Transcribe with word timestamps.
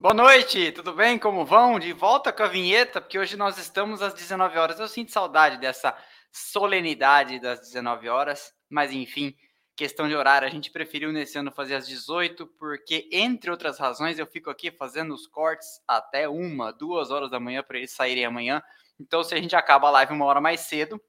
Boa 0.00 0.14
noite, 0.14 0.70
tudo 0.70 0.92
bem? 0.92 1.18
Como 1.18 1.44
vão? 1.44 1.76
De 1.76 1.92
volta 1.92 2.32
com 2.32 2.44
a 2.44 2.46
vinheta, 2.46 3.00
porque 3.00 3.18
hoje 3.18 3.36
nós 3.36 3.58
estamos 3.58 4.00
às 4.00 4.14
19 4.14 4.56
horas. 4.56 4.78
Eu 4.78 4.86
sinto 4.86 5.10
saudade 5.10 5.58
dessa 5.58 5.92
solenidade 6.30 7.40
das 7.40 7.58
19 7.58 8.08
horas, 8.08 8.54
mas 8.70 8.92
enfim, 8.92 9.34
questão 9.74 10.06
de 10.08 10.14
horário, 10.14 10.46
a 10.46 10.50
gente 10.52 10.70
preferiu 10.70 11.10
nesse 11.10 11.36
ano 11.36 11.50
fazer 11.50 11.74
às 11.74 11.88
18, 11.88 12.46
porque 12.46 13.08
entre 13.10 13.50
outras 13.50 13.76
razões 13.76 14.20
eu 14.20 14.26
fico 14.28 14.48
aqui 14.48 14.70
fazendo 14.70 15.12
os 15.12 15.26
cortes 15.26 15.82
até 15.88 16.28
uma, 16.28 16.72
duas 16.72 17.10
horas 17.10 17.28
da 17.28 17.40
manhã 17.40 17.60
para 17.64 17.78
eles 17.78 17.90
saírem 17.90 18.24
amanhã. 18.24 18.62
Então, 19.00 19.24
se 19.24 19.34
a 19.34 19.40
gente 19.40 19.56
acaba 19.56 19.88
a 19.88 19.90
live 19.90 20.12
uma 20.12 20.26
hora 20.26 20.40
mais 20.40 20.60
cedo, 20.60 21.02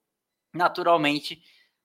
naturalmente 0.52 1.40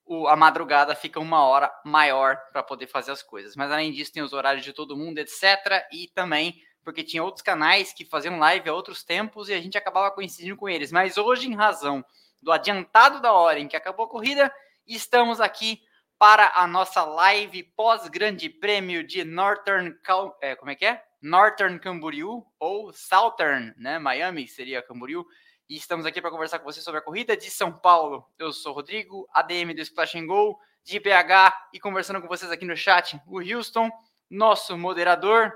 o, 0.07 0.27
a 0.27 0.37
madrugada 0.37 0.95
fica 0.95 1.21
uma 1.21 1.45
hora 1.45 1.71
maior 1.85 2.39
para 2.51 2.63
poder 2.63 2.87
fazer 2.87 3.13
as 3.13 3.23
coisas. 3.23 3.55
Mas 3.57 3.71
além 3.71 3.93
disso, 3.93 4.11
tem 4.11 4.23
os 4.23 4.33
horários 4.33 4.65
de 4.65 4.73
todo 4.73 4.97
mundo, 4.97 5.19
etc. 5.19 5.87
E 5.93 6.09
também 6.15 6.63
porque 6.85 7.03
tinha 7.03 7.25
outros 7.25 7.43
canais 7.43 7.93
que 7.93 8.05
faziam 8.05 8.39
live 8.39 8.69
a 8.69 8.75
outros 8.75 9.03
tempos 9.03 9.49
e 9.49 9.55
a 9.55 9.61
gente 9.61 9.79
acabava 9.79 10.11
coincidindo 10.11 10.57
com 10.57 10.69
eles. 10.69 10.93
Mas 10.93 11.17
hoje, 11.17 11.49
em 11.49 11.55
razão 11.55 12.05
do 12.43 12.53
adiantado 12.53 13.21
da 13.21 13.33
hora 13.33 13.59
em 13.59 13.67
que 13.67 13.77
acabou 13.77 14.05
a 14.05 14.09
corrida, 14.09 14.53
estamos 14.87 15.41
aqui 15.41 15.81
para 16.19 16.53
a 16.55 16.67
nossa 16.67 17.03
live 17.03 17.63
pós-grande 17.77 18.49
prêmio 18.49 19.05
de 19.05 19.25
Northern, 19.25 19.97
é, 20.41 20.55
como 20.55 20.71
é 20.71 20.75
que 20.75 20.87
é? 20.87 21.03
Northern 21.21 21.79
Camboriú 21.79 22.45
ou 22.59 22.93
Southern, 22.93 23.73
né? 23.77 23.99
Miami 23.99 24.47
seria 24.47 24.83
Camboriú. 24.83 25.27
E 25.69 25.77
estamos 25.77 26.05
aqui 26.05 26.21
para 26.21 26.31
conversar 26.31 26.59
com 26.59 26.67
você 26.67 26.83
sobre 26.83 26.99
a 27.01 27.03
corrida 27.03 27.35
de 27.35 27.51
São 27.51 27.73
Paulo. 27.73 28.27
Eu 28.39 28.53
sou 28.53 28.73
o 28.73 28.75
Rodrigo, 28.75 29.27
ADM 29.33 29.75
do 29.75 29.81
Splash 29.81 30.17
and 30.17 30.27
Go, 30.27 30.59
de 30.85 31.01
BH, 31.01 31.71
e 31.73 31.81
conversando 31.81 32.21
com 32.21 32.29
vocês 32.29 32.53
aqui 32.53 32.67
no 32.67 32.77
chat, 32.77 33.19
o 33.27 33.41
Houston, 33.41 33.91
nosso 34.29 34.77
moderador, 34.77 35.53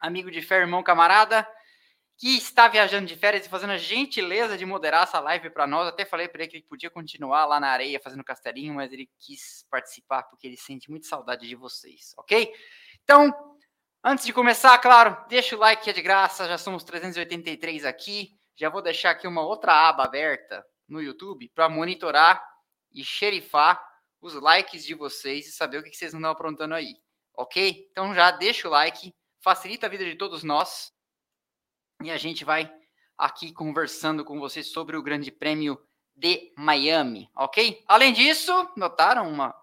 amigo 0.00 0.30
de 0.30 0.42
fé, 0.42 0.56
irmão, 0.56 0.82
camarada, 0.82 1.46
que 2.18 2.36
está 2.36 2.66
viajando 2.66 3.06
de 3.06 3.14
férias 3.14 3.44
e 3.44 3.48
fazendo 3.48 3.72
a 3.72 3.78
gentileza 3.78 4.56
de 4.56 4.64
moderar 4.64 5.02
essa 5.02 5.20
live 5.20 5.50
para 5.50 5.66
nós. 5.66 5.86
Até 5.86 6.04
falei 6.04 6.28
para 6.28 6.42
ele 6.42 6.50
que 6.50 6.56
ele 6.56 6.66
podia 6.66 6.90
continuar 6.90 7.44
lá 7.44 7.60
na 7.60 7.68
areia 7.68 8.00
fazendo 8.00 8.24
castelinho, 8.24 8.74
mas 8.74 8.92
ele 8.92 9.10
quis 9.18 9.66
participar 9.70 10.22
porque 10.24 10.46
ele 10.46 10.56
sente 10.56 10.90
muita 10.90 11.06
saudade 11.06 11.46
de 11.46 11.54
vocês, 11.54 12.14
ok? 12.16 12.52
Então, 13.02 13.32
antes 14.02 14.24
de 14.24 14.32
começar, 14.32 14.76
claro, 14.78 15.16
deixa 15.28 15.54
o 15.54 15.58
like 15.58 15.84
que 15.84 15.90
é 15.90 15.92
de 15.92 16.02
graça, 16.02 16.48
já 16.48 16.56
somos 16.56 16.84
383 16.84 17.84
aqui. 17.84 18.36
Já 18.58 18.70
vou 18.70 18.80
deixar 18.80 19.10
aqui 19.10 19.26
uma 19.26 19.42
outra 19.42 19.72
aba 19.72 20.04
aberta 20.04 20.64
no 20.88 21.02
YouTube 21.02 21.50
para 21.54 21.68
monitorar 21.68 22.42
e 22.90 23.04
xerifar 23.04 23.78
os 24.20 24.32
likes 24.34 24.84
de 24.84 24.94
vocês 24.94 25.46
e 25.46 25.52
saber 25.52 25.78
o 25.78 25.82
que 25.82 25.94
vocês 25.94 26.14
estão 26.14 26.30
aprontando 26.30 26.74
aí, 26.74 26.94
ok? 27.36 27.86
Então 27.90 28.14
já 28.14 28.30
deixa 28.30 28.66
o 28.66 28.70
like 28.70 29.14
facilita 29.46 29.86
a 29.86 29.88
vida 29.88 30.04
de 30.04 30.16
todos 30.16 30.42
nós. 30.42 30.92
E 32.02 32.10
a 32.10 32.16
gente 32.16 32.44
vai 32.44 32.68
aqui 33.16 33.52
conversando 33.52 34.24
com 34.24 34.40
vocês 34.40 34.72
sobre 34.72 34.96
o 34.96 35.02
Grande 35.02 35.30
Prêmio 35.30 35.80
de 36.16 36.52
Miami, 36.58 37.30
ok? 37.32 37.80
Além 37.86 38.12
disso, 38.12 38.52
notaram 38.76 39.30
uma 39.30 39.54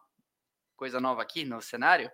coisa 0.77 1.01
nova 1.01 1.21
aqui 1.21 1.43
no 1.43 1.61
cenário? 1.61 2.09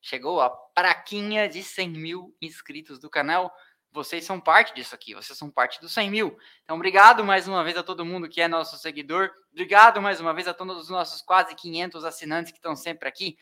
Chegou 0.00 0.40
a 0.40 0.50
praquinha 0.50 1.48
de 1.48 1.62
100 1.62 1.90
mil 1.90 2.36
inscritos 2.42 2.98
do 2.98 3.08
canal. 3.08 3.54
Vocês 3.92 4.24
são 4.24 4.40
parte 4.40 4.74
disso 4.74 4.92
aqui, 4.92 5.14
vocês 5.14 5.38
são 5.38 5.48
parte 5.48 5.80
dos 5.80 5.92
100 5.92 6.10
mil. 6.10 6.36
Então, 6.64 6.74
obrigado 6.74 7.24
mais 7.24 7.46
uma 7.46 7.62
vez 7.62 7.76
a 7.76 7.84
todo 7.84 8.04
mundo 8.04 8.28
que 8.28 8.40
é 8.40 8.48
nosso 8.48 8.76
seguidor. 8.78 9.30
Obrigado 9.52 10.02
mais 10.02 10.20
uma 10.20 10.34
vez 10.34 10.48
a 10.48 10.54
todos 10.54 10.76
os 10.76 10.88
nossos 10.88 11.22
quase 11.22 11.54
500 11.54 12.04
assinantes 12.04 12.50
que 12.50 12.58
estão 12.58 12.74
sempre 12.74 13.08
aqui 13.08 13.38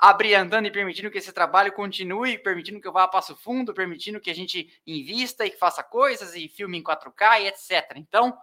abriandando 0.00 0.66
e 0.66 0.70
permitindo 0.70 1.10
que 1.10 1.18
esse 1.18 1.30
trabalho 1.30 1.72
continue, 1.72 2.38
permitindo 2.38 2.80
que 2.80 2.88
eu 2.88 2.92
vá 2.92 3.04
a 3.04 3.08
passo 3.08 3.36
fundo, 3.36 3.74
permitindo 3.74 4.18
que 4.18 4.30
a 4.30 4.34
gente 4.34 4.80
invista 4.86 5.44
e 5.44 5.50
faça 5.50 5.82
coisas 5.82 6.34
e 6.34 6.48
filme 6.48 6.78
em 6.78 6.82
4K 6.82 7.42
e 7.42 7.46
etc. 7.48 7.92
Então, 7.96 8.36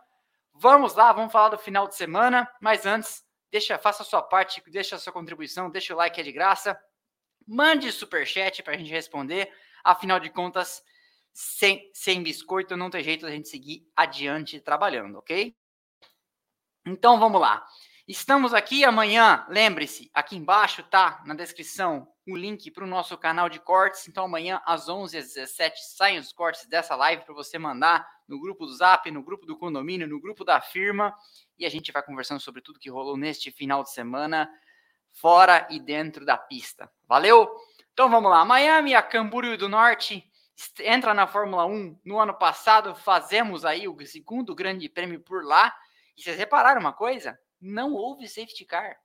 vamos 0.53 0.93
lá, 0.93 1.11
vamos 1.11 1.31
falar 1.31 1.49
do 1.49 1.57
final 1.57 1.87
de 1.87 1.95
semana, 1.95 2.47
mas 2.61 2.85
antes, 2.85 3.25
deixa, 3.51 3.75
faça 3.79 4.03
a 4.03 4.05
sua 4.05 4.21
parte, 4.21 4.61
deixa 4.69 4.97
a 4.97 4.99
sua 4.99 5.11
contribuição, 5.11 5.71
deixa 5.71 5.95
o 5.95 5.97
like 5.97 6.21
é 6.21 6.23
de 6.23 6.31
graça, 6.31 6.79
mande 7.47 7.91
super 7.91 8.27
chat 8.27 8.61
para 8.61 8.75
a 8.75 8.77
gente 8.77 8.91
responder. 8.91 9.51
Afinal 9.83 10.19
de 10.19 10.29
contas, 10.29 10.83
sem, 11.33 11.89
sem 11.91 12.21
biscoito 12.21 12.77
não 12.77 12.91
tem 12.91 13.03
jeito 13.03 13.25
da 13.25 13.31
gente 13.31 13.49
seguir 13.49 13.83
adiante 13.95 14.59
trabalhando, 14.59 15.17
ok? 15.17 15.55
Então 16.85 17.19
vamos 17.19 17.41
lá. 17.41 17.65
Estamos 18.07 18.53
aqui 18.53 18.85
amanhã, 18.85 19.45
lembre-se, 19.49 20.09
aqui 20.13 20.37
embaixo 20.37 20.81
tá 20.81 21.21
na 21.25 21.33
descrição 21.33 22.07
o 22.25 22.37
link 22.37 22.71
para 22.71 22.85
o 22.85 22.87
nosso 22.87 23.17
canal 23.17 23.49
de 23.49 23.59
cortes. 23.59 24.07
Então 24.07 24.23
amanhã 24.23 24.61
às 24.65 24.87
11 24.87 25.17
às 25.17 25.33
17 25.33 25.85
saem 25.89 26.17
os 26.17 26.31
cortes 26.31 26.65
dessa 26.67 26.95
live 26.95 27.25
para 27.25 27.33
você 27.33 27.59
mandar 27.59 28.07
no 28.25 28.39
grupo 28.39 28.65
do 28.65 28.73
Zap, 28.73 29.11
no 29.11 29.21
grupo 29.21 29.45
do 29.45 29.57
condomínio, 29.57 30.07
no 30.07 30.21
grupo 30.21 30.45
da 30.45 30.61
firma 30.61 31.13
e 31.59 31.65
a 31.65 31.69
gente 31.69 31.91
vai 31.91 32.01
conversando 32.01 32.39
sobre 32.39 32.61
tudo 32.61 32.79
que 32.79 32.89
rolou 32.89 33.17
neste 33.17 33.51
final 33.51 33.83
de 33.83 33.91
semana, 33.91 34.49
fora 35.11 35.67
e 35.69 35.77
dentro 35.77 36.25
da 36.25 36.37
pista. 36.37 36.89
Valeu? 37.05 37.53
Então 37.91 38.09
vamos 38.09 38.31
lá. 38.31 38.45
Miami, 38.45 38.95
a 38.95 39.01
Camboriú 39.01 39.57
do 39.57 39.67
Norte 39.67 40.23
entra 40.79 41.13
na 41.13 41.27
Fórmula 41.27 41.65
1. 41.65 41.99
No 42.05 42.21
ano 42.21 42.33
passado 42.33 42.95
fazemos 42.95 43.65
aí 43.65 43.85
o 43.85 43.97
segundo 44.05 44.55
grande 44.55 44.87
prêmio 44.87 45.19
por 45.19 45.43
lá. 45.43 45.75
E 46.15 46.21
vocês 46.21 46.37
repararam 46.37 46.79
uma 46.79 46.93
coisa? 46.93 47.37
Não 47.59 47.93
houve 47.93 48.27
safety 48.27 48.65
car. 48.65 48.97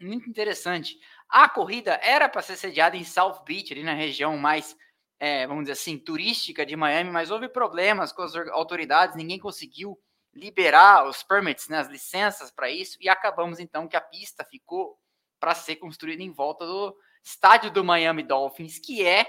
Muito 0.00 0.28
interessante. 0.28 0.98
A 1.28 1.48
corrida 1.48 1.98
era 2.02 2.28
para 2.28 2.42
ser 2.42 2.56
sediada 2.56 2.96
em 2.96 3.04
South 3.04 3.42
Beach, 3.44 3.72
ali 3.72 3.82
na 3.82 3.94
região 3.94 4.36
mais, 4.36 4.76
é, 5.18 5.46
vamos 5.46 5.64
dizer 5.64 5.72
assim, 5.72 5.98
turística 5.98 6.64
de 6.64 6.76
Miami, 6.76 7.10
mas 7.10 7.30
houve 7.30 7.48
problemas 7.48 8.12
com 8.12 8.22
as 8.22 8.34
autoridades, 8.34 9.16
ninguém 9.16 9.38
conseguiu 9.38 9.98
liberar 10.34 11.08
os 11.08 11.22
permits, 11.22 11.68
né, 11.68 11.78
as 11.78 11.88
licenças 11.88 12.50
para 12.50 12.70
isso, 12.70 12.98
e 13.00 13.08
acabamos 13.08 13.58
então 13.58 13.88
que 13.88 13.96
a 13.96 14.00
pista 14.00 14.44
ficou 14.44 14.98
para 15.40 15.54
ser 15.54 15.76
construída 15.76 16.22
em 16.22 16.30
volta 16.30 16.66
do 16.66 16.94
estádio 17.24 17.70
do 17.70 17.82
Miami 17.82 18.22
Dolphins, 18.22 18.78
que 18.78 19.04
é, 19.04 19.26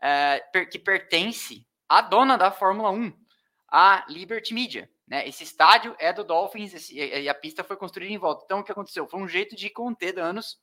é 0.00 0.40
que 0.70 0.78
pertence 0.78 1.66
à 1.88 2.00
dona 2.00 2.38
da 2.38 2.50
Fórmula 2.50 2.90
1, 2.90 3.12
a 3.68 4.06
Liberty 4.08 4.54
Media. 4.54 4.90
Né? 5.06 5.26
Esse 5.28 5.44
estádio 5.44 5.94
é 5.98 6.12
do 6.12 6.24
Dolphins 6.24 6.90
e 6.90 7.28
a 7.28 7.34
pista 7.34 7.62
foi 7.62 7.76
construída 7.76 8.12
em 8.12 8.18
volta. 8.18 8.42
Então, 8.44 8.60
o 8.60 8.64
que 8.64 8.72
aconteceu? 8.72 9.06
Foi 9.06 9.20
um 9.20 9.28
jeito 9.28 9.54
de 9.54 9.70
conter 9.70 10.12
danos 10.12 10.58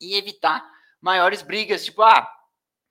e 0.00 0.16
evitar 0.16 0.66
maiores 1.00 1.42
brigas. 1.42 1.84
Tipo, 1.84 2.02
ah, 2.02 2.26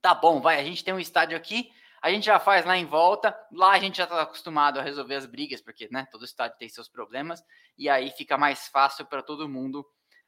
tá 0.01 0.13
bom, 0.13 0.39
vai, 0.39 0.59
a 0.59 0.63
gente 0.63 0.83
tem 0.83 0.93
um 0.93 0.99
estádio 0.99 1.35
aqui, 1.35 1.71
a 2.01 2.11
gente 2.11 2.25
já 2.25 2.39
faz 2.39 2.63
lá 2.65 2.77
em 2.77 2.85
volta, 2.85 3.35
lá 3.51 3.71
a 3.71 3.79
gente 3.79 3.97
já 3.97 4.03
está 4.03 4.21
acostumado 4.21 4.79
a 4.79 4.83
resolver 4.83 5.15
as 5.15 5.25
brigas, 5.25 5.61
porque 5.61 5.87
né, 5.91 6.07
todo 6.11 6.23
estádio 6.23 6.57
tem 6.59 6.69
seus 6.69 6.87
problemas, 6.87 7.43
e 7.75 7.89
aí 7.89 8.11
fica 8.11 8.37
mais 8.37 8.67
fácil 8.67 9.05
para 9.05 9.23
todo 9.23 9.49
mundo 9.49 9.83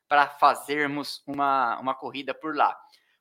para 0.08 0.28
fazermos 0.28 1.22
uma, 1.28 1.78
uma 1.80 1.94
corrida 1.94 2.34
por 2.34 2.56
lá. 2.56 2.76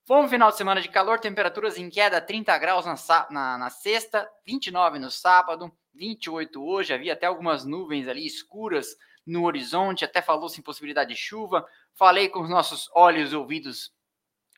Foi 0.06 0.16
um 0.19 0.28
final 0.28 0.50
de 0.50 0.56
semana 0.56 0.80
de 0.80 0.88
calor, 0.88 1.19
temperaturas 1.19 1.76
em 1.76 1.91
queda, 1.91 2.20
30 2.20 2.56
graus 2.58 2.86
na, 2.86 2.94
na, 3.28 3.58
na 3.58 3.70
sexta, 3.70 4.26
29 4.46 5.00
no 5.00 5.10
sábado, 5.10 5.70
28 5.96 6.64
hoje, 6.64 6.92
havia 6.92 7.12
até 7.12 7.26
algumas 7.26 7.64
nuvens 7.64 8.08
ali 8.08 8.26
escuras 8.26 8.96
no 9.26 9.44
horizonte, 9.44 10.04
até 10.04 10.22
falou-se 10.22 10.60
em 10.60 10.62
possibilidade 10.62 11.10
de 11.10 11.20
chuva. 11.20 11.66
Falei 11.94 12.28
com 12.28 12.40
os 12.40 12.48
nossos 12.48 12.88
olhos 12.94 13.32
e 13.32 13.36
ouvidos 13.36 13.92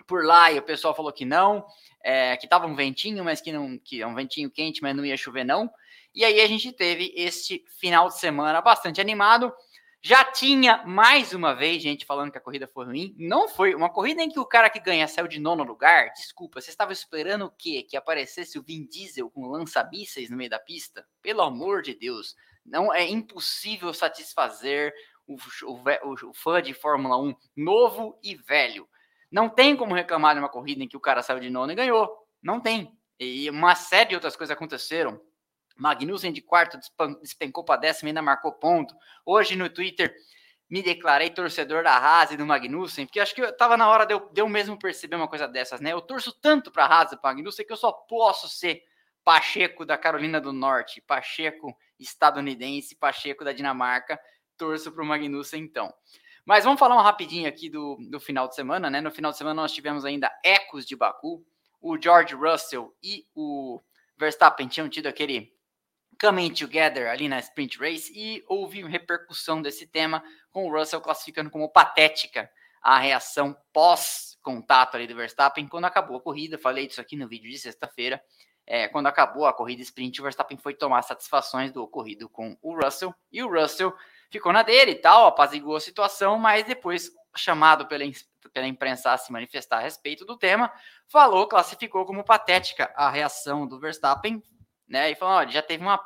por 0.06 0.24
lá 0.24 0.50
e 0.52 0.58
o 0.58 0.62
pessoal 0.62 0.94
falou 0.94 1.12
que 1.12 1.24
não, 1.24 1.64
é, 2.02 2.36
que 2.36 2.46
estava 2.46 2.66
um 2.66 2.74
ventinho, 2.74 3.24
mas 3.24 3.40
que 3.40 3.52
não, 3.52 3.78
que 3.78 4.02
é 4.02 4.06
um 4.06 4.14
ventinho 4.14 4.50
quente, 4.50 4.82
mas 4.82 4.94
não 4.94 5.04
ia 5.04 5.16
chover 5.16 5.44
não. 5.44 5.70
E 6.14 6.24
aí 6.24 6.40
a 6.40 6.46
gente 6.46 6.72
teve 6.72 7.12
este 7.16 7.64
final 7.78 8.08
de 8.08 8.18
semana 8.18 8.60
bastante 8.60 9.00
animado. 9.00 9.52
Já 10.00 10.24
tinha 10.24 10.84
mais 10.86 11.32
uma 11.32 11.54
vez 11.54 11.82
gente 11.82 12.06
falando 12.06 12.30
que 12.30 12.38
a 12.38 12.40
corrida 12.40 12.68
foi 12.68 12.86
ruim. 12.86 13.14
Não 13.18 13.48
foi 13.48 13.74
uma 13.74 13.90
corrida 13.90 14.22
em 14.22 14.28
que 14.28 14.38
o 14.38 14.46
cara 14.46 14.70
que 14.70 14.78
ganha 14.78 15.08
saiu 15.08 15.26
de 15.26 15.40
nono 15.40 15.64
lugar. 15.64 16.12
Desculpa, 16.12 16.60
você 16.60 16.70
estava 16.70 16.92
esperando 16.92 17.46
o 17.46 17.50
quê? 17.50 17.82
Que 17.82 17.96
aparecesse 17.96 18.58
o 18.58 18.62
Vin 18.62 18.86
Diesel 18.86 19.28
com 19.28 19.48
lança-mísseis 19.48 20.30
no 20.30 20.36
meio 20.36 20.50
da 20.50 20.58
pista? 20.58 21.04
Pelo 21.20 21.42
amor 21.42 21.82
de 21.82 21.94
Deus, 21.94 22.36
não 22.64 22.94
é 22.94 23.04
impossível 23.08 23.92
satisfazer 23.92 24.94
o, 25.26 25.36
o, 25.64 26.28
o 26.30 26.34
fã 26.34 26.62
de 26.62 26.72
Fórmula 26.72 27.20
1 27.20 27.34
novo 27.56 28.18
e 28.22 28.36
velho. 28.36 28.88
Não 29.30 29.48
tem 29.48 29.76
como 29.76 29.94
reclamar 29.94 30.34
de 30.34 30.40
uma 30.40 30.48
corrida 30.48 30.82
em 30.82 30.88
que 30.88 30.96
o 30.96 31.00
cara 31.00 31.22
saiu 31.22 31.40
de 31.40 31.50
nono 31.50 31.72
e 31.72 31.74
ganhou. 31.74 32.08
Não 32.40 32.60
tem. 32.60 32.96
E 33.18 33.50
uma 33.50 33.74
série 33.74 34.10
de 34.10 34.14
outras 34.14 34.36
coisas 34.36 34.54
aconteceram. 34.54 35.20
Magnussen 35.78 36.32
de 36.32 36.42
quarto 36.42 36.78
despencou 37.22 37.64
para 37.64 37.80
décimo 37.80 38.08
e 38.08 38.10
ainda 38.10 38.20
marcou 38.20 38.52
ponto. 38.52 38.94
Hoje 39.24 39.54
no 39.54 39.70
Twitter 39.70 40.14
me 40.68 40.82
declarei 40.82 41.30
torcedor 41.30 41.82
da 41.82 41.96
Haas 41.96 42.32
e 42.32 42.36
do 42.36 42.44
Magnussen, 42.44 43.06
porque 43.06 43.20
acho 43.20 43.34
que 43.34 43.40
estava 43.40 43.76
na 43.76 43.88
hora 43.88 44.04
de 44.04 44.12
eu, 44.12 44.28
de 44.30 44.40
eu, 44.40 44.48
mesmo 44.48 44.78
perceber 44.78 45.16
uma 45.16 45.28
coisa 45.28 45.46
dessas, 45.48 45.80
né? 45.80 45.92
Eu 45.92 46.00
torço 46.00 46.32
tanto 46.32 46.70
para 46.70 46.84
a 46.84 46.86
Haas 46.88 47.12
e 47.12 47.16
para 47.16 47.30
Magnussen 47.30 47.64
que 47.64 47.72
eu 47.72 47.76
só 47.76 47.92
posso 47.92 48.48
ser 48.48 48.82
Pacheco 49.24 49.86
da 49.86 49.96
Carolina 49.96 50.40
do 50.40 50.52
Norte, 50.52 51.00
Pacheco 51.00 51.74
estadunidense, 51.98 52.96
Pacheco 52.96 53.44
da 53.44 53.52
Dinamarca. 53.52 54.18
Torço 54.56 54.90
para 54.90 55.02
o 55.02 55.06
Magnussen 55.06 55.62
então. 55.62 55.94
Mas 56.44 56.64
vamos 56.64 56.80
falar 56.80 56.96
um 56.96 57.02
rapidinho 57.02 57.48
aqui 57.48 57.68
do, 57.68 57.96
do 58.10 58.18
final 58.18 58.48
de 58.48 58.54
semana, 58.54 58.90
né? 58.90 59.00
No 59.00 59.10
final 59.10 59.30
de 59.30 59.38
semana 59.38 59.62
nós 59.62 59.72
tivemos 59.72 60.04
ainda 60.04 60.32
ecos 60.42 60.84
de 60.84 60.96
Baku, 60.96 61.44
o 61.80 62.00
George 62.00 62.34
Russell 62.34 62.92
e 63.02 63.26
o 63.34 63.80
Verstappen 64.16 64.66
tinham 64.66 64.88
tido 64.88 65.06
aquele 65.06 65.56
coming 66.20 66.52
together 66.52 67.08
ali 67.08 67.28
na 67.28 67.38
sprint 67.38 67.78
race 67.78 68.12
e 68.14 68.44
houve 68.48 68.82
repercussão 68.82 69.62
desse 69.62 69.86
tema 69.86 70.22
com 70.50 70.66
o 70.66 70.72
Russell 70.72 71.00
classificando 71.00 71.50
como 71.50 71.68
patética 71.68 72.50
a 72.82 72.98
reação 72.98 73.56
pós-contato 73.72 74.96
ali 74.96 75.06
do 75.06 75.14
Verstappen 75.14 75.66
quando 75.68 75.84
acabou 75.84 76.16
a 76.16 76.20
corrida. 76.20 76.58
Falei 76.58 76.86
disso 76.86 77.00
aqui 77.00 77.16
no 77.16 77.28
vídeo 77.28 77.50
de 77.50 77.58
sexta-feira. 77.58 78.20
É, 78.66 78.86
quando 78.86 79.06
acabou 79.06 79.46
a 79.46 79.52
corrida 79.52 79.80
sprint, 79.82 80.20
o 80.20 80.24
Verstappen 80.24 80.58
foi 80.58 80.74
tomar 80.74 81.02
satisfações 81.02 81.72
do 81.72 81.82
ocorrido 81.82 82.28
com 82.28 82.56
o 82.60 82.74
Russell 82.74 83.14
e 83.32 83.42
o 83.42 83.50
Russell 83.50 83.94
ficou 84.30 84.52
na 84.52 84.62
dele 84.62 84.90
e 84.90 84.96
tal, 84.96 85.26
apaziguou 85.26 85.76
a 85.76 85.80
situação, 85.80 86.38
mas 86.38 86.64
depois, 86.66 87.10
chamado 87.34 87.86
pela, 87.86 88.04
pela 88.52 88.66
imprensa 88.66 89.12
a 89.12 89.16
se 89.16 89.32
manifestar 89.32 89.78
a 89.78 89.80
respeito 89.80 90.26
do 90.26 90.36
tema, 90.36 90.70
falou, 91.06 91.48
classificou 91.48 92.04
como 92.04 92.22
patética 92.22 92.92
a 92.94 93.08
reação 93.08 93.66
do 93.66 93.80
Verstappen, 93.80 94.42
né? 94.88 95.10
E 95.10 95.14
falou: 95.14 95.36
olha, 95.36 95.50
já 95.50 95.62
teve 95.62 95.82
uma 95.82 96.00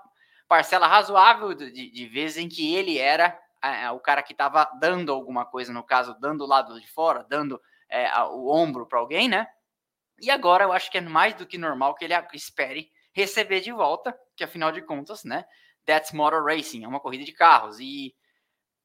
parcela 0.49 0.87
razoável 0.87 1.55
de, 1.55 1.91
de 1.91 2.07
vezes 2.09 2.37
em 2.37 2.49
que 2.49 2.75
ele 2.75 2.99
era 2.99 3.39
o 3.95 4.01
cara 4.01 4.23
que 4.23 4.33
estava 4.33 4.65
dando 4.81 5.13
alguma 5.13 5.47
coisa, 5.47 5.73
no 5.73 5.85
caso, 5.85 6.17
dando 6.21 6.43
o 6.43 6.47
lado 6.47 6.81
de 6.81 6.87
fora, 6.89 7.25
dando 7.29 7.61
é, 7.89 8.11
o 8.25 8.49
ombro 8.49 8.87
para 8.87 8.99
alguém, 8.99 9.29
né? 9.29 9.47
E 10.21 10.31
agora 10.31 10.65
eu 10.65 10.73
acho 10.73 10.91
que 10.91 10.99
é 10.99 11.01
mais 11.01 11.35
do 11.35 11.47
que 11.47 11.57
normal 11.57 11.95
que 11.95 12.05
ele 12.05 12.15
espere 12.35 12.91
receber 13.13 13.61
de 13.61 13.73
volta, 13.73 14.17
que 14.37 14.43
afinal 14.43 14.73
de 14.73 14.83
contas, 14.83 15.25
né? 15.25 15.45
That's 15.85 16.13
Motor 16.13 16.45
Racing, 16.45 16.85
é 16.85 16.89
uma 16.89 17.01
corrida 17.01 17.25
de 17.25 17.33
carros. 17.33 17.79
E 17.81 18.15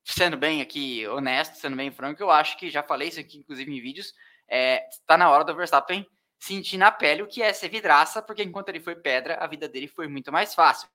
sendo 0.03 0.38
bem 0.38 0.61
aqui 0.61 1.07
honesto, 1.07 1.55
sendo 1.55 1.75
bem 1.75 1.91
franco, 1.91 2.21
eu 2.21 2.31
acho 2.31 2.57
que 2.57 2.69
já 2.69 2.83
falei 2.83 3.09
isso 3.09 3.19
aqui, 3.19 3.38
inclusive 3.38 3.71
em 3.71 3.81
vídeos, 3.81 4.07
está 4.07 4.55
é, 4.55 4.88
tá 5.05 5.17
na 5.17 5.29
hora 5.29 5.43
do 5.43 5.55
Verstappen 5.55 6.07
sentir 6.39 6.78
na 6.78 6.92
pele 6.92 7.24
o 7.24 7.28
que 7.28 7.42
é 7.42 7.51
ser 7.51 7.69
vidraça, 7.69 8.22
porque 8.22 8.44
enquanto 8.44 8.69
ele 8.69 8.80
foi 8.80 8.95
pedra, 8.95 9.36
a 9.36 9.48
vida 9.48 9.68
dele 9.68 9.88
foi 9.88 10.07
muito 10.07 10.31
mais 10.31 10.54
fácil. 10.54 10.88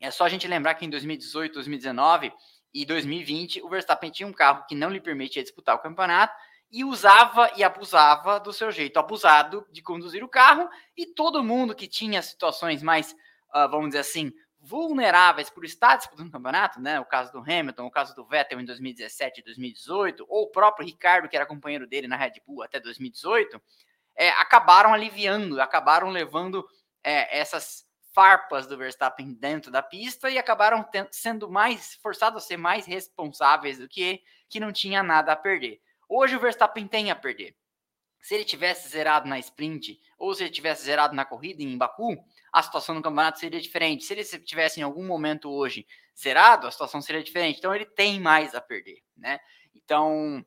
É 0.00 0.10
só 0.10 0.24
a 0.24 0.28
gente 0.28 0.48
lembrar 0.48 0.74
que 0.74 0.84
em 0.84 0.90
2018, 0.90 1.54
2019 1.54 2.32
e 2.72 2.86
2020, 2.86 3.62
o 3.62 3.68
Verstappen 3.68 4.10
tinha 4.10 4.26
um 4.26 4.32
carro 4.32 4.64
que 4.66 4.74
não 4.74 4.88
lhe 4.88 5.00
permitia 5.00 5.42
disputar 5.42 5.74
o 5.74 5.80
campeonato 5.80 6.34
e 6.70 6.84
usava 6.84 7.50
e 7.56 7.64
abusava 7.64 8.38
do 8.38 8.52
seu 8.52 8.70
jeito 8.70 8.98
abusado 8.98 9.66
de 9.70 9.82
conduzir 9.82 10.22
o 10.22 10.28
carro, 10.28 10.68
e 10.96 11.04
todo 11.06 11.42
mundo 11.42 11.74
que 11.74 11.88
tinha 11.88 12.22
situações 12.22 12.82
mais, 12.82 13.12
uh, 13.54 13.68
vamos 13.68 13.88
dizer 13.88 13.98
assim, 13.98 14.32
vulneráveis 14.60 15.50
por 15.50 15.64
estar 15.64 15.96
disputando 15.96 16.28
o 16.28 16.30
campeonato, 16.30 16.80
né? 16.80 17.00
O 17.00 17.04
caso 17.04 17.32
do 17.32 17.38
Hamilton, 17.38 17.86
o 17.86 17.90
caso 17.90 18.14
do 18.14 18.24
Vettel 18.24 18.60
em 18.60 18.64
2017 18.64 19.40
e 19.40 19.44
2018, 19.44 20.24
ou 20.28 20.44
o 20.44 20.50
próprio 20.50 20.86
Ricardo, 20.86 21.28
que 21.28 21.36
era 21.36 21.46
companheiro 21.46 21.86
dele 21.86 22.06
na 22.06 22.16
Red 22.16 22.34
Bull 22.46 22.62
até 22.62 22.78
2018, 22.78 23.60
é, 24.20 24.28
acabaram 24.32 24.92
aliviando, 24.92 25.62
acabaram 25.62 26.10
levando 26.10 26.68
é, 27.02 27.38
essas 27.38 27.86
farpas 28.12 28.66
do 28.66 28.76
Verstappen 28.76 29.32
dentro 29.32 29.70
da 29.70 29.82
pista 29.82 30.28
e 30.28 30.36
acabaram 30.36 30.86
sendo 31.10 31.50
mais 31.50 31.94
forçados 32.02 32.44
a 32.44 32.46
ser 32.46 32.58
mais 32.58 32.84
responsáveis 32.84 33.78
do 33.78 33.88
que 33.88 34.22
que 34.46 34.60
não 34.60 34.72
tinha 34.72 35.02
nada 35.02 35.32
a 35.32 35.36
perder. 35.36 35.80
Hoje 36.06 36.36
o 36.36 36.40
Verstappen 36.40 36.86
tem 36.86 37.10
a 37.10 37.16
perder. 37.16 37.56
Se 38.20 38.34
ele 38.34 38.44
tivesse 38.44 38.90
zerado 38.90 39.26
na 39.26 39.38
sprint 39.38 39.98
ou 40.18 40.34
se 40.34 40.42
ele 40.42 40.50
tivesse 40.50 40.84
zerado 40.84 41.14
na 41.14 41.24
corrida 41.24 41.62
em 41.62 41.78
Baku, 41.78 42.22
a 42.52 42.62
situação 42.62 42.94
no 42.94 43.00
campeonato 43.00 43.38
seria 43.38 43.60
diferente. 43.60 44.04
Se 44.04 44.12
ele 44.12 44.24
tivesse 44.24 44.80
em 44.80 44.82
algum 44.82 45.06
momento 45.06 45.50
hoje 45.50 45.86
zerado, 46.18 46.66
a 46.66 46.70
situação 46.70 47.00
seria 47.00 47.22
diferente. 47.22 47.58
Então 47.58 47.74
ele 47.74 47.86
tem 47.86 48.20
mais 48.20 48.54
a 48.54 48.60
perder, 48.60 49.02
né? 49.16 49.40
Então 49.74 50.44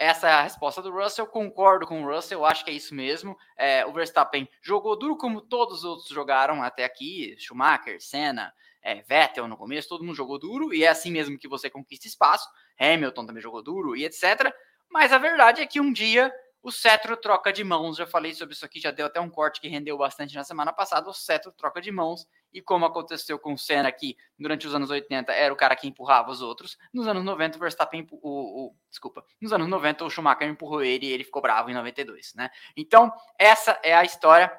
essa 0.00 0.26
é 0.26 0.32
a 0.32 0.40
resposta 0.40 0.80
do 0.80 0.90
Russell. 0.90 1.26
Concordo 1.26 1.86
com 1.86 2.02
o 2.02 2.10
Russell, 2.10 2.46
acho 2.46 2.64
que 2.64 2.70
é 2.70 2.74
isso 2.74 2.94
mesmo. 2.94 3.36
É, 3.54 3.84
o 3.84 3.92
Verstappen 3.92 4.48
jogou 4.62 4.98
duro 4.98 5.14
como 5.14 5.42
todos 5.42 5.80
os 5.80 5.84
outros 5.84 6.08
jogaram 6.08 6.62
até 6.62 6.86
aqui: 6.86 7.36
Schumacher, 7.38 8.00
Senna, 8.00 8.50
é, 8.80 9.02
Vettel 9.02 9.46
no 9.46 9.58
começo, 9.58 9.90
todo 9.90 10.02
mundo 10.02 10.16
jogou 10.16 10.38
duro 10.38 10.72
e 10.72 10.84
é 10.84 10.88
assim 10.88 11.12
mesmo 11.12 11.38
que 11.38 11.46
você 11.46 11.68
conquista 11.68 12.08
espaço. 12.08 12.48
Hamilton 12.80 13.26
também 13.26 13.42
jogou 13.42 13.62
duro 13.62 13.94
e 13.94 14.06
etc. 14.06 14.50
Mas 14.88 15.12
a 15.12 15.18
verdade 15.18 15.60
é 15.60 15.66
que 15.66 15.78
um 15.78 15.92
dia 15.92 16.32
o 16.62 16.72
cetro 16.72 17.14
troca 17.14 17.52
de 17.52 17.62
mãos. 17.62 17.98
Já 17.98 18.06
falei 18.06 18.32
sobre 18.32 18.54
isso 18.54 18.64
aqui, 18.64 18.80
já 18.80 18.90
deu 18.90 19.04
até 19.04 19.20
um 19.20 19.28
corte 19.28 19.60
que 19.60 19.68
rendeu 19.68 19.98
bastante 19.98 20.34
na 20.34 20.44
semana 20.44 20.72
passada. 20.72 21.10
O 21.10 21.12
cetro 21.12 21.52
troca 21.52 21.78
de 21.78 21.92
mãos 21.92 22.26
e 22.52 22.60
como 22.60 22.84
aconteceu 22.84 23.38
com 23.38 23.54
o 23.54 23.58
Senna 23.58 23.90
que 23.92 24.16
durante 24.38 24.66
os 24.66 24.74
anos 24.74 24.90
80 24.90 25.32
era 25.32 25.52
o 25.52 25.56
cara 25.56 25.76
que 25.76 25.86
empurrava 25.86 26.30
os 26.30 26.42
outros, 26.42 26.76
nos 26.92 27.06
anos 27.06 27.24
90 27.24 27.56
o 27.56 27.60
Verstappen, 27.60 28.06
o, 28.10 28.66
o, 28.66 28.76
desculpa, 28.88 29.24
nos 29.40 29.52
anos 29.52 29.68
90 29.68 30.04
o 30.04 30.10
Schumacher 30.10 30.48
empurrou 30.48 30.82
ele 30.82 31.06
e 31.06 31.12
ele 31.12 31.24
ficou 31.24 31.42
bravo 31.42 31.70
em 31.70 31.74
92, 31.74 32.34
né? 32.34 32.50
Então, 32.76 33.12
essa 33.38 33.78
é 33.82 33.94
a 33.94 34.04
história. 34.04 34.52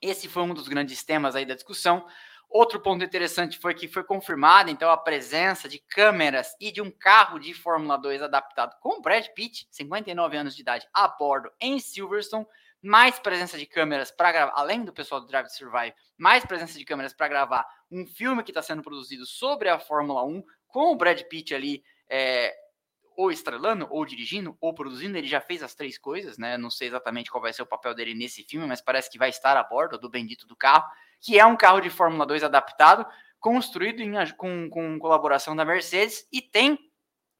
Esse 0.00 0.28
foi 0.28 0.42
um 0.42 0.54
dos 0.54 0.68
grandes 0.68 1.02
temas 1.02 1.34
aí 1.34 1.46
da 1.46 1.54
discussão. 1.54 2.06
Outro 2.48 2.78
ponto 2.78 3.04
interessante 3.04 3.58
foi 3.58 3.74
que 3.74 3.88
foi 3.88 4.04
confirmada 4.04 4.70
então 4.70 4.88
a 4.90 4.96
presença 4.96 5.68
de 5.68 5.78
câmeras 5.78 6.54
e 6.60 6.70
de 6.70 6.80
um 6.80 6.90
carro 6.90 7.38
de 7.38 7.52
Fórmula 7.52 7.96
2 7.96 8.22
adaptado 8.22 8.76
com 8.80 9.00
Brad 9.00 9.26
Pitt, 9.34 9.66
59 9.70 10.36
anos 10.36 10.54
de 10.54 10.62
idade, 10.62 10.86
a 10.94 11.08
bordo 11.08 11.50
em 11.60 11.80
Silverstone 11.80 12.46
mais 12.84 13.18
presença 13.18 13.56
de 13.56 13.64
câmeras 13.64 14.10
para 14.10 14.30
gravar, 14.30 14.52
além 14.54 14.84
do 14.84 14.92
pessoal 14.92 15.18
do 15.18 15.26
Drive 15.26 15.46
to 15.46 15.54
Survive, 15.54 15.94
mais 16.18 16.44
presença 16.44 16.78
de 16.78 16.84
câmeras 16.84 17.14
para 17.14 17.28
gravar 17.28 17.66
um 17.90 18.06
filme 18.06 18.42
que 18.42 18.50
está 18.50 18.60
sendo 18.60 18.82
produzido 18.82 19.24
sobre 19.24 19.70
a 19.70 19.78
Fórmula 19.78 20.22
1, 20.22 20.44
com 20.68 20.92
o 20.92 20.96
Brad 20.96 21.22
Pitt 21.22 21.54
ali 21.54 21.82
é, 22.10 22.54
ou 23.16 23.30
estrelando, 23.30 23.86
ou 23.90 24.04
dirigindo, 24.04 24.54
ou 24.60 24.74
produzindo. 24.74 25.16
Ele 25.16 25.26
já 25.26 25.40
fez 25.40 25.62
as 25.62 25.74
três 25.74 25.96
coisas, 25.96 26.36
né? 26.36 26.58
Não 26.58 26.68
sei 26.68 26.88
exatamente 26.88 27.30
qual 27.30 27.40
vai 27.40 27.54
ser 27.54 27.62
o 27.62 27.66
papel 27.66 27.94
dele 27.94 28.14
nesse 28.14 28.44
filme, 28.44 28.66
mas 28.66 28.82
parece 28.82 29.10
que 29.10 29.18
vai 29.18 29.30
estar 29.30 29.56
a 29.56 29.64
bordo 29.64 29.98
do 29.98 30.10
bendito 30.10 30.46
do 30.46 30.54
carro, 30.54 30.84
que 31.20 31.38
é 31.38 31.46
um 31.46 31.56
carro 31.56 31.80
de 31.80 31.88
Fórmula 31.88 32.26
2 32.26 32.44
adaptado, 32.44 33.06
construído 33.40 34.00
em, 34.00 34.12
com, 34.36 34.68
com 34.68 34.98
colaboração 34.98 35.56
da 35.56 35.64
Mercedes, 35.64 36.28
e 36.30 36.42
tem 36.42 36.78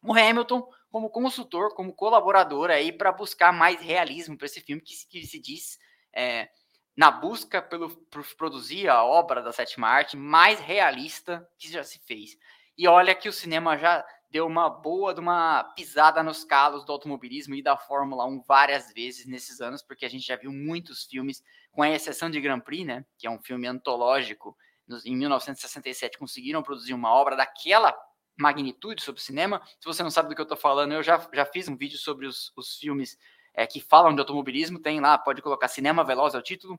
o 0.02 0.14
Hamilton 0.14 0.66
como 0.94 1.10
consultor, 1.10 1.74
como 1.74 1.92
colaborador 1.92 2.70
aí 2.70 2.92
para 2.92 3.10
buscar 3.10 3.52
mais 3.52 3.80
realismo 3.80 4.38
para 4.38 4.46
esse 4.46 4.60
filme 4.60 4.80
que, 4.80 4.94
que 5.08 5.26
se 5.26 5.40
diz 5.40 5.76
é, 6.14 6.48
na 6.96 7.10
busca 7.10 7.60
pelo 7.60 7.90
por 7.90 8.24
produzir 8.36 8.88
a 8.88 9.02
obra 9.02 9.42
da 9.42 9.50
sétima 9.50 9.88
arte 9.88 10.16
mais 10.16 10.60
realista 10.60 11.44
que 11.58 11.68
já 11.68 11.82
se 11.82 11.98
fez. 12.06 12.38
E 12.78 12.86
olha 12.86 13.12
que 13.12 13.28
o 13.28 13.32
cinema 13.32 13.76
já 13.76 14.06
deu 14.30 14.46
uma 14.46 14.70
boa 14.70 15.12
de 15.12 15.18
uma 15.18 15.64
pisada 15.74 16.22
nos 16.22 16.44
calos 16.44 16.84
do 16.84 16.92
automobilismo 16.92 17.56
e 17.56 17.62
da 17.62 17.76
Fórmula 17.76 18.24
1 18.26 18.44
várias 18.46 18.92
vezes 18.92 19.26
nesses 19.26 19.60
anos, 19.60 19.82
porque 19.82 20.06
a 20.06 20.08
gente 20.08 20.24
já 20.24 20.36
viu 20.36 20.52
muitos 20.52 21.06
filmes, 21.06 21.42
com 21.72 21.82
a 21.82 21.90
exceção 21.90 22.30
de 22.30 22.40
Grand 22.40 22.60
Prix, 22.60 22.86
né, 22.86 23.04
que 23.18 23.26
é 23.26 23.30
um 23.30 23.42
filme 23.42 23.66
antológico, 23.66 24.56
em 25.04 25.16
1967 25.16 26.18
conseguiram 26.18 26.62
produzir 26.62 26.94
uma 26.94 27.12
obra 27.12 27.34
daquela 27.34 27.92
magnitude 28.36 29.02
sobre 29.02 29.20
cinema. 29.20 29.62
Se 29.80 29.86
você 29.86 30.02
não 30.02 30.10
sabe 30.10 30.28
do 30.28 30.34
que 30.34 30.40
eu 30.40 30.44
estou 30.44 30.56
falando, 30.56 30.92
eu 30.92 31.02
já, 31.02 31.26
já 31.32 31.44
fiz 31.44 31.68
um 31.68 31.76
vídeo 31.76 31.98
sobre 31.98 32.26
os, 32.26 32.52
os 32.56 32.76
filmes 32.76 33.16
é, 33.54 33.66
que 33.66 33.80
falam 33.80 34.14
de 34.14 34.20
automobilismo. 34.20 34.78
Tem 34.78 35.00
lá, 35.00 35.16
pode 35.16 35.40
colocar 35.42 35.68
Cinema 35.68 36.04
Veloz 36.04 36.34
é 36.34 36.38
o 36.38 36.42
título. 36.42 36.78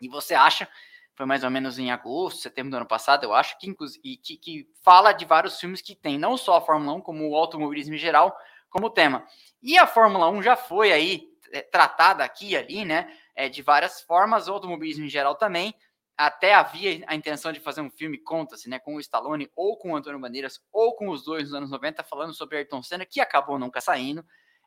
E 0.00 0.08
você 0.08 0.34
acha, 0.34 0.68
foi 1.14 1.26
mais 1.26 1.42
ou 1.42 1.50
menos 1.50 1.78
em 1.78 1.90
agosto, 1.90 2.40
setembro 2.40 2.70
do 2.70 2.76
ano 2.76 2.86
passado, 2.86 3.24
eu 3.24 3.34
acho, 3.34 3.58
que, 3.58 3.74
e 4.04 4.16
que, 4.16 4.36
que 4.36 4.68
fala 4.82 5.12
de 5.12 5.24
vários 5.24 5.58
filmes 5.58 5.80
que 5.80 5.94
tem 5.94 6.18
não 6.18 6.36
só 6.36 6.56
a 6.56 6.60
Fórmula 6.60 6.98
1, 6.98 7.00
como 7.00 7.28
o 7.28 7.36
automobilismo 7.36 7.94
em 7.94 7.98
geral, 7.98 8.36
como 8.68 8.90
tema. 8.90 9.26
E 9.62 9.78
a 9.78 9.86
Fórmula 9.86 10.28
1 10.28 10.42
já 10.42 10.56
foi 10.56 10.92
aí 10.92 11.28
é, 11.50 11.62
tratada 11.62 12.22
aqui 12.22 12.50
e 12.50 12.56
ali, 12.56 12.84
né? 12.84 13.10
É, 13.34 13.48
de 13.48 13.62
várias 13.62 14.00
formas, 14.02 14.48
o 14.48 14.52
automobilismo 14.52 15.04
em 15.04 15.08
geral 15.08 15.34
também 15.34 15.74
até 16.16 16.54
havia 16.54 17.04
a 17.06 17.14
intenção 17.14 17.52
de 17.52 17.60
fazer 17.60 17.80
um 17.80 17.90
filme, 17.90 18.18
conta-se, 18.18 18.68
né, 18.68 18.78
com 18.78 18.94
o 18.94 19.00
Stallone 19.00 19.50
ou 19.54 19.76
com 19.76 19.92
o 19.92 19.96
Antônio 19.96 20.18
Bandeiras 20.18 20.58
ou 20.72 20.96
com 20.96 21.10
os 21.10 21.24
dois 21.24 21.44
nos 21.44 21.54
anos 21.54 21.70
90, 21.70 22.02
falando 22.04 22.32
sobre 22.34 22.56
Ayrton 22.56 22.82
Senna, 22.82 23.04
que 23.04 23.20
acabou 23.20 23.58
nunca 23.58 23.80
saindo. 23.80 24.24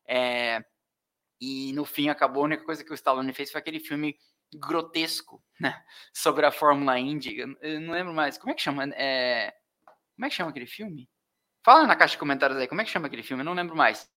É, 0.07 0.63
e 1.41 1.73
no 1.73 1.85
fim 1.85 2.09
acabou, 2.09 2.43
a 2.43 2.45
única 2.45 2.63
coisa 2.63 2.83
que 2.83 2.91
o 2.91 2.95
Stallone 2.95 3.33
fez 3.33 3.51
foi 3.51 3.59
aquele 3.59 3.79
filme 3.79 4.15
grotesco, 4.53 5.43
né, 5.59 5.83
sobre 6.13 6.45
a 6.45 6.51
Fórmula 6.51 6.99
Indy. 6.99 7.39
Eu 7.61 7.81
não 7.81 7.93
lembro 7.93 8.13
mais, 8.13 8.37
como 8.37 8.51
é 8.51 8.55
que 8.55 8.61
chama? 8.61 8.85
É, 8.95 9.53
como 10.15 10.25
é 10.25 10.29
que 10.29 10.35
chama 10.35 10.51
aquele 10.51 10.67
filme? 10.67 11.09
Fala 11.63 11.87
na 11.87 11.95
caixa 11.95 12.13
de 12.13 12.19
comentários 12.19 12.59
aí, 12.59 12.67
como 12.67 12.81
é 12.81 12.83
que 12.85 12.91
chama 12.91 13.07
aquele 13.07 13.23
filme? 13.23 13.41
Eu 13.41 13.45
não 13.45 13.53
lembro 13.53 13.75
mais. 13.75 14.09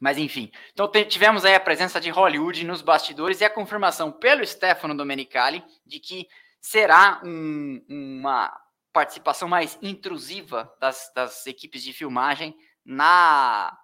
Mas 0.00 0.16
enfim, 0.16 0.50
então 0.72 0.90
tivemos 1.08 1.44
aí 1.44 1.54
a 1.54 1.60
presença 1.60 2.00
de 2.00 2.08
Hollywood 2.10 2.64
nos 2.64 2.82
bastidores 2.82 3.40
e 3.40 3.44
a 3.44 3.50
confirmação 3.50 4.12
pelo 4.12 4.46
Stefano 4.46 4.96
Domenicali 4.96 5.64
de 5.84 5.98
que 5.98 6.28
será 6.60 7.20
um, 7.24 7.84
uma 7.88 8.56
participação 8.92 9.48
mais 9.48 9.78
intrusiva 9.82 10.72
das, 10.80 11.12
das 11.14 11.46
equipes 11.46 11.82
de 11.82 11.92
filmagem 11.92 12.56
na, 12.84 13.76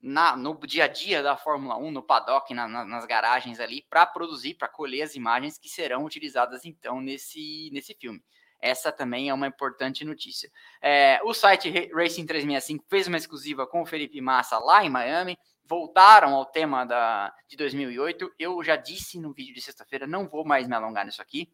na, 0.00 0.36
no 0.36 0.58
dia 0.66 0.84
a 0.84 0.88
dia 0.88 1.22
da 1.22 1.36
Fórmula 1.36 1.76
1, 1.76 1.90
no 1.90 2.02
paddock, 2.02 2.52
na, 2.52 2.66
na, 2.66 2.84
nas 2.84 3.06
garagens 3.06 3.60
ali, 3.60 3.86
para 3.88 4.04
produzir, 4.04 4.54
para 4.54 4.68
colher 4.68 5.02
as 5.02 5.14
imagens 5.14 5.58
que 5.58 5.68
serão 5.68 6.04
utilizadas 6.04 6.64
então 6.64 7.00
nesse, 7.00 7.70
nesse 7.72 7.94
filme. 7.94 8.22
Essa 8.62 8.92
também 8.92 9.28
é 9.28 9.34
uma 9.34 9.48
importante 9.48 10.04
notícia. 10.04 10.48
É, 10.80 11.20
o 11.24 11.34
site 11.34 11.68
Racing 11.92 12.24
365 12.24 12.84
fez 12.88 13.08
uma 13.08 13.16
exclusiva 13.16 13.66
com 13.66 13.82
o 13.82 13.86
Felipe 13.86 14.20
Massa 14.20 14.56
lá 14.58 14.84
em 14.84 14.88
Miami. 14.88 15.36
voltaram 15.64 16.34
ao 16.34 16.46
tema 16.46 16.84
da, 16.84 17.34
de 17.48 17.56
2008. 17.56 18.32
Eu 18.38 18.62
já 18.62 18.76
disse 18.76 19.18
no 19.18 19.32
vídeo 19.32 19.52
de 19.52 19.60
sexta-feira, 19.60 20.06
não 20.06 20.28
vou 20.28 20.44
mais 20.44 20.68
me 20.68 20.76
alongar 20.76 21.04
nisso 21.04 21.20
aqui. 21.20 21.52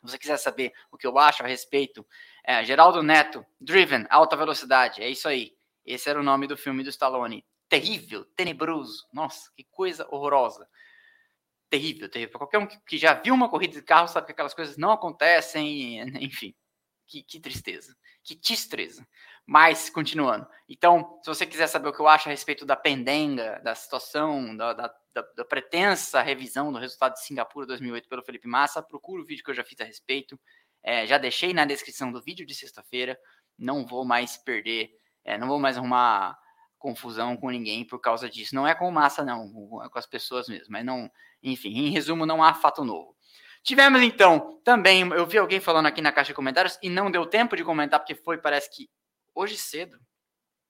Se 0.00 0.10
você 0.10 0.18
quiser 0.18 0.36
saber 0.38 0.72
o 0.90 0.98
que 0.98 1.06
eu 1.06 1.16
acho 1.18 1.44
a 1.44 1.46
respeito, 1.46 2.04
é, 2.44 2.64
Geraldo 2.64 3.02
Neto, 3.02 3.46
Driven, 3.60 4.04
Alta 4.10 4.36
Velocidade, 4.36 5.02
é 5.02 5.08
isso 5.08 5.28
aí. 5.28 5.56
Esse 5.86 6.10
era 6.10 6.18
o 6.18 6.24
nome 6.24 6.48
do 6.48 6.56
filme 6.56 6.82
do 6.82 6.90
Stallone. 6.90 7.44
Terrível, 7.68 8.24
tenebroso. 8.36 9.06
Nossa, 9.12 9.52
que 9.56 9.64
coisa 9.64 10.06
horrorosa. 10.10 10.68
Terrível, 11.74 12.08
terrível. 12.08 12.38
Qualquer 12.38 12.58
um 12.58 12.68
que 12.68 12.96
já 12.96 13.14
viu 13.14 13.34
uma 13.34 13.48
corrida 13.48 13.74
de 13.74 13.82
carro 13.82 14.06
sabe 14.06 14.26
que 14.26 14.32
aquelas 14.32 14.54
coisas 14.54 14.76
não 14.76 14.92
acontecem, 14.92 15.98
enfim. 16.22 16.54
Que, 17.04 17.20
que 17.20 17.40
tristeza. 17.40 17.96
Que 18.22 18.36
tristeza. 18.36 19.04
Mas, 19.44 19.90
continuando. 19.90 20.46
Então, 20.68 21.18
se 21.20 21.28
você 21.28 21.44
quiser 21.44 21.66
saber 21.66 21.88
o 21.88 21.92
que 21.92 21.98
eu 21.98 22.06
acho 22.06 22.28
a 22.28 22.30
respeito 22.30 22.64
da 22.64 22.76
pendenga, 22.76 23.60
da 23.64 23.74
situação, 23.74 24.56
da, 24.56 24.72
da, 24.72 24.94
da, 25.12 25.22
da 25.36 25.44
pretensa 25.44 26.22
revisão 26.22 26.72
do 26.72 26.78
resultado 26.78 27.14
de 27.14 27.24
Singapura 27.24 27.66
2008 27.66 28.08
pelo 28.08 28.22
Felipe 28.22 28.46
Massa, 28.46 28.80
procura 28.80 29.20
o 29.20 29.26
vídeo 29.26 29.42
que 29.42 29.50
eu 29.50 29.54
já 29.54 29.64
fiz 29.64 29.80
a 29.80 29.84
respeito. 29.84 30.38
É, 30.80 31.08
já 31.08 31.18
deixei 31.18 31.52
na 31.52 31.64
descrição 31.64 32.12
do 32.12 32.22
vídeo 32.22 32.46
de 32.46 32.54
sexta-feira. 32.54 33.18
Não 33.58 33.84
vou 33.84 34.04
mais 34.04 34.36
perder, 34.36 34.92
é, 35.24 35.36
não 35.36 35.48
vou 35.48 35.58
mais 35.58 35.76
arrumar 35.76 36.38
confusão 36.84 37.34
com 37.34 37.48
ninguém 37.48 37.82
por 37.82 37.98
causa 37.98 38.28
disso. 38.28 38.54
Não 38.54 38.68
é 38.68 38.74
com 38.74 38.90
Massa, 38.90 39.24
não, 39.24 39.82
é 39.82 39.88
com 39.88 39.98
as 39.98 40.06
pessoas 40.06 40.46
mesmo. 40.48 40.66
Mas 40.68 40.84
não, 40.84 41.10
enfim, 41.42 41.70
em 41.70 41.88
resumo, 41.88 42.26
não 42.26 42.44
há 42.44 42.52
fato 42.52 42.84
novo. 42.84 43.16
Tivemos 43.62 44.02
então 44.02 44.60
também, 44.62 45.00
eu 45.00 45.26
vi 45.26 45.38
alguém 45.38 45.60
falando 45.60 45.86
aqui 45.86 46.02
na 46.02 46.12
caixa 46.12 46.28
de 46.28 46.34
comentários 46.34 46.78
e 46.82 46.90
não 46.90 47.10
deu 47.10 47.24
tempo 47.24 47.56
de 47.56 47.64
comentar 47.64 47.98
porque 47.98 48.14
foi, 48.14 48.36
parece 48.36 48.68
que 48.70 48.90
hoje 49.34 49.56
cedo. 49.56 49.98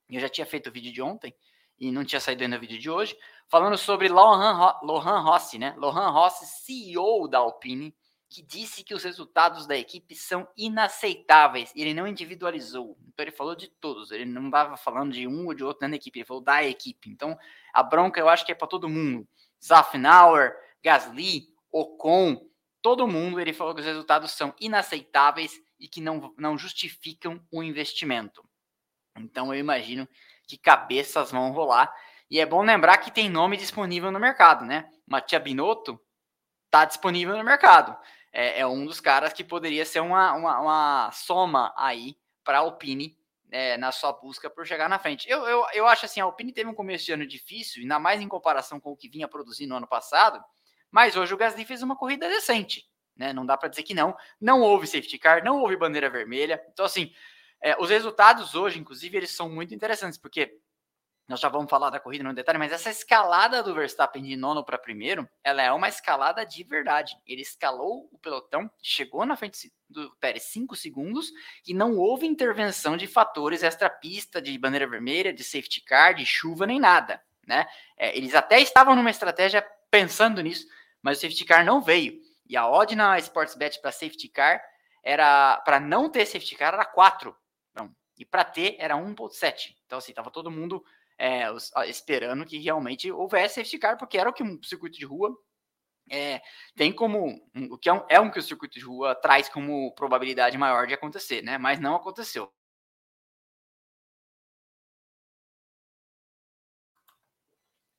Eu 0.08 0.20
já 0.20 0.28
tinha 0.28 0.46
feito 0.46 0.68
o 0.68 0.72
vídeo 0.72 0.92
de 0.92 1.02
ontem 1.02 1.34
e 1.80 1.90
não 1.90 2.04
tinha 2.04 2.20
saído 2.20 2.44
ainda 2.44 2.56
o 2.56 2.60
vídeo 2.60 2.78
de 2.78 2.88
hoje, 2.88 3.16
falando 3.48 3.76
sobre 3.76 4.08
Lohan, 4.08 4.76
Lohan 4.84 5.18
Rossi, 5.18 5.58
né? 5.58 5.74
Lohan 5.76 6.10
Rossi, 6.10 6.46
CEO 6.46 7.26
da 7.26 7.38
Alpine, 7.38 7.92
que 8.34 8.42
disse 8.42 8.82
que 8.82 8.92
os 8.92 9.04
resultados 9.04 9.64
da 9.64 9.76
equipe 9.76 10.12
são 10.12 10.48
inaceitáveis. 10.56 11.70
Ele 11.76 11.94
não 11.94 12.04
individualizou. 12.04 12.98
Então 13.06 13.22
ele 13.22 13.30
falou 13.30 13.54
de 13.54 13.68
todos. 13.68 14.10
Ele 14.10 14.24
não 14.24 14.46
estava 14.46 14.76
falando 14.76 15.12
de 15.12 15.28
um 15.28 15.46
ou 15.46 15.54
de 15.54 15.62
outro 15.62 15.88
na 15.88 15.94
equipe. 15.94 16.18
Ele 16.18 16.26
falou 16.26 16.42
da 16.42 16.64
equipe. 16.64 17.08
Então 17.08 17.38
a 17.72 17.80
bronca 17.80 18.18
eu 18.18 18.28
acho 18.28 18.44
que 18.44 18.50
é 18.50 18.54
para 18.54 18.66
todo 18.66 18.88
mundo. 18.88 19.24
Zafnauer, 19.64 20.52
Gasly, 20.82 21.46
Ocon, 21.70 22.44
todo 22.82 23.06
mundo, 23.06 23.38
ele 23.38 23.52
falou 23.52 23.72
que 23.72 23.80
os 23.80 23.86
resultados 23.86 24.32
são 24.32 24.52
inaceitáveis 24.60 25.52
e 25.78 25.86
que 25.86 26.00
não, 26.00 26.34
não 26.36 26.58
justificam 26.58 27.40
o 27.52 27.62
investimento. 27.62 28.44
Então 29.16 29.54
eu 29.54 29.60
imagino 29.60 30.08
que 30.48 30.58
cabeças 30.58 31.30
vão 31.30 31.52
rolar. 31.52 31.94
E 32.28 32.40
é 32.40 32.46
bom 32.46 32.64
lembrar 32.64 32.98
que 32.98 33.12
tem 33.12 33.30
nome 33.30 33.56
disponível 33.56 34.10
no 34.10 34.18
mercado, 34.18 34.64
né? 34.64 34.90
Matia 35.06 35.38
Binotto 35.38 36.00
está 36.66 36.84
disponível 36.84 37.36
no 37.36 37.44
mercado. 37.44 37.96
É, 38.36 38.60
é, 38.60 38.66
um 38.66 38.84
dos 38.84 39.00
caras 39.00 39.32
que 39.32 39.44
poderia 39.44 39.86
ser 39.86 40.00
uma, 40.00 40.32
uma, 40.32 40.60
uma 40.60 41.12
soma 41.12 41.72
aí 41.76 42.16
para 42.42 42.58
a 42.58 42.62
Alpine 42.62 43.16
é, 43.48 43.76
na 43.76 43.92
sua 43.92 44.12
busca 44.12 44.50
por 44.50 44.66
chegar 44.66 44.88
na 44.88 44.98
frente. 44.98 45.30
Eu, 45.30 45.46
eu, 45.46 45.64
eu 45.72 45.86
acho 45.86 46.04
assim, 46.04 46.20
a 46.20 46.24
Alpine 46.24 46.52
teve 46.52 46.68
um 46.68 46.74
começo 46.74 47.04
de 47.04 47.12
ano 47.12 47.24
difícil, 47.24 47.82
ainda 47.82 48.00
mais 48.00 48.20
em 48.20 48.26
comparação 48.26 48.80
com 48.80 48.90
o 48.90 48.96
que 48.96 49.08
vinha 49.08 49.28
produzindo 49.28 49.70
no 49.70 49.76
ano 49.76 49.86
passado, 49.86 50.42
mas 50.90 51.14
hoje 51.14 51.32
o 51.32 51.36
Gasly 51.36 51.64
fez 51.64 51.80
uma 51.80 51.94
corrida 51.94 52.28
decente, 52.28 52.84
né? 53.16 53.32
Não 53.32 53.46
dá 53.46 53.56
para 53.56 53.68
dizer 53.68 53.84
que 53.84 53.94
não. 53.94 54.16
Não 54.40 54.60
houve 54.60 54.88
safety 54.88 55.16
car, 55.16 55.44
não 55.44 55.60
houve 55.60 55.76
bandeira 55.76 56.10
vermelha. 56.10 56.60
Então, 56.72 56.84
assim, 56.84 57.12
é, 57.62 57.80
os 57.80 57.88
resultados 57.88 58.56
hoje, 58.56 58.80
inclusive, 58.80 59.16
eles 59.16 59.30
são 59.30 59.48
muito 59.48 59.72
interessantes, 59.72 60.18
porque 60.18 60.58
nós 61.26 61.40
já 61.40 61.48
vamos 61.48 61.70
falar 61.70 61.88
da 61.88 61.98
corrida 61.98 62.22
no 62.22 62.34
detalhe, 62.34 62.58
mas 62.58 62.70
essa 62.70 62.90
escalada 62.90 63.62
do 63.62 63.74
Verstappen 63.74 64.22
de 64.22 64.36
nono 64.36 64.62
para 64.62 64.76
primeiro, 64.76 65.28
ela 65.42 65.62
é 65.62 65.72
uma 65.72 65.88
escalada 65.88 66.44
de 66.44 66.62
verdade. 66.62 67.16
Ele 67.26 67.40
escalou 67.40 68.08
o 68.12 68.18
pelotão, 68.18 68.70
chegou 68.82 69.24
na 69.24 69.34
frente 69.34 69.72
do 69.88 70.14
Pérez 70.16 70.42
5 70.44 70.76
segundos 70.76 71.32
e 71.66 71.72
não 71.72 71.96
houve 71.96 72.26
intervenção 72.26 72.94
de 72.94 73.06
fatores 73.06 73.62
extra-pista, 73.62 74.40
de 74.40 74.56
bandeira 74.58 74.86
vermelha, 74.86 75.32
de 75.32 75.42
safety 75.42 75.80
car, 75.80 76.14
de 76.14 76.26
chuva, 76.26 76.66
nem 76.66 76.78
nada. 76.78 77.22
Né? 77.46 77.66
É, 77.96 78.16
eles 78.16 78.34
até 78.34 78.60
estavam 78.60 78.94
numa 78.94 79.10
estratégia 79.10 79.66
pensando 79.90 80.42
nisso, 80.42 80.66
mas 81.00 81.18
o 81.18 81.20
safety 81.22 81.46
car 81.46 81.64
não 81.64 81.80
veio. 81.80 82.20
E 82.46 82.54
a 82.54 82.68
odd 82.68 82.94
na 82.94 83.18
Sportsbet 83.18 83.80
para 83.80 83.92
safety 83.92 84.28
car 84.28 84.62
era 85.02 85.56
para 85.64 85.80
não 85.80 86.10
ter 86.10 86.26
safety 86.26 86.54
car 86.54 86.74
era 86.74 86.84
4. 86.84 87.34
Não. 87.74 87.94
E 88.18 88.26
para 88.26 88.44
ter 88.44 88.76
era 88.78 88.94
1.7. 88.94 89.74
Então 89.86 89.98
assim, 89.98 90.12
tava 90.12 90.30
todo 90.30 90.50
mundo 90.50 90.84
é, 91.18 91.44
esperando 91.86 92.44
que 92.44 92.58
realmente 92.58 93.10
houvesse 93.10 93.56
safety 93.56 93.78
car, 93.78 93.98
porque 93.98 94.18
era 94.18 94.28
o 94.30 94.32
que 94.32 94.42
um 94.42 94.62
circuito 94.62 94.98
de 94.98 95.04
rua 95.04 95.36
é, 96.10 96.42
tem 96.76 96.92
como 96.92 97.40
o 97.70 97.78
que 97.78 97.88
é 97.88 97.92
um, 97.92 98.04
é 98.08 98.20
um 98.20 98.30
que 98.30 98.38
o 98.38 98.42
circuito 98.42 98.78
de 98.78 98.84
rua 98.84 99.14
traz 99.14 99.48
como 99.48 99.94
probabilidade 99.94 100.58
maior 100.58 100.86
de 100.86 100.94
acontecer, 100.94 101.42
né? 101.42 101.58
Mas 101.58 101.80
não 101.80 101.94
aconteceu. 101.96 102.52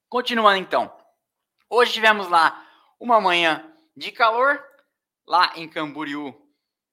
Continuando 0.10 0.58
então, 0.58 0.96
hoje 1.70 1.94
tivemos 1.94 2.30
lá 2.30 2.66
uma 3.00 3.20
manhã 3.20 3.76
de 3.96 4.12
calor 4.12 4.64
lá 5.28 5.52
em 5.56 5.68
Camboriú 5.68 6.34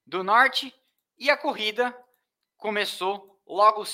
do 0.07 0.25
Norte 0.25 0.75
e 1.19 1.31
a 1.31 1.37
corrida 1.37 1.97
começou 2.57 3.41
logo 3.47 3.85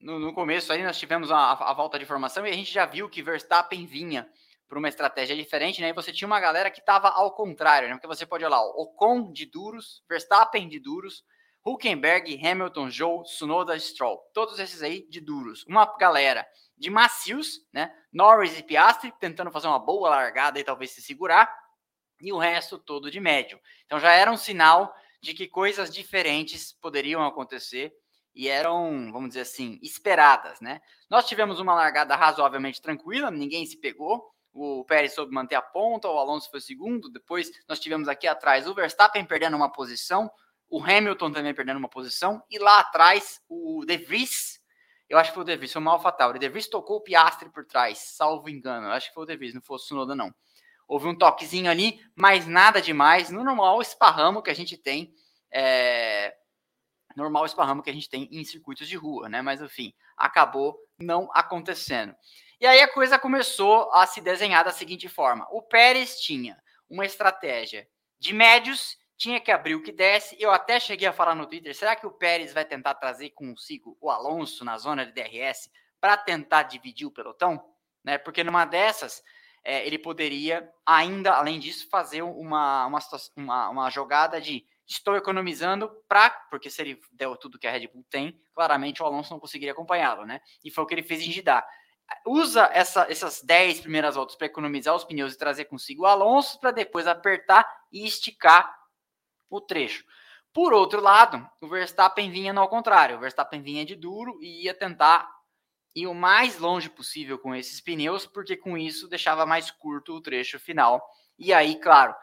no, 0.00 0.18
no 0.18 0.32
começo. 0.32 0.72
Aí 0.72 0.82
nós 0.82 0.98
tivemos 0.98 1.30
a, 1.30 1.52
a, 1.52 1.72
volta 1.72 1.98
de 1.98 2.04
formação 2.04 2.46
e 2.46 2.50
a 2.50 2.54
gente 2.54 2.72
já 2.72 2.86
viu 2.86 3.08
que 3.08 3.22
Verstappen 3.22 3.86
vinha 3.86 4.28
para 4.68 4.78
uma 4.78 4.88
estratégia 4.88 5.36
diferente, 5.36 5.80
né? 5.80 5.90
E 5.90 5.92
você 5.92 6.12
tinha 6.12 6.26
uma 6.26 6.40
galera 6.40 6.70
que 6.70 6.80
estava 6.80 7.08
ao 7.08 7.32
contrário, 7.32 7.88
né? 7.88 7.94
Porque 7.94 8.06
você 8.06 8.26
pode 8.26 8.44
olhar 8.44 8.60
o 8.60 8.82
Ocon 8.82 9.32
de 9.32 9.46
duros, 9.46 10.02
Verstappen 10.08 10.68
de 10.68 10.80
duros, 10.80 11.24
Huckenberg, 11.64 12.40
Hamilton, 12.44 12.90
Joe, 12.90 13.22
Tsunoda, 13.24 13.78
Stroll, 13.78 14.18
todos 14.32 14.58
esses 14.58 14.82
aí 14.82 15.06
de 15.08 15.20
duros. 15.20 15.64
Uma 15.66 15.84
galera 15.96 16.46
de 16.76 16.90
macios, 16.90 17.60
né? 17.72 17.92
Norris 18.12 18.58
e 18.58 18.62
Piastri 18.62 19.12
tentando 19.18 19.50
fazer 19.50 19.66
uma 19.68 19.78
boa 19.78 20.10
largada 20.10 20.58
e 20.58 20.64
talvez 20.64 20.92
se 20.92 21.02
segurar, 21.02 21.52
e 22.20 22.32
o 22.32 22.38
resto 22.38 22.78
todo 22.78 23.10
de 23.10 23.20
médio. 23.20 23.60
Então 23.84 24.00
já 24.00 24.12
era 24.12 24.30
um 24.30 24.36
sinal 24.36 24.94
de 25.20 25.34
que 25.34 25.46
coisas 25.46 25.92
diferentes 25.92 26.72
poderiam 26.72 27.24
acontecer 27.24 27.92
e 28.36 28.48
eram, 28.48 29.10
vamos 29.10 29.30
dizer 29.30 29.40
assim, 29.40 29.78
esperadas, 29.82 30.60
né? 30.60 30.82
Nós 31.08 31.26
tivemos 31.26 31.58
uma 31.58 31.74
largada 31.74 32.14
razoavelmente 32.14 32.82
tranquila, 32.82 33.30
ninguém 33.30 33.64
se 33.64 33.78
pegou. 33.78 34.30
O 34.52 34.84
Pérez 34.84 35.14
soube 35.14 35.32
manter 35.32 35.54
a 35.54 35.62
ponta, 35.62 36.06
o 36.06 36.18
Alonso 36.18 36.50
foi 36.50 36.60
segundo. 36.60 37.08
Depois 37.08 37.50
nós 37.66 37.80
tivemos 37.80 38.08
aqui 38.08 38.28
atrás 38.28 38.68
o 38.68 38.74
Verstappen 38.74 39.24
perdendo 39.24 39.56
uma 39.56 39.72
posição, 39.72 40.30
o 40.68 40.82
Hamilton 40.82 41.32
também 41.32 41.54
perdendo 41.54 41.78
uma 41.78 41.88
posição, 41.88 42.42
e 42.50 42.58
lá 42.58 42.80
atrás 42.80 43.40
o 43.48 43.84
De 43.86 43.96
Vries, 43.96 44.60
eu 45.08 45.18
acho 45.18 45.30
que 45.30 45.34
foi 45.34 45.42
o 45.42 45.46
De 45.46 45.56
Vries, 45.56 45.72
foi 45.72 45.80
mal 45.80 46.00
fatal. 46.00 46.30
O 46.30 46.38
De 46.38 46.48
Vries 46.48 46.68
tocou 46.68 46.98
o 46.98 47.02
Piastre 47.02 47.48
por 47.48 47.64
trás, 47.64 47.98
salvo 47.98 48.50
engano. 48.50 48.88
Eu 48.88 48.92
acho 48.92 49.08
que 49.08 49.14
foi 49.14 49.22
o 49.22 49.26
De 49.26 49.36
Vries, 49.36 49.54
não 49.54 49.62
foi 49.62 49.76
o 49.76 49.78
Tsunoda, 49.78 50.14
não. 50.14 50.30
Houve 50.86 51.08
um 51.08 51.16
toquezinho 51.16 51.70
ali, 51.70 51.98
mas 52.14 52.46
nada 52.46 52.82
demais. 52.82 53.30
No 53.30 53.42
normal 53.42 53.80
esparramo 53.80 54.42
que 54.42 54.50
a 54.50 54.54
gente 54.54 54.76
tem, 54.76 55.12
é... 55.50 56.34
normal 57.16 57.46
esparramo 57.46 57.82
que 57.82 57.90
a 57.90 57.92
gente 57.92 58.08
tem 58.08 58.28
em 58.30 58.44
circuitos 58.44 58.86
de 58.86 58.96
rua, 58.96 59.28
né? 59.28 59.40
Mas 59.42 59.60
enfim, 59.60 59.94
acabou 60.16 60.78
não 60.98 61.28
acontecendo. 61.32 62.14
E 62.60 62.66
aí 62.66 62.80
a 62.80 62.92
coisa 62.92 63.18
começou 63.18 63.90
a 63.92 64.06
se 64.06 64.20
desenhar 64.20 64.64
da 64.64 64.70
seguinte 64.70 65.08
forma: 65.08 65.46
o 65.50 65.62
Pérez 65.62 66.20
tinha 66.20 66.56
uma 66.88 67.04
estratégia 67.04 67.88
de 68.18 68.32
médios, 68.32 68.98
tinha 69.16 69.40
que 69.40 69.50
abrir 69.50 69.74
o 69.74 69.82
que 69.82 69.92
desce. 69.92 70.36
Eu 70.38 70.50
até 70.50 70.78
cheguei 70.78 71.08
a 71.08 71.12
falar 71.12 71.34
no 71.34 71.46
Twitter: 71.46 71.74
será 71.74 71.96
que 71.96 72.06
o 72.06 72.12
Pérez 72.12 72.52
vai 72.52 72.64
tentar 72.64 72.94
trazer 72.94 73.30
consigo 73.30 73.96
o 74.00 74.10
Alonso 74.10 74.64
na 74.64 74.78
zona 74.78 75.04
de 75.04 75.12
DRS 75.12 75.70
para 76.00 76.16
tentar 76.16 76.64
dividir 76.64 77.06
o 77.06 77.10
pelotão? 77.10 77.62
Né? 78.04 78.18
Porque 78.18 78.44
numa 78.44 78.64
dessas 78.64 79.22
é, 79.64 79.84
ele 79.84 79.98
poderia 79.98 80.70
ainda, 80.84 81.34
além 81.34 81.58
disso, 81.58 81.88
fazer 81.90 82.22
uma, 82.22 82.86
uma, 82.86 83.00
uma, 83.36 83.68
uma 83.70 83.90
jogada 83.90 84.40
de 84.40 84.64
estou 84.86 85.16
economizando 85.16 85.90
para, 86.08 86.30
porque 86.50 86.70
se 86.70 86.80
ele 86.80 87.00
der 87.12 87.34
tudo 87.38 87.58
que 87.58 87.66
a 87.66 87.70
Red 87.70 87.88
Bull 87.88 88.04
tem, 88.08 88.40
claramente 88.54 89.02
o 89.02 89.06
Alonso 89.06 89.32
não 89.32 89.40
conseguiria 89.40 89.72
acompanhá-lo, 89.72 90.24
né? 90.24 90.40
E 90.64 90.70
foi 90.70 90.84
o 90.84 90.86
que 90.86 90.94
ele 90.94 91.02
fez 91.02 91.20
em 91.22 91.32
Jeddah. 91.32 91.66
Usa 92.24 92.70
essa, 92.72 93.10
essas 93.10 93.42
10 93.42 93.80
primeiras 93.80 94.14
voltas 94.14 94.36
para 94.36 94.46
economizar 94.46 94.94
os 94.94 95.04
pneus 95.04 95.34
e 95.34 95.38
trazer 95.38 95.64
consigo 95.64 96.04
o 96.04 96.06
Alonso 96.06 96.60
para 96.60 96.70
depois 96.70 97.06
apertar 97.06 97.68
e 97.92 98.06
esticar 98.06 98.72
o 99.50 99.60
trecho. 99.60 100.04
Por 100.52 100.72
outro 100.72 101.00
lado, 101.00 101.46
o 101.60 101.68
Verstappen 101.68 102.30
vinha 102.30 102.52
no 102.52 102.66
contrário. 102.68 103.16
O 103.16 103.20
Verstappen 103.20 103.60
vinha 103.60 103.84
de 103.84 103.94
duro 103.94 104.38
e 104.40 104.64
ia 104.64 104.72
tentar 104.72 105.28
ir 105.94 106.06
o 106.06 106.14
mais 106.14 106.58
longe 106.58 106.88
possível 106.88 107.38
com 107.38 107.54
esses 107.54 107.80
pneus, 107.80 108.26
porque 108.26 108.56
com 108.56 108.76
isso 108.76 109.08
deixava 109.08 109.44
mais 109.44 109.70
curto 109.70 110.14
o 110.14 110.20
trecho 110.20 110.58
final. 110.60 111.02
E 111.38 111.52
aí, 111.52 111.78
claro, 111.80 112.14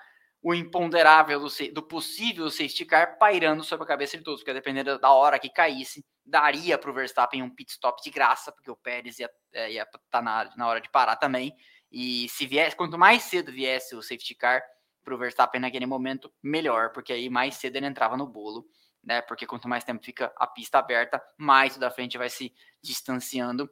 o 0.44 0.54
imponderável 0.54 1.40
do, 1.40 1.48
do 1.74 1.82
possível 1.82 2.52
safety 2.52 2.84
car 2.86 3.18
pairando 3.18 3.64
sobre 3.64 3.86
a 3.86 3.88
cabeça 3.88 4.18
de 4.18 4.24
todos, 4.24 4.42
porque 4.42 4.54
dependendo 4.54 5.00
da 5.00 5.10
hora 5.12 5.40
que 5.40 5.50
caísse, 5.50 6.06
daria 6.26 6.78
para 6.78 6.92
o 6.92 6.94
Verstappen 6.94 7.42
um 7.42 7.50
pit 7.50 7.72
stop 7.72 8.04
de 8.04 8.12
graça, 8.12 8.52
porque 8.52 8.70
o 8.70 8.76
Pérez 8.76 9.20
ia 9.20 9.30
estar 9.54 9.98
é, 9.98 10.00
tá 10.10 10.22
na, 10.22 10.54
na 10.58 10.68
hora 10.68 10.82
de 10.82 10.90
parar 10.90 11.16
também. 11.16 11.56
E 11.90 12.28
se 12.28 12.46
viesse, 12.46 12.76
quanto 12.76 12.98
mais 12.98 13.24
cedo 13.24 13.54
viesse 13.54 13.96
o 13.96 14.02
safety 14.02 14.36
car 14.36 14.62
para 15.02 15.16
o 15.16 15.18
Verstappen 15.18 15.62
naquele 15.62 15.86
momento, 15.86 16.32
melhor, 16.42 16.92
porque 16.92 17.14
aí 17.14 17.30
mais 17.30 17.56
cedo 17.56 17.78
ele 17.78 17.86
entrava 17.86 18.18
no 18.18 18.28
bolo, 18.28 18.66
né? 19.02 19.22
Porque 19.22 19.46
quanto 19.46 19.68
mais 19.68 19.86
tempo 19.86 20.04
fica 20.04 20.34
a 20.36 20.48
pista 20.48 20.78
aberta, 20.78 21.24
mais 21.38 21.78
o 21.78 21.80
da 21.80 21.90
frente 21.90 22.18
vai 22.18 22.30
se 22.30 22.54
distanciando. 22.82 23.70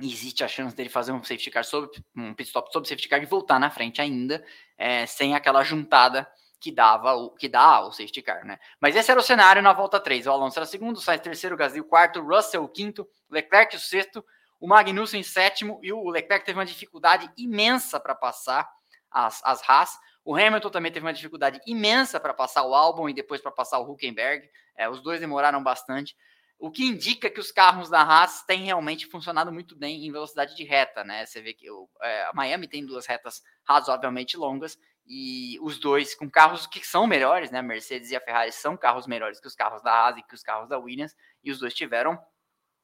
Existe 0.00 0.44
a 0.44 0.48
chance 0.48 0.74
dele 0.76 0.88
fazer 0.88 1.12
um 1.12 1.22
safety 1.22 1.50
car 1.50 1.64
sobre 1.64 1.90
um 2.16 2.32
pit 2.34 2.48
stop 2.48 2.72
sobre 2.72 2.88
safety 2.88 3.08
car 3.08 3.22
e 3.22 3.26
voltar 3.26 3.58
na 3.58 3.70
frente 3.70 4.00
ainda, 4.00 4.44
é, 4.76 5.06
sem 5.06 5.34
aquela 5.34 5.64
juntada 5.64 6.30
que 6.60 6.72
dava 6.72 7.14
o 7.14 7.30
que 7.30 7.48
dá 7.48 7.80
o 7.80 7.92
safety 7.92 8.22
car, 8.22 8.44
né? 8.44 8.58
Mas 8.80 8.96
esse 8.96 9.10
era 9.10 9.20
o 9.20 9.22
cenário 9.22 9.62
na 9.62 9.72
volta 9.72 10.00
3. 10.00 10.26
O 10.26 10.32
Alonso 10.32 10.58
era 10.58 10.66
segundo, 10.66 11.00
Sainz 11.00 11.22
terceiro, 11.22 11.56
Gasly 11.56 11.82
quarto, 11.82 12.20
Russell 12.20 12.66
quinto, 12.68 13.08
Leclerc 13.30 13.76
o 13.76 13.78
sexto, 13.78 14.24
o 14.60 14.66
Magnussen 14.66 15.22
sétimo 15.22 15.78
e 15.82 15.92
o 15.92 16.08
Leclerc 16.10 16.44
teve 16.44 16.58
uma 16.58 16.66
dificuldade 16.66 17.30
imensa 17.36 18.00
para 18.00 18.14
passar 18.14 18.68
as, 19.10 19.40
as 19.44 19.62
Haas. 19.68 19.98
O 20.24 20.34
Hamilton 20.34 20.70
também 20.70 20.92
teve 20.92 21.06
uma 21.06 21.12
dificuldade 21.12 21.60
imensa 21.66 22.18
para 22.20 22.34
passar 22.34 22.64
o 22.64 22.74
Albon 22.74 23.08
e 23.08 23.14
depois 23.14 23.40
para 23.40 23.52
passar 23.52 23.78
o 23.78 23.90
Huckenberg. 23.90 24.48
É, 24.76 24.88
os 24.88 25.00
dois 25.00 25.20
demoraram 25.20 25.62
bastante, 25.62 26.16
o 26.58 26.70
que 26.70 26.84
indica 26.84 27.30
que 27.30 27.38
os 27.38 27.52
carros 27.52 27.88
da 27.88 28.02
Haas 28.02 28.42
têm 28.42 28.64
realmente 28.64 29.06
funcionado 29.06 29.52
muito 29.52 29.76
bem 29.76 30.04
em 30.04 30.10
velocidade 30.10 30.56
de 30.56 30.64
reta, 30.64 31.04
né? 31.04 31.24
Você 31.24 31.40
vê 31.40 31.54
que 31.54 31.70
o, 31.70 31.88
é, 32.02 32.24
a 32.24 32.32
Miami 32.34 32.66
tem 32.66 32.84
duas 32.84 33.06
retas 33.06 33.40
razoavelmente 33.62 34.36
longas 34.36 34.76
e 35.06 35.56
os 35.62 35.78
dois 35.78 36.16
com 36.16 36.28
carros 36.28 36.66
que 36.66 36.84
são 36.84 37.06
melhores, 37.06 37.52
né? 37.52 37.60
A 37.60 37.62
Mercedes 37.62 38.10
e 38.10 38.16
a 38.16 38.20
Ferrari 38.20 38.50
são 38.50 38.76
carros 38.76 39.06
melhores 39.06 39.40
que 39.40 39.46
os 39.46 39.54
carros 39.54 39.82
da 39.82 39.92
Haas 39.92 40.18
e 40.18 40.22
que 40.22 40.34
os 40.34 40.42
carros 40.42 40.68
da 40.68 40.78
Williams, 40.78 41.14
e 41.44 41.52
os 41.52 41.60
dois 41.60 41.72
tiveram 41.72 42.18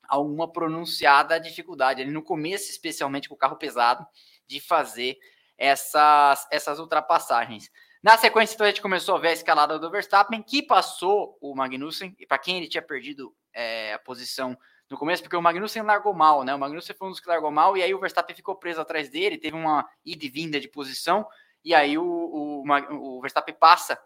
alguma 0.08 0.50
pronunciada 0.50 1.40
dificuldade 1.40 2.00
ali 2.00 2.12
no 2.12 2.22
começo, 2.22 2.70
especialmente 2.70 3.28
com 3.28 3.34
o 3.34 3.38
carro 3.38 3.56
pesado, 3.56 4.06
de 4.46 4.60
fazer 4.60 5.18
essas, 5.58 6.46
essas 6.50 6.78
ultrapassagens. 6.78 7.70
Na 8.02 8.18
sequência, 8.18 8.54
então, 8.54 8.66
a 8.66 8.70
gente 8.70 8.82
começou 8.82 9.16
a 9.16 9.18
ver 9.18 9.28
a 9.28 9.32
escalada 9.32 9.78
do 9.78 9.90
Verstappen, 9.90 10.42
que 10.42 10.62
passou 10.62 11.38
o 11.40 11.54
Magnussen, 11.56 12.14
e 12.18 12.26
para 12.26 12.38
quem 12.38 12.58
ele 12.58 12.68
tinha 12.68 12.82
perdido 12.82 13.34
é, 13.54 13.94
a 13.94 13.98
posição 13.98 14.58
no 14.90 14.98
começo, 14.98 15.22
porque 15.22 15.36
o 15.36 15.42
Magnussen 15.42 15.82
largou 15.82 16.12
mal, 16.12 16.44
né? 16.44 16.54
O 16.54 16.58
Magnussen 16.58 16.94
foi 16.94 17.08
um 17.08 17.10
dos 17.10 17.20
que 17.20 17.28
largou 17.28 17.50
mal, 17.50 17.76
e 17.76 17.82
aí 17.82 17.94
o 17.94 17.98
Verstappen 17.98 18.36
ficou 18.36 18.56
preso 18.56 18.80
atrás 18.80 19.08
dele, 19.08 19.38
teve 19.38 19.56
uma 19.56 19.88
ida 20.04 20.24
e 20.24 20.28
vinda 20.28 20.60
de 20.60 20.68
posição, 20.68 21.26
e 21.64 21.74
aí 21.74 21.96
o, 21.96 22.04
o, 22.04 22.64
o 22.90 23.20
Verstappen 23.20 23.54
passa. 23.54 23.98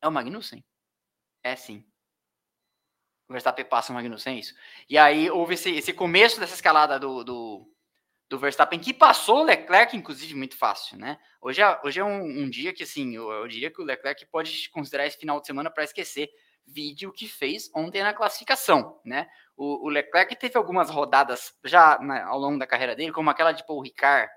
É 0.00 0.06
o 0.06 0.12
Magnussen? 0.12 0.62
É 1.42 1.56
sim. 1.56 1.84
O 3.28 3.32
Verstappen 3.32 3.64
passa 3.64 3.92
o 3.92 3.94
Magnussen, 3.94 4.36
é 4.36 4.38
isso. 4.38 4.54
E 4.88 4.98
aí 4.98 5.30
houve 5.30 5.54
esse, 5.54 5.70
esse 5.70 5.92
começo 5.92 6.38
dessa 6.38 6.54
escalada 6.54 6.98
do, 6.98 7.24
do, 7.24 7.74
do, 8.28 8.38
Verstappen, 8.38 8.78
que 8.78 8.92
passou 8.92 9.40
o 9.40 9.44
Leclerc, 9.44 9.96
inclusive, 9.96 10.34
muito 10.34 10.56
fácil, 10.56 10.98
né? 10.98 11.18
Hoje 11.40 11.62
é, 11.62 11.80
hoje 11.82 12.00
é 12.00 12.04
um, 12.04 12.42
um 12.42 12.50
dia 12.50 12.72
que, 12.72 12.82
assim, 12.82 13.14
eu, 13.14 13.30
eu, 13.30 13.48
diria 13.48 13.70
que 13.70 13.80
o 13.80 13.84
Leclerc 13.84 14.24
pode 14.26 14.68
considerar 14.70 15.06
esse 15.06 15.18
final 15.18 15.40
de 15.40 15.46
semana 15.46 15.70
para 15.70 15.84
esquecer 15.84 16.30
vídeo 16.68 17.12
que 17.12 17.26
fez 17.26 17.70
ontem 17.74 18.02
na 18.02 18.12
classificação, 18.12 19.00
né? 19.04 19.28
O, 19.56 19.86
o 19.86 19.88
Leclerc 19.88 20.36
teve 20.36 20.56
algumas 20.56 20.90
rodadas 20.90 21.52
já 21.64 21.98
na, 21.98 22.26
ao 22.26 22.38
longo 22.38 22.58
da 22.58 22.66
carreira 22.66 22.94
dele, 22.94 23.12
como 23.12 23.30
aquela 23.30 23.52
de 23.52 23.66
Paul 23.66 23.82
Ricard, 23.82 24.30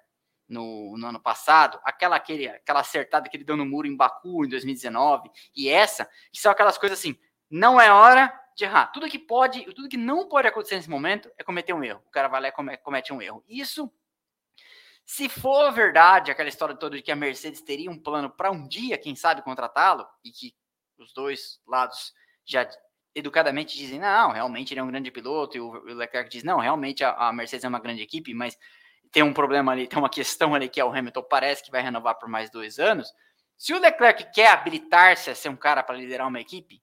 no, 0.47 0.97
no, 0.97 1.07
ano 1.07 1.19
passado, 1.19 1.79
aquela, 1.83 2.17
aquele, 2.17 2.47
aquela 2.47 2.81
acertada 2.81 3.29
que 3.29 3.37
ele 3.37 3.43
deu 3.45 3.55
no 3.55 3.65
muro 3.65 3.87
em 3.87 3.95
Baku 3.95 4.43
em 4.43 4.49
2019, 4.49 5.29
e 5.55 5.69
essa, 5.69 6.09
que 6.31 6.41
são 6.41 6.51
aquelas 6.51 6.77
coisas 6.77 6.99
assim, 6.99 7.17
não 7.49 7.79
é 7.79 7.89
hora 7.89 8.33
de 8.55 8.65
errar. 8.65 8.87
Tudo 8.87 9.09
que 9.09 9.17
pode, 9.17 9.63
tudo 9.73 9.87
que 9.87 9.95
não 9.95 10.27
pode 10.27 10.47
acontecer 10.47 10.75
nesse 10.75 10.89
momento 10.89 11.31
é 11.37 11.43
cometer 11.43 11.73
um 11.73 11.83
erro. 11.83 12.03
O 12.05 12.11
cara 12.11 12.27
vai 12.27 12.41
lá 12.41 12.47
e 12.49 12.77
comete 12.77 13.13
um 13.13 13.21
erro. 13.21 13.43
Isso, 13.47 13.89
se 15.05 15.29
for 15.29 15.71
verdade, 15.71 16.31
aquela 16.31 16.49
história 16.49 16.75
toda 16.75 16.97
de 16.97 17.01
que 17.01 17.11
a 17.11 17.15
Mercedes 17.15 17.61
teria 17.61 17.89
um 17.89 17.97
plano 17.97 18.29
para 18.29 18.51
um 18.51 18.67
dia, 18.67 18.97
quem 18.97 19.15
sabe, 19.15 19.41
contratá-lo, 19.41 20.05
e 20.23 20.31
que 20.31 20.53
os 20.97 21.13
dois 21.13 21.59
lados 21.65 22.13
já 22.45 22.67
educadamente 23.13 23.77
dizem, 23.77 23.99
não, 23.99 24.31
realmente 24.31 24.73
ele 24.73 24.79
é 24.79 24.83
um 24.83 24.87
grande 24.87 25.11
piloto, 25.11 25.57
e 25.57 25.59
o 25.59 25.83
Leclerc 25.93 26.29
diz, 26.29 26.43
não, 26.43 26.59
realmente 26.59 27.03
a, 27.03 27.11
a 27.11 27.33
Mercedes 27.33 27.65
é 27.65 27.67
uma 27.67 27.79
grande 27.79 28.01
equipe, 28.01 28.33
mas 28.33 28.57
tem 29.11 29.23
um 29.23 29.33
problema 29.33 29.71
ali, 29.73 29.87
tem 29.87 29.99
uma 29.99 30.09
questão 30.09 30.55
ali 30.55 30.69
que 30.69 30.79
é 30.79 30.85
o 30.85 30.93
Hamilton 30.93 31.23
parece 31.23 31.63
que 31.63 31.71
vai 31.71 31.81
renovar 31.81 32.17
por 32.17 32.29
mais 32.29 32.49
dois 32.49 32.79
anos. 32.79 33.11
Se 33.57 33.73
o 33.73 33.79
Leclerc 33.79 34.31
quer 34.31 34.47
habilitar-se 34.47 35.29
a 35.29 35.35
ser 35.35 35.49
um 35.49 35.55
cara 35.55 35.83
para 35.83 35.97
liderar 35.97 36.27
uma 36.27 36.39
equipe, 36.39 36.81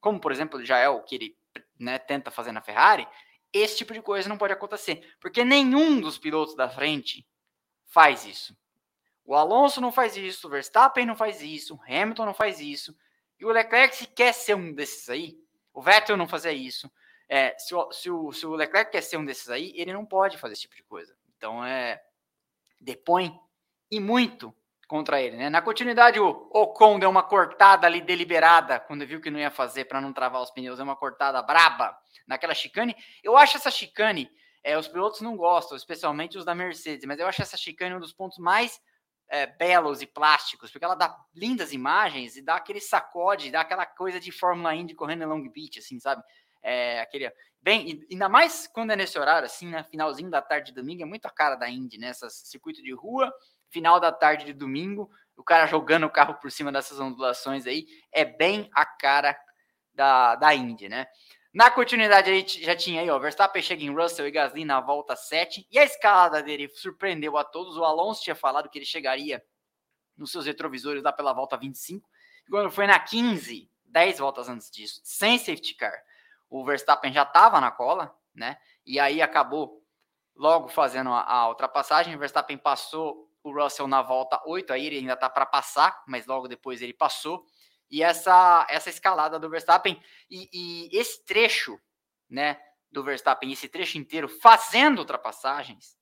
como 0.00 0.20
por 0.20 0.32
exemplo 0.32 0.64
já 0.64 0.78
é 0.78 0.88
o 0.88 1.02
que 1.02 1.14
ele 1.14 1.36
né, 1.78 1.98
tenta 1.98 2.30
fazer 2.30 2.50
na 2.50 2.60
Ferrari, 2.60 3.06
esse 3.52 3.76
tipo 3.76 3.92
de 3.92 4.02
coisa 4.02 4.28
não 4.28 4.38
pode 4.38 4.52
acontecer, 4.52 5.14
porque 5.20 5.44
nenhum 5.44 6.00
dos 6.00 6.18
pilotos 6.18 6.56
da 6.56 6.68
frente 6.68 7.26
faz 7.86 8.24
isso. 8.24 8.56
O 9.24 9.34
Alonso 9.36 9.80
não 9.80 9.92
faz 9.92 10.16
isso, 10.16 10.48
o 10.48 10.50
Verstappen 10.50 11.06
não 11.06 11.14
faz 11.14 11.40
isso, 11.40 11.78
Hamilton 11.86 12.26
não 12.26 12.34
faz 12.34 12.58
isso, 12.58 12.96
e 13.42 13.44
o 13.44 13.50
Leclerc 13.50 13.96
se 13.96 14.06
quer 14.06 14.32
ser 14.32 14.54
um 14.54 14.72
desses 14.72 15.10
aí, 15.10 15.36
o 15.74 15.82
Vettel 15.82 16.16
não 16.16 16.28
fazia 16.28 16.52
isso. 16.52 16.88
É, 17.28 17.58
se, 17.58 17.74
o, 17.74 17.90
se, 17.90 18.08
o, 18.08 18.32
se 18.32 18.46
o 18.46 18.54
Leclerc 18.54 18.92
quer 18.92 19.00
ser 19.00 19.16
um 19.16 19.24
desses 19.24 19.50
aí, 19.50 19.72
ele 19.74 19.92
não 19.92 20.06
pode 20.06 20.38
fazer 20.38 20.52
esse 20.52 20.62
tipo 20.62 20.76
de 20.76 20.84
coisa. 20.84 21.12
Então 21.36 21.64
é 21.64 22.00
depõe 22.80 23.36
e 23.90 23.98
muito 23.98 24.54
contra 24.86 25.20
ele, 25.20 25.36
né? 25.36 25.50
Na 25.50 25.60
continuidade 25.60 26.20
o 26.20 26.48
Ocon 26.52 27.00
deu 27.00 27.10
uma 27.10 27.24
cortada 27.24 27.84
ali 27.84 28.00
deliberada 28.00 28.78
quando 28.78 29.04
viu 29.04 29.20
que 29.20 29.30
não 29.30 29.40
ia 29.40 29.50
fazer 29.50 29.86
para 29.86 30.00
não 30.00 30.12
travar 30.12 30.40
os 30.40 30.52
pneus, 30.52 30.78
é 30.78 30.82
uma 30.84 30.94
cortada 30.94 31.42
braba 31.42 31.98
naquela 32.28 32.54
chicane. 32.54 32.94
Eu 33.24 33.36
acho 33.36 33.56
essa 33.56 33.72
chicane, 33.72 34.30
é, 34.62 34.78
os 34.78 34.86
pilotos 34.86 35.20
não 35.20 35.36
gostam, 35.36 35.76
especialmente 35.76 36.38
os 36.38 36.44
da 36.44 36.54
Mercedes, 36.54 37.06
mas 37.06 37.18
eu 37.18 37.26
acho 37.26 37.42
essa 37.42 37.56
chicane 37.56 37.96
um 37.96 38.00
dos 38.00 38.12
pontos 38.12 38.38
mais 38.38 38.80
é, 39.32 39.46
belos 39.46 40.02
e 40.02 40.06
plásticos, 40.06 40.70
porque 40.70 40.84
ela 40.84 40.94
dá 40.94 41.18
lindas 41.34 41.72
imagens 41.72 42.36
e 42.36 42.42
dá 42.42 42.56
aquele 42.56 42.82
sacode, 42.82 43.50
dá 43.50 43.62
aquela 43.62 43.86
coisa 43.86 44.20
de 44.20 44.30
Fórmula 44.30 44.74
Indy 44.74 44.94
correndo 44.94 45.22
em 45.22 45.26
Long 45.26 45.48
Beach, 45.48 45.78
assim, 45.78 45.98
sabe? 45.98 46.22
É, 46.62 47.00
aquele, 47.00 47.32
bem, 47.62 48.06
ainda 48.10 48.28
mais 48.28 48.66
quando 48.66 48.90
é 48.90 48.96
nesse 48.96 49.18
horário, 49.18 49.46
assim, 49.46 49.68
né? 49.68 49.84
Finalzinho 49.84 50.28
da 50.28 50.42
tarde 50.42 50.66
de 50.66 50.74
domingo, 50.74 51.02
é 51.02 51.06
muito 51.06 51.24
a 51.24 51.30
cara 51.30 51.56
da 51.56 51.66
Indy, 51.66 51.96
né? 51.96 52.10
Esse 52.10 52.46
circuito 52.46 52.82
de 52.82 52.92
rua, 52.92 53.32
final 53.70 53.98
da 53.98 54.12
tarde 54.12 54.44
de 54.44 54.52
domingo, 54.52 55.10
o 55.34 55.42
cara 55.42 55.66
jogando 55.66 56.04
o 56.04 56.10
carro 56.10 56.34
por 56.34 56.52
cima 56.52 56.70
dessas 56.70 57.00
ondulações 57.00 57.66
aí, 57.66 57.86
é 58.12 58.26
bem 58.26 58.68
a 58.74 58.84
cara 58.84 59.34
da, 59.94 60.36
da 60.36 60.54
Indy, 60.54 60.90
né? 60.90 61.06
Na 61.52 61.70
continuidade, 61.70 62.30
a 62.30 62.34
gente 62.34 62.64
já 62.64 62.74
tinha 62.74 63.02
aí, 63.02 63.10
ó, 63.10 63.18
Verstappen 63.18 63.62
chega 63.62 63.84
em 63.84 63.94
Russell 63.94 64.26
e 64.26 64.30
Gasly 64.30 64.64
na 64.64 64.80
volta 64.80 65.14
7, 65.14 65.66
e 65.70 65.78
a 65.78 65.84
escalada 65.84 66.42
dele 66.42 66.66
surpreendeu 66.68 67.36
a 67.36 67.44
todos. 67.44 67.76
O 67.76 67.84
Alonso 67.84 68.22
tinha 68.22 68.34
falado 68.34 68.70
que 68.70 68.78
ele 68.78 68.86
chegaria 68.86 69.44
nos 70.16 70.32
seus 70.32 70.46
retrovisores 70.46 71.02
lá 71.02 71.12
pela 71.12 71.34
volta 71.34 71.58
25, 71.58 72.08
e 72.46 72.50
quando 72.50 72.70
foi 72.70 72.86
na 72.86 72.98
15, 72.98 73.70
10 73.84 74.18
voltas 74.18 74.48
antes 74.48 74.70
disso, 74.70 75.02
sem 75.04 75.36
safety 75.36 75.74
car, 75.74 76.02
o 76.48 76.64
Verstappen 76.64 77.12
já 77.12 77.22
estava 77.22 77.60
na 77.60 77.70
cola, 77.70 78.16
né? 78.34 78.56
E 78.84 78.98
aí 78.98 79.20
acabou 79.20 79.82
logo 80.34 80.68
fazendo 80.68 81.10
a, 81.10 81.22
a, 81.22 81.48
ultrapassagem. 81.48 82.14
O 82.14 82.18
Verstappen 82.18 82.56
passou 82.56 83.30
o 83.42 83.52
Russell 83.52 83.86
na 83.86 84.00
volta 84.00 84.40
8, 84.46 84.72
aí 84.72 84.86
ele 84.86 84.98
ainda 84.98 85.14
está 85.14 85.28
para 85.28 85.46
passar, 85.46 86.02
mas 86.06 86.26
logo 86.26 86.48
depois 86.48 86.80
ele 86.80 86.94
passou. 86.94 87.44
E 87.92 88.02
essa, 88.02 88.66
essa 88.68 88.90
escalada 88.90 89.38
do 89.38 89.48
Verstappen 89.48 90.02
e, 90.28 90.48
e 90.52 90.98
esse 90.98 91.24
trecho, 91.24 91.78
né, 92.28 92.60
do 92.90 93.04
Verstappen, 93.04 93.52
esse 93.52 93.68
trecho 93.68 93.98
inteiro 93.98 94.28
fazendo 94.28 94.98
ultrapassagens, 94.98 95.96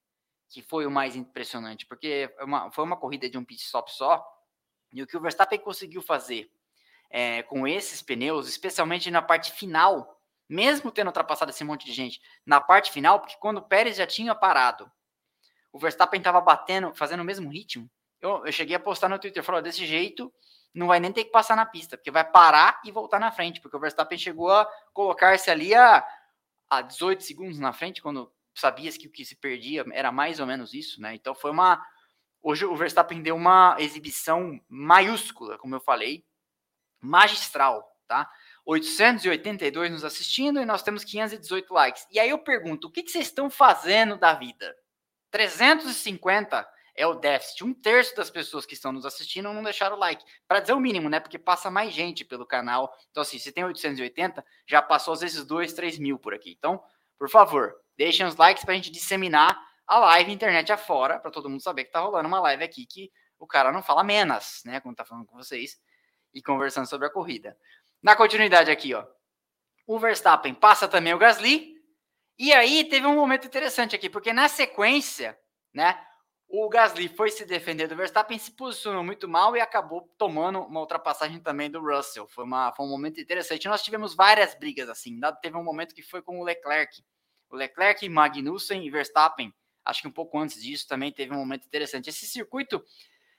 que 0.49 0.63
foi 0.63 0.87
o 0.87 0.91
mais 0.91 1.17
impressionante, 1.17 1.85
porque 1.85 2.33
foi 2.37 2.45
uma, 2.47 2.73
foi 2.73 2.85
uma 2.85 2.97
corrida 2.97 3.29
de 3.29 3.37
um 3.37 3.45
pit 3.45 3.63
stop 3.63 3.93
só, 3.93 4.25
e 4.93 5.03
o 5.03 5.07
que 5.07 5.17
o 5.17 5.21
Verstappen 5.21 5.59
conseguiu 5.59 6.01
fazer 6.01 6.51
é, 7.11 7.43
com 7.43 7.67
esses 7.67 8.01
pneus, 8.01 8.49
especialmente 8.49 9.11
na 9.11 9.21
parte 9.21 9.53
final 9.53 10.17
mesmo 10.51 10.91
tendo 10.91 11.07
ultrapassado 11.07 11.53
esse 11.53 11.63
monte 11.63 11.87
de 11.87 11.93
gente 11.93 12.21
na 12.45 12.61
parte 12.61 12.91
final, 12.91 13.21
porque 13.21 13.37
quando 13.39 13.59
o 13.59 13.63
Pérez 13.63 13.97
já 13.97 14.07
tinha 14.07 14.35
parado, 14.35 14.91
o 15.73 15.79
Verstappen 15.79 16.19
estava 16.19 16.41
batendo, 16.41 16.93
fazendo 16.93 17.21
o 17.21 17.25
mesmo 17.25 17.49
ritmo. 17.49 17.89
Eu, 18.21 18.45
eu 18.45 18.51
cheguei 18.51 18.75
a 18.75 18.81
postar 18.81 19.09
no 19.09 19.19
Twitter, 19.19 19.45
falou, 19.45 19.63
desse 19.63 19.87
jeito 19.87 20.33
não 20.75 20.87
vai 20.87 21.01
nem 21.01 21.13
ter 21.13 21.25
que 21.25 21.31
passar 21.31 21.57
na 21.57 21.67
pista, 21.67 21.97
porque 21.97 22.11
vai 22.11 22.25
parar 22.25 22.81
e 22.85 22.91
voltar 22.91 23.19
na 23.19 23.33
frente, 23.33 23.61
porque 23.61 23.77
o 23.77 23.81
Verstappen 23.81 24.19
chegou 24.19 24.53
a 24.53 24.65
colocar-se 24.93 25.51
ali 25.51 25.75
a, 25.75 26.07
a 26.69 26.83
18 26.83 27.23
segundos 27.23 27.59
na 27.59 27.73
frente, 27.73 28.01
quando 28.01 28.33
sabia 28.55 28.91
que 28.93 29.07
o 29.07 29.11
que 29.11 29.25
se 29.25 29.37
perdia 29.37 29.85
era 29.93 30.13
mais 30.13 30.39
ou 30.39 30.47
menos 30.47 30.73
isso, 30.75 31.01
né? 31.01 31.15
Então 31.15 31.35
foi 31.35 31.51
uma. 31.51 31.85
Hoje 32.43 32.65
o 32.65 32.77
Verstappen 32.77 33.21
deu 33.23 33.37
uma 33.37 33.77
exibição 33.79 34.61
maiúscula, 34.69 35.59
como 35.59 35.75
eu 35.75 35.81
falei, 35.81 36.25
magistral, 37.01 37.85
tá? 38.07 38.31
882 38.65 39.91
nos 39.91 40.05
assistindo 40.05 40.61
e 40.61 40.65
nós 40.65 40.83
temos 40.83 41.05
518 41.05 41.73
likes. 41.75 42.07
E 42.11 42.19
aí 42.19 42.31
eu 42.31 42.39
pergunto, 42.39 42.89
o 42.89 42.91
que, 42.91 43.03
que 43.03 43.11
vocês 43.11 43.27
estão 43.27 43.51
fazendo 43.51 44.17
da 44.17 44.33
vida? 44.35 44.75
350 45.31 46.67
é 47.01 47.07
o 47.07 47.15
déficit. 47.15 47.65
Um 47.65 47.73
terço 47.73 48.15
das 48.15 48.29
pessoas 48.31 48.67
que 48.67 48.75
estão 48.75 48.93
nos 48.93 49.07
assistindo 49.07 49.53
não 49.53 49.63
deixaram 49.63 49.97
o 49.97 49.99
like. 49.99 50.23
Para 50.47 50.61
dizer 50.61 50.75
o 50.75 50.81
mínimo, 50.81 51.09
né? 51.09 51.19
Porque 51.19 51.39
passa 51.39 51.71
mais 51.71 51.95
gente 51.95 52.25
pelo 52.25 52.45
canal. 52.45 52.95
Então, 53.11 53.23
assim, 53.23 53.39
se 53.39 53.51
tem 53.51 53.65
880, 53.65 54.45
já 54.67 54.83
passou 54.83 55.15
às 55.15 55.21
vezes 55.21 55.45
2, 55.45 55.73
3 55.73 55.99
mil 55.99 56.19
por 56.19 56.35
aqui. 56.35 56.55
Então, 56.59 56.83
por 57.19 57.31
favor, 57.31 57.75
deixem 57.97 58.27
os 58.27 58.37
likes 58.37 58.65
para 58.65 58.75
a 58.75 58.77
gente 58.77 58.91
disseminar 58.91 59.59
a 59.87 59.99
live 59.99 60.31
internet 60.31 60.71
afora, 60.71 61.19
para 61.19 61.31
todo 61.31 61.49
mundo 61.49 61.63
saber 61.63 61.85
que 61.85 61.91
tá 61.91 62.01
rolando 62.01 62.29
uma 62.29 62.39
live 62.41 62.63
aqui 62.63 62.85
que 62.87 63.11
o 63.39 63.47
cara 63.47 63.73
não 63.73 63.83
fala 63.83 64.05
menos, 64.05 64.63
né? 64.67 64.79
Quando 64.81 64.97
tá 64.97 65.05
falando 65.05 65.27
com 65.27 65.37
vocês 65.37 65.81
e 66.35 66.43
conversando 66.43 66.87
sobre 66.87 67.07
a 67.07 67.11
corrida. 67.11 67.57
Na 68.03 68.15
continuidade 68.15 68.71
aqui, 68.71 68.95
ó. 68.95 69.07
O 69.87 69.99
Verstappen 69.99 70.55
passa 70.55 70.87
também 70.87 71.15
o 71.15 71.19
Gasly. 71.19 71.75
E 72.39 72.53
aí 72.53 72.85
teve 72.85 73.07
um 73.07 73.17
momento 73.17 73.47
interessante 73.47 73.97
aqui, 73.97 74.09
porque 74.09 74.33
na 74.33 74.49
sequência, 74.49 75.39
né? 75.75 75.99
O 76.53 76.69
Gasly 76.69 77.09
foi 77.09 77.31
se 77.31 77.45
defender 77.45 77.87
do 77.87 77.95
Verstappen, 77.95 78.37
se 78.37 78.51
posicionou 78.51 79.05
muito 79.05 79.29
mal 79.29 79.57
e 79.57 79.61
acabou 79.61 80.13
tomando 80.19 80.59
uma 80.59 80.81
ultrapassagem 80.81 81.39
também 81.39 81.71
do 81.71 81.81
Russell. 81.81 82.27
Foi, 82.27 82.43
uma, 82.43 82.73
foi 82.73 82.85
um 82.85 82.89
momento 82.89 83.21
interessante. 83.21 83.69
Nós 83.69 83.85
tivemos 83.85 84.17
várias 84.17 84.53
brigas 84.57 84.89
assim. 84.89 85.21
Teve 85.41 85.57
um 85.57 85.63
momento 85.63 85.95
que 85.95 86.03
foi 86.03 86.21
com 86.21 86.41
o 86.41 86.43
Leclerc. 86.43 87.05
O 87.49 87.55
Leclerc, 87.55 88.09
Magnussen 88.09 88.85
e 88.85 88.91
Verstappen. 88.91 89.55
Acho 89.85 90.03
que 90.03 90.09
um 90.09 90.13
pouco 90.13 90.37
antes 90.41 90.61
disso 90.61 90.89
também 90.89 91.13
teve 91.13 91.33
um 91.33 91.39
momento 91.39 91.65
interessante. 91.67 92.11
Esse 92.11 92.27
circuito, 92.27 92.85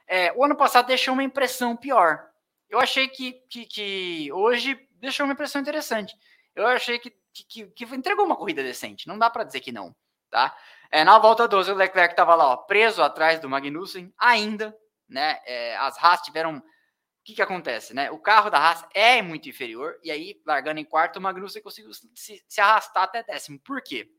é, 0.08 0.32
o 0.32 0.46
ano 0.46 0.56
passado 0.56 0.88
deixou 0.88 1.14
uma 1.14 1.24
impressão 1.24 1.76
pior. 1.76 2.30
Eu 2.70 2.80
achei 2.80 3.10
que, 3.10 3.34
que, 3.50 3.66
que 3.66 4.32
hoje 4.32 4.88
deixou 4.94 5.26
uma 5.26 5.34
impressão 5.34 5.60
interessante. 5.60 6.18
Eu 6.56 6.66
achei 6.66 6.98
que, 6.98 7.14
que, 7.34 7.66
que 7.68 7.84
entregou 7.94 8.26
uma 8.26 8.38
corrida 8.38 8.64
decente. 8.64 9.06
Não 9.06 9.20
dá 9.20 9.30
para 9.30 9.44
dizer 9.44 9.60
que 9.60 9.74
não, 9.74 9.94
tá? 10.30 10.56
É, 10.92 11.06
na 11.06 11.18
volta 11.18 11.48
12, 11.48 11.72
o 11.72 11.76
Leclerc 11.76 12.12
estava 12.12 12.36
lá, 12.36 12.50
ó, 12.50 12.58
preso 12.58 13.02
atrás 13.02 13.40
do 13.40 13.50
Magnussen, 13.50 14.14
ainda, 14.18 14.78
né? 15.08 15.40
É, 15.46 15.78
as 15.78 15.98
Haas 15.98 16.22
tiveram. 16.22 16.58
O 16.58 17.24
que, 17.24 17.36
que 17.36 17.42
acontece, 17.42 17.94
né? 17.94 18.12
O 18.12 18.20
carro 18.20 18.50
da 18.50 18.58
Haas 18.58 18.84
é 18.94 19.22
muito 19.22 19.48
inferior, 19.48 19.98
e 20.04 20.12
aí, 20.12 20.42
largando 20.46 20.80
em 20.80 20.86
quarto, 20.86 21.18
o 21.18 21.22
Magnussen 21.22 21.62
conseguiu 21.62 21.94
se, 21.94 22.44
se 22.46 22.60
arrastar 22.60 23.04
até 23.04 23.24
décimo. 23.24 23.60
Por 23.60 23.82
quê? 23.82 24.10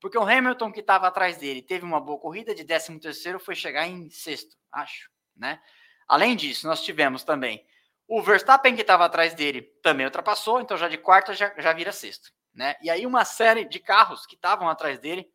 Porque 0.00 0.18
o 0.18 0.22
Hamilton, 0.22 0.72
que 0.72 0.80
estava 0.80 1.06
atrás 1.06 1.36
dele, 1.36 1.62
teve 1.62 1.84
uma 1.84 2.00
boa 2.00 2.18
corrida, 2.18 2.54
de 2.54 2.64
décimo 2.64 2.98
terceiro 2.98 3.38
foi 3.38 3.54
chegar 3.54 3.86
em 3.86 4.10
sexto, 4.10 4.56
acho, 4.72 5.08
né? 5.36 5.60
Além 6.08 6.34
disso, 6.34 6.66
nós 6.66 6.82
tivemos 6.82 7.22
também 7.22 7.64
o 8.08 8.20
Verstappen, 8.20 8.74
que 8.74 8.80
estava 8.80 9.04
atrás 9.04 9.34
dele, 9.34 9.62
também 9.82 10.04
ultrapassou, 10.04 10.60
então 10.60 10.76
já 10.76 10.88
de 10.88 10.98
quarto 10.98 11.32
já, 11.32 11.54
já 11.58 11.72
vira 11.72 11.92
sexto, 11.92 12.32
né? 12.52 12.74
E 12.82 12.90
aí 12.90 13.06
uma 13.06 13.24
série 13.24 13.64
de 13.64 13.78
carros 13.78 14.26
que 14.26 14.34
estavam 14.34 14.68
atrás 14.68 14.98
dele 14.98 15.30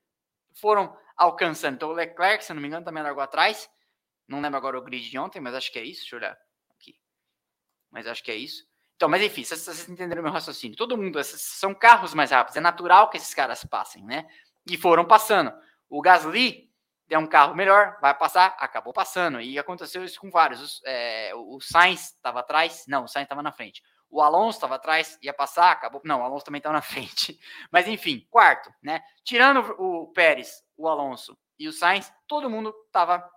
foram 0.55 0.95
alcançando. 1.15 1.75
Então 1.75 1.89
o 1.89 1.93
Leclerc, 1.93 2.43
se 2.43 2.53
não 2.53 2.61
me 2.61 2.67
engano, 2.67 2.85
também 2.85 3.03
largou 3.03 3.23
atrás. 3.23 3.69
Não 4.27 4.41
lembro 4.41 4.57
agora 4.57 4.77
o 4.77 4.81
grid 4.81 5.09
de 5.09 5.17
ontem, 5.17 5.39
mas 5.39 5.53
acho 5.53 5.71
que 5.71 5.79
é 5.79 5.83
isso. 5.83 6.01
Deixa 6.01 6.15
eu 6.15 6.19
olhar 6.19 6.37
aqui. 6.71 6.95
Mas 7.91 8.07
acho 8.07 8.23
que 8.23 8.31
é 8.31 8.35
isso. 8.35 8.65
Então, 8.95 9.09
mas 9.09 9.21
enfim, 9.21 9.43
vocês, 9.43 9.61
vocês 9.61 9.89
entenderam 9.89 10.23
meu 10.23 10.31
raciocínio. 10.31 10.77
Todo 10.77 10.97
mundo, 10.97 11.19
esses 11.19 11.41
são 11.41 11.73
carros 11.73 12.13
mais 12.13 12.31
rápidos. 12.31 12.55
É 12.55 12.61
natural 12.61 13.09
que 13.09 13.17
esses 13.17 13.33
caras 13.33 13.63
passem, 13.63 14.03
né? 14.03 14.25
E 14.65 14.77
foram 14.77 15.05
passando. 15.05 15.53
O 15.89 16.01
Gasly 16.01 16.71
é 17.09 17.17
um 17.17 17.27
carro 17.27 17.53
melhor, 17.53 17.97
vai 18.01 18.17
passar, 18.17 18.55
acabou 18.57 18.93
passando. 18.93 19.41
E 19.41 19.59
aconteceu 19.59 20.03
isso 20.03 20.19
com 20.19 20.31
vários. 20.31 20.81
É, 20.85 21.31
o 21.35 21.59
Sainz 21.59 22.13
estava 22.13 22.39
atrás, 22.39 22.85
não, 22.87 23.03
o 23.03 23.07
Sainz 23.07 23.25
estava 23.25 23.43
na 23.43 23.51
frente. 23.51 23.83
O 24.15 24.21
Alonso 24.21 24.55
estava 24.55 24.75
atrás, 24.75 25.19
ia 25.21 25.33
passar, 25.33 25.71
acabou. 25.71 25.99
Não, 26.05 26.21
o 26.21 26.23
Alonso 26.23 26.45
também 26.45 26.59
estava 26.59 26.75
na 26.75 26.79
frente. 26.81 27.37
Mas 27.69 27.85
enfim, 27.85 28.25
quarto, 28.31 28.73
né? 28.81 29.03
Tirando 29.25 29.59
o 29.77 30.07
Pérez, 30.13 30.63
o 30.77 30.87
Alonso 30.87 31.37
e 31.59 31.67
o 31.67 31.73
Sainz, 31.73 32.13
todo 32.25 32.49
mundo 32.49 32.73
estava 32.87 33.29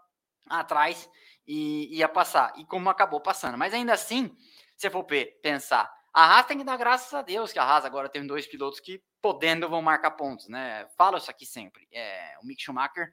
atrás 0.49 1.11
e 1.45 1.97
ia 1.97 2.09
passar. 2.09 2.53
E 2.57 2.65
como 2.65 2.89
acabou 2.89 3.21
passando. 3.21 3.59
Mas 3.59 3.75
ainda 3.75 3.93
assim, 3.93 4.33
se 4.77 4.89
for 4.89 5.05
pensar, 5.43 5.93
a 6.15 6.37
Haas 6.37 6.47
tem 6.47 6.59
que 6.59 6.65
dar 6.65 6.77
graças 6.77 7.13
a 7.13 7.23
Deus 7.23 7.53
que 7.53 7.59
a 7.59 7.65
Haas 7.65 7.85
agora 7.85 8.09
tem 8.09 8.25
dois 8.25 8.47
pilotos 8.47 8.79
que, 8.79 9.03
podendo, 9.21 9.69
vão 9.69 9.83
marcar 9.83 10.13
pontos, 10.13 10.47
né? 10.49 10.87
Falo 10.97 11.19
isso 11.19 11.29
aqui 11.29 11.45
sempre. 11.45 11.89
É, 11.91 12.37
o 12.41 12.47
Mick 12.47 12.63
Schumacher 12.63 13.13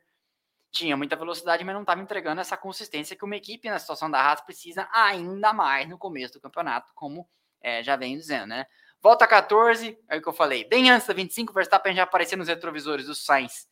tinha 0.71 0.95
muita 0.95 1.15
velocidade, 1.15 1.63
mas 1.63 1.73
não 1.73 1.81
estava 1.81 1.99
entregando 1.99 2.41
essa 2.41 2.55
consistência 2.55 3.15
que 3.15 3.25
uma 3.25 3.35
equipe 3.35 3.67
na 3.71 3.79
situação 3.79 4.11
da 4.11 4.21
Haas 4.21 4.41
precisa 4.41 4.87
ainda 4.93 5.51
mais 5.51 5.89
no 5.89 5.97
começo 5.97 6.33
do 6.33 6.41
campeonato, 6.41 6.91
como 6.93 7.27
é, 7.65 7.81
já 7.81 7.95
vem 7.95 8.15
dizendo, 8.15 8.45
né? 8.45 8.67
Volta 9.01 9.25
14, 9.25 9.97
é 10.07 10.17
o 10.17 10.21
que 10.21 10.29
eu 10.29 10.33
falei. 10.33 10.63
Bem 10.65 10.91
antes 10.91 11.07
da 11.07 11.15
25, 11.15 11.51
o 11.51 11.55
Verstappen 11.55 11.95
já 11.95 12.03
aparecia 12.03 12.37
nos 12.37 12.47
retrovisores 12.47 13.07
do 13.07 13.15
Sainz 13.15 13.67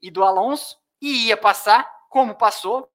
e 0.00 0.10
do 0.10 0.24
Alonso 0.24 0.78
e 0.98 1.26
ia 1.26 1.36
passar, 1.36 1.86
como 2.08 2.34
passou. 2.34 2.90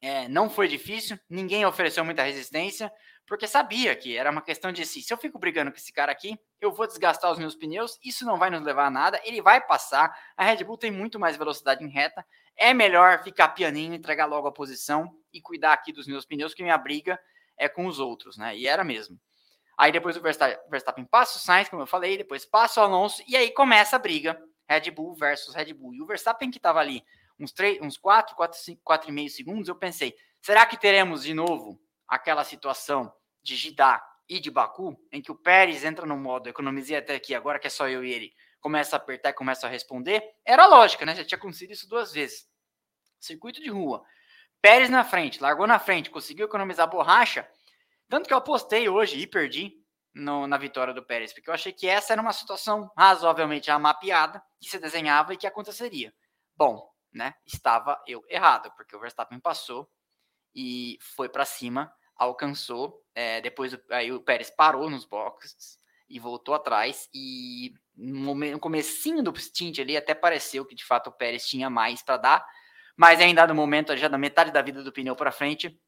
É, 0.00 0.26
não 0.26 0.50
foi 0.50 0.66
difícil, 0.66 1.16
ninguém 1.30 1.64
ofereceu 1.64 2.04
muita 2.04 2.24
resistência, 2.24 2.92
porque 3.26 3.46
sabia 3.46 3.94
que 3.94 4.16
era 4.16 4.28
uma 4.28 4.42
questão 4.42 4.72
de 4.72 4.84
si. 4.84 5.02
Se 5.02 5.12
eu 5.12 5.16
fico 5.18 5.38
brigando 5.38 5.70
com 5.70 5.76
esse 5.76 5.92
cara 5.92 6.10
aqui, 6.10 6.36
eu 6.60 6.72
vou 6.72 6.88
desgastar 6.88 7.30
os 7.30 7.38
meus 7.38 7.54
pneus, 7.54 7.96
isso 8.02 8.24
não 8.24 8.38
vai 8.38 8.50
nos 8.50 8.62
levar 8.62 8.86
a 8.86 8.90
nada, 8.90 9.20
ele 9.24 9.40
vai 9.40 9.64
passar. 9.64 10.12
A 10.36 10.44
Red 10.44 10.64
Bull 10.64 10.78
tem 10.78 10.90
muito 10.90 11.18
mais 11.18 11.36
velocidade 11.36 11.84
em 11.84 11.88
reta, 11.88 12.26
é 12.56 12.74
melhor 12.74 13.22
ficar 13.22 13.48
pianinho, 13.50 13.94
entregar 13.94 14.26
logo 14.26 14.48
a 14.48 14.52
posição 14.52 15.14
e 15.32 15.40
cuidar 15.40 15.74
aqui 15.74 15.92
dos 15.92 16.08
meus 16.08 16.24
pneus, 16.24 16.54
que 16.54 16.62
minha 16.64 16.78
briga 16.78 17.20
é 17.56 17.68
com 17.68 17.86
os 17.86 17.98
outros, 18.00 18.36
né? 18.36 18.56
E 18.56 18.66
era 18.66 18.82
mesmo. 18.82 19.18
Aí 19.78 19.92
depois 19.92 20.16
o 20.16 20.20
Verstappen 20.20 21.04
passa 21.04 21.38
o 21.38 21.40
Sainz, 21.40 21.68
como 21.68 21.82
eu 21.82 21.86
falei, 21.86 22.18
depois 22.18 22.44
passa 22.44 22.80
o 22.80 22.84
Alonso, 22.84 23.22
e 23.28 23.36
aí 23.36 23.52
começa 23.52 23.94
a 23.94 23.98
briga 23.98 24.36
Red 24.68 24.90
Bull 24.90 25.14
versus 25.14 25.54
Red 25.54 25.72
Bull. 25.72 25.94
E 25.94 26.02
o 26.02 26.06
Verstappen 26.06 26.50
que 26.50 26.58
estava 26.58 26.80
ali 26.80 27.04
uns, 27.38 27.52
3, 27.52 27.80
uns 27.80 27.96
4, 27.96 28.34
4, 28.34 28.58
5, 28.58 28.82
4,5 28.84 29.28
segundos, 29.28 29.68
eu 29.68 29.76
pensei, 29.76 30.16
será 30.42 30.66
que 30.66 30.76
teremos 30.76 31.22
de 31.22 31.32
novo 31.32 31.80
aquela 32.08 32.42
situação 32.42 33.12
de 33.40 33.54
Jeddah 33.54 34.04
e 34.28 34.40
de 34.40 34.50
Baku, 34.50 34.98
em 35.12 35.22
que 35.22 35.30
o 35.30 35.36
Pérez 35.36 35.84
entra 35.84 36.04
no 36.04 36.16
modo 36.16 36.48
economizei 36.48 36.96
até 36.96 37.14
aqui, 37.14 37.32
agora 37.32 37.60
que 37.60 37.68
é 37.68 37.70
só 37.70 37.88
eu 37.88 38.04
e 38.04 38.12
ele, 38.12 38.32
começa 38.60 38.96
a 38.96 38.98
apertar 38.98 39.30
e 39.30 39.34
começa 39.34 39.68
a 39.68 39.70
responder? 39.70 40.22
Era 40.44 40.66
lógica, 40.66 41.06
né? 41.06 41.14
Já 41.14 41.24
tinha 41.24 41.38
acontecido 41.38 41.72
isso 41.72 41.88
duas 41.88 42.12
vezes. 42.12 42.48
Circuito 43.20 43.60
de 43.60 43.70
rua. 43.70 44.04
Pérez 44.60 44.90
na 44.90 45.04
frente, 45.04 45.40
largou 45.40 45.68
na 45.68 45.78
frente, 45.78 46.10
conseguiu 46.10 46.46
economizar 46.46 46.90
borracha, 46.90 47.48
tanto 48.08 48.26
que 48.26 48.32
eu 48.32 48.38
apostei 48.38 48.88
hoje 48.88 49.18
e 49.18 49.26
perdi 49.26 49.72
no, 50.14 50.46
na 50.46 50.56
vitória 50.56 50.92
do 50.92 51.04
Pérez, 51.04 51.32
porque 51.32 51.48
eu 51.48 51.54
achei 51.54 51.72
que 51.72 51.86
essa 51.86 52.12
era 52.12 52.22
uma 52.22 52.32
situação 52.32 52.90
razoavelmente 52.96 53.66
já 53.66 53.78
mapeada, 53.78 54.42
que 54.60 54.68
se 54.68 54.78
desenhava 54.78 55.34
e 55.34 55.36
que 55.36 55.46
aconteceria. 55.46 56.12
Bom, 56.56 56.90
né? 57.12 57.34
Estava 57.46 58.02
eu 58.06 58.24
errado, 58.28 58.72
porque 58.76 58.96
o 58.96 59.00
Verstappen 59.00 59.38
passou 59.38 59.88
e 60.54 60.98
foi 61.14 61.28
para 61.28 61.44
cima, 61.44 61.92
alcançou. 62.16 63.02
É, 63.14 63.40
depois 63.40 63.76
aí 63.90 64.12
o 64.12 64.20
Pérez 64.20 64.50
parou 64.50 64.90
nos 64.90 65.04
boxes 65.04 65.78
e 66.08 66.18
voltou 66.18 66.54
atrás. 66.54 67.08
E 67.14 67.74
no, 67.94 68.34
no 68.34 68.58
comecinho 68.58 69.22
do 69.22 69.34
stint 69.38 69.78
ali 69.78 69.96
até 69.96 70.14
pareceu 70.14 70.64
que 70.64 70.74
de 70.74 70.84
fato 70.84 71.08
o 71.08 71.12
Pérez 71.12 71.46
tinha 71.46 71.70
mais 71.70 72.02
para 72.02 72.16
dar, 72.16 72.46
mas 72.96 73.20
em 73.20 73.34
dado 73.34 73.54
momento, 73.54 73.96
já 73.96 74.08
da 74.08 74.18
metade 74.18 74.50
da 74.50 74.62
vida 74.62 74.82
do 74.82 74.92
pneu 74.92 75.14
para 75.14 75.30
frente, 75.30 75.78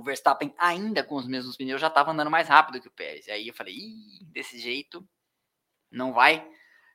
o 0.00 0.04
Verstappen, 0.04 0.54
ainda 0.58 1.02
com 1.02 1.16
os 1.16 1.26
mesmos 1.26 1.56
pneus, 1.56 1.80
já 1.80 1.88
estava 1.88 2.10
andando 2.10 2.30
mais 2.30 2.48
rápido 2.48 2.80
que 2.80 2.88
o 2.88 2.92
Pérez. 2.92 3.28
Aí 3.28 3.48
eu 3.48 3.54
falei, 3.54 3.74
Ih, 3.74 4.24
desse 4.26 4.58
jeito 4.58 5.06
não 5.90 6.12
vai, 6.12 6.46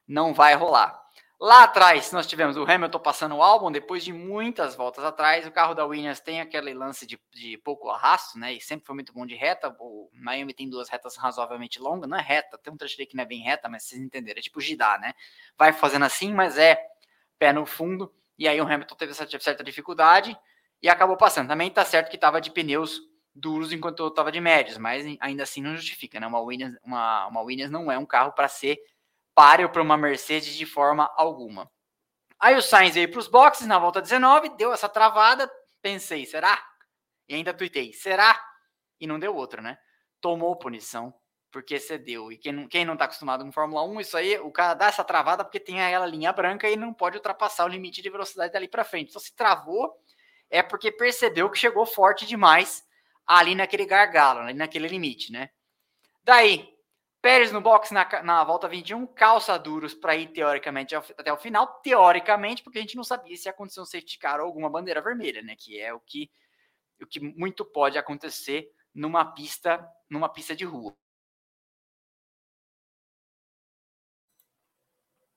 não 0.07 0.33
vai 0.33 0.55
rolar. 0.55 0.99
Lá 1.41 1.63
atrás 1.63 2.11
nós 2.11 2.27
tivemos 2.27 2.57
o 2.57 2.69
Hamilton 2.69 2.99
passando 2.99 3.35
o 3.35 3.41
álbum, 3.41 3.71
depois 3.71 4.03
de 4.03 4.11
muitas 4.11 4.75
voltas 4.75 5.05
atrás, 5.05 5.47
o 5.47 5.51
carro 5.51 5.73
da 5.73 5.85
Williams 5.85 6.19
tem 6.19 6.41
aquele 6.41 6.73
lance 6.73 7.07
de, 7.07 7.17
de 7.31 7.57
pouco 7.59 7.89
arrasto, 7.89 8.37
né? 8.37 8.53
E 8.53 8.59
sempre 8.59 8.85
foi 8.85 8.93
muito 8.93 9.13
bom 9.13 9.25
de 9.25 9.35
reta. 9.35 9.73
O 9.79 10.09
Miami 10.13 10.53
tem 10.53 10.69
duas 10.69 10.89
retas 10.89 11.15
razoavelmente 11.15 11.79
longas, 11.79 12.09
não 12.09 12.17
é 12.17 12.21
reta, 12.21 12.57
tem 12.57 12.73
um 12.73 12.75
trecho 12.75 12.97
que 12.97 13.15
não 13.15 13.23
é 13.23 13.25
bem 13.25 13.41
reta, 13.41 13.69
mas 13.69 13.83
vocês 13.83 14.01
entenderam, 14.01 14.39
é 14.39 14.41
tipo 14.41 14.59
Gidá, 14.59 14.97
né? 14.97 15.13
Vai 15.57 15.71
fazendo 15.71 16.03
assim, 16.03 16.33
mas 16.33 16.57
é 16.57 16.77
pé 17.37 17.53
no 17.53 17.65
fundo. 17.65 18.13
E 18.37 18.45
aí 18.45 18.59
o 18.59 18.65
Hamilton 18.65 18.95
teve 18.95 19.11
essa 19.13 19.25
certa 19.39 19.63
dificuldade 19.63 20.37
e 20.81 20.89
acabou 20.89 21.17
passando. 21.17 21.47
Também 21.47 21.69
tá 21.69 21.83
certo 21.85 22.09
que 22.09 22.15
estava 22.15 22.39
de 22.39 22.51
pneus 22.51 23.01
duros 23.33 23.71
enquanto 23.71 24.01
eu 24.01 24.07
estava 24.07 24.31
de 24.31 24.41
médios, 24.41 24.77
mas 24.77 25.05
ainda 25.19 25.43
assim 25.43 25.61
não 25.61 25.75
justifica, 25.75 26.19
né? 26.19 26.27
Uma 26.27 26.39
Williams, 26.41 26.77
uma, 26.83 27.27
uma 27.27 27.41
Williams 27.41 27.71
não 27.71 27.91
é 27.91 27.97
um 27.97 28.05
carro 28.05 28.33
para 28.33 28.47
ser 28.47 28.79
páreo 29.33 29.69
para 29.69 29.81
uma 29.81 29.97
Mercedes 29.97 30.55
de 30.55 30.65
forma 30.65 31.09
alguma. 31.15 31.71
Aí 32.39 32.55
o 32.55 32.61
Sainz 32.61 32.95
veio 32.95 33.09
para 33.09 33.19
os 33.19 33.27
boxes 33.27 33.67
na 33.67 33.77
volta 33.77 34.01
19, 34.01 34.55
deu 34.57 34.71
essa 34.73 34.87
travada, 34.87 35.49
pensei, 35.81 36.25
será? 36.25 36.61
E 37.27 37.35
ainda 37.35 37.53
tuitei, 37.53 37.93
será? 37.93 38.41
E 38.99 39.05
não 39.05 39.19
deu 39.19 39.35
outra, 39.35 39.61
né? 39.61 39.77
Tomou 40.21 40.57
punição, 40.57 41.13
porque 41.51 41.79
cedeu. 41.79 42.31
E 42.31 42.37
quem 42.37 42.51
não, 42.51 42.67
quem 42.67 42.85
não 42.85 42.97
tá 42.97 43.05
acostumado 43.05 43.43
com 43.43 43.51
Fórmula 43.51 43.83
1, 43.83 44.01
isso 44.01 44.17
aí, 44.17 44.39
o 44.39 44.51
cara 44.51 44.73
dá 44.73 44.87
essa 44.87 45.03
travada 45.03 45.43
porque 45.43 45.59
tem 45.59 45.81
aquela 45.81 46.05
linha 46.05 46.31
branca 46.31 46.69
e 46.69 46.75
não 46.75 46.93
pode 46.93 47.17
ultrapassar 47.17 47.65
o 47.65 47.69
limite 47.69 48.01
de 48.01 48.09
velocidade 48.09 48.53
dali 48.53 48.67
para 48.67 48.83
frente. 48.83 49.09
Então 49.09 49.21
se 49.21 49.35
travou, 49.35 49.93
é 50.49 50.63
porque 50.63 50.91
percebeu 50.91 51.49
que 51.49 51.57
chegou 51.57 51.85
forte 51.85 52.25
demais 52.25 52.83
ali 53.25 53.55
naquele 53.55 53.85
gargalo, 53.85 54.39
ali 54.39 54.53
naquele 54.53 54.87
limite, 54.87 55.31
né? 55.31 55.49
Daí, 56.23 56.67
Pérez 57.21 57.51
no 57.51 57.59
box 57.59 57.91
na, 57.91 58.07
na 58.23 58.43
volta 58.45 58.67
21, 58.67 59.05
calça 59.07 59.57
duros 59.59 59.93
para 59.93 60.15
ir 60.15 60.27
teoricamente 60.27 60.95
até 60.95 61.33
o 61.33 61.37
final, 61.37 61.67
teoricamente, 61.81 62.63
porque 62.63 62.79
a 62.79 62.81
gente 62.81 62.95
não 62.95 63.03
sabia 63.03 63.35
se 63.35 63.49
ia 63.49 63.55
um 63.59 63.67
safety 63.67 64.17
car 64.17 64.39
ou 64.39 64.45
alguma 64.45 64.69
bandeira 64.69 65.01
vermelha, 65.01 65.41
né? 65.41 65.53
Que 65.57 65.79
é 65.81 65.93
o 65.93 65.99
que, 65.99 66.31
o 67.01 67.05
que 67.05 67.19
muito 67.19 67.65
pode 67.65 67.97
acontecer 67.97 68.71
numa 68.93 69.25
pista, 69.25 69.85
numa 70.09 70.29
pista 70.29 70.55
de 70.55 70.63
rua. 70.63 70.95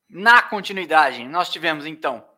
Na 0.09 0.41
continuidade, 0.41 1.27
nós 1.27 1.51
tivemos 1.51 1.85
então 1.85 2.29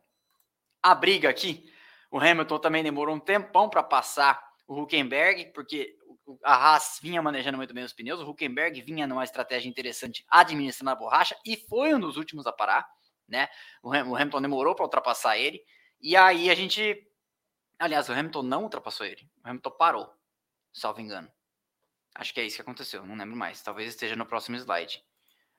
a 0.82 0.94
briga 0.94 1.28
aqui. 1.28 1.70
O 2.14 2.20
Hamilton 2.20 2.60
também 2.60 2.84
demorou 2.84 3.16
um 3.16 3.18
tempão 3.18 3.68
para 3.68 3.82
passar 3.82 4.40
o 4.68 4.80
Huckenberg, 4.80 5.46
porque 5.46 5.96
a 6.44 6.54
Haas 6.54 7.00
vinha 7.02 7.20
manejando 7.20 7.56
muito 7.56 7.74
bem 7.74 7.82
os 7.82 7.92
pneus, 7.92 8.20
o 8.20 8.30
Huckenberg 8.30 8.80
vinha 8.82 9.04
numa 9.04 9.24
estratégia 9.24 9.68
interessante 9.68 10.24
administrando 10.28 10.92
a 10.92 10.94
borracha 10.94 11.36
e 11.44 11.56
foi 11.56 11.92
um 11.92 11.98
dos 11.98 12.16
últimos 12.16 12.46
a 12.46 12.52
parar, 12.52 12.88
né? 13.26 13.48
O 13.82 13.92
Hamilton 13.92 14.42
demorou 14.42 14.76
para 14.76 14.84
ultrapassar 14.84 15.36
ele, 15.36 15.60
e 16.00 16.16
aí 16.16 16.50
a 16.50 16.54
gente. 16.54 17.04
Aliás, 17.80 18.08
o 18.08 18.12
Hamilton 18.12 18.44
não 18.44 18.62
ultrapassou 18.62 19.04
ele, 19.04 19.28
o 19.44 19.48
Hamilton 19.48 19.72
parou, 19.72 20.08
salvo 20.72 21.00
engano. 21.00 21.28
Acho 22.14 22.32
que 22.32 22.38
é 22.38 22.44
isso 22.44 22.54
que 22.54 22.62
aconteceu, 22.62 23.04
não 23.04 23.16
lembro 23.16 23.34
mais. 23.34 23.60
Talvez 23.60 23.88
esteja 23.88 24.14
no 24.14 24.24
próximo 24.24 24.56
slide. 24.56 25.02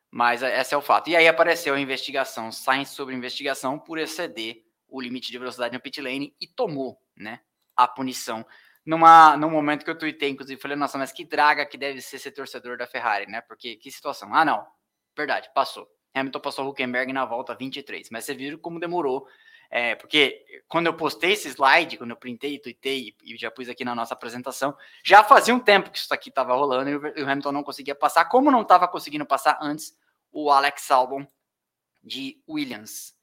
Mas 0.10 0.42
é, 0.42 0.62
esse 0.62 0.74
é 0.74 0.78
o 0.78 0.82
fato. 0.82 1.10
E 1.10 1.18
aí 1.18 1.28
apareceu 1.28 1.76
a 1.76 1.80
investigação, 1.82 2.50
Sainz 2.50 2.92
sobre 2.92 3.14
investigação 3.14 3.78
por 3.78 3.98
exceder 3.98 4.65
o 4.88 5.02
limite 5.02 5.32
de 5.32 5.38
velocidade 5.38 5.74
no 5.74 5.82
pit 5.82 6.02
lane 6.02 6.36
e 6.40 6.48
tomou, 6.48 7.00
né, 7.16 7.40
a 7.76 7.88
punição. 7.88 8.46
Numa, 8.86 9.36
num 9.36 9.50
momento 9.50 9.84
que 9.84 9.90
eu 9.90 9.98
tuitei, 9.98 10.30
inclusive, 10.30 10.62
falei, 10.62 10.78
nossa, 10.78 10.98
mas 10.98 11.12
que 11.12 11.26
draga 11.26 11.66
que 11.66 11.78
deve 11.78 12.02
ser 12.02 12.20
ser 12.20 12.32
torcedor 12.32 12.78
da 12.78 12.86
Ferrari, 12.86 13.26
né? 13.26 13.42
Porque 13.42 13.78
que 13.78 13.90
situação. 13.90 14.34
Ah, 14.34 14.46
não. 14.46 14.66
Verdade, 15.18 15.50
passou. 15.56 15.88
Hamilton 16.14 16.40
passou 16.40 16.66
o 16.66 16.70
Huckenberg 16.70 17.12
na 17.12 17.26
volta 17.26 17.56
23. 17.56 18.10
Mas 18.12 18.26
você 18.26 18.36
viu 18.36 18.60
como 18.60 18.80
demorou. 18.80 19.28
É, 19.72 19.96
porque 19.96 20.46
quando 20.68 20.86
eu 20.86 20.94
postei 20.94 21.34
esse 21.34 21.50
slide, 21.50 21.98
quando 21.98 22.12
eu 22.12 22.16
printei, 22.16 22.60
tuitei 22.60 23.16
e 23.24 23.36
já 23.36 23.50
pus 23.50 23.68
aqui 23.68 23.84
na 23.84 23.96
nossa 23.96 24.14
apresentação, 24.14 24.78
já 25.04 25.24
fazia 25.24 25.56
um 25.56 25.60
tempo 25.60 25.90
que 25.90 25.98
isso 25.98 26.14
aqui 26.14 26.30
estava 26.30 26.54
rolando 26.54 26.90
e 26.90 27.24
o 27.24 27.30
Hamilton 27.30 27.52
não 27.52 27.64
conseguia 27.64 27.96
passar, 27.96 28.26
como 28.26 28.52
não 28.52 28.62
estava 28.62 28.88
conseguindo 28.88 29.26
passar 29.26 29.58
antes 29.60 29.98
o 30.32 30.52
Alex 30.52 30.92
Albon 30.92 31.26
de 32.04 32.40
Williams. 32.48 33.15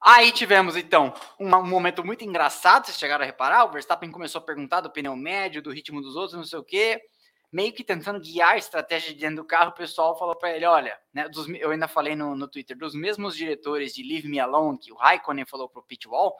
Aí 0.00 0.30
tivemos 0.30 0.76
então 0.76 1.12
um, 1.38 1.48
um, 1.48 1.66
momento 1.66 2.04
muito 2.04 2.24
engraçado, 2.24 2.86
vocês 2.86 2.98
chegaram 2.98 3.24
a 3.24 3.26
reparar, 3.26 3.64
o 3.64 3.72
Verstappen 3.72 4.10
começou 4.10 4.38
a 4.38 4.44
perguntar 4.44 4.80
do 4.80 4.90
pneu 4.90 5.16
médio, 5.16 5.60
do 5.60 5.72
ritmo 5.72 6.00
dos 6.00 6.14
outros, 6.14 6.36
não 6.36 6.44
sei 6.44 6.58
o 6.58 6.64
quê, 6.64 7.02
meio 7.50 7.72
que 7.72 7.82
tentando 7.82 8.20
guiar 8.20 8.52
a 8.52 8.58
estratégia 8.58 9.12
de 9.12 9.18
dentro 9.18 9.36
do 9.36 9.44
carro, 9.44 9.70
o 9.70 9.74
pessoal 9.74 10.16
falou 10.16 10.36
para 10.36 10.54
ele, 10.54 10.64
olha, 10.64 10.96
né, 11.12 11.28
dos, 11.28 11.48
eu 11.48 11.72
ainda 11.72 11.88
falei 11.88 12.14
no, 12.14 12.36
no 12.36 12.46
Twitter, 12.46 12.76
dos 12.76 12.94
mesmos 12.94 13.34
diretores 13.34 13.92
de 13.92 14.04
Leave 14.04 14.28
Me 14.28 14.38
Alone, 14.38 14.78
que 14.78 14.92
o 14.92 14.96
Raikkonen 14.96 15.44
falou 15.44 15.68
para 15.68 15.80
o 15.80 15.84
Pitwall, 15.84 16.36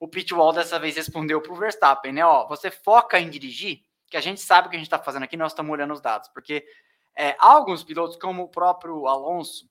o 0.00 0.08
Pitwall 0.08 0.52
dessa 0.52 0.78
vez 0.78 0.96
respondeu 0.96 1.40
para 1.40 1.52
o 1.52 1.56
Verstappen, 1.56 2.12
né, 2.12 2.26
ó, 2.26 2.48
você 2.48 2.72
foca 2.72 3.20
em 3.20 3.30
dirigir, 3.30 3.82
que 4.08 4.16
a 4.16 4.20
gente 4.20 4.40
sabe 4.40 4.66
o 4.66 4.70
que 4.70 4.76
a 4.76 4.78
gente 4.78 4.88
está 4.88 4.98
fazendo 4.98 5.22
aqui, 5.22 5.36
nós 5.36 5.52
estamos 5.52 5.72
olhando 5.72 5.94
os 5.94 6.00
dados, 6.00 6.28
porque 6.30 6.66
é, 7.14 7.36
alguns 7.38 7.84
pilotos, 7.84 8.16
como 8.16 8.42
o 8.42 8.48
próprio 8.48 9.06
Alonso, 9.06 9.70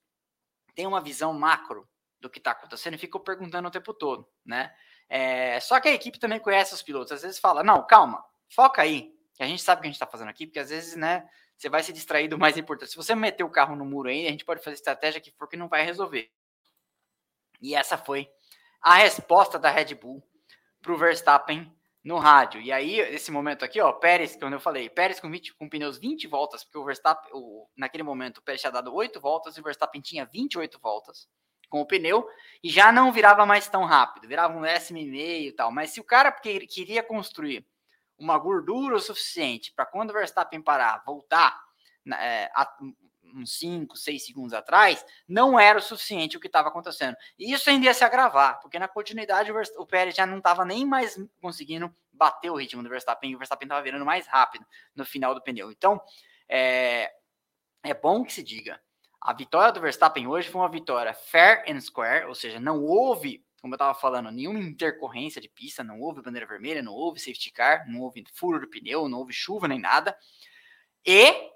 têm 0.74 0.88
uma 0.88 1.02
visão 1.02 1.34
macro 1.34 1.88
do 2.25 2.29
que 2.29 2.39
está 2.39 2.51
acontecendo 2.51 2.95
e 2.95 2.97
ficam 2.97 3.21
perguntando 3.21 3.67
o 3.67 3.71
tempo 3.71 3.93
todo, 3.93 4.27
né? 4.43 4.73
É, 5.07 5.59
só 5.59 5.79
que 5.79 5.88
a 5.88 5.93
equipe 5.93 6.19
também 6.19 6.39
conhece 6.39 6.73
os 6.73 6.81
pilotos. 6.81 7.11
Às 7.11 7.21
vezes 7.21 7.38
fala, 7.38 7.63
não, 7.63 7.85
calma, 7.85 8.25
foca 8.49 8.81
aí, 8.81 9.13
que 9.35 9.43
a 9.43 9.47
gente 9.47 9.61
sabe 9.61 9.79
o 9.79 9.81
que 9.83 9.88
a 9.88 9.91
gente 9.91 9.95
está 9.95 10.07
fazendo 10.07 10.29
aqui, 10.29 10.47
porque 10.47 10.59
às 10.59 10.71
vezes, 10.71 10.95
né, 10.95 11.29
você 11.55 11.69
vai 11.69 11.83
se 11.83 11.93
distrair 11.93 12.27
do 12.27 12.38
mais 12.38 12.57
importante. 12.57 12.89
Se 12.89 12.97
você 12.97 13.13
meter 13.13 13.43
o 13.43 13.49
carro 13.49 13.75
no 13.75 13.85
muro 13.85 14.09
aí, 14.09 14.25
a 14.25 14.31
gente 14.31 14.43
pode 14.43 14.63
fazer 14.63 14.73
estratégia 14.73 15.21
que 15.21 15.31
for 15.31 15.47
que 15.47 15.55
não 15.55 15.67
vai 15.67 15.85
resolver. 15.85 16.31
E 17.61 17.75
essa 17.75 17.97
foi 17.97 18.27
a 18.81 18.95
resposta 18.95 19.59
da 19.59 19.69
Red 19.69 19.93
Bull 19.93 20.27
para 20.81 20.93
o 20.93 20.97
Verstappen 20.97 21.71
no 22.03 22.17
rádio. 22.17 22.59
E 22.59 22.71
aí, 22.71 22.99
esse 22.99 23.31
momento 23.31 23.63
aqui, 23.63 23.79
ó, 23.79 23.93
Pérez, 23.93 24.35
quando 24.35 24.53
eu 24.53 24.59
falei, 24.59 24.89
Pérez 24.89 25.19
com, 25.19 25.29
20, 25.29 25.53
com 25.55 25.69
pneus 25.69 25.99
20 25.99 26.27
voltas, 26.27 26.63
porque 26.63 26.77
o 26.79 26.83
Verstappen, 26.83 27.29
o, 27.33 27.67
naquele 27.75 28.03
momento, 28.03 28.39
o 28.39 28.41
Pérez 28.41 28.61
tinha 28.61 28.71
dado 28.71 28.93
8 28.93 29.19
voltas 29.19 29.55
e 29.57 29.59
o 29.59 29.63
Verstappen 29.63 30.01
tinha 30.01 30.25
28 30.25 30.79
voltas 30.79 31.27
com 31.69 31.82
o 31.82 31.86
pneu 31.86 32.28
e 32.63 32.69
já 32.69 32.91
não 32.91 33.12
virava 33.12 33.45
mais 33.45 33.67
tão 33.67 33.86
rápido, 33.86 34.28
virava 34.28 34.58
um 34.58 34.62
décimo 34.62 34.99
e 34.99 35.06
meio 35.06 35.49
e 35.49 35.51
tal. 35.51 35.71
Mas 35.71 35.91
se 35.91 35.99
o 35.99 36.04
cara 36.04 36.32
queria 36.32 37.04
construir 37.04 37.65
uma 38.17 38.38
gordura 38.38 38.95
o 38.95 38.99
suficiente 38.99 39.73
para 39.73 39.86
quando 39.86 40.12
o 40.12 40.13
Verstappen 40.13 40.62
parar, 40.62 41.04
voltar 41.06 41.60
é, 42.13 42.49
a, 42.54 42.71
uns 43.36 43.58
5, 43.58 43.97
6 43.97 44.25
segundos 44.25 44.54
atrás, 44.54 45.06
não 45.28 45.60
era 45.60 45.80
o 45.80 45.82
suficiente 45.82 46.38
o 46.38 46.39
que 46.39 46.47
estava 46.47 46.69
acontecendo. 46.69 47.15
E 47.38 47.51
isso 47.51 47.69
ainda 47.69 47.86
ia 47.86 47.93
se 47.93 48.04
agravar, 48.04 48.60
porque 48.62 48.80
na 48.80 48.88
continuidade 48.88 49.51
o, 49.51 49.62
o 49.78 49.86
Pérez 49.86 50.15
já 50.15 50.25
não 50.25 50.38
estava 50.38 50.63
nem 50.63 50.86
mais 50.86 51.19
conseguindo 51.41 51.93
bater 52.12 52.49
o 52.49 52.56
ritmo 52.56 52.82
do 52.82 52.89
Verstappen, 52.89 53.32
e 53.32 53.36
o 53.36 53.38
Verstappen 53.38 53.65
estava 53.65 53.82
virando 53.82 54.06
mais 54.06 54.25
rápido 54.28 54.65
no 54.95 55.06
final 55.06 55.36
do 55.36 55.41
pneu. 55.41 55.71
Então, 55.71 56.01
é, 56.47 57.12
é 57.84 57.93
bom 57.93 58.23
que 58.23 58.32
se 58.32 58.41
diga, 58.41 58.82
a 59.25 59.33
vitória 59.33 59.71
do 59.71 59.81
Verstappen 59.81 60.27
hoje 60.27 60.47
foi 60.47 60.61
uma 60.61 60.69
vitória 60.69 61.11
fair 61.11 61.63
and 61.67 61.81
square, 61.81 62.27
ou 62.27 62.35
seja, 62.35 62.59
não 62.59 62.83
houve, 62.83 63.43
como 63.59 63.73
eu 63.73 63.75
estava 63.75 63.95
falando, 63.95 64.29
nenhuma 64.29 64.59
intercorrência 64.59 65.41
de 65.41 65.49
pista, 65.49 65.83
não 65.83 65.99
houve 65.99 66.21
bandeira 66.21 66.45
vermelha, 66.45 66.83
não 66.83 66.93
houve 66.93 67.19
safety 67.19 67.51
car, 67.51 67.89
não 67.89 68.01
houve 68.01 68.23
furo 68.35 68.59
do 68.59 68.67
pneu, 68.67 69.09
não 69.09 69.17
houve 69.17 69.33
chuva 69.33 69.67
nem 69.67 69.79
nada. 69.79 70.15
E 71.03 71.49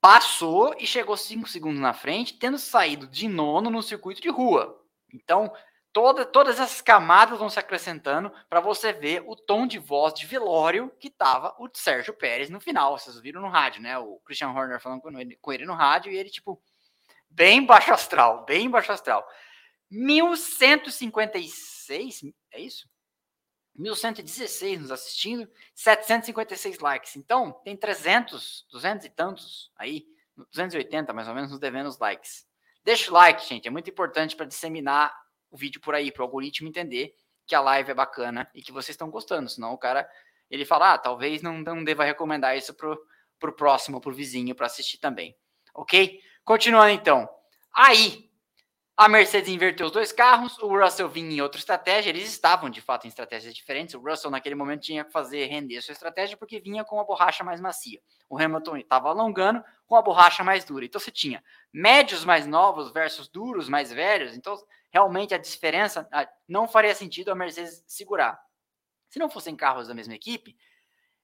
passou 0.00 0.74
e 0.76 0.84
chegou 0.84 1.16
cinco 1.16 1.48
segundos 1.48 1.80
na 1.80 1.92
frente, 1.92 2.36
tendo 2.36 2.58
saído 2.58 3.06
de 3.06 3.28
nono 3.28 3.70
no 3.70 3.80
circuito 3.80 4.20
de 4.20 4.28
rua. 4.28 4.84
Então, 5.14 5.52
toda, 5.92 6.24
todas 6.24 6.58
essas 6.58 6.80
camadas 6.80 7.38
vão 7.38 7.48
se 7.48 7.60
acrescentando 7.60 8.32
para 8.48 8.58
você 8.58 8.92
ver 8.92 9.22
o 9.24 9.36
tom 9.36 9.68
de 9.68 9.78
voz 9.78 10.14
de 10.14 10.26
velório 10.26 10.90
que 10.98 11.06
estava 11.06 11.54
o 11.60 11.68
Sérgio 11.72 12.12
Pérez 12.12 12.50
no 12.50 12.60
final. 12.60 12.98
Vocês 12.98 13.20
viram 13.20 13.40
no 13.40 13.48
rádio, 13.48 13.82
né? 13.82 13.96
O 13.98 14.18
Christian 14.24 14.50
Horner 14.50 14.80
falando 14.80 15.00
com 15.00 15.16
ele, 15.16 15.36
com 15.36 15.52
ele 15.52 15.64
no 15.64 15.74
rádio 15.74 16.10
e 16.10 16.16
ele, 16.16 16.28
tipo, 16.28 16.60
bem 17.34 17.64
baixo 17.64 17.92
astral, 17.92 18.44
bem 18.44 18.70
baixo 18.70 18.92
astral. 18.92 19.26
1156, 19.90 22.22
é 22.52 22.60
isso? 22.60 22.88
1116 23.74 24.80
nos 24.80 24.90
assistindo, 24.90 25.48
756 25.74 26.78
likes. 26.78 27.16
Então, 27.16 27.52
tem 27.64 27.76
300, 27.76 28.66
200 28.70 29.06
e 29.06 29.10
tantos 29.10 29.72
aí, 29.76 30.04
280 30.36 31.12
mais 31.12 31.28
ou 31.28 31.34
menos, 31.34 31.50
nos 31.50 31.58
devendo 31.58 31.88
os 31.88 31.98
likes. 31.98 32.46
Deixa 32.84 33.10
o 33.10 33.14
like, 33.14 33.46
gente, 33.46 33.68
é 33.68 33.70
muito 33.70 33.88
importante 33.88 34.36
para 34.36 34.46
disseminar 34.46 35.14
o 35.50 35.56
vídeo 35.56 35.80
por 35.80 35.94
aí, 35.94 36.10
para 36.10 36.22
o 36.22 36.24
algoritmo 36.24 36.68
entender 36.68 37.14
que 37.46 37.54
a 37.54 37.60
live 37.60 37.90
é 37.90 37.94
bacana 37.94 38.50
e 38.54 38.62
que 38.62 38.72
vocês 38.72 38.94
estão 38.94 39.10
gostando. 39.10 39.48
Senão 39.48 39.72
o 39.72 39.78
cara, 39.78 40.08
ele 40.50 40.64
fala, 40.64 40.94
ah, 40.94 40.98
talvez 40.98 41.42
não, 41.42 41.58
não 41.58 41.84
deva 41.84 42.04
recomendar 42.04 42.56
isso 42.56 42.74
pro, 42.74 43.00
pro 43.38 43.54
próximo, 43.54 44.00
pro 44.00 44.12
vizinho, 44.12 44.54
para 44.54 44.66
assistir 44.66 44.98
também. 44.98 45.36
Ok? 45.74 46.20
Continuando 46.44 46.90
então. 46.90 47.28
Aí, 47.74 48.30
a 48.96 49.08
Mercedes 49.08 49.48
inverteu 49.48 49.86
os 49.86 49.92
dois 49.92 50.12
carros, 50.12 50.58
o 50.58 50.68
Russell 50.68 51.08
vinha 51.08 51.36
em 51.36 51.40
outra 51.40 51.58
estratégia, 51.58 52.10
eles 52.10 52.28
estavam 52.28 52.68
de 52.68 52.80
fato 52.80 53.06
em 53.06 53.08
estratégias 53.08 53.54
diferentes. 53.54 53.94
O 53.94 54.00
Russell, 54.00 54.30
naquele 54.30 54.54
momento, 54.54 54.82
tinha 54.82 55.04
que 55.04 55.10
fazer 55.10 55.46
render 55.46 55.78
a 55.78 55.82
sua 55.82 55.92
estratégia 55.92 56.36
porque 56.36 56.60
vinha 56.60 56.84
com 56.84 57.00
a 57.00 57.04
borracha 57.04 57.42
mais 57.42 57.60
macia. 57.60 58.00
O 58.28 58.38
Hamilton 58.38 58.76
estava 58.76 59.08
alongando 59.08 59.64
com 59.86 59.96
a 59.96 60.02
borracha 60.02 60.44
mais 60.44 60.64
dura. 60.64 60.84
Então 60.84 61.00
você 61.00 61.10
tinha 61.10 61.42
médios 61.72 62.24
mais 62.24 62.46
novos 62.46 62.92
versus 62.92 63.28
duros 63.28 63.68
mais 63.68 63.92
velhos. 63.92 64.36
Então, 64.36 64.56
realmente, 64.90 65.34
a 65.34 65.38
diferença 65.38 66.08
não 66.46 66.68
faria 66.68 66.94
sentido 66.94 67.30
a 67.30 67.34
Mercedes 67.34 67.82
segurar. 67.86 68.38
Se 69.08 69.18
não 69.18 69.30
fossem 69.30 69.56
carros 69.56 69.88
da 69.88 69.94
mesma 69.94 70.14
equipe, 70.14 70.56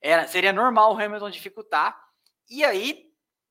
era, 0.01 0.27
seria 0.27 0.53
normal 0.53 0.95
o 0.95 0.99
Hamilton 0.99 1.31
dificultar. 1.31 1.99
E 2.49 2.65
aí, 2.65 3.08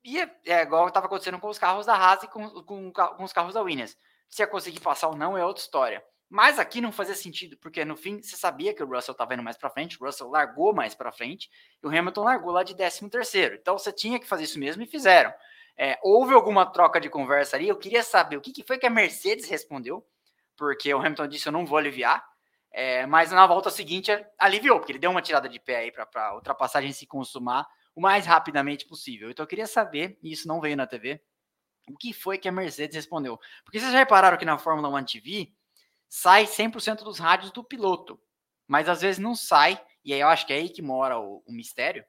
ia, 0.07 0.35
é 0.45 0.61
igual 0.61 0.87
estava 0.87 1.05
acontecendo 1.05 1.39
com 1.39 1.49
os 1.49 1.59
carros 1.59 1.85
da 1.85 1.95
Haas 1.95 2.23
e 2.23 2.27
com, 2.27 2.49
com, 2.63 2.91
com 2.91 3.23
os 3.23 3.33
carros 3.33 3.53
da 3.53 3.61
Williams 3.61 3.97
se 4.29 4.41
ia 4.41 4.47
conseguir 4.47 4.79
passar 4.79 5.07
ou 5.07 5.15
não 5.15 5.37
é 5.37 5.45
outra 5.45 5.61
história. 5.61 6.03
Mas 6.29 6.59
aqui 6.59 6.81
não 6.81 6.91
fazia 6.91 7.15
sentido, 7.15 7.57
porque 7.57 7.85
no 7.85 7.95
fim 7.95 8.21
você 8.21 8.35
sabia 8.35 8.73
que 8.73 8.83
o 8.83 8.85
Russell 8.85 9.13
estava 9.13 9.33
indo 9.33 9.43
mais 9.43 9.57
para 9.57 9.69
frente, 9.69 9.97
o 10.01 10.05
Russell 10.05 10.29
largou 10.29 10.73
mais 10.73 10.93
para 10.93 11.11
frente 11.11 11.49
e 11.81 11.87
o 11.87 11.89
Hamilton 11.89 12.23
largou 12.23 12.51
lá 12.51 12.63
de 12.63 12.75
13 12.75 13.09
terceiro. 13.09 13.55
Então 13.55 13.77
você 13.77 13.93
tinha 13.93 14.19
que 14.19 14.27
fazer 14.27 14.43
isso 14.43 14.59
mesmo 14.59 14.83
e 14.83 14.87
fizeram. 14.87 15.33
É, 15.77 15.97
houve 16.03 16.33
alguma 16.33 16.65
troca 16.65 16.99
de 16.99 17.09
conversa 17.09 17.55
ali? 17.55 17.69
Eu 17.69 17.77
queria 17.77 18.03
saber 18.03 18.35
o 18.35 18.41
que, 18.41 18.51
que, 18.51 18.63
foi 18.63 18.77
que 18.77 18.85
a 18.85 18.89
Mercedes 18.89 19.47
respondeu, 19.47 20.05
porque 20.57 20.93
o 20.93 20.99
Hamilton 20.99 21.27
disse 21.27 21.47
eu 21.47 21.53
não 21.53 21.65
vou 21.65 21.77
aliviar, 21.77 22.25
é, 22.71 23.05
mas 23.05 23.31
na 23.31 23.47
volta 23.47 23.69
seguinte 23.69 24.11
aliviou, 24.37 24.79
porque 24.79 24.91
ele 24.91 24.99
deu 24.99 25.11
uma 25.11 25.21
tirada 25.21 25.47
de 25.47 25.59
pé 25.59 25.77
aí 25.77 25.91
para 25.91 26.09
a 26.13 26.35
ultrapassagem 26.35 26.91
se 26.91 27.07
consumar 27.07 27.65
o 27.97 27.99
mais 27.99 28.27
rapidamente 28.27 28.85
possível. 28.85 29.31
Então 29.31 29.43
eu 29.43 29.47
queria 29.47 29.65
saber, 29.65 30.19
e 30.21 30.31
isso 30.31 30.47
não 30.47 30.61
veio 30.61 30.77
na 30.77 30.85
TV, 30.85 31.19
o 31.89 31.97
que 31.97 32.13
foi 32.13 32.37
que 32.37 32.47
a 32.47 32.51
Mercedes 32.51 32.95
respondeu. 32.95 33.39
Porque 33.63 33.79
vocês 33.79 33.91
já 33.91 33.97
repararam 33.97 34.37
que 34.37 34.45
na 34.45 34.59
Fórmula 34.59 34.87
1 34.99 35.03
TV 35.05 35.51
sai 36.07 36.45
100% 36.45 36.97
dos 36.97 37.17
rádios 37.17 37.51
do 37.51 37.63
piloto, 37.63 38.21
mas 38.67 38.87
às 38.87 39.01
vezes 39.01 39.17
não 39.17 39.33
sai, 39.33 39.83
e 40.05 40.13
aí 40.13 40.19
eu 40.19 40.27
acho 40.27 40.45
que 40.45 40.53
é 40.53 40.57
aí 40.57 40.69
que 40.69 40.79
mora 40.79 41.17
o, 41.17 41.41
o 41.43 41.51
mistério. 41.51 42.05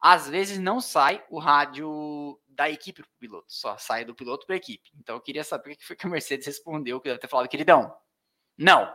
Às 0.00 0.28
vezes 0.28 0.58
não 0.58 0.80
sai 0.80 1.24
o 1.30 1.38
rádio 1.38 2.36
da 2.48 2.68
equipe 2.68 3.00
para 3.00 3.10
piloto, 3.20 3.46
só 3.46 3.78
sai 3.78 4.04
do 4.04 4.16
piloto 4.16 4.44
para 4.44 4.56
equipe. 4.56 4.90
Então 4.98 5.14
eu 5.14 5.20
queria 5.20 5.44
saber 5.44 5.74
o 5.74 5.76
que 5.76 5.86
foi 5.86 5.94
que 5.94 6.04
a 6.04 6.10
Mercedes 6.10 6.48
respondeu, 6.48 7.00
que 7.00 7.08
deve 7.08 7.20
ter 7.20 7.28
falado, 7.28 7.48
queridão, 7.48 7.96
não, 8.58 8.92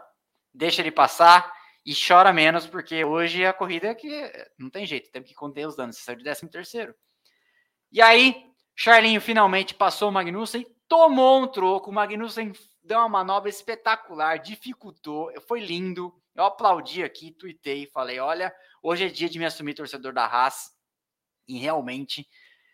deixa 0.53 0.81
ele 0.81 0.91
passar 0.91 1.56
e 1.87 1.93
chora 1.95 2.33
menos, 2.33 2.67
porque 2.67 3.05
hoje 3.05 3.45
a 3.45 3.53
corrida 3.53 3.87
é 3.87 3.95
que 3.95 4.29
não 4.59 4.69
tem 4.69 4.85
jeito, 4.85 5.09
tem 5.09 5.23
que 5.23 5.33
conter 5.33 5.65
os 5.65 5.77
danos, 5.77 5.95
você 5.95 6.03
saiu 6.03 6.17
de 6.17 6.23
13 6.25 6.49
terceiro. 6.49 6.93
E 7.89 8.01
aí, 8.01 8.43
Charlinho 8.75 9.21
finalmente 9.21 9.73
passou 9.73 10.09
o 10.09 10.11
Magnussen, 10.11 10.67
tomou 10.85 11.41
um 11.41 11.47
troco, 11.47 11.89
o 11.89 11.93
Magnussen 11.93 12.51
deu 12.83 12.97
uma 12.99 13.07
manobra 13.07 13.49
espetacular, 13.49 14.37
dificultou, 14.37 15.31
foi 15.47 15.61
lindo, 15.61 16.13
eu 16.35 16.43
aplaudi 16.43 17.03
aqui, 17.03 17.31
tuitei, 17.31 17.87
falei, 17.87 18.19
olha, 18.19 18.53
hoje 18.83 19.05
é 19.05 19.07
dia 19.07 19.29
de 19.29 19.39
me 19.39 19.45
assumir 19.45 19.73
torcedor 19.73 20.11
da 20.11 20.25
Haas, 20.25 20.73
e 21.47 21.57
realmente 21.57 22.27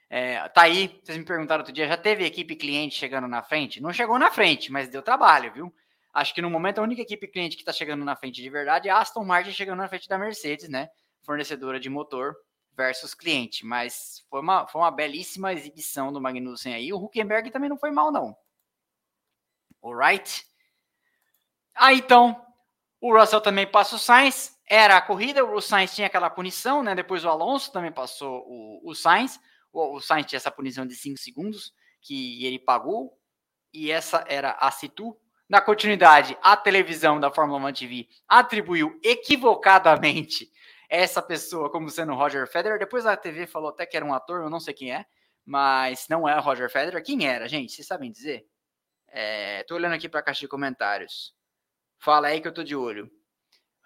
é, 0.10 0.49
tá 0.49 0.63
aí, 0.63 0.99
vocês 1.04 1.19
me 1.19 1.23
perguntaram 1.23 1.62
outro 1.62 1.73
dia, 1.73 1.88
já 1.88 1.97
teve 1.97 2.26
equipe 2.26 2.56
cliente 2.56 2.95
chegando 2.95 3.28
na 3.28 3.43
frente? 3.43 3.80
Não 3.80 3.93
chegou 3.93 4.17
na 4.17 4.32
frente, 4.32 4.71
mas 4.71 4.89
deu 4.89 5.04
trabalho, 5.04 5.54
viu? 5.54 5.76
Acho 6.13 6.34
que 6.34 6.41
no 6.41 6.49
momento 6.49 6.80
a 6.80 6.84
única 6.84 7.02
equipe 7.02 7.28
cliente 7.28 7.56
que 7.56 7.63
está 7.63 7.73
chegando 7.73 8.06
na 8.06 8.15
frente 8.15 8.41
de 8.41 8.49
verdade 8.49 8.88
é 8.88 8.91
a 8.91 8.99
Aston 8.99 9.23
Martin 9.23 9.52
chegando 9.52 9.80
na 9.80 9.88
frente 9.88 10.08
da 10.08 10.17
Mercedes, 10.17 10.69
né? 10.69 10.89
Fornecedora 11.23 11.80
de 11.80 11.89
motor 11.89 12.36
versus 12.76 13.13
cliente. 13.13 13.65
Mas 13.65 14.26
foi 14.30 14.41
uma, 14.41 14.67
foi 14.67 14.82
uma 14.82 14.91
belíssima 14.91 15.52
exibição 15.54 16.13
do 16.13 16.21
Magnussen 16.21 16.73
aí. 16.73 16.93
O 16.93 16.97
Huckenberg 16.97 17.49
também 17.49 17.69
não 17.69 17.78
foi 17.78 17.91
mal, 17.91 18.12
não. 18.12 18.36
Alright? 19.84 20.45
Aí 21.76 21.97
então, 21.97 22.45
o 23.02 23.17
Russell 23.17 23.41
também 23.41 23.65
passa 23.65 23.95
o 23.95 23.99
Sainz. 23.99 24.58
Era 24.69 24.97
a 24.97 25.02
corrida, 25.02 25.43
o 25.43 25.60
Sainz 25.60 25.95
tinha 25.95 26.08
aquela 26.08 26.30
punição, 26.30 26.84
né? 26.84 26.93
Depois 26.93 27.26
o 27.26 27.30
Alonso 27.30 27.71
também 27.71 27.91
passou 27.91 28.45
o, 28.47 28.89
o 28.89 28.95
Sainz 28.95 29.39
o, 29.73 29.95
o 29.95 29.99
Sainz 29.99 30.28
tinha 30.28 30.38
essa 30.38 30.52
punição 30.52 30.86
de 30.86 30.95
5 30.95 31.17
segundos 31.17 31.73
que 31.99 32.45
ele 32.45 32.60
pagou, 32.60 33.19
e 33.73 33.89
essa 33.89 34.23
era 34.28 34.52
a 34.52 34.69
Situ. 34.69 35.17
Na 35.54 35.62
continuidade, 35.62 36.36
a 36.42 36.58
televisão 36.58 37.20
da 37.20 37.30
Fórmula 37.30 37.70
1 37.70 37.74
TV 37.74 38.10
atribuiu 38.28 39.00
equivocadamente 39.04 40.52
essa 40.89 41.22
pessoa 41.22 41.70
como 41.70 41.92
sendo 41.92 42.16
Roger 42.16 42.48
Federer. 42.48 42.80
Depois 42.80 43.06
a 43.06 43.16
TV 43.16 43.46
falou 43.46 43.70
até 43.70 43.86
que 43.86 43.96
era 43.96 44.04
um 44.04 44.16
ator, 44.16 44.42
eu 44.42 44.50
não 44.50 44.60
sei 44.60 44.74
quem 44.74 44.92
é, 44.92 45.06
mas 45.46 46.08
não 46.10 46.28
é 46.28 46.39
Roger 46.39 46.72
Federer. 46.72 47.04
Quem 47.04 47.28
era, 47.28 47.48
gente? 47.48 47.72
Vocês 47.72 47.86
sabem 47.86 48.10
dizer? 48.10 48.48
É, 49.10 49.63
olhando 49.70 49.94
aqui 49.94 50.10
para 50.10 50.22
a 50.22 50.24
caixa 50.24 50.39
de 50.39 50.48
comentários. 50.48 51.36
Fala 52.00 52.30
aí 52.30 52.42
que 52.42 52.48
eu 52.48 52.52
tô 52.52 52.63
de 52.63 52.76
olho. 52.76 53.08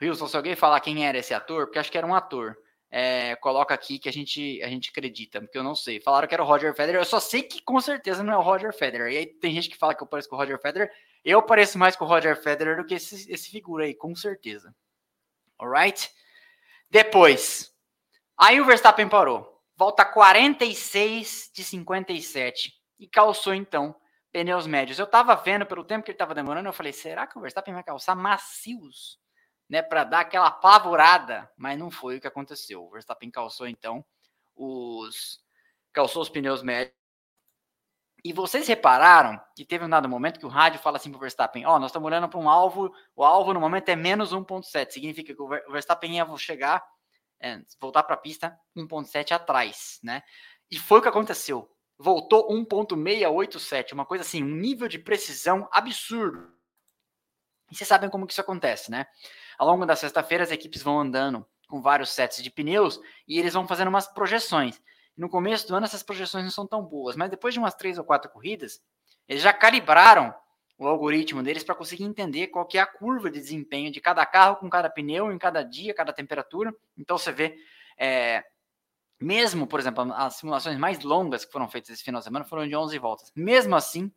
Wilson, 0.01 0.29
se 0.29 0.37
alguém 0.37 0.55
falar 0.55 0.79
quem 0.79 1.05
era 1.05 1.17
esse 1.17 1.33
ator, 1.33 1.65
porque 1.65 1.79
acho 1.79 1.91
que 1.91 1.97
era 1.97 2.07
um 2.07 2.15
ator 2.15 2.57
é, 2.89 3.35
coloca 3.35 3.73
aqui 3.73 3.99
que 3.99 4.07
a 4.07 4.13
gente, 4.13 4.61
a 4.63 4.69
gente 4.69 4.89
acredita, 4.89 5.41
porque 5.41 5.57
eu 5.57 5.63
não 5.63 5.75
sei. 5.75 5.99
Falaram 5.99 6.27
que 6.27 6.33
era 6.33 6.43
o 6.43 6.45
Roger 6.45 6.73
Federer, 6.73 7.01
eu 7.01 7.05
só 7.05 7.19
sei 7.19 7.43
que 7.43 7.61
com 7.61 7.79
certeza 7.81 8.23
não 8.23 8.33
é 8.33 8.37
o 8.37 8.41
Roger 8.41 8.73
Federer. 8.73 9.11
E 9.11 9.17
aí 9.17 9.25
tem 9.25 9.53
gente 9.53 9.69
que 9.69 9.77
fala 9.77 9.93
que 9.93 10.01
eu 10.01 10.07
pareço 10.07 10.29
com 10.29 10.35
o 10.35 10.39
Roger 10.39 10.59
Federer. 10.61 10.89
Eu 11.23 11.41
pareço 11.41 11.77
mais 11.77 11.95
com 11.95 12.05
o 12.05 12.07
Roger 12.07 12.41
Federer 12.41 12.77
do 12.77 12.85
que 12.85 12.95
esse, 12.95 13.31
esse 13.31 13.49
figura 13.49 13.85
aí, 13.85 13.93
com 13.93 14.15
certeza. 14.15 14.73
Alright? 15.59 16.09
Depois, 16.89 17.73
aí 18.37 18.61
o 18.61 18.65
Verstappen 18.65 19.09
parou. 19.09 19.61
Volta 19.75 20.05
46 20.05 21.51
de 21.53 21.63
57 21.63 22.73
e 22.99 23.07
calçou 23.07 23.53
então 23.53 23.95
pneus 24.31 24.65
médios. 24.65 24.99
Eu 24.99 25.07
tava 25.07 25.35
vendo 25.35 25.65
pelo 25.65 25.83
tempo 25.83 26.03
que 26.03 26.11
ele 26.11 26.17
tava 26.17 26.33
demorando, 26.33 26.69
eu 26.69 26.73
falei, 26.73 26.93
será 26.93 27.27
que 27.27 27.37
o 27.37 27.41
Verstappen 27.41 27.73
vai 27.73 27.83
calçar 27.83 28.15
macios? 28.15 29.19
né, 29.69 29.81
para 29.81 30.03
dar 30.03 30.21
aquela 30.21 30.47
apavorada, 30.47 31.49
mas 31.57 31.77
não 31.77 31.91
foi 31.91 32.17
o 32.17 32.21
que 32.21 32.27
aconteceu. 32.27 32.83
O 32.83 32.89
Verstappen 32.89 33.29
calçou 33.29 33.67
então 33.67 34.03
os 34.55 35.43
calçou 35.91 36.21
os 36.21 36.29
pneus 36.29 36.61
médios. 36.61 36.96
E 38.27 38.33
vocês 38.33 38.67
repararam 38.67 39.39
que 39.55 39.63
teve 39.63 39.85
um 39.85 39.89
dado 39.89 40.09
momento 40.09 40.37
que 40.37 40.45
o 40.45 40.49
rádio 40.49 40.81
fala 40.81 40.97
assim 40.97 41.09
para 41.09 41.15
o 41.15 41.21
Verstappen: 41.21 41.65
Ó, 41.65 41.77
oh, 41.77 41.79
nós 41.79 41.91
estamos 41.91 42.05
olhando 42.05 42.27
para 42.27 42.37
um 42.37 42.49
alvo, 42.49 42.93
o 43.15 43.23
alvo 43.23 43.53
no 43.53 43.59
momento 43.61 43.87
é 43.87 43.95
menos 43.95 44.33
1,7, 44.33 44.91
significa 44.91 45.33
que 45.33 45.41
o 45.41 45.47
Verstappen 45.47 46.13
ia 46.13 46.27
chegar, 46.37 46.83
é, 47.39 47.61
voltar 47.79 48.03
para 48.03 48.15
a 48.15 48.17
pista 48.17 48.59
1,7 48.75 49.31
atrás, 49.31 49.99
né? 50.03 50.23
E 50.69 50.77
foi 50.77 50.99
o 50.99 51.01
que 51.01 51.07
aconteceu. 51.07 51.73
Voltou 51.97 52.51
1,687, 52.51 53.93
uma 53.93 54.05
coisa 54.05 54.25
assim, 54.25 54.43
um 54.43 54.57
nível 54.57 54.89
de 54.89 54.99
precisão 54.99 55.65
absurdo. 55.71 56.51
E 57.71 57.77
vocês 57.77 57.87
sabem 57.87 58.09
como 58.09 58.27
que 58.27 58.33
isso 58.33 58.41
acontece, 58.41 58.91
né? 58.91 59.07
Ao 59.57 59.65
longo 59.65 59.85
da 59.85 59.95
sexta-feira, 59.95 60.43
as 60.43 60.51
equipes 60.51 60.83
vão 60.83 60.99
andando 60.99 61.47
com 61.69 61.81
vários 61.81 62.09
sets 62.09 62.43
de 62.43 62.51
pneus 62.51 62.99
e 63.25 63.39
eles 63.39 63.53
vão 63.53 63.65
fazendo 63.65 63.87
umas 63.87 64.05
projeções. 64.05 64.81
No 65.17 65.29
começo 65.29 65.67
do 65.67 65.75
ano, 65.75 65.85
essas 65.85 66.03
projeções 66.03 66.43
não 66.43 66.51
são 66.51 66.67
tão 66.67 66.83
boas, 66.83 67.15
mas 67.15 67.29
depois 67.29 67.53
de 67.53 67.59
umas 67.59 67.73
três 67.73 67.97
ou 67.97 68.03
quatro 68.03 68.29
corridas, 68.29 68.79
eles 69.27 69.41
já 69.41 69.51
calibraram 69.51 70.33
o 70.77 70.87
algoritmo 70.87 71.41
deles 71.41 71.63
para 71.63 71.73
conseguir 71.73 72.03
entender 72.03 72.47
qual 72.47 72.65
que 72.65 72.77
é 72.77 72.81
a 72.81 72.85
curva 72.85 73.31
de 73.31 73.39
desempenho 73.39 73.91
de 73.91 73.99
cada 73.99 74.23
carro 74.25 74.57
com 74.57 74.69
cada 74.69 74.89
pneu, 74.89 75.31
em 75.31 75.37
cada 75.37 75.63
dia, 75.63 75.93
cada 75.93 76.13
temperatura. 76.13 76.71
Então 76.95 77.17
você 77.17 77.31
vê, 77.31 77.57
é, 77.97 78.43
mesmo, 79.19 79.65
por 79.65 79.79
exemplo, 79.79 80.13
as 80.13 80.35
simulações 80.35 80.77
mais 80.77 80.99
longas 81.03 81.43
que 81.43 81.51
foram 81.51 81.67
feitas 81.67 81.89
esse 81.89 82.03
final 82.03 82.19
de 82.19 82.25
semana 82.25 82.45
foram 82.45 82.67
de 82.67 82.75
11 82.75 82.97
voltas. 82.99 83.31
Mesmo 83.35 83.75
assim, 83.75 84.11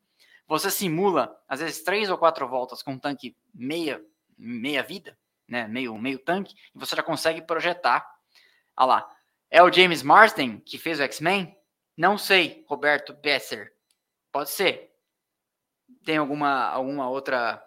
você 0.46 0.70
simula, 0.70 1.34
às 1.48 1.60
vezes, 1.60 1.82
três 1.82 2.10
ou 2.10 2.18
quatro 2.18 2.46
voltas 2.46 2.82
com 2.82 2.92
um 2.92 2.98
tanque 2.98 3.34
meia, 3.54 4.04
meia 4.36 4.82
vida, 4.82 5.16
né, 5.48 5.66
meio, 5.66 5.96
meio 5.96 6.18
tanque, 6.18 6.54
e 6.74 6.78
você 6.78 6.94
já 6.94 7.02
consegue 7.02 7.40
projetar. 7.40 8.06
Olha 8.76 8.86
lá. 8.86 9.16
É 9.50 9.62
o 9.62 9.72
James 9.72 10.02
Marsden 10.02 10.60
que 10.60 10.78
fez 10.78 11.00
o 11.00 11.02
X-Men? 11.02 11.56
Não 11.96 12.16
sei, 12.16 12.64
Roberto 12.68 13.12
Besser. 13.12 13.74
Pode 14.32 14.50
ser. 14.50 14.94
Tem 16.04 16.16
alguma, 16.16 16.68
alguma 16.68 17.10
outra 17.10 17.66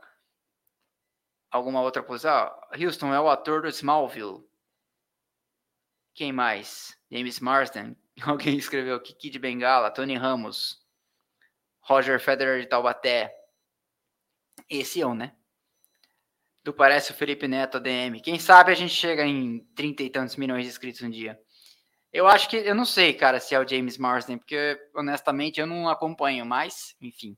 alguma 1.51 1.81
outra 1.81 2.01
coisa? 2.01 2.31
Ah, 2.31 2.69
Houston 2.79 3.13
é 3.13 3.19
o 3.19 3.29
ator 3.29 3.61
do 3.61 3.67
Smallville. 3.67 4.43
Quem 6.13 6.31
mais? 6.31 6.97
James 7.11 7.39
Marsden. 7.39 7.97
Alguém 8.23 8.57
escreveu 8.57 8.99
Kiki 9.01 9.29
de 9.29 9.39
Bengala, 9.39 9.91
Tony 9.91 10.15
Ramos, 10.15 10.81
Roger 11.81 12.19
Federer 12.19 12.61
de 12.61 12.67
Taubaté. 12.67 13.35
Esse 14.69 15.01
é 15.01 15.05
um, 15.05 15.15
né? 15.15 15.35
do 16.63 16.73
Parece 16.73 17.11
o 17.11 17.13
Felipe 17.13 17.47
Neto 17.47 17.77
ADM. 17.77 18.21
Quem 18.23 18.39
sabe 18.39 18.71
a 18.71 18.75
gente 18.75 18.93
chega 18.93 19.25
em 19.25 19.59
trinta 19.75 20.01
e 20.01 20.09
tantos 20.09 20.37
milhões 20.37 20.63
de 20.63 20.69
inscritos 20.69 21.01
um 21.01 21.09
dia. 21.09 21.39
Eu 22.13 22.27
acho 22.27 22.47
que, 22.47 22.57
eu 22.57 22.75
não 22.75 22.85
sei, 22.85 23.11
cara, 23.11 23.39
se 23.39 23.55
é 23.55 23.59
o 23.59 23.67
James 23.67 23.97
Marsden, 23.97 24.37
porque 24.37 24.79
honestamente 24.95 25.59
eu 25.59 25.65
não 25.65 25.89
acompanho 25.89 26.45
mais, 26.45 26.95
enfim. 27.01 27.35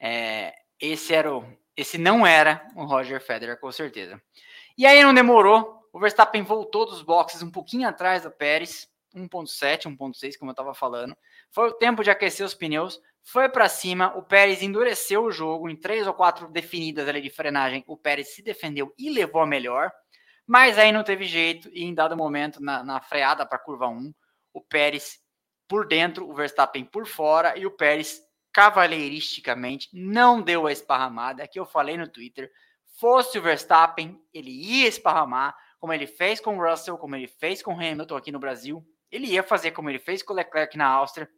É, 0.00 0.52
esse 0.80 1.14
era 1.14 1.32
o, 1.32 1.44
esse 1.76 1.96
não 1.96 2.26
era 2.26 2.66
o 2.74 2.84
Roger 2.84 3.20
Federer, 3.24 3.60
com 3.60 3.70
certeza. 3.70 4.20
E 4.76 4.84
aí 4.84 5.00
não 5.04 5.14
demorou, 5.14 5.88
o 5.92 6.00
Verstappen 6.00 6.42
voltou 6.42 6.86
dos 6.86 7.02
boxes 7.02 7.40
um 7.40 7.50
pouquinho 7.50 7.88
atrás 7.88 8.24
do 8.24 8.32
Pérez, 8.32 8.88
1.7, 9.14 9.82
1.6, 9.96 10.36
como 10.36 10.50
eu 10.50 10.52
estava 10.52 10.74
falando. 10.74 11.16
Foi 11.50 11.68
o 11.68 11.74
tempo 11.74 12.02
de 12.02 12.10
aquecer 12.10 12.44
os 12.44 12.54
pneus, 12.54 13.00
foi 13.22 13.48
para 13.48 13.68
cima, 13.68 14.16
o 14.16 14.22
Pérez 14.22 14.60
endureceu 14.60 15.24
o 15.24 15.30
jogo 15.30 15.68
em 15.68 15.76
três 15.76 16.06
ou 16.06 16.14
quatro 16.14 16.48
definidas 16.48 17.06
ali 17.06 17.20
de 17.20 17.30
frenagem. 17.30 17.84
O 17.86 17.96
Pérez 17.96 18.34
se 18.34 18.42
defendeu 18.42 18.92
e 18.98 19.08
levou 19.10 19.42
a 19.42 19.46
melhor, 19.46 19.92
mas 20.50 20.76
aí 20.78 20.90
não 20.90 21.04
teve 21.04 21.26
jeito. 21.26 21.70
E 21.72 21.84
em 21.84 21.94
dado 21.94 22.16
momento, 22.16 22.60
na, 22.60 22.82
na 22.82 23.00
freada 23.00 23.46
para 23.46 23.54
a 23.54 23.60
curva 23.60 23.86
1, 23.86 24.12
o 24.52 24.60
Pérez 24.60 25.20
por 25.68 25.86
dentro, 25.86 26.28
o 26.28 26.34
Verstappen 26.34 26.84
por 26.84 27.06
fora 27.06 27.56
e 27.56 27.64
o 27.64 27.70
Pérez 27.70 28.20
cavalheiristicamente 28.52 29.88
não 29.92 30.42
deu 30.42 30.66
a 30.66 30.72
esparramada. 30.72 31.44
Aqui 31.44 31.60
eu 31.60 31.64
falei 31.64 31.96
no 31.96 32.08
Twitter: 32.08 32.50
fosse 32.98 33.38
o 33.38 33.42
Verstappen, 33.42 34.20
ele 34.34 34.50
ia 34.50 34.88
esparramar, 34.88 35.56
como 35.78 35.92
ele 35.92 36.08
fez 36.08 36.40
com 36.40 36.58
o 36.58 36.68
Russell, 36.68 36.98
como 36.98 37.14
ele 37.14 37.28
fez 37.28 37.62
com 37.62 37.72
o 37.72 37.76
Hamilton 37.76 38.16
aqui 38.16 38.32
no 38.32 38.40
Brasil. 38.40 38.84
Ele 39.08 39.28
ia 39.28 39.44
fazer 39.44 39.70
como 39.70 39.88
ele 39.88 40.00
fez 40.00 40.20
com 40.20 40.32
o 40.32 40.36
Leclerc 40.36 40.76
na 40.76 40.88
Áustria 40.88 41.30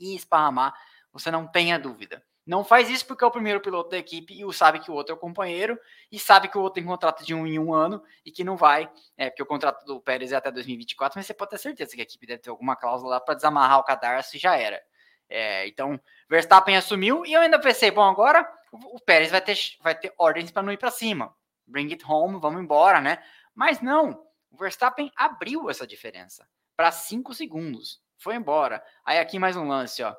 e 0.00 0.16
esparramar 0.16 0.74
você 1.12 1.30
não 1.30 1.46
tenha 1.46 1.78
dúvida. 1.78 2.24
Não 2.44 2.64
faz 2.64 2.90
isso 2.90 3.06
porque 3.06 3.22
é 3.22 3.26
o 3.26 3.30
primeiro 3.30 3.60
piloto 3.60 3.90
da 3.90 3.98
equipe 3.98 4.34
e 4.40 4.52
sabe 4.52 4.80
que 4.80 4.90
o 4.90 4.94
outro 4.94 5.12
é 5.12 5.16
o 5.16 5.18
companheiro 5.18 5.78
e 6.10 6.18
sabe 6.18 6.48
que 6.48 6.58
o 6.58 6.60
outro 6.60 6.74
tem 6.74 6.84
contrato 6.84 7.24
de 7.24 7.34
um 7.34 7.46
em 7.46 7.58
um 7.58 7.72
ano 7.72 8.02
e 8.24 8.32
que 8.32 8.42
não 8.42 8.56
vai, 8.56 8.90
é, 9.16 9.30
porque 9.30 9.42
o 9.42 9.46
contrato 9.46 9.84
do 9.84 10.00
Pérez 10.00 10.32
é 10.32 10.36
até 10.36 10.50
2024, 10.50 11.18
mas 11.18 11.26
você 11.26 11.34
pode 11.34 11.50
ter 11.50 11.58
certeza 11.58 11.94
que 11.94 12.00
a 12.00 12.02
equipe 12.02 12.26
deve 12.26 12.42
ter 12.42 12.50
alguma 12.50 12.74
cláusula 12.74 13.12
lá 13.12 13.20
para 13.20 13.34
desamarrar 13.34 13.78
o 13.78 13.84
cadarço 13.84 14.36
e 14.36 14.40
já 14.40 14.56
era. 14.56 14.82
É, 15.28 15.66
então, 15.68 15.98
Verstappen 16.28 16.76
assumiu 16.76 17.24
e 17.24 17.32
eu 17.32 17.40
ainda 17.40 17.60
pensei, 17.60 17.90
bom, 17.90 18.02
agora 18.02 18.46
o 18.72 18.98
Pérez 19.00 19.30
vai 19.30 19.40
ter, 19.40 19.56
vai 19.80 19.94
ter 19.94 20.12
ordens 20.18 20.50
para 20.50 20.62
não 20.62 20.72
ir 20.72 20.78
para 20.78 20.90
cima. 20.90 21.34
Bring 21.66 21.92
it 21.92 22.04
home, 22.06 22.40
vamos 22.40 22.60
embora, 22.60 23.00
né? 23.00 23.22
Mas 23.54 23.80
não, 23.80 24.26
o 24.50 24.56
Verstappen 24.56 25.10
abriu 25.16 25.70
essa 25.70 25.86
diferença 25.86 26.46
para 26.76 26.90
5 26.90 27.32
segundos. 27.34 28.02
Foi 28.18 28.34
embora. 28.34 28.82
Aí 29.04 29.18
aqui 29.18 29.38
mais 29.38 29.56
um 29.56 29.68
lance, 29.68 30.02
ó 30.02 30.14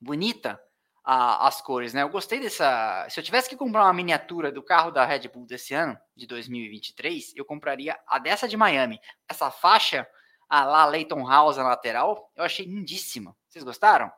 bonita 0.00 0.60
a, 1.04 1.46
as 1.46 1.60
cores, 1.60 1.94
né? 1.94 2.02
Eu 2.02 2.08
gostei 2.08 2.40
dessa. 2.40 3.06
Se 3.08 3.18
eu 3.18 3.24
tivesse 3.24 3.48
que 3.48 3.56
comprar 3.56 3.84
uma 3.84 3.92
miniatura 3.92 4.52
do 4.52 4.62
carro 4.62 4.90
da 4.90 5.04
Red 5.04 5.28
Bull 5.28 5.46
desse 5.46 5.74
ano, 5.74 5.98
de 6.16 6.26
2023, 6.26 7.32
eu 7.36 7.44
compraria 7.44 7.98
a 8.06 8.18
dessa 8.18 8.48
de 8.48 8.56
Miami. 8.56 9.00
Essa 9.28 9.50
faixa 9.50 10.06
a 10.48 10.64
lá 10.64 10.86
Leighton 10.86 11.28
House 11.28 11.56
na 11.56 11.64
lateral, 11.64 12.32
eu 12.34 12.44
achei 12.44 12.64
lindíssima. 12.64 13.36
Vocês 13.48 13.64
gostaram? 13.64 14.10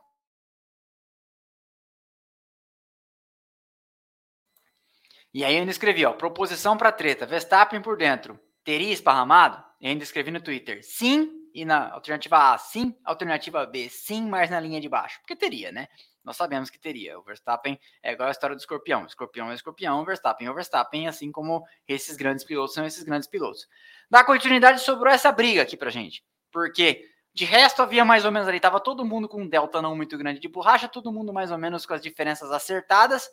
E 5.33 5.45
aí 5.45 5.55
eu 5.55 5.61
ainda 5.61 5.71
escrevi, 5.71 6.05
ó, 6.05 6.13
proposição 6.13 6.77
para 6.77 6.91
treta, 6.91 7.25
Verstappen 7.25 7.81
por 7.81 7.97
dentro, 7.97 8.39
teria 8.65 8.93
esparramado? 8.93 9.63
E 9.81 9.87
ainda 9.87 10.03
escrevi 10.03 10.31
no 10.31 10.41
Twitter, 10.41 10.81
sim, 10.83 11.49
e 11.55 11.65
na 11.65 11.93
alternativa 11.93 12.53
A, 12.53 12.59
sim, 12.59 12.97
alternativa 13.05 13.65
B, 13.65 13.89
sim, 13.89 14.29
mas 14.29 14.51
na 14.51 14.61
linha 14.61 14.81
de 14.81 14.89
baixo, 14.89 15.21
porque 15.21 15.37
teria, 15.37 15.71
né? 15.71 15.89
Nós 16.25 16.37
sabemos 16.37 16.71
que 16.71 16.79
teria. 16.79 17.19
O 17.19 17.23
Verstappen 17.23 17.79
é 18.03 18.13
igual 18.13 18.29
a 18.29 18.33
história 18.33 18.55
do 18.55 18.61
escorpião. 18.61 19.07
Escorpião 19.07 19.51
é 19.51 19.55
escorpião, 19.55 20.05
Verstappen 20.05 20.49
é 20.49 20.53
Verstappen, 20.53 21.09
assim 21.09 21.33
como 21.33 21.65
esses 21.89 22.17
grandes 22.17 22.45
pilotos 22.45 22.75
são 22.75 22.85
esses 22.85 23.03
grandes 23.03 23.29
pilotos. 23.29 23.67
Da 24.11 24.25
continuidade, 24.25 24.81
sobrou 24.81 25.13
essa 25.13 25.33
briga 25.33 25.63
aqui 25.63 25.77
pra 25.77 25.91
gente, 25.91 26.25
porque 26.53 27.09
de 27.33 27.45
resto 27.45 27.81
havia 27.81 28.05
mais 28.05 28.25
ou 28.25 28.33
menos 28.33 28.49
ali, 28.49 28.59
tava 28.59 28.81
todo 28.81 29.05
mundo 29.05 29.29
com 29.29 29.43
um 29.43 29.49
delta 29.49 29.81
não 29.81 29.97
muito 29.97 30.19
grande 30.19 30.41
de 30.41 30.49
borracha, 30.49 30.89
todo 30.89 31.13
mundo 31.13 31.33
mais 31.33 31.51
ou 31.51 31.59
menos 31.59 31.87
com 31.87 31.95
as 31.95 32.03
diferenças 32.03 32.51
acertadas, 32.51 33.31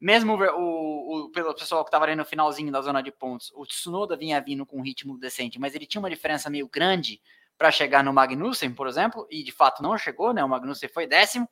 mesmo 0.00 0.34
o, 0.34 1.26
o, 1.26 1.30
pelo 1.30 1.54
pessoal 1.54 1.84
que 1.84 1.88
estava 1.88 2.04
ali 2.04 2.14
no 2.14 2.24
finalzinho 2.24 2.72
da 2.72 2.80
zona 2.80 3.02
de 3.02 3.10
pontos, 3.10 3.52
o 3.54 3.66
Tsunoda 3.66 4.16
vinha 4.16 4.40
vindo 4.40 4.64
com 4.64 4.78
um 4.78 4.82
ritmo 4.82 5.18
decente, 5.18 5.58
mas 5.58 5.74
ele 5.74 5.84
tinha 5.84 6.00
uma 6.00 6.08
diferença 6.08 6.48
meio 6.48 6.68
grande 6.68 7.20
para 7.58 7.70
chegar 7.70 8.02
no 8.02 8.12
Magnussen, 8.12 8.72
por 8.72 8.86
exemplo, 8.86 9.26
e 9.30 9.42
de 9.42 9.52
fato 9.52 9.82
não 9.82 9.98
chegou, 9.98 10.32
né? 10.32 10.42
O 10.42 10.48
Magnussen 10.48 10.88
foi 10.88 11.06
décimo, 11.06 11.46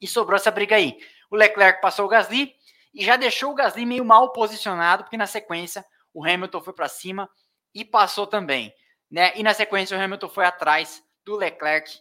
e 0.00 0.06
sobrou 0.06 0.36
essa 0.36 0.50
briga 0.50 0.76
aí. 0.76 0.98
O 1.30 1.36
Leclerc 1.36 1.80
passou 1.80 2.06
o 2.06 2.08
Gasly 2.08 2.54
e 2.94 3.04
já 3.04 3.16
deixou 3.16 3.52
o 3.52 3.54
Gasly 3.54 3.84
meio 3.84 4.04
mal 4.04 4.32
posicionado, 4.32 5.04
porque 5.04 5.16
na 5.16 5.26
sequência 5.26 5.84
o 6.12 6.24
Hamilton 6.24 6.60
foi 6.60 6.72
para 6.72 6.88
cima 6.88 7.28
e 7.74 7.84
passou 7.84 8.26
também, 8.26 8.74
né? 9.10 9.32
E 9.36 9.42
na 9.42 9.52
sequência 9.52 9.96
o 9.96 10.00
Hamilton 10.00 10.28
foi 10.28 10.46
atrás 10.46 11.02
do 11.24 11.36
Leclerc 11.36 12.00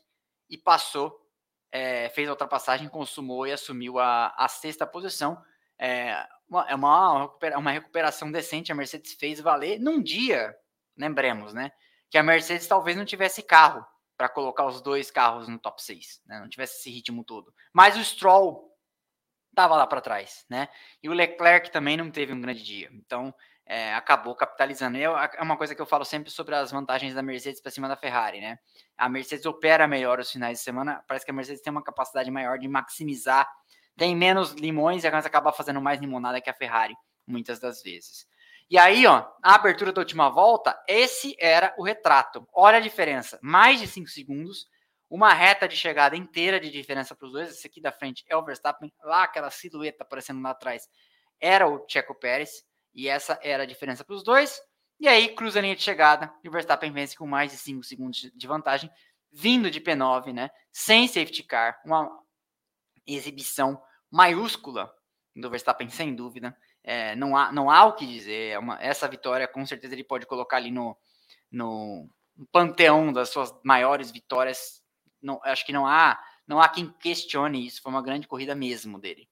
e 0.49 0.57
passou, 0.57 1.19
é, 1.71 2.09
fez 2.09 2.27
a 2.27 2.31
ultrapassagem, 2.31 2.87
consumou 2.87 3.45
e 3.45 3.51
assumiu 3.51 3.99
a, 3.99 4.33
a 4.37 4.47
sexta 4.47 4.85
posição 4.85 5.41
é 5.77 6.25
uma, 6.47 6.69
é 6.69 6.75
uma, 6.75 7.35
uma 7.57 7.71
recuperação 7.71 8.31
decente. 8.31 8.71
A 8.71 8.75
Mercedes 8.75 9.13
fez 9.13 9.39
valer 9.39 9.79
num 9.79 10.01
dia, 10.01 10.55
lembremos, 10.97 11.53
né? 11.53 11.71
Que 12.09 12.17
a 12.17 12.23
Mercedes 12.23 12.67
talvez 12.67 12.95
não 12.95 13.05
tivesse 13.05 13.41
carro 13.41 13.85
para 14.17 14.29
colocar 14.29 14.65
os 14.65 14.81
dois 14.81 15.11
carros 15.11 15.47
no 15.47 15.59
top 15.59 15.81
6, 15.81 16.21
né? 16.25 16.39
Não 16.39 16.49
tivesse 16.49 16.79
esse 16.79 16.89
ritmo 16.89 17.23
todo. 17.23 17.53
Mas 17.73 17.97
o 17.97 18.03
Stroll 18.03 18.71
estava 19.49 19.75
lá 19.75 19.87
para 19.87 20.01
trás, 20.01 20.45
né? 20.49 20.67
E 21.01 21.09
o 21.09 21.13
Leclerc 21.13 21.71
também 21.71 21.97
não 21.97 22.09
teve 22.11 22.33
um 22.33 22.41
grande 22.41 22.63
dia. 22.63 22.89
Então, 22.93 23.33
é, 23.65 23.93
acabou 23.93 24.35
capitalizando. 24.35 24.97
É 24.97 25.41
uma 25.41 25.57
coisa 25.57 25.73
que 25.73 25.81
eu 25.81 25.85
falo 25.85 26.05
sempre 26.05 26.29
sobre 26.29 26.55
as 26.55 26.71
vantagens 26.71 27.13
da 27.13 27.21
Mercedes 27.21 27.61
para 27.61 27.71
cima 27.71 27.87
da 27.87 27.95
Ferrari, 27.95 28.41
né? 28.41 28.59
A 28.97 29.09
Mercedes 29.09 29.45
opera 29.45 29.87
melhor 29.87 30.19
os 30.19 30.31
finais 30.31 30.59
de 30.59 30.63
semana. 30.63 31.03
Parece 31.07 31.25
que 31.25 31.31
a 31.31 31.33
Mercedes 31.33 31.61
tem 31.61 31.71
uma 31.71 31.83
capacidade 31.83 32.29
maior 32.29 32.57
de 32.57 32.67
maximizar 32.67 33.49
tem 33.97 34.15
menos 34.15 34.51
limões 34.51 35.03
e 35.03 35.07
acaba 35.07 35.53
fazendo 35.53 35.81
mais 35.81 35.99
limonada 35.99 36.41
que 36.41 36.49
a 36.49 36.53
Ferrari, 36.53 36.95
muitas 37.25 37.59
das 37.59 37.81
vezes. 37.81 38.27
E 38.69 38.77
aí, 38.77 39.05
ó, 39.05 39.25
a 39.43 39.55
abertura 39.55 39.93
da 39.93 40.01
última 40.01 40.29
volta, 40.29 40.77
esse 40.87 41.35
era 41.39 41.73
o 41.77 41.83
retrato. 41.83 42.47
Olha 42.53 42.77
a 42.77 42.81
diferença, 42.81 43.39
mais 43.41 43.79
de 43.79 43.87
5 43.87 44.09
segundos, 44.09 44.67
uma 45.09 45.33
reta 45.33 45.67
de 45.67 45.75
chegada 45.75 46.15
inteira 46.15 46.59
de 46.59 46.71
diferença 46.71 47.15
para 47.15 47.27
os 47.27 47.31
dois. 47.33 47.49
Esse 47.49 47.67
aqui 47.67 47.79
da 47.79 47.91
frente 47.91 48.25
é 48.27 48.35
o 48.35 48.43
Verstappen, 48.43 48.91
lá 49.03 49.23
aquela 49.23 49.51
silhueta 49.51 50.03
aparecendo 50.03 50.41
lá 50.41 50.51
atrás 50.51 50.89
era 51.39 51.67
o 51.67 51.85
Checo 51.87 52.15
Pérez, 52.15 52.63
e 52.93 53.07
essa 53.07 53.39
era 53.43 53.63
a 53.63 53.65
diferença 53.65 54.03
para 54.03 54.15
os 54.15 54.23
dois. 54.23 54.59
E 54.99 55.07
aí, 55.07 55.35
cruza 55.35 55.59
a 55.59 55.61
linha 55.61 55.75
de 55.75 55.81
chegada 55.81 56.33
e 56.43 56.47
o 56.47 56.51
Verstappen 56.51 56.91
vence 56.91 57.15
com 57.15 57.27
mais 57.27 57.51
de 57.51 57.57
5 57.57 57.83
segundos 57.83 58.31
de 58.33 58.47
vantagem, 58.47 58.89
vindo 59.31 59.69
de 59.69 59.81
P9, 59.81 60.33
né? 60.33 60.49
Sem 60.71 61.07
safety 61.07 61.43
car, 61.43 61.81
uma 61.85 62.09
exibição 63.05 63.81
maiúscula 64.09 64.93
do 65.35 65.49
Verstappen, 65.49 65.89
sem 65.89 66.15
dúvida. 66.15 66.57
É, 66.87 67.15
não, 67.15 67.35
há, 67.35 67.51
não 67.51 67.69
há 67.69 67.83
o 67.85 67.93
que 67.93 68.05
dizer. 68.05 68.51
É 68.51 68.59
uma, 68.59 68.79
essa 68.79 69.07
vitória, 69.07 69.47
com 69.47 69.65
certeza, 69.65 69.95
ele 69.95 70.03
pode 70.03 70.27
colocar 70.27 70.57
ali 70.57 70.69
no, 70.69 70.95
no, 71.51 72.07
panteão 72.51 73.11
das 73.11 73.29
suas 73.29 73.51
maiores 73.63 74.11
vitórias. 74.11 74.83
Não, 75.19 75.41
acho 75.43 75.65
que 75.65 75.73
não 75.73 75.87
há, 75.87 76.19
não 76.47 76.61
há 76.61 76.69
quem 76.69 76.87
questione 76.99 77.65
isso. 77.65 77.81
Foi 77.81 77.91
uma 77.91 78.03
grande 78.03 78.27
corrida 78.27 78.53
mesmo 78.53 78.99
dele. 78.99 79.27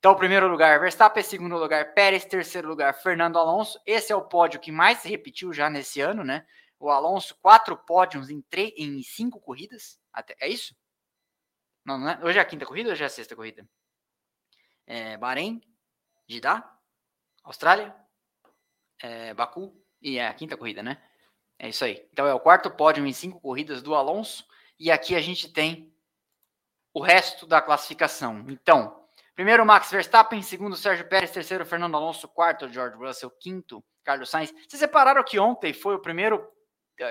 Então, 0.00 0.16
primeiro 0.16 0.48
lugar, 0.48 0.80
Verstappen, 0.80 1.22
segundo 1.22 1.56
lugar, 1.56 1.94
Pérez, 1.94 2.24
terceiro 2.24 2.66
lugar, 2.66 2.92
Fernando 2.94 3.38
Alonso. 3.38 3.78
Esse 3.86 4.12
é 4.12 4.16
o 4.16 4.22
pódio 4.22 4.58
que 4.58 4.72
mais 4.72 4.98
se 4.98 5.08
repetiu 5.08 5.52
já 5.52 5.70
nesse 5.70 6.00
ano, 6.00 6.24
né? 6.24 6.44
O 6.78 6.90
Alonso, 6.90 7.38
quatro 7.40 7.76
pódios 7.76 8.30
em, 8.30 8.40
três, 8.42 8.72
em 8.76 9.00
cinco 9.02 9.38
corridas. 9.38 10.00
Até, 10.12 10.34
é 10.40 10.48
isso? 10.48 10.74
Não, 11.84 11.98
não 11.98 12.08
é? 12.08 12.18
Hoje 12.24 12.38
é 12.38 12.40
a 12.40 12.44
quinta 12.44 12.66
corrida 12.66 12.88
ou 12.88 12.92
hoje 12.94 13.02
é 13.02 13.06
a 13.06 13.10
sexta 13.10 13.36
corrida? 13.36 13.64
É 14.86 15.16
Bahrein, 15.18 15.60
Jeddah, 16.26 16.79
Austrália, 17.42 17.94
é 19.02 19.34
Baku 19.34 19.74
e 20.00 20.18
é 20.18 20.28
a 20.28 20.34
quinta 20.34 20.56
corrida, 20.56 20.82
né? 20.82 21.02
É 21.58 21.68
isso 21.68 21.84
aí. 21.84 22.06
Então 22.12 22.26
é 22.26 22.34
o 22.34 22.40
quarto 22.40 22.70
pódio 22.70 23.06
em 23.06 23.12
cinco 23.12 23.40
corridas 23.40 23.82
do 23.82 23.94
Alonso. 23.94 24.46
E 24.78 24.90
aqui 24.90 25.14
a 25.14 25.20
gente 25.20 25.52
tem 25.52 25.94
o 26.92 27.00
resto 27.00 27.46
da 27.46 27.60
classificação. 27.60 28.44
Então, 28.48 29.04
primeiro 29.34 29.64
Max 29.64 29.90
Verstappen, 29.90 30.42
segundo 30.42 30.76
Sérgio 30.76 31.08
Pérez, 31.08 31.30
terceiro 31.30 31.66
Fernando 31.66 31.96
Alonso, 31.96 32.26
quarto 32.28 32.68
George 32.68 32.96
Russell, 32.96 33.30
quinto 33.30 33.84
Carlos 34.02 34.30
Sainz. 34.30 34.52
Vocês 34.52 34.80
separaram 34.80 35.22
que 35.22 35.38
ontem 35.38 35.72
foi 35.72 35.94
o 35.94 36.00
primeiro 36.00 36.50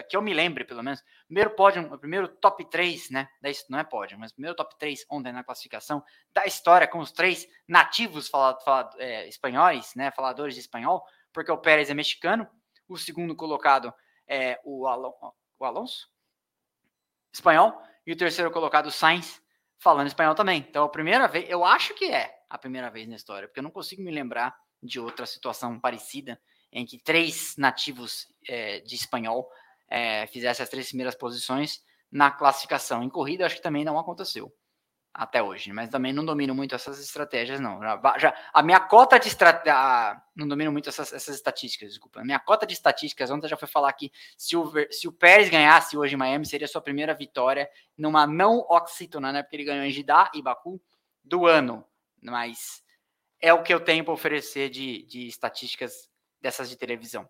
que 0.07 0.15
eu 0.15 0.21
me 0.21 0.33
lembre, 0.33 0.63
pelo 0.65 0.83
menos, 0.83 1.03
primeiro 1.25 1.51
pódio, 1.51 1.97
primeiro 1.97 2.27
top 2.27 2.63
3, 2.69 3.09
né? 3.09 3.29
Não 3.69 3.79
é 3.79 3.83
pódio, 3.83 4.17
mas 4.19 4.31
primeiro 4.31 4.55
top 4.55 4.77
3 4.77 5.05
ontem 5.09 5.31
na 5.31 5.43
classificação 5.43 6.03
da 6.33 6.45
história, 6.45 6.87
com 6.87 6.99
os 6.99 7.11
três 7.11 7.47
nativos 7.67 8.27
falado, 8.27 8.63
falado, 8.63 8.99
é, 8.99 9.27
espanhóis, 9.27 9.93
né? 9.95 10.11
Faladores 10.11 10.55
de 10.55 10.61
espanhol, 10.61 11.03
porque 11.33 11.51
o 11.51 11.57
Pérez 11.57 11.89
é 11.89 11.93
mexicano, 11.93 12.47
o 12.87 12.97
segundo 12.97 13.35
colocado 13.35 13.93
é 14.27 14.59
o, 14.63 14.87
Alon, 14.87 15.13
o 15.57 15.65
Alonso, 15.65 16.09
espanhol, 17.31 17.81
e 18.05 18.11
o 18.11 18.17
terceiro 18.17 18.51
colocado, 18.51 18.87
o 18.87 18.91
Sainz, 18.91 19.41
falando 19.77 20.07
espanhol 20.07 20.35
também. 20.35 20.65
Então, 20.67 20.83
a 20.83 20.89
primeira 20.89 21.27
vez, 21.27 21.49
eu 21.49 21.63
acho 21.63 21.93
que 21.95 22.05
é 22.05 22.43
a 22.49 22.57
primeira 22.57 22.89
vez 22.89 23.07
na 23.07 23.15
história, 23.15 23.47
porque 23.47 23.59
eu 23.59 23.63
não 23.63 23.71
consigo 23.71 24.01
me 24.01 24.11
lembrar 24.11 24.55
de 24.81 24.99
outra 24.99 25.25
situação 25.25 25.79
parecida 25.79 26.39
em 26.71 26.85
que 26.85 26.97
três 26.97 27.55
nativos 27.57 28.27
é, 28.47 28.79
de 28.81 28.95
espanhol 28.95 29.49
é, 29.89 30.27
fizesse 30.27 30.61
as 30.61 30.69
três 30.69 30.87
primeiras 30.87 31.15
posições 31.15 31.83
na 32.11 32.31
classificação. 32.31 33.03
Em 33.03 33.09
corrida, 33.09 33.45
acho 33.45 33.55
que 33.55 33.61
também 33.61 33.83
não 33.83 33.97
aconteceu 33.97 34.53
até 35.13 35.41
hoje, 35.41 35.73
mas 35.73 35.89
também 35.89 36.13
não 36.13 36.23
domino 36.23 36.53
muito 36.53 36.75
essas 36.75 36.99
estratégias, 36.99 37.59
não. 37.59 37.81
Já, 37.81 38.17
já 38.17 38.35
a 38.53 38.61
minha 38.61 38.79
cota 38.79 39.19
de 39.19 39.27
estratégia. 39.27 40.21
Não 40.35 40.47
domino 40.47 40.71
muito 40.71 40.87
essas, 40.87 41.11
essas, 41.11 41.35
estatísticas, 41.35 41.89
desculpa. 41.89 42.21
A 42.21 42.23
minha 42.23 42.39
cota 42.39 42.65
de 42.65 42.73
estatísticas, 42.73 43.31
ontem 43.31 43.47
já 43.47 43.57
foi 43.57 43.67
falar 43.67 43.91
que 43.93 44.11
se 44.37 44.55
o, 44.55 44.71
se 44.91 45.07
o 45.07 45.11
Pérez 45.11 45.49
ganhasse 45.49 45.97
hoje 45.97 46.13
em 46.13 46.17
Miami, 46.17 46.45
seria 46.45 46.67
sua 46.67 46.81
primeira 46.81 47.13
vitória 47.13 47.69
numa 47.97 48.25
não 48.27 48.59
oxítona, 48.69 49.31
né? 49.31 49.41
Porque 49.43 49.55
ele 49.57 49.65
ganhou 49.65 49.83
em 49.83 49.91
Jeddah 49.91 50.31
e 50.33 50.41
Baku 50.41 50.79
do 51.23 51.45
ano. 51.45 51.83
Mas 52.21 52.83
é 53.41 53.53
o 53.53 53.63
que 53.63 53.73
eu 53.73 53.79
tenho 53.79 54.03
para 54.03 54.13
oferecer 54.13 54.69
de, 54.69 55.03
de 55.03 55.27
estatísticas 55.27 56.09
dessas 56.39 56.69
de 56.69 56.77
televisão. 56.77 57.27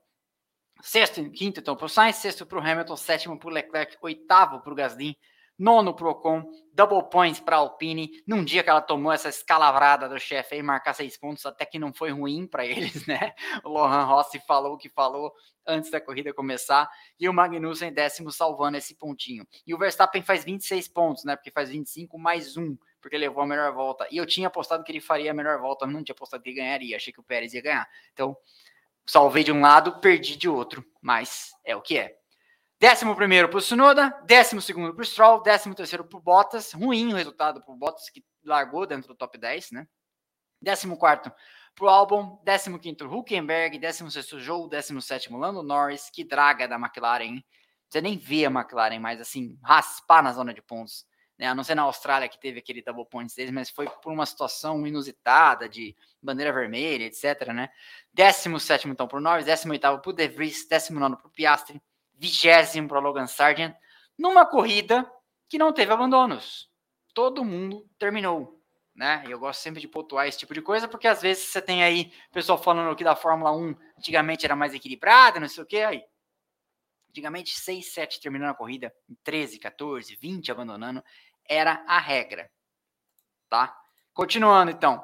Sexto 0.82 1.20
e 1.20 1.30
quinto, 1.30 1.60
então, 1.60 1.76
para 1.76 1.86
o 1.86 1.90
Sainz, 1.90 2.16
sexto 2.16 2.46
para 2.46 2.58
o 2.58 2.62
Hamilton, 2.62 2.96
sétimo 2.96 3.38
para 3.38 3.50
o 3.50 3.52
Leclerc, 3.52 3.98
oitavo 4.02 4.62
para 4.62 4.72
o 4.72 4.76
Gasly, 4.76 5.18
nono 5.60 5.94
para 5.94 6.08
o 6.08 6.12
Ocon, 6.12 6.50
double 6.74 7.10
points 7.10 7.42
para 7.42 7.58
a 7.58 7.60
Alpine, 7.60 8.10
num 8.26 8.46
dia 8.46 8.64
que 8.64 8.70
ela 8.70 8.82
tomou 8.82 9.12
essa 9.12 9.28
escalavrada 9.28 10.08
do 10.08 10.18
chefe 10.18 10.56
aí, 10.56 10.64
marcar 10.64 10.94
seis 10.94 11.18
pontos, 11.18 11.46
até 11.46 11.66
que 11.66 11.78
não 11.78 11.94
foi 11.94 12.12
ruim 12.12 12.48
para 12.48 12.64
eles, 12.66 13.06
né? 13.06 13.34
O 13.66 13.70
Lohan 13.70 14.06
Rossi 14.06 14.40
falou 14.48 14.76
o 14.76 14.78
que 14.78 14.88
falou 14.88 15.34
antes 15.68 15.92
da 15.92 16.00
corrida 16.00 16.34
começar, 16.34 16.90
e 17.20 17.28
o 17.28 17.34
Magnussen 17.34 17.92
décimo 17.92 18.32
salvando 18.32 18.78
esse 18.78 18.96
pontinho. 18.96 19.46
E 19.68 19.74
o 19.74 19.78
Verstappen 19.78 20.24
faz 20.24 20.46
26 20.46 20.88
pontos, 20.88 21.26
né? 21.26 21.36
Porque 21.36 21.52
faz 21.52 21.70
25 21.70 22.18
mais 22.18 22.56
um, 22.56 22.78
porque 23.02 23.18
levou 23.18 23.44
a 23.44 23.46
melhor 23.46 23.74
volta. 23.74 24.08
E 24.10 24.18
eu 24.18 24.26
tinha 24.26 24.48
apostado 24.48 24.84
que 24.84 24.92
ele 24.92 25.02
faria 25.02 25.32
a 25.32 25.34
melhor 25.34 25.60
volta, 25.60 25.86
não 25.86 26.02
tinha 26.04 26.14
apostado 26.14 26.42
que 26.42 26.50
ele 26.50 26.56
ganharia, 26.56 26.96
achei 26.96 27.12
que 27.12 27.20
o 27.20 27.24
Pérez 27.24 27.54
ia 27.54 27.62
ganhar. 27.62 27.88
Então, 28.14 28.36
salvei 29.10 29.44
de 29.44 29.52
um 29.52 29.60
lado, 29.60 30.00
perdi 30.00 30.38
de 30.38 30.48
outro, 30.48 30.86
mas 31.02 31.50
é 31.66 31.76
o 31.76 31.82
que 31.82 31.98
é. 31.98 32.16
Décimo 32.80 33.16
primeiro 33.16 33.50
para 33.50 33.58
o 33.58 33.62
Sunoda, 33.62 34.16
décimo 34.26 34.62
segundo 34.62 34.94
para 34.94 35.02
o 35.02 35.06
Stroll, 35.06 35.42
décimo 35.42 35.74
terceiro 35.74 36.06
para 36.06 36.18
o 36.18 36.22
Bottas, 36.22 36.74
ruim 36.74 37.12
o 37.12 37.16
resultado 37.16 37.60
para 37.60 37.74
o 37.74 37.76
Bottas, 37.76 38.08
que 38.12 38.24
largou 38.46 38.86
dentro 38.86 39.08
do 39.08 39.16
top 39.16 39.36
10, 39.36 39.72
né? 39.72 39.88
Décimo 40.62 40.96
quarto 40.96 41.32
para 41.74 41.86
o 41.86 41.90
Albon, 41.90 42.40
décimo 42.44 42.78
quinto 42.78 43.06
Huckenberg, 43.06 43.80
décimo 43.80 44.12
sexto 44.12 44.40
Joe, 44.40 44.70
décimo 44.70 45.02
sétimo 45.02 45.40
Lando 45.40 45.64
Norris, 45.64 46.12
que 46.12 46.24
draga 46.24 46.68
da 46.68 46.76
McLaren, 46.76 47.42
Você 47.90 48.02
nem 48.02 48.16
vê 48.16 48.46
a 48.46 48.52
McLaren 48.52 49.00
mais 49.00 49.20
assim, 49.20 49.58
raspar 49.64 50.22
na 50.22 50.34
zona 50.34 50.54
de 50.54 50.62
pontos 50.62 51.04
né? 51.40 51.48
A 51.48 51.56
não 51.56 51.64
ser 51.64 51.74
na 51.74 51.84
Austrália 51.84 52.28
que 52.28 52.38
teve 52.38 52.60
aquele 52.60 52.82
double 52.82 53.06
points 53.06 53.34
deles, 53.34 53.52
mas 53.52 53.70
foi 53.70 53.88
por 53.88 54.12
uma 54.12 54.26
situação 54.26 54.86
inusitada 54.86 55.70
de 55.70 55.96
bandeira 56.22 56.52
vermelha, 56.52 57.06
etc, 57.06 57.48
né? 57.54 57.70
17 58.14 58.90
então 58.90 59.08
para 59.08 59.18
o 59.18 59.22
Norris, 59.22 59.46
18 59.46 59.80
para 59.80 60.10
o 60.10 60.14
De 60.14 60.28
Vries, 60.28 60.68
19 60.68 61.16
para 61.16 61.28
o 61.28 61.32
Piastri, 61.32 61.82
vigésimo 62.14 62.90
para 62.90 63.00
Logan 63.00 63.26
Sargent, 63.26 63.74
numa 64.18 64.46
corrida 64.46 65.10
que 65.48 65.58
não 65.58 65.72
teve 65.72 65.94
abandonos. 65.94 66.70
Todo 67.14 67.46
mundo 67.46 67.90
terminou. 67.98 68.60
Né? 68.94 69.24
Eu 69.30 69.40
gosto 69.40 69.62
sempre 69.62 69.80
de 69.80 69.88
pontuar 69.88 70.28
esse 70.28 70.38
tipo 70.38 70.54
de 70.54 70.62
coisa, 70.62 70.86
porque 70.86 71.08
às 71.08 71.22
vezes 71.22 71.46
você 71.46 71.62
tem 71.62 71.82
aí 71.82 72.12
pessoal 72.34 72.62
falando 72.62 72.94
que 72.98 73.04
da 73.04 73.16
Fórmula 73.16 73.50
1 73.54 73.74
antigamente 73.98 74.46
era 74.46 74.58
mais 74.58 74.74
equilibrada, 74.74 75.40
não 75.40 75.48
sei 75.48 75.64
o 75.64 75.66
que, 75.66 75.78
aí. 75.78 76.04
Antigamente, 77.10 77.58
6, 77.58 77.92
7 77.92 78.22
terminando 78.22 78.52
a 78.52 78.54
corrida, 78.54 78.94
13, 79.24 79.58
14, 79.58 80.16
20 80.16 80.52
abandonando, 80.52 81.04
era 81.50 81.84
a 81.88 82.00
regra. 82.00 82.50
Tá? 83.50 83.76
Continuando 84.14 84.72
então. 84.72 85.04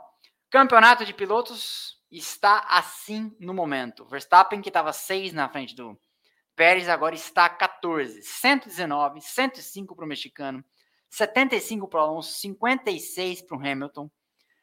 Campeonato 0.50 1.04
de 1.04 1.14
pilotos 1.14 2.00
está 2.12 2.66
assim 2.70 3.36
no 3.40 3.54
momento. 3.54 4.06
Verstappen, 4.06 4.62
que 4.62 4.70
estava 4.70 4.94
6 4.94 5.34
na 5.34 5.50
frente 5.50 5.76
do 5.76 6.00
Pérez, 6.56 6.88
agora 6.88 7.16
está 7.16 7.50
14. 7.50 8.22
119, 8.22 9.20
105 9.20 9.96
para 9.96 10.06
o 10.06 10.08
mexicano, 10.08 10.64
75 11.10 11.88
para 11.88 12.00
o 12.00 12.04
Alonso, 12.04 12.32
56 12.40 13.42
para 13.42 13.58
o 13.58 13.60
Hamilton. 13.60 14.10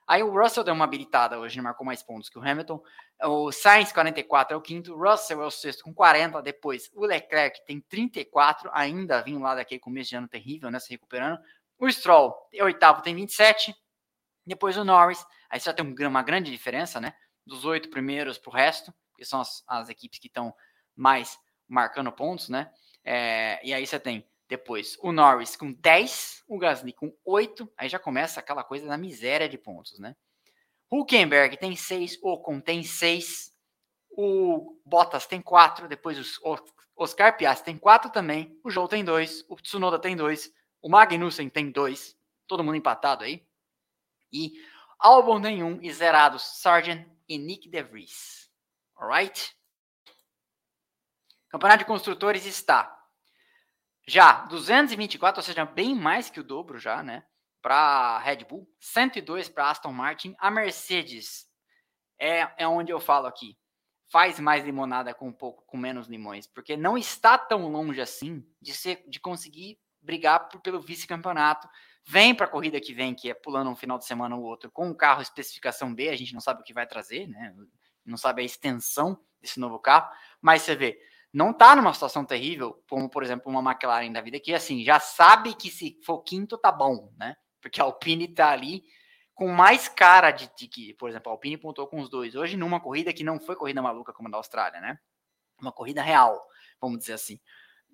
Aí 0.07 0.23
o 0.23 0.31
Russell 0.31 0.65
deu 0.65 0.75
uma 0.75 0.85
habilitada 0.85 1.39
hoje, 1.39 1.61
marcou 1.61 1.87
mais 1.87 2.03
pontos 2.03 2.29
que 2.29 2.39
o 2.39 2.43
Hamilton. 2.43 2.83
O 3.25 3.53
Sainz, 3.53 3.93
44, 3.93 4.55
é 4.55 4.57
o 4.57 4.61
quinto. 4.61 4.97
Russell 4.97 5.43
é 5.43 5.47
o 5.47 5.51
sexto 5.51 5.85
com 5.85 5.95
40. 5.95 6.43
Depois 6.43 6.91
o 6.95 7.07
Leclerc 7.07 7.65
tem 7.65 7.81
34, 7.81 8.71
ainda 8.73 9.23
vindo 9.23 9.41
lá 9.41 9.55
daquele 9.55 9.81
começo 9.81 10.11
de 10.11 10.17
ano 10.17 10.29
terrível, 10.29 10.71
né? 10.71 10.79
Se 10.81 10.91
recuperando. 10.91 11.39
O 11.83 11.91
Stroll, 11.91 12.33
é 12.55 12.63
oitavo, 12.63 13.03
tem 13.03 13.13
27. 13.13 13.75
Depois 14.47 14.77
o 14.77 14.85
Norris, 14.85 15.27
aí 15.51 15.59
você 15.59 15.69
já 15.69 15.75
tem 15.75 15.85
uma 15.85 16.23
grande 16.23 16.49
diferença, 16.49 17.01
né? 17.01 17.13
Dos 17.45 17.65
oito 17.65 17.91
primeiros 17.91 18.39
para 18.39 18.51
o 18.51 18.55
resto, 18.55 18.95
que 19.17 19.25
são 19.25 19.41
as, 19.41 19.65
as 19.67 19.89
equipes 19.89 20.21
que 20.21 20.29
estão 20.29 20.55
mais 20.95 21.37
marcando 21.67 22.13
pontos, 22.13 22.49
né? 22.49 22.73
É, 23.03 23.61
e 23.67 23.75
aí 23.75 23.85
você 23.85 23.99
tem 23.99 24.25
depois 24.49 24.97
o 25.01 25.11
Norris 25.11 25.57
com 25.57 25.73
10, 25.73 26.45
o 26.47 26.57
Gasly 26.57 26.93
com 26.93 27.13
8, 27.25 27.69
aí 27.77 27.89
já 27.89 27.99
começa 27.99 28.39
aquela 28.39 28.63
coisa 28.63 28.87
da 28.87 28.97
miséria 28.97 29.49
de 29.49 29.59
pontos, 29.59 29.99
né? 29.99 30.15
Huckenberg 30.89 31.57
tem 31.57 31.75
6, 31.75 32.17
Ocon 32.23 32.61
tem 32.61 32.85
6, 32.85 33.51
o 34.17 34.81
Bottas 34.87 35.27
tem 35.27 35.43
4, 35.43 35.89
depois 35.89 36.17
os 36.17 36.39
Oscar 36.95 37.37
Piastri 37.37 37.65
tem 37.65 37.77
4 37.77 38.13
também, 38.13 38.57
o 38.63 38.71
Joe 38.71 38.89
tem 38.89 39.05
2, 39.05 39.47
o 39.49 39.57
Tsunoda 39.57 39.99
tem 39.99 40.15
2, 40.15 40.62
o 40.83 40.89
Magnussen 40.89 41.49
tem 41.49 41.71
2, 41.71 42.19
todo 42.47 42.65
mundo 42.65 42.77
empatado 42.77 43.23
aí. 43.23 43.47
E 44.33 44.53
Albon 44.99 45.41
tem 45.41 45.63
um 45.63 45.81
e 45.81 45.93
zerados 45.93 46.43
Sargent 46.43 47.07
e 47.29 47.39
Nick 47.39 47.69
DeVries. 47.69 48.51
Alright? 48.97 49.57
Campeonato 51.49 51.81
de 51.81 51.85
Construtores 51.85 52.45
está 52.45 52.99
já 54.07 54.45
224, 54.47 55.39
ou 55.39 55.43
seja, 55.43 55.65
bem 55.65 55.95
mais 55.95 56.29
que 56.29 56.41
o 56.41 56.45
dobro 56.45 56.79
já, 56.79 57.03
né? 57.03 57.25
Para 57.61 58.19
Red 58.19 58.45
Bull, 58.45 58.69
102 58.81 59.49
para 59.49 59.71
Aston 59.71 59.93
Martin. 59.93 60.35
A 60.39 60.51
Mercedes 60.51 61.47
é, 62.19 62.51
é 62.57 62.67
onde 62.67 62.93
eu 62.93 62.99
falo 62.99 63.27
aqui. 63.27 63.57
Faz 64.11 64.41
mais 64.41 64.65
limonada 64.65 65.15
com 65.15 65.29
um 65.29 65.33
pouco, 65.33 65.65
com 65.65 65.77
menos 65.77 66.09
limões, 66.09 66.47
porque 66.47 66.77
não 66.77 66.99
está 66.99 67.39
tão 67.39 67.71
longe 67.71 68.01
assim 68.01 68.45
de 68.61 68.75
ser, 68.75 69.05
de 69.09 69.21
conseguir 69.21 69.79
brigar 70.03 70.49
por, 70.49 70.61
pelo 70.61 70.81
vice-campeonato 70.81 71.69
vem 72.05 72.35
para 72.35 72.47
a 72.47 72.49
corrida 72.49 72.81
que 72.81 72.93
vem, 72.93 73.15
que 73.15 73.31
é 73.31 73.35
pulando 73.35 73.71
um 73.71 73.77
final 73.77 73.99
de 73.99 74.05
semana 74.05 74.37
ou 74.37 74.43
outro, 74.43 74.71
com 74.71 74.89
um 74.89 74.95
carro 74.95 75.23
especificação 75.23 75.95
B, 75.95 76.09
a 76.09 76.17
gente 76.17 76.35
não 76.35 76.41
sabe 76.41 76.61
o 76.61 76.65
que 76.65 76.75
vai 76.75 76.87
trazer, 76.87 77.29
né? 77.29 77.55
Não 78.05 78.17
sabe 78.17 78.43
a 78.43 78.45
extensão 78.45 79.19
desse 79.41 79.61
novo 79.61 79.79
carro, 79.79 80.11
mas 80.41 80.63
você 80.63 80.75
vê, 80.75 80.99
não 81.33 81.51
está 81.51 81.75
numa 81.77 81.95
situação 81.95 82.25
terrível, 82.25 82.83
como 82.89 83.09
por 83.09 83.23
exemplo 83.23 83.51
uma 83.51 83.71
McLaren 83.71 84.13
da 84.13 84.21
vida, 84.21 84.41
que 84.41 84.53
assim, 84.53 84.85
já 84.85 84.99
sabe 84.99 85.55
que 85.55 85.71
se 85.71 85.99
for 86.05 86.23
quinto 86.23 86.59
tá 86.59 86.73
bom, 86.73 87.13
né? 87.17 87.37
Porque 87.61 87.81
a 87.81 87.85
Alpine 87.85 88.29
tá 88.29 88.51
ali 88.51 88.83
com 89.35 89.49
mais 89.49 89.89
cara 89.89 90.31
de, 90.31 90.51
de 90.57 90.69
que, 90.69 90.95
por 90.95 91.09
exemplo, 91.09 91.31
a 91.31 91.35
Alpine 91.35 91.57
pontou 91.57 91.87
com 91.87 92.01
os 92.01 92.11
dois. 92.11 92.35
Hoje, 92.35 92.57
numa 92.57 92.81
corrida 92.81 93.13
que 93.13 93.25
não 93.25 93.41
foi 93.41 93.57
corrida 93.57 93.81
maluca 93.81 94.13
como 94.13 94.29
a 94.29 94.31
da 94.31 94.37
Austrália, 94.37 94.81
né? 94.81 94.99
Uma 95.61 95.73
corrida 95.73 96.03
real, 96.03 96.45
vamos 96.81 96.99
dizer 96.99 97.15
assim. 97.15 97.41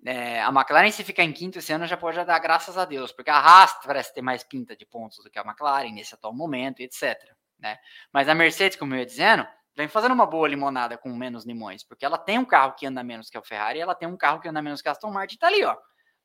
É, 0.05 0.41
a 0.41 0.49
McLaren, 0.49 0.91
se 0.91 1.03
ficar 1.03 1.23
em 1.23 1.33
quinto 1.33 1.59
esse 1.59 1.73
ano, 1.73 1.85
já 1.85 1.97
pode 1.97 2.23
dar 2.23 2.39
graças 2.39 2.77
a 2.77 2.85
Deus, 2.85 3.11
porque 3.11 3.29
a 3.29 3.37
Haas 3.37 3.73
parece 3.83 4.13
ter 4.13 4.21
mais 4.21 4.43
pinta 4.43 4.75
de 4.75 4.85
pontos 4.85 5.17
do 5.23 5.29
que 5.29 5.37
a 5.37 5.41
McLaren 5.41 5.91
nesse 5.91 6.15
atual 6.15 6.33
momento, 6.33 6.79
etc. 6.79 7.17
Né? 7.59 7.77
Mas 8.13 8.29
a 8.29 8.35
Mercedes, 8.35 8.77
como 8.77 8.93
eu 8.93 8.99
ia 8.99 9.05
dizendo, 9.05 9.45
vem 9.75 9.87
fazendo 9.87 10.13
uma 10.13 10.25
boa 10.25 10.47
limonada 10.47 10.97
com 10.97 11.09
menos 11.09 11.45
limões, 11.45 11.83
porque 11.83 12.05
ela 12.05 12.17
tem 12.17 12.37
um 12.37 12.45
carro 12.45 12.73
que 12.73 12.85
anda 12.85 13.03
menos 13.03 13.29
que 13.29 13.37
o 13.37 13.43
Ferrari, 13.43 13.79
e 13.79 13.81
ela 13.81 13.95
tem 13.95 14.07
um 14.07 14.15
carro 14.15 14.39
que 14.39 14.47
anda 14.47 14.61
menos 14.61 14.81
que 14.81 14.87
a 14.87 14.91
Aston 14.91 15.11
Martin, 15.11 15.37
tá 15.37 15.47
ali, 15.47 15.63
ó. 15.63 15.75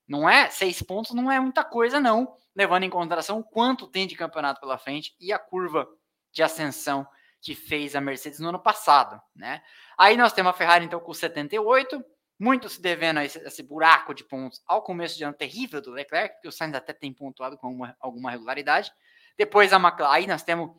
Não 0.06 0.28
é 0.28 0.50
seis 0.50 0.82
pontos, 0.82 1.12
não 1.12 1.30
é 1.30 1.40
muita 1.40 1.64
coisa, 1.64 1.98
não, 1.98 2.36
levando 2.54 2.84
em 2.84 2.90
consideração 2.90 3.42
quanto 3.42 3.86
tem 3.88 4.06
de 4.06 4.14
campeonato 4.14 4.60
pela 4.60 4.78
frente 4.78 5.14
e 5.18 5.32
a 5.32 5.38
curva 5.38 5.88
de 6.32 6.42
ascensão 6.42 7.06
que 7.40 7.54
fez 7.54 7.94
a 7.94 8.00
Mercedes 8.00 8.38
no 8.38 8.48
ano 8.48 8.58
passado, 8.58 9.20
né? 9.34 9.62
Aí 9.98 10.16
nós 10.16 10.32
temos 10.32 10.50
a 10.50 10.56
Ferrari 10.56 10.84
então 10.84 10.98
com 10.98 11.12
78, 11.12 12.04
muito 12.38 12.68
se 12.68 12.80
devendo 12.80 13.18
a 13.18 13.24
esse, 13.24 13.38
esse, 13.38 13.62
buraco 13.62 14.12
de 14.12 14.24
pontos 14.24 14.62
ao 14.66 14.82
começo 14.82 15.16
de 15.16 15.24
ano 15.24 15.34
terrível 15.34 15.80
do 15.80 15.90
Leclerc, 15.90 16.40
que 16.40 16.48
o 16.48 16.52
Sainz 16.52 16.74
até 16.74 16.92
tem 16.92 17.12
pontuado 17.12 17.56
com 17.56 17.68
uma, 17.68 17.96
alguma 18.00 18.30
regularidade. 18.30 18.92
Depois 19.36 19.72
a 19.72 19.76
McLaren, 19.76 20.12
aí 20.12 20.26
nós 20.26 20.42
temos 20.42 20.70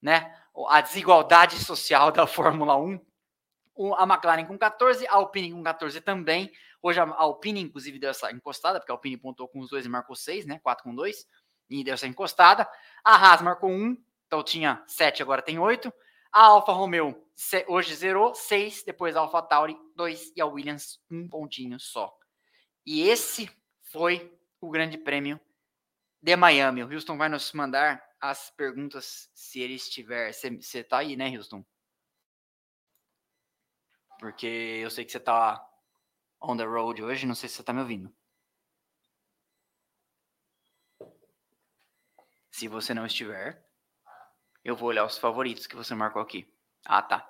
né, 0.00 0.34
a 0.68 0.80
desigualdade 0.80 1.56
social 1.56 2.10
da 2.12 2.26
Fórmula 2.26 2.76
1. 2.76 3.00
O, 3.74 3.94
a 3.94 4.02
McLaren 4.02 4.44
com 4.44 4.58
14, 4.58 5.06
a 5.06 5.14
Alpine 5.14 5.52
com 5.52 5.62
14 5.62 6.00
também. 6.00 6.50
Hoje 6.82 7.00
a 7.00 7.04
Alpine, 7.04 7.60
inclusive, 7.60 7.98
deu 7.98 8.10
essa 8.10 8.30
encostada, 8.30 8.78
porque 8.78 8.92
a 8.92 8.94
Alpine 8.94 9.16
pontuou 9.16 9.48
com 9.48 9.60
os 9.60 9.70
dois 9.70 9.86
e 9.86 9.88
marcou 9.88 10.14
6, 10.14 10.46
né? 10.46 10.60
4 10.62 10.84
com 10.84 10.94
2, 10.94 11.26
e 11.70 11.84
deu 11.84 11.94
essa 11.94 12.06
encostada. 12.06 12.68
A 13.04 13.14
Haas 13.16 13.40
marcou 13.42 13.70
1, 13.70 13.96
então 14.26 14.42
tinha 14.42 14.82
7, 14.86 15.22
agora 15.22 15.42
tem 15.42 15.58
8. 15.58 15.92
A 16.32 16.46
Alfa 16.46 16.72
Romeo 16.72 17.27
hoje 17.68 17.94
zerou 17.94 18.34
6, 18.34 18.82
depois 18.84 19.14
a 19.14 19.20
Alfa 19.20 19.40
Tauri 19.42 19.76
2 19.94 20.32
e 20.36 20.40
a 20.40 20.46
Williams 20.46 21.00
um 21.10 21.28
pontinho 21.28 21.78
só. 21.78 22.18
E 22.84 23.02
esse 23.02 23.48
foi 23.92 24.36
o 24.60 24.70
grande 24.70 24.98
prêmio 24.98 25.40
de 26.20 26.34
Miami. 26.36 26.82
O 26.82 26.92
Houston 26.92 27.16
vai 27.16 27.28
nos 27.28 27.52
mandar 27.52 28.04
as 28.20 28.50
perguntas 28.50 29.30
se 29.34 29.60
ele 29.60 29.74
estiver. 29.74 30.32
Você 30.32 30.82
tá 30.82 30.98
aí, 30.98 31.16
né, 31.16 31.28
Houston? 31.36 31.64
Porque 34.18 34.46
eu 34.46 34.90
sei 34.90 35.04
que 35.04 35.12
você 35.12 35.20
tá 35.20 35.64
on 36.42 36.56
the 36.56 36.64
road 36.64 37.02
hoje, 37.02 37.26
não 37.26 37.36
sei 37.36 37.48
se 37.48 37.56
você 37.56 37.62
tá 37.62 37.72
me 37.72 37.80
ouvindo. 37.80 38.12
Se 42.50 42.66
você 42.66 42.92
não 42.92 43.06
estiver, 43.06 43.64
eu 44.64 44.74
vou 44.74 44.88
olhar 44.88 45.04
os 45.04 45.16
favoritos 45.16 45.68
que 45.68 45.76
você 45.76 45.94
marcou 45.94 46.20
aqui. 46.20 46.52
Ah, 46.84 47.02
tá. 47.02 47.28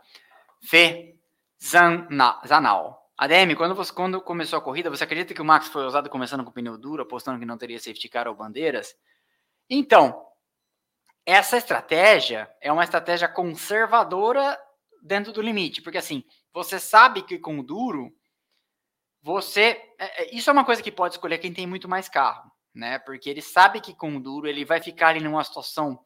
Fê 0.62 1.18
Zanal. 1.62 2.98
ADM, 3.16 3.56
quando, 3.56 3.74
você, 3.74 3.92
quando 3.92 4.20
começou 4.20 4.58
a 4.58 4.62
corrida, 4.62 4.90
você 4.90 5.02
acredita 5.02 5.34
que 5.34 5.42
o 5.42 5.44
Max 5.44 5.66
foi 5.66 5.84
usado 5.84 6.08
começando 6.08 6.44
com 6.44 6.52
pneu 6.52 6.78
duro, 6.78 7.02
apostando 7.02 7.38
que 7.38 7.44
não 7.44 7.58
teria 7.58 7.78
safety 7.78 8.08
car 8.08 8.28
ou 8.28 8.34
bandeiras? 8.34 8.94
Então, 9.68 10.24
essa 11.26 11.56
estratégia 11.56 12.48
é 12.60 12.72
uma 12.72 12.84
estratégia 12.84 13.28
conservadora 13.28 14.58
dentro 15.02 15.32
do 15.32 15.42
limite, 15.42 15.82
porque 15.82 15.98
assim, 15.98 16.24
você 16.52 16.78
sabe 16.78 17.22
que 17.22 17.38
com 17.38 17.58
o 17.58 17.62
duro, 17.62 18.12
você. 19.20 19.82
É, 19.98 20.22
é, 20.22 20.34
isso 20.34 20.48
é 20.48 20.52
uma 20.52 20.64
coisa 20.64 20.82
que 20.82 20.92
pode 20.92 21.14
escolher 21.14 21.38
quem 21.38 21.52
tem 21.52 21.66
muito 21.66 21.88
mais 21.88 22.08
carro, 22.08 22.50
né? 22.74 22.98
Porque 23.00 23.28
ele 23.28 23.42
sabe 23.42 23.80
que 23.80 23.94
com 23.94 24.16
o 24.16 24.20
duro 24.20 24.46
ele 24.46 24.64
vai 24.64 24.80
ficar 24.80 25.08
ali 25.08 25.20
numa 25.20 25.44
situação 25.44 25.98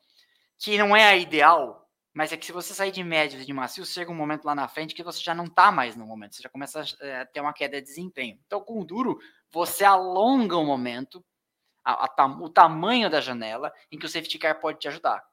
que 0.59 0.79
não 0.79 0.97
é 0.97 1.05
a 1.05 1.17
ideal, 1.17 1.89
mas 2.15 2.33
é 2.33 2.37
que 2.37 2.45
se 2.45 2.53
você 2.53 2.75
sair 2.75 2.93
de 2.93 3.03
médios 3.03 3.43
e 3.43 3.47
de 3.47 3.53
macios, 3.53 3.93
chega 3.93 4.11
um 4.11 4.15
momento 4.15 4.45
lá 4.45 4.55
na 4.55 4.69
frente 4.69 4.95
que 4.95 5.03
você 5.03 5.21
já 5.23 5.35
não 5.35 5.45
está 5.45 5.73
mais 5.73 5.97
no 5.97 6.07
momento, 6.07 6.37
você 6.37 6.43
já 6.43 6.49
começa 6.49 6.83
a 6.83 7.07
é, 7.07 7.25
ter 7.25 7.41
uma 7.41 7.55
queda 7.55 7.81
de 7.81 7.87
desempenho. 7.87 8.39
Então, 8.47 8.61
com 8.61 8.81
o 8.81 8.85
duro, 8.85 9.19
você 9.51 9.85
alonga 9.85 10.57
o 10.57 10.65
momento, 10.65 11.25
a, 11.83 12.05
a, 12.05 12.27
o 12.27 12.51
tamanho 12.51 13.09
da 13.09 13.21
janela 13.21 13.73
em 13.91 13.99
que 13.99 14.07
o 14.07 14.09
safety 14.09 14.39
car 14.39 14.61
pode 14.61 14.79
te 14.79 14.89
ajudar. 14.89 15.25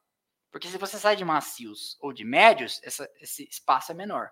Porque 0.51 0.67
se 0.67 0.77
você 0.77 0.97
sai 0.97 1.15
de 1.15 1.25
macios 1.25 1.97
ou 1.99 2.13
de 2.13 2.23
médios, 2.23 2.79
essa, 2.83 3.09
esse 3.19 3.47
espaço 3.49 3.91
é 3.91 3.95
menor. 3.95 4.31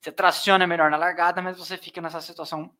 Você 0.00 0.12
traciona 0.12 0.66
melhor 0.66 0.90
na 0.90 0.96
largada, 0.96 1.40
mas 1.40 1.56
você 1.56 1.78
fica 1.78 2.00
nessa 2.00 2.20
situação 2.20 2.74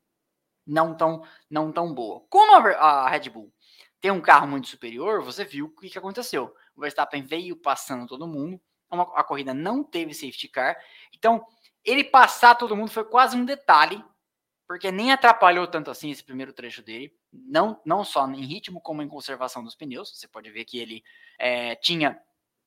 não 0.67 0.95
tão, 0.95 1.23
não 1.49 1.73
tão 1.73 1.95
boa. 1.95 2.25
Como 2.29 2.55
a, 2.55 3.05
a 3.05 3.09
Red 3.09 3.31
Bull 3.31 3.53
tem 4.01 4.11
um 4.11 4.21
carro 4.21 4.47
muito 4.47 4.69
superior, 4.69 5.23
você 5.23 5.45
viu 5.45 5.67
o 5.67 5.71
que, 5.71 5.89
que 5.89 5.99
aconteceu. 5.99 6.55
O 6.77 6.81
Verstappen 6.83 7.23
veio 7.23 7.57
passando 7.57 8.07
todo 8.07 8.27
mundo, 8.27 8.61
uma, 8.95 9.13
a 9.15 9.25
corrida 9.25 9.53
não 9.53 9.83
teve 9.83 10.15
safety 10.15 10.49
car. 10.49 10.77
Então, 11.13 11.45
ele 11.85 12.05
passar 12.05 12.55
todo 12.55 12.77
mundo 12.77 12.91
foi 12.91 13.05
quase 13.05 13.37
um 13.37 13.45
detalhe, 13.45 14.03
porque 14.67 14.91
nem 14.91 15.13
atrapalhou 15.13 15.67
tanto 15.67 15.91
assim 15.91 16.11
esse 16.11 16.25
primeiro 16.25 16.53
trecho 16.53 16.83
dele, 16.83 17.13
não, 17.33 17.81
não 17.85 18.03
só 18.05 18.27
em 18.27 18.45
ritmo 18.45 18.81
como 18.81 19.03
em 19.03 19.09
conservação 19.09 19.63
dos 19.63 19.75
pneus. 19.75 20.19
Você 20.19 20.27
pode 20.27 20.51
ver 20.51 20.65
que 20.65 20.79
ele 20.79 21.05
é, 21.39 21.75
tinha 21.77 22.19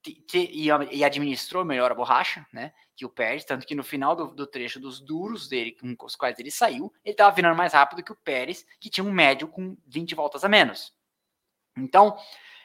e, 0.05 0.69
e, 0.91 1.03
administrou 1.03 1.65
melhor 1.65 1.91
a 1.91 1.95
borracha, 1.95 2.45
né? 2.53 2.71
Que 2.95 3.05
o 3.05 3.09
Pérez, 3.09 3.43
tanto 3.43 3.65
que 3.65 3.75
no 3.75 3.83
final 3.83 4.15
do, 4.15 4.27
do 4.27 4.47
trecho 4.47 4.79
dos 4.79 4.99
duros 4.99 5.47
dele, 5.47 5.71
com 5.73 6.05
os 6.05 6.15
quais 6.15 6.39
ele 6.39 6.51
saiu, 6.51 6.93
ele 7.03 7.13
estava 7.13 7.35
virando 7.35 7.57
mais 7.57 7.73
rápido 7.73 8.03
que 8.03 8.11
o 8.11 8.15
Pérez, 8.15 8.65
que 8.79 8.89
tinha 8.89 9.03
um 9.03 9.11
médio 9.11 9.47
com 9.47 9.75
20 9.85 10.15
voltas 10.15 10.43
a 10.43 10.49
menos. 10.49 10.93
Então, 11.75 12.17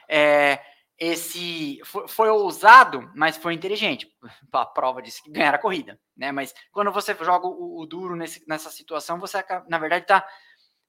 é, 0.07 0.59
esse 1.03 1.81
foi, 1.83 2.07
foi, 2.07 2.29
ousado, 2.29 3.11
mas 3.13 3.35
foi 3.35 3.53
inteligente. 3.53 4.07
A 4.51 4.65
prova 4.65 5.01
disse 5.01 5.21
que 5.21 5.31
ganhar 5.31 5.53
a 5.53 5.59
corrida, 5.59 5.99
né? 6.15 6.31
Mas 6.31 6.53
quando 6.71 6.91
você 6.91 7.13
joga 7.15 7.47
o, 7.47 7.81
o 7.81 7.85
duro 7.85 8.15
nesse, 8.15 8.43
nessa 8.47 8.69
situação, 8.69 9.19
você 9.19 9.43
na 9.67 9.77
verdade 9.77 10.03
está 10.05 10.27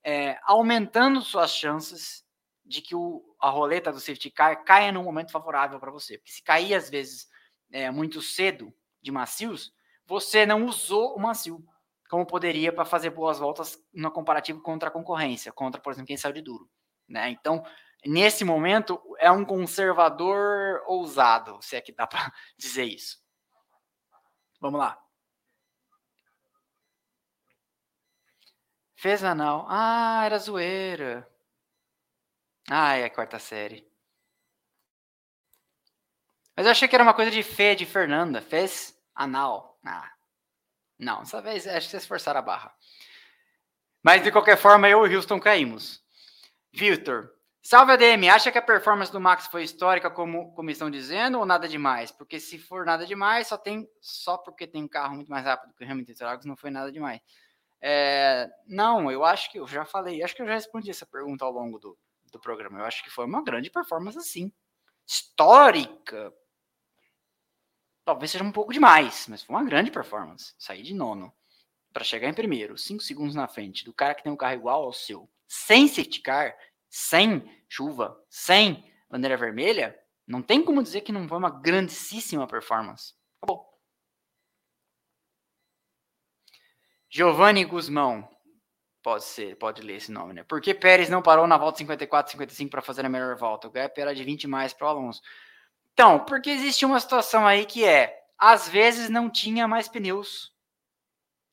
é, 0.05 0.39
aumentando 0.45 1.21
suas 1.21 1.51
chances 1.51 2.25
de 2.65 2.81
que 2.81 2.95
o, 2.95 3.23
a 3.41 3.51
roleta 3.51 3.93
do 3.93 3.99
safety 3.99 4.31
car 4.31 4.65
caia 4.65 4.93
num 4.93 5.03
momento 5.03 5.33
favorável 5.33 5.81
para 5.81 5.91
você. 5.91 6.17
Porque 6.19 6.33
se 6.33 6.43
cair, 6.43 6.75
às 6.75 6.89
vezes, 6.89 7.27
é, 7.73 7.91
muito 7.91 8.23
cedo 8.23 8.73
de 9.03 9.11
macios, 9.11 9.73
você 10.07 10.47
não 10.47 10.67
usou 10.67 11.17
o 11.17 11.21
macio 11.21 11.65
como 12.09 12.25
poderia 12.25 12.73
para 12.73 12.85
fazer 12.85 13.11
boas 13.11 13.39
voltas 13.39 13.77
no 13.93 14.11
comparativo 14.11 14.61
contra 14.63 14.89
a 14.89 14.93
concorrência, 14.93 15.51
contra, 15.53 15.81
por 15.81 15.93
exemplo, 15.93 16.07
quem 16.07 16.17
saiu 16.17 16.35
de 16.35 16.43
duro. 16.43 16.69
Né? 17.09 17.31
Então, 17.31 17.65
nesse 18.07 18.45
momento, 18.45 19.01
é 19.19 19.31
um 19.31 19.45
conservador 19.45 20.83
ousado, 20.87 21.59
se 21.63 21.77
é 21.77 21.81
que 21.81 21.93
dá 21.93 22.07
para 22.07 22.33
dizer 22.59 22.85
isso. 22.85 23.23
Vamos 24.61 24.81
lá. 24.81 25.01
Fez 28.97 29.23
anal. 29.23 29.67
Ah, 29.69 30.23
era 30.25 30.39
zoeira. 30.39 31.29
Ah, 32.71 32.95
é 32.95 33.05
a 33.05 33.11
quarta 33.11 33.39
série. 33.39 33.87
Mas 36.57 36.65
eu 36.65 36.73
achei 36.73 36.89
que 36.89 36.95
era 36.95 37.03
uma 37.03 37.13
coisa 37.13 37.31
de 37.31 37.43
Fê, 37.43 37.75
de 37.75 37.85
Fernanda. 37.85 38.41
Fez 38.41 38.99
anal. 39.15 39.79
Ah. 39.85 40.11
Não, 40.99 41.19
dessa 41.19 41.43
vez 41.43 41.67
acho 41.67 41.87
que 41.87 41.91
vocês 41.91 42.07
forçaram 42.07 42.39
a 42.41 42.43
barra. 42.43 42.75
Mas 44.03 44.23
de 44.23 44.33
qualquer 44.33 44.57
forma, 44.57 44.89
eu 44.89 45.07
e 45.07 45.11
o 45.11 45.17
Houston 45.17 45.41
caímos. 45.41 46.03
Victor. 46.73 47.34
Salve 47.67 47.93
ADM, 47.93 48.29
acha 48.29 48.53
que 48.53 48.59
a 48.59 48.63
performance 48.63 49.11
do 49.11 49.19
Max 49.19 49.47
foi 49.47 49.63
histórica, 49.65 50.11
como, 50.11 50.53
como 50.53 50.69
estão 50.69 50.91
dizendo, 50.91 51.39
ou 51.39 51.47
nada 51.47 51.67
demais? 51.67 52.13
Porque 52.13 52.39
se 52.39 52.59
for 52.59 52.85
nada 52.85 53.07
demais, 53.07 53.47
só 53.47 53.57
tem 53.57 53.89
só 54.03 54.37
porque 54.37 54.67
tem 54.67 54.85
um 54.85 54.89
carro 54.89 55.15
muito 55.15 55.31
mais 55.31 55.47
rápido 55.47 55.73
que 55.73 55.83
o 55.83 55.91
Hamilton 55.91 56.13
Interlagos, 56.13 56.45
não 56.45 56.59
foi 56.59 56.71
nada 56.71 56.93
demais. 56.93 57.23
É, 57.81 58.51
não, 58.67 59.11
eu 59.11 59.25
acho 59.25 59.51
que 59.51 59.59
eu 59.59 59.67
já 59.67 59.87
falei, 59.87 60.23
acho 60.23 60.37
que 60.37 60.43
eu 60.43 60.47
já 60.47 60.53
respondi 60.53 60.91
essa 60.91 61.07
pergunta 61.07 61.43
ao 61.43 61.51
longo 61.51 61.79
do, 61.79 61.99
do 62.31 62.39
programa. 62.39 62.81
Eu 62.81 62.85
acho 62.85 63.03
que 63.03 63.09
foi 63.09 63.25
uma 63.25 63.43
grande 63.43 63.71
performance, 63.71 64.19
assim. 64.19 64.53
Histórica. 65.07 66.35
Talvez 68.05 68.31
seja 68.31 68.45
um 68.45 68.53
pouco 68.53 68.75
demais, 68.75 69.27
mas 69.27 69.43
foi 69.43 69.57
uma 69.57 69.65
grande 69.65 69.91
performance. 69.91 70.55
Sair 70.59 70.83
de 70.83 70.93
nono 70.93 71.33
para 71.95 72.05
chegar 72.05 72.29
em 72.29 72.35
primeiro, 72.35 72.77
cinco 72.77 73.03
segundos 73.03 73.35
na 73.35 73.49
frente 73.49 73.87
do 73.87 73.95
cara 73.95 74.15
que 74.15 74.23
tem 74.23 74.31
um 74.31 74.37
carro 74.37 74.55
igual 74.55 74.83
ao 74.83 74.93
seu, 74.93 75.31
sem 75.49 75.89
safety 75.89 76.21
car, 76.21 76.55
sem 76.97 77.43
chuva, 77.69 78.17
sem 78.31 78.89
bandeira 79.11 79.37
vermelha, 79.37 79.99
não 80.25 80.41
tem 80.41 80.65
como 80.65 80.81
dizer 80.81 81.01
que 81.01 81.11
não 81.11 81.27
foi 81.27 81.39
uma 81.39 81.51
grandíssima 81.51 82.47
performance. 82.47 83.15
Acabou. 83.43 83.69
Giovanni 87.11 87.65
Guzmão. 87.65 88.31
Pode 89.03 89.25
ser, 89.25 89.57
pode 89.57 89.83
ler 89.83 89.97
esse 89.97 90.13
nome, 90.13 90.35
né? 90.35 90.45
Por 90.45 90.61
que 90.61 90.73
Pérez 90.73 91.09
não 91.11 91.21
parou 91.21 91.49
na 91.49 91.59
volta 91.59 91.79
54, 91.79 92.31
55 92.31 92.71
para 92.71 92.81
fazer 92.81 93.05
a 93.05 93.09
melhor 93.09 93.37
volta? 93.37 93.67
O 93.67 93.73
gap 93.73 94.01
era 94.01 94.15
de 94.15 94.23
20 94.23 94.47
mais 94.47 94.73
para 94.73 94.87
o 94.87 94.91
Alonso. 94.91 95.21
Então, 95.93 96.25
porque 96.25 96.49
existe 96.49 96.87
uma 96.87 97.01
situação 97.01 97.45
aí 97.45 97.67
que 97.67 97.85
é, 97.85 98.25
às 98.39 98.69
vezes 98.69 99.11
não 99.11 99.29
tinha 99.29 99.67
mais 99.67 99.89
pneus 99.89 100.55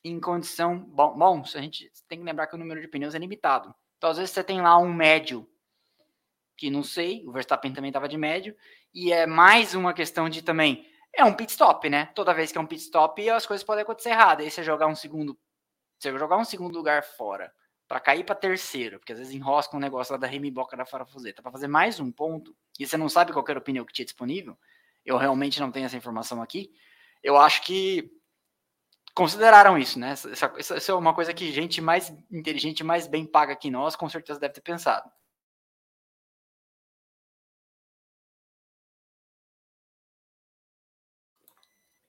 em 0.04 0.20
condição. 0.20 0.78
Bom, 0.78 1.18
bom, 1.18 1.42
a 1.42 1.62
gente 1.62 1.92
tem 2.08 2.20
que 2.20 2.26
lembrar 2.26 2.46
que 2.46 2.56
o 2.56 2.60
número 2.60 2.80
de 2.80 2.88
pneus 2.88 3.16
é 3.16 3.18
limitado. 3.18 3.74
Então, 4.02 4.10
às 4.10 4.18
vezes 4.18 4.32
você 4.32 4.44
tem 4.44 4.60
lá 4.60 4.80
um 4.80 4.92
médio, 4.92 5.48
que 6.58 6.72
não 6.72 6.82
sei, 6.82 7.24
o 7.28 7.32
Verstappen 7.32 7.72
também 7.72 7.90
estava 7.90 8.10
de 8.10 8.18
médio, 8.18 8.58
e 8.92 9.14
é 9.14 9.28
mais 9.28 9.76
uma 9.76 9.94
questão 9.94 10.28
de 10.28 10.42
também. 10.42 10.88
É 11.14 11.24
um 11.24 11.36
pit 11.36 11.52
stop, 11.52 11.88
né? 11.88 12.08
Toda 12.16 12.34
vez 12.34 12.52
que 12.52 12.58
é 12.58 12.62
um 12.62 12.66
pit 12.66 12.82
stop, 12.82 13.30
as 13.30 13.46
coisas 13.46 13.64
podem 13.64 13.84
acontecer 13.84 14.10
erradas. 14.10 14.44
Aí 14.44 14.50
você 14.50 14.64
jogar 14.64 14.88
um 14.88 14.96
segundo 14.96 15.38
você 16.00 16.12
jogar 16.18 16.38
um 16.38 16.44
segundo 16.44 16.76
lugar 16.76 17.04
fora 17.04 17.54
para 17.88 18.00
cair 18.00 18.24
para 18.24 18.34
terceiro, 18.34 18.98
porque 18.98 19.14
às 19.14 19.20
vezes 19.20 19.36
enrosca 19.36 19.78
um 19.78 19.80
negócio 19.80 20.14
lá 20.14 20.18
da 20.18 20.26
remiboca 20.26 20.76
da 20.76 20.84
farafuseta, 20.84 21.44
para 21.44 21.52
fazer 21.52 21.68
mais 21.68 22.00
um 22.00 22.12
ponto, 22.12 22.58
e 22.80 22.88
você 22.88 22.98
não 22.98 23.08
sabe 23.08 23.32
qual 23.32 23.46
era 23.48 23.60
o 23.60 23.62
pneu 23.62 23.86
que 23.86 23.94
tinha 23.94 24.06
disponível, 24.06 24.58
eu 25.06 25.16
realmente 25.16 25.60
não 25.60 25.72
tenho 25.72 25.86
essa 25.86 25.96
informação 25.96 26.42
aqui, 26.42 26.72
eu 27.22 27.38
acho 27.38 27.62
que 27.62 28.12
consideraram 29.14 29.78
isso, 29.78 30.00
né? 30.00 30.14
Isso 30.14 30.92
é 30.92 30.96
uma 30.96 31.14
coisa 31.14 31.34
que 31.34 31.52
gente 31.52 31.82
mais 31.82 32.10
inteligente, 32.32 32.84
mais 32.84 33.08
bem 33.08 33.26
paga 33.26 33.56
que 33.56 33.70
nós, 33.72 33.96
com 33.96 34.10
certeza 34.10 34.40
deve 34.40 34.54
ter 34.54 34.62
pensado. 34.62 35.10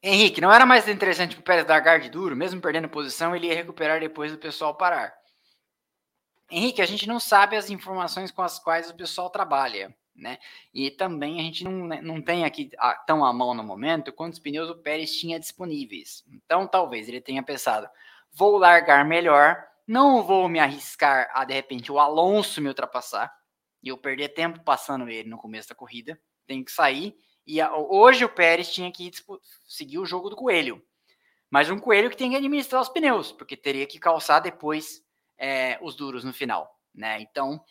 Henrique, 0.02 0.40
não 0.40 0.52
era 0.52 0.66
mais 0.66 0.88
interessante 0.88 1.36
para 1.36 1.40
o 1.40 1.44
Pérez 1.44 1.66
dar 1.66 1.98
de 1.98 2.10
duro, 2.10 2.36
mesmo 2.36 2.60
perdendo 2.60 2.88
posição, 2.88 3.36
ele 3.36 3.46
ia 3.46 3.54
recuperar 3.54 4.00
depois 4.00 4.32
do 4.32 4.38
pessoal 4.38 4.74
parar. 4.74 5.14
Henrique, 6.50 6.82
a 6.82 6.86
gente 6.86 7.06
não 7.06 7.20
sabe 7.20 7.56
as 7.56 7.70
informações 7.70 8.30
com 8.30 8.42
as 8.42 8.58
quais 8.58 8.90
o 8.90 8.96
pessoal 8.96 9.30
trabalha, 9.30 9.94
né? 10.14 10.38
E 10.72 10.90
também 10.90 11.40
a 11.40 11.42
gente 11.42 11.64
não, 11.64 11.86
né, 11.86 12.00
não 12.02 12.20
tem 12.20 12.44
aqui 12.44 12.70
tão 13.06 13.24
à 13.24 13.32
mão 13.32 13.54
no 13.54 13.62
momento 13.62 14.12
quantos 14.12 14.38
pneus 14.38 14.70
o 14.70 14.76
Pérez 14.76 15.16
tinha 15.18 15.40
disponíveis. 15.40 16.24
Então, 16.28 16.66
talvez 16.66 17.08
ele 17.08 17.20
tenha 17.20 17.42
pensado: 17.42 17.88
vou 18.32 18.56
largar 18.58 19.04
melhor, 19.04 19.64
não 19.86 20.22
vou 20.22 20.48
me 20.48 20.58
arriscar 20.58 21.30
a 21.34 21.44
de 21.44 21.54
repente 21.54 21.90
o 21.90 21.98
Alonso 21.98 22.60
me 22.60 22.68
ultrapassar 22.68 23.32
e 23.82 23.88
eu 23.88 23.98
perder 23.98 24.28
tempo 24.30 24.60
passando 24.60 25.08
ele 25.08 25.28
no 25.28 25.38
começo 25.38 25.68
da 25.68 25.74
corrida. 25.74 26.20
Tem 26.46 26.62
que 26.62 26.72
sair 26.72 27.16
e 27.46 27.60
a, 27.60 27.74
hoje 27.74 28.24
o 28.24 28.28
Pérez 28.28 28.72
tinha 28.72 28.90
que 28.90 29.10
seguir 29.66 29.98
o 29.98 30.06
jogo 30.06 30.30
do 30.30 30.36
coelho. 30.36 30.82
Mas 31.50 31.68
um 31.68 31.78
coelho 31.78 32.08
que 32.08 32.16
tem 32.16 32.30
que 32.30 32.36
administrar 32.36 32.80
os 32.80 32.88
pneus, 32.88 33.30
porque 33.30 33.56
teria 33.56 33.86
que 33.86 33.98
calçar 33.98 34.40
depois 34.40 35.04
é, 35.36 35.78
os 35.82 35.94
duros 35.94 36.24
no 36.24 36.32
final. 36.32 36.78
Né? 36.94 37.20
Então, 37.20 37.62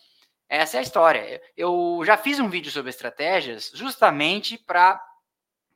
essa 0.58 0.78
é 0.78 0.80
a 0.80 0.84
história. 0.84 1.42
Eu 1.56 2.02
já 2.06 2.18
fiz 2.18 2.40
um 2.40 2.50
vídeo 2.50 2.72
sobre 2.72 2.90
estratégias 2.90 3.72
justamente 3.74 4.58
para 4.58 5.02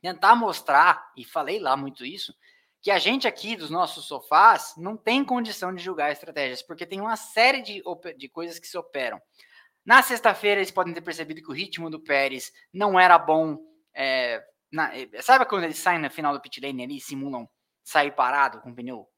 tentar 0.00 0.36
mostrar, 0.36 1.12
e 1.16 1.24
falei 1.24 1.58
lá 1.58 1.76
muito 1.76 2.04
isso, 2.04 2.34
que 2.80 2.90
a 2.90 2.98
gente 2.98 3.26
aqui 3.26 3.56
dos 3.56 3.70
nossos 3.70 4.06
sofás 4.06 4.74
não 4.76 4.96
tem 4.96 5.24
condição 5.24 5.74
de 5.74 5.82
julgar 5.82 6.12
estratégias, 6.12 6.62
porque 6.62 6.86
tem 6.86 7.00
uma 7.00 7.16
série 7.16 7.62
de, 7.62 7.82
de 8.16 8.28
coisas 8.28 8.58
que 8.58 8.68
se 8.68 8.78
operam. 8.78 9.20
Na 9.84 10.02
sexta-feira, 10.02 10.60
eles 10.60 10.70
podem 10.70 10.92
ter 10.92 11.00
percebido 11.00 11.42
que 11.42 11.50
o 11.50 11.54
ritmo 11.54 11.88
do 11.88 12.00
Pérez 12.00 12.52
não 12.72 12.98
era 13.00 13.18
bom 13.18 13.58
é, 13.94 14.44
na, 14.70 14.94
é, 14.94 15.08
sabe 15.22 15.46
quando 15.46 15.64
eles 15.64 15.78
saem 15.78 16.00
no 16.00 16.10
final 16.10 16.34
do 16.34 16.40
pit 16.40 16.60
lane 16.60 16.82
ali 16.82 16.96
e 16.98 17.00
simulam 17.00 17.48
sair 17.82 18.12
parado 18.12 18.60
com 18.60 18.70
o 18.70 18.74
pneu? 18.74 19.08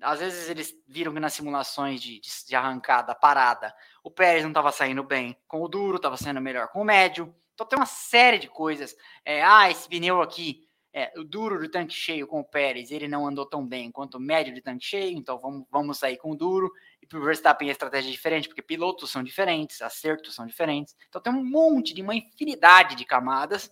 Às 0.00 0.20
vezes 0.20 0.50
eles 0.50 0.74
viram 0.86 1.12
que 1.12 1.20
nas 1.20 1.32
simulações 1.32 2.00
de, 2.00 2.20
de, 2.20 2.28
de 2.46 2.54
arrancada, 2.54 3.14
parada, 3.14 3.74
o 4.02 4.10
Pérez 4.10 4.42
não 4.42 4.50
estava 4.50 4.70
saindo 4.70 5.02
bem 5.02 5.36
com 5.46 5.62
o 5.62 5.68
duro, 5.68 5.96
estava 5.96 6.16
saindo 6.16 6.40
melhor 6.40 6.68
com 6.68 6.82
o 6.82 6.84
médio. 6.84 7.34
Então 7.54 7.66
tem 7.66 7.78
uma 7.78 7.86
série 7.86 8.38
de 8.38 8.48
coisas. 8.48 8.96
É, 9.24 9.42
ah, 9.42 9.70
esse 9.70 9.88
pneu 9.88 10.20
aqui, 10.20 10.68
é, 10.92 11.12
o 11.16 11.24
duro 11.24 11.58
do 11.58 11.68
tanque 11.68 11.94
cheio 11.94 12.26
com 12.26 12.40
o 12.40 12.44
Pérez, 12.44 12.90
ele 12.90 13.08
não 13.08 13.26
andou 13.26 13.46
tão 13.46 13.66
bem 13.66 13.90
quanto 13.90 14.16
o 14.16 14.20
médio 14.20 14.54
de 14.54 14.60
tanque 14.60 14.84
cheio, 14.84 15.16
então 15.16 15.38
vamos, 15.38 15.66
vamos 15.70 15.98
sair 15.98 16.16
com 16.16 16.32
o 16.32 16.36
duro. 16.36 16.70
E 17.00 17.06
para 17.06 17.18
o 17.18 17.24
Verstappen 17.24 17.68
a 17.68 17.72
estratégia 17.72 18.08
é 18.08 18.12
diferente, 18.12 18.48
porque 18.48 18.62
pilotos 18.62 19.10
são 19.10 19.22
diferentes, 19.22 19.82
acertos 19.82 20.34
são 20.34 20.46
diferentes. 20.46 20.94
Então 21.08 21.20
tem 21.20 21.32
um 21.32 21.44
monte 21.44 21.94
de 21.94 22.02
uma 22.02 22.14
infinidade 22.14 22.94
de 22.94 23.04
camadas 23.04 23.70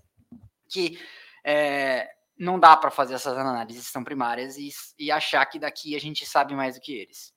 que 0.69 0.99
é, 1.45 2.09
não 2.37 2.59
dá 2.59 2.77
para 2.77 2.91
fazer 2.91 3.15
essas 3.15 3.37
análises 3.37 3.91
tão 3.93 4.03
primárias 4.03 4.57
e, 4.57 4.71
e 4.99 5.11
achar 5.11 5.45
que 5.47 5.59
daqui 5.59 5.95
a 5.95 6.01
gente 6.01 6.27
sabe 6.27 6.55
mais 6.55 6.75
do 6.75 6.81
que 6.81 6.93
eles. 6.93 7.33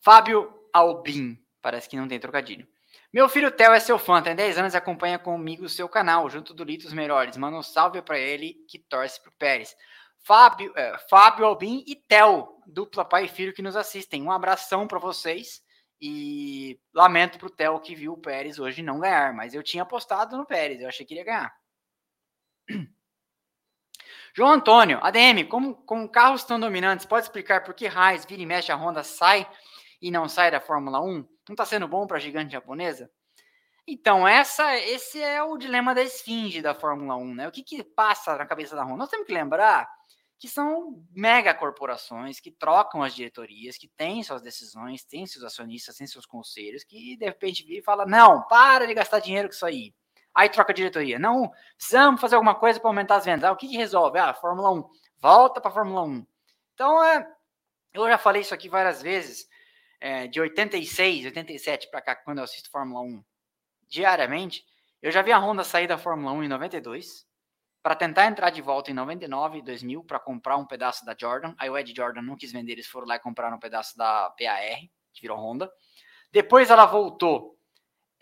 Fábio 0.00 0.52
Albin, 0.72 1.38
parece 1.60 1.88
que 1.88 1.96
não 1.96 2.08
tem 2.08 2.18
trocadilho. 2.18 2.66
Meu 3.12 3.28
filho 3.28 3.52
Theo 3.52 3.72
é 3.72 3.80
seu 3.80 3.98
fã, 3.98 4.22
tem 4.22 4.34
10 4.34 4.58
anos 4.58 4.74
e 4.74 4.76
acompanha 4.76 5.18
comigo 5.18 5.64
o 5.64 5.68
seu 5.68 5.88
canal, 5.88 6.28
junto 6.30 6.54
do 6.54 6.64
Litos 6.64 6.92
Melhores. 6.92 7.36
Manda 7.36 7.58
um 7.58 7.62
salve 7.62 8.00
para 8.02 8.18
ele 8.18 8.54
que 8.68 8.78
torce 8.78 9.22
pro 9.22 9.32
Pérez. 9.32 9.76
Fábio, 10.24 10.72
é, 10.76 10.96
Fábio 11.10 11.44
Albin 11.44 11.84
e 11.86 11.94
Theo, 11.94 12.48
dupla 12.66 13.04
pai 13.04 13.24
e 13.24 13.28
filho 13.28 13.52
que 13.52 13.62
nos 13.62 13.76
assistem. 13.76 14.22
Um 14.22 14.30
abração 14.30 14.86
para 14.86 14.98
vocês. 14.98 15.60
E 16.00 16.80
lamento 16.92 17.38
pro 17.38 17.50
Theo 17.50 17.78
que 17.80 17.94
viu 17.94 18.14
o 18.14 18.20
Pérez 18.20 18.58
hoje 18.58 18.82
não 18.82 18.98
ganhar, 18.98 19.32
mas 19.32 19.54
eu 19.54 19.62
tinha 19.62 19.84
apostado 19.84 20.36
no 20.36 20.44
Pérez, 20.44 20.80
eu 20.80 20.88
achei 20.88 21.06
que 21.06 21.14
iria 21.14 21.24
ganhar. 21.24 21.61
João 24.34 24.52
Antônio, 24.52 24.98
ADM, 25.02 25.46
como 25.48 25.74
com 25.74 26.08
carros 26.08 26.44
tão 26.44 26.58
dominantes, 26.58 27.04
pode 27.04 27.26
explicar 27.26 27.62
por 27.64 27.74
que 27.74 27.86
Raiz 27.86 28.24
vira 28.24 28.40
e 28.40 28.46
mexe 28.46 28.72
a 28.72 28.76
Honda 28.76 29.02
sai 29.02 29.46
e 30.00 30.10
não 30.10 30.28
sai 30.28 30.50
da 30.50 30.60
Fórmula 30.60 31.00
1? 31.00 31.12
Não 31.48 31.52
está 31.52 31.66
sendo 31.66 31.86
bom 31.86 32.06
para 32.06 32.16
a 32.16 32.20
gigante 32.20 32.52
japonesa? 32.52 33.10
Então, 33.86 34.26
essa, 34.26 34.76
esse 34.78 35.20
é 35.20 35.42
o 35.42 35.58
dilema 35.58 35.94
da 35.94 36.02
esfinge 36.02 36.62
da 36.62 36.74
Fórmula 36.74 37.16
1, 37.16 37.34
né? 37.34 37.48
O 37.48 37.52
que, 37.52 37.62
que 37.62 37.82
passa 37.82 38.36
na 38.36 38.46
cabeça 38.46 38.76
da 38.76 38.84
Honda? 38.84 38.96
Nós 38.98 39.10
temos 39.10 39.26
que 39.26 39.34
lembrar 39.34 39.88
que 40.38 40.48
são 40.48 41.04
mega 41.12 41.54
corporações 41.54 42.40
que 42.40 42.50
trocam 42.50 43.02
as 43.02 43.14
diretorias, 43.14 43.76
que 43.76 43.88
têm 43.88 44.22
suas 44.22 44.42
decisões, 44.42 45.04
têm 45.04 45.26
seus 45.26 45.44
acionistas, 45.44 45.96
têm 45.96 46.06
seus 46.06 46.26
conselhos, 46.26 46.84
que 46.84 47.16
de 47.16 47.24
repente 47.24 47.64
vira 47.64 47.80
e 47.80 47.84
fala: 47.84 48.06
não, 48.06 48.42
para 48.48 48.86
de 48.86 48.94
gastar 48.94 49.20
dinheiro 49.20 49.48
com 49.48 49.54
isso 49.54 49.66
aí. 49.66 49.94
Aí 50.34 50.48
troca 50.48 50.72
a 50.72 50.74
diretoria. 50.74 51.18
Não, 51.18 51.50
precisamos 51.76 52.20
fazer 52.20 52.36
alguma 52.36 52.54
coisa 52.54 52.80
para 52.80 52.88
aumentar 52.88 53.16
as 53.16 53.24
vendas. 53.24 53.44
Ah, 53.44 53.52
o 53.52 53.56
que, 53.56 53.68
que 53.68 53.76
resolve? 53.76 54.18
Ah, 54.18 54.32
Fórmula 54.32 54.70
1. 54.72 54.88
Volta 55.18 55.60
para 55.60 55.70
a 55.70 55.74
Fórmula 55.74 56.02
1. 56.02 56.26
Então, 56.74 57.04
é, 57.04 57.26
eu 57.92 58.08
já 58.08 58.16
falei 58.16 58.42
isso 58.42 58.54
aqui 58.54 58.68
várias 58.68 59.02
vezes, 59.02 59.46
é, 60.00 60.26
de 60.26 60.40
86, 60.40 61.26
87 61.26 61.90
para 61.90 62.00
cá, 62.00 62.16
quando 62.16 62.38
eu 62.38 62.44
assisto 62.44 62.70
Fórmula 62.70 63.00
1 63.02 63.22
diariamente. 63.88 64.64
Eu 65.02 65.12
já 65.12 65.20
vi 65.20 65.32
a 65.32 65.38
Honda 65.38 65.64
sair 65.64 65.86
da 65.86 65.98
Fórmula 65.98 66.32
1 66.32 66.44
em 66.44 66.48
92, 66.48 67.26
para 67.82 67.94
tentar 67.94 68.26
entrar 68.26 68.50
de 68.50 68.62
volta 68.62 68.90
em 68.90 68.94
99 68.94 69.58
e 69.58 69.62
2000 69.62 70.04
para 70.04 70.18
comprar 70.18 70.56
um 70.56 70.64
pedaço 70.64 71.04
da 71.04 71.14
Jordan. 71.18 71.54
Aí 71.58 71.68
o 71.68 71.76
Ed 71.76 71.92
Jordan 71.94 72.22
não 72.22 72.36
quis 72.36 72.52
vender, 72.52 72.72
eles 72.72 72.86
foram 72.86 73.06
lá 73.06 73.16
e 73.16 73.20
compraram 73.20 73.56
um 73.56 73.60
pedaço 73.60 73.98
da 73.98 74.30
PAR, 74.30 74.78
que 75.12 75.20
virou 75.20 75.36
Honda. 75.36 75.70
Depois 76.30 76.70
ela 76.70 76.86
voltou 76.86 77.58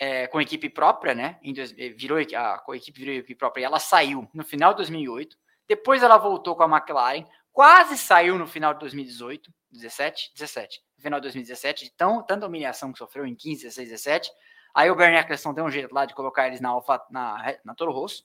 é, 0.01 0.27
com 0.27 0.41
equipe 0.41 0.71
própria, 0.71 1.15
né? 1.15 1.39
Em, 1.43 1.53
virou 1.93 2.17
a, 2.35 2.65
a 2.67 2.75
equipe 2.75 2.99
virou 2.99 3.15
equipe 3.17 3.35
própria 3.35 3.61
e 3.61 3.65
ela 3.65 3.79
saiu 3.79 4.27
no 4.33 4.43
final 4.43 4.73
de 4.73 4.79
2008. 4.79 5.37
Depois 5.69 6.03
ela 6.03 6.17
voltou 6.17 6.57
com 6.57 6.63
a 6.63 6.79
McLaren, 6.79 7.27
quase 7.53 7.99
saiu 7.99 8.39
no 8.39 8.47
final 8.47 8.73
de 8.73 8.81
2018, 8.81 9.53
17, 9.71 10.33
17, 10.35 10.83
no 10.97 11.03
final 11.03 11.21
de 11.21 11.25
2017, 11.25 11.85
de 11.85 11.91
tão, 11.91 12.23
tanta 12.23 12.47
humilhação 12.47 12.91
que 12.91 12.99
sofreu 12.99 13.27
em 13.27 13.35
15, 13.35 13.65
16, 13.65 13.89
17. 13.91 14.33
Aí 14.75 14.91
o 14.91 14.97
Bernie 14.97 15.19
Eccleston 15.19 15.53
deu 15.53 15.67
um 15.67 15.71
jeito 15.71 15.95
lá 15.95 16.07
de 16.07 16.15
colocar 16.15 16.47
eles 16.47 16.63
na 16.63 16.71
Alfa, 16.71 17.05
na, 17.11 17.55
na 17.63 17.75
Toro 17.75 17.93
Rosso. 17.93 18.25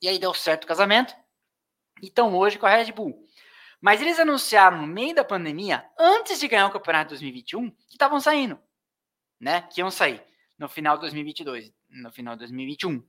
E 0.00 0.06
aí 0.06 0.18
deu 0.18 0.32
certo 0.32 0.62
o 0.62 0.68
casamento. 0.68 1.12
E 2.00 2.06
estão 2.06 2.32
hoje 2.36 2.56
com 2.56 2.66
a 2.66 2.70
Red 2.70 2.92
Bull. 2.92 3.26
Mas 3.80 4.00
eles 4.00 4.20
anunciaram 4.20 4.80
no 4.80 4.86
meio 4.86 5.14
da 5.14 5.24
pandemia, 5.24 5.84
antes 5.98 6.38
de 6.38 6.46
ganhar 6.46 6.66
o 6.66 6.70
campeonato 6.70 7.08
de 7.08 7.14
2021, 7.14 7.70
que 7.70 7.94
estavam 7.94 8.20
saindo, 8.20 8.58
né? 9.40 9.62
Que 9.62 9.80
iam 9.80 9.90
sair 9.90 10.22
no 10.58 10.68
final 10.68 10.96
de 10.96 11.02
2022, 11.02 11.72
no 11.90 12.12
final 12.12 12.34
de 12.34 12.40
2021. 12.40 13.02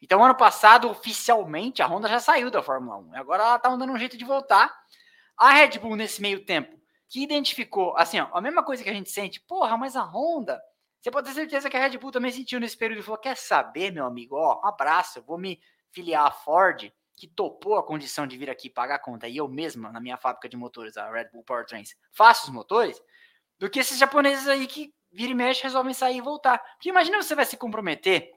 Então, 0.00 0.22
ano 0.22 0.34
passado, 0.34 0.88
oficialmente, 0.88 1.82
a 1.82 1.86
Honda 1.86 2.08
já 2.08 2.20
saiu 2.20 2.50
da 2.50 2.62
Fórmula 2.62 2.98
1. 2.98 3.16
Agora 3.16 3.42
ela 3.42 3.58
tá 3.58 3.74
dando 3.74 3.92
um 3.92 3.98
jeito 3.98 4.16
de 4.16 4.24
voltar. 4.24 4.74
A 5.36 5.50
Red 5.50 5.78
Bull, 5.78 5.96
nesse 5.96 6.20
meio 6.20 6.44
tempo, 6.44 6.78
que 7.08 7.22
identificou, 7.22 7.96
assim, 7.96 8.18
ó, 8.20 8.28
a 8.32 8.40
mesma 8.40 8.62
coisa 8.62 8.82
que 8.82 8.90
a 8.90 8.94
gente 8.94 9.10
sente, 9.10 9.40
porra, 9.40 9.76
mas 9.76 9.96
a 9.96 10.02
Honda, 10.02 10.60
você 11.00 11.10
pode 11.10 11.28
ter 11.28 11.34
certeza 11.34 11.70
que 11.70 11.76
a 11.76 11.80
Red 11.80 11.98
Bull 11.98 12.10
também 12.10 12.32
sentiu 12.32 12.58
nesse 12.58 12.76
período 12.76 13.00
e 13.00 13.02
falou: 13.02 13.18
quer 13.18 13.36
saber, 13.36 13.92
meu 13.92 14.04
amigo, 14.06 14.36
ó, 14.36 14.60
um 14.62 14.66
abraço, 14.66 15.18
eu 15.18 15.22
vou 15.22 15.38
me 15.38 15.60
filiar 15.92 16.26
à 16.26 16.30
Ford, 16.30 16.90
que 17.16 17.26
topou 17.26 17.76
a 17.76 17.82
condição 17.82 18.26
de 18.26 18.36
vir 18.36 18.50
aqui 18.50 18.68
pagar 18.68 18.96
a 18.96 18.98
conta, 18.98 19.28
e 19.28 19.36
eu 19.36 19.48
mesma, 19.48 19.90
na 19.92 20.00
minha 20.00 20.16
fábrica 20.16 20.48
de 20.48 20.56
motores, 20.56 20.96
a 20.96 21.10
Red 21.10 21.30
Bull 21.32 21.44
Powertrains, 21.44 21.94
faço 22.12 22.46
os 22.46 22.52
motores, 22.52 23.00
do 23.58 23.70
que 23.70 23.78
esses 23.78 23.98
japoneses 23.98 24.48
aí 24.48 24.66
que 24.66 24.92
vira 25.16 25.32
e 25.32 25.34
mexe 25.34 25.62
resolvem 25.62 25.94
sair 25.94 26.18
e 26.18 26.20
voltar. 26.20 26.58
Porque 26.58 26.90
imagina 26.90 27.22
você 27.22 27.34
vai 27.34 27.46
se 27.46 27.56
comprometer 27.56 28.30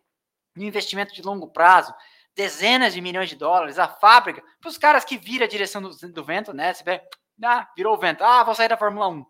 um 0.58 0.64
investimento 0.64 1.14
de 1.14 1.22
longo 1.22 1.48
prazo, 1.50 1.94
dezenas 2.36 2.94
de 2.94 3.02
milhões 3.02 3.30
de 3.30 3.36
dólares, 3.36 3.78
a 3.78 3.88
fábrica, 3.88 4.42
para 4.60 4.70
os 4.70 4.78
caras 4.78 5.04
que 5.04 5.18
viram 5.18 5.46
a 5.46 5.50
direção 5.50 5.82
do, 5.82 5.90
do, 5.90 6.24
vento, 6.24 6.54
né? 6.54 6.74
Você 6.74 6.84
vê, 6.84 7.02
ah, 7.44 7.70
virou 7.76 7.96
o 7.96 8.00
vento, 8.00 8.24
ah, 8.24 8.44
vou 8.44 8.56
sair 8.56 8.70
da 8.70 8.78
Fórmula 8.78 9.10
1. 9.10 9.26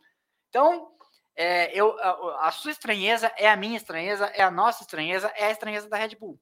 Então, 0.50 0.91
é, 1.36 1.74
eu, 1.74 1.97
a, 2.00 2.47
a, 2.47 2.52
sua 2.52 2.72
estranheza 2.72 3.32
é 3.36 3.50
a 3.50 3.56
minha 3.56 3.78
estranheza, 3.78 4.28
é 4.28 4.43
a 4.43 4.52
nossa 4.52 4.84
estranheza, 4.84 5.32
é 5.36 5.45
a 5.45 5.52
estranheza 5.52 5.89
da 5.89 5.97
Red 5.97 6.16
Bull. 6.16 6.39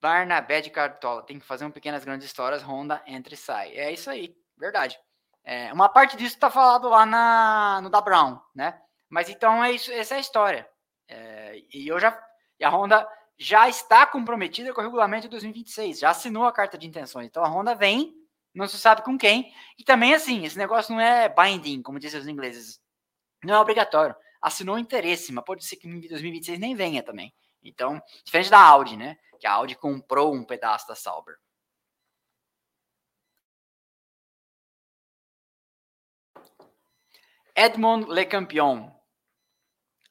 Barnabé 0.00 0.62
de 0.62 0.70
Cartola, 0.70 1.22
tem 1.22 1.38
que 1.38 1.46
fazer 1.46 1.66
um 1.66 1.70
pequenas 1.70 2.04
grandes 2.04 2.26
histórias, 2.26 2.62
Honda 2.62 3.02
entra 3.06 3.34
e 3.34 3.36
sai. 3.36 3.76
É 3.76 3.92
isso 3.92 4.08
aí, 4.08 4.34
verdade. 4.56 4.98
É, 5.44 5.72
uma 5.72 5.88
parte 5.88 6.16
disso 6.16 6.36
está 6.36 6.50
falado 6.50 6.88
lá 6.88 7.04
na, 7.04 7.80
no 7.82 7.90
da 7.90 8.00
Brown, 8.00 8.40
né? 8.54 8.80
Mas 9.10 9.28
então 9.28 9.62
é 9.62 9.72
isso, 9.72 9.92
essa 9.92 10.14
é 10.14 10.18
a 10.18 10.20
história. 10.20 10.70
É, 11.08 11.62
e 11.74 11.88
eu 11.88 11.98
já 11.98 12.18
e 12.58 12.64
a 12.64 12.70
Honda 12.70 13.06
já 13.38 13.68
está 13.68 14.06
comprometida 14.06 14.72
com 14.72 14.80
o 14.80 14.84
regulamento 14.84 15.22
de 15.22 15.30
2026, 15.30 15.98
já 15.98 16.10
assinou 16.10 16.44
a 16.44 16.52
carta 16.52 16.78
de 16.78 16.86
intenções. 16.86 17.26
Então 17.26 17.42
a 17.42 17.48
Honda 17.48 17.74
vem, 17.74 18.14
não 18.54 18.68
se 18.68 18.78
sabe 18.78 19.02
com 19.02 19.16
quem. 19.18 19.52
E 19.78 19.84
também, 19.84 20.14
assim, 20.14 20.44
esse 20.44 20.58
negócio 20.58 20.94
não 20.94 21.00
é 21.00 21.28
binding, 21.28 21.82
como 21.82 21.98
dizem 21.98 22.20
os 22.20 22.28
ingleses. 22.28 22.80
Não 23.42 23.54
é 23.54 23.58
obrigatório. 23.60 24.14
Assinou 24.42 24.78
interesse, 24.78 25.32
mas 25.32 25.44
pode 25.44 25.64
ser 25.64 25.76
que 25.76 25.88
em 25.88 26.00
2026 26.00 26.58
nem 26.58 26.74
venha 26.74 27.02
também. 27.02 27.34
Então, 27.62 28.00
diferente 28.24 28.50
da 28.50 28.60
Audi, 28.60 28.96
né? 28.96 29.16
Que 29.38 29.46
a 29.46 29.52
Audi 29.52 29.74
comprou 29.74 30.34
um 30.34 30.44
pedaço 30.44 30.86
da 30.86 30.94
Sauber. 30.94 31.36
Edmond 37.56 38.06
Le 38.10 38.26
Campion. 38.26 38.99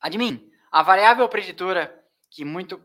Admin, 0.02 0.52
a 0.72 0.82
variável 0.82 1.28
preditora 1.28 1.94
que 2.30 2.46
muito 2.46 2.82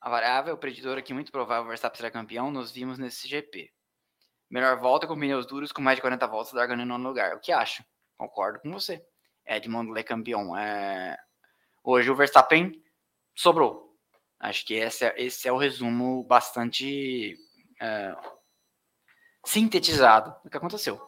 a 0.00 0.10
variável 0.10 0.58
preditora 0.58 1.00
que 1.00 1.14
muito 1.14 1.30
provável 1.30 1.68
Verstappen 1.68 1.96
será 1.96 2.10
campeão, 2.10 2.50
nós 2.50 2.72
vimos 2.72 2.98
nesse 2.98 3.28
GP. 3.28 3.72
Melhor 4.50 4.76
volta 4.76 5.06
com 5.06 5.14
pneus 5.14 5.46
duros 5.46 5.70
com 5.70 5.80
mais 5.80 5.96
de 5.96 6.02
40 6.02 6.26
voltas, 6.26 6.52
largando 6.52 6.82
em 6.82 6.84
nono 6.84 7.08
lugar. 7.08 7.36
O 7.36 7.40
que 7.40 7.52
acho? 7.52 7.84
Concordo 8.18 8.58
com 8.60 8.72
você. 8.72 9.00
Edmond 9.46 9.92
Le 9.92 10.02
Campeão. 10.02 10.56
É... 10.56 11.16
Hoje 11.84 12.10
o 12.10 12.16
Verstappen 12.16 12.72
sobrou. 13.34 13.96
Acho 14.40 14.66
que 14.66 14.74
esse 14.74 15.04
é, 15.04 15.14
esse 15.16 15.46
é 15.46 15.52
o 15.52 15.56
resumo 15.56 16.24
bastante 16.24 17.36
é... 17.80 18.14
sintetizado 19.46 20.34
do 20.42 20.50
que 20.50 20.56
aconteceu. 20.56 21.00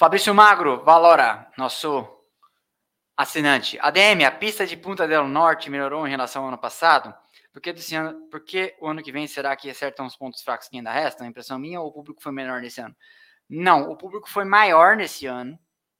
Fabrício 0.00 0.34
Magro, 0.34 0.82
Valora, 0.82 1.52
nosso 1.58 2.08
Assinante. 3.14 3.78
ADM, 3.82 4.24
a 4.24 4.30
pista 4.30 4.66
de 4.66 4.74
Punta 4.74 5.06
del 5.06 5.28
Norte 5.28 5.68
melhorou 5.68 6.06
em 6.06 6.10
relação 6.10 6.40
ao 6.40 6.48
ano 6.48 6.56
passado? 6.56 7.14
Por 7.52 7.60
que, 7.60 7.70
desse 7.70 7.94
ano, 7.94 8.18
por 8.30 8.42
que 8.42 8.74
o 8.80 8.88
ano 8.88 9.02
que 9.02 9.12
vem 9.12 9.26
será 9.26 9.54
que 9.54 9.68
acertam 9.68 10.06
os 10.06 10.16
pontos 10.16 10.40
fracos 10.40 10.68
que 10.68 10.78
ainda 10.78 10.90
restam? 10.90 11.26
A 11.26 11.28
impressão 11.28 11.58
minha 11.58 11.82
ou 11.82 11.88
o 11.88 11.92
público 11.92 12.22
foi 12.22 12.32
menor 12.32 12.62
nesse 12.62 12.80
ano? 12.80 12.96
Não, 13.46 13.90
o 13.90 13.94
público 13.94 14.26
foi 14.26 14.46
maior 14.46 14.96
nesse 14.96 15.26
ano. 15.26 15.58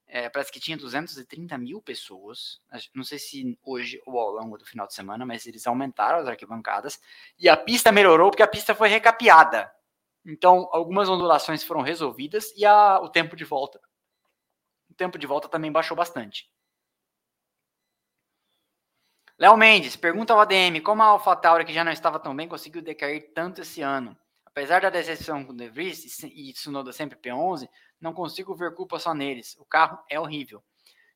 É, 0.09 0.31
parece 0.31 0.51
que 0.51 0.59
tinha 0.59 0.79
230 0.79 1.59
mil 1.59 1.83
pessoas. 1.83 2.59
Não 2.95 3.05
sei 3.05 3.19
se 3.19 3.59
hoje 3.63 4.01
ou 4.07 4.19
ao 4.19 4.31
longo 4.31 4.57
do 4.57 4.65
final 4.65 4.87
de 4.87 4.95
semana, 4.95 5.27
mas 5.27 5.45
eles 5.45 5.67
aumentaram 5.67 6.21
as 6.21 6.27
arquibancadas. 6.27 6.99
E 7.39 7.51
a 7.51 7.57
pista 7.57 7.93
melhorou 7.93 8.31
porque 8.31 8.43
a 8.43 8.49
pista 8.49 8.75
foi 8.75 8.89
recapeada. 8.89 9.71
Então, 10.25 10.71
algumas 10.73 11.07
ondulações 11.07 11.63
foram 11.63 11.83
resolvidas 11.83 12.51
e 12.57 12.65
a, 12.65 12.99
o 12.99 13.11
tempo 13.11 13.37
de 13.37 13.45
volta. 13.45 13.79
Tempo 15.01 15.17
de 15.17 15.27
volta 15.27 15.49
também 15.49 15.73
baixou 15.73 15.97
bastante. 15.97 16.47
Léo 19.39 19.57
Mendes, 19.57 19.97
pergunta 19.97 20.35
ao 20.35 20.41
ADM 20.41 20.83
como 20.85 21.03
a 21.03 21.07
AlphaTauri, 21.07 21.65
que 21.65 21.73
já 21.73 21.83
não 21.83 21.91
estava 21.91 22.21
tão 22.21 22.37
bem, 22.37 22.47
conseguiu 22.47 22.83
decair 22.83 23.33
tanto 23.33 23.63
esse 23.63 23.81
ano. 23.81 24.15
Apesar 24.45 24.83
da 24.83 24.91
decepção 24.91 25.43
com 25.43 25.55
o 25.55 25.57
De 25.57 25.71
Vries 25.71 26.23
e 26.23 26.53
Tsunoda 26.53 26.93
sempre 26.93 27.17
P11, 27.17 27.67
não 27.99 28.13
consigo 28.13 28.55
ver 28.55 28.75
culpa 28.75 28.99
só 28.99 29.15
neles. 29.15 29.57
O 29.57 29.65
carro 29.65 29.99
é 30.07 30.21
horrível. 30.21 30.63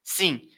Sim, 0.03 0.49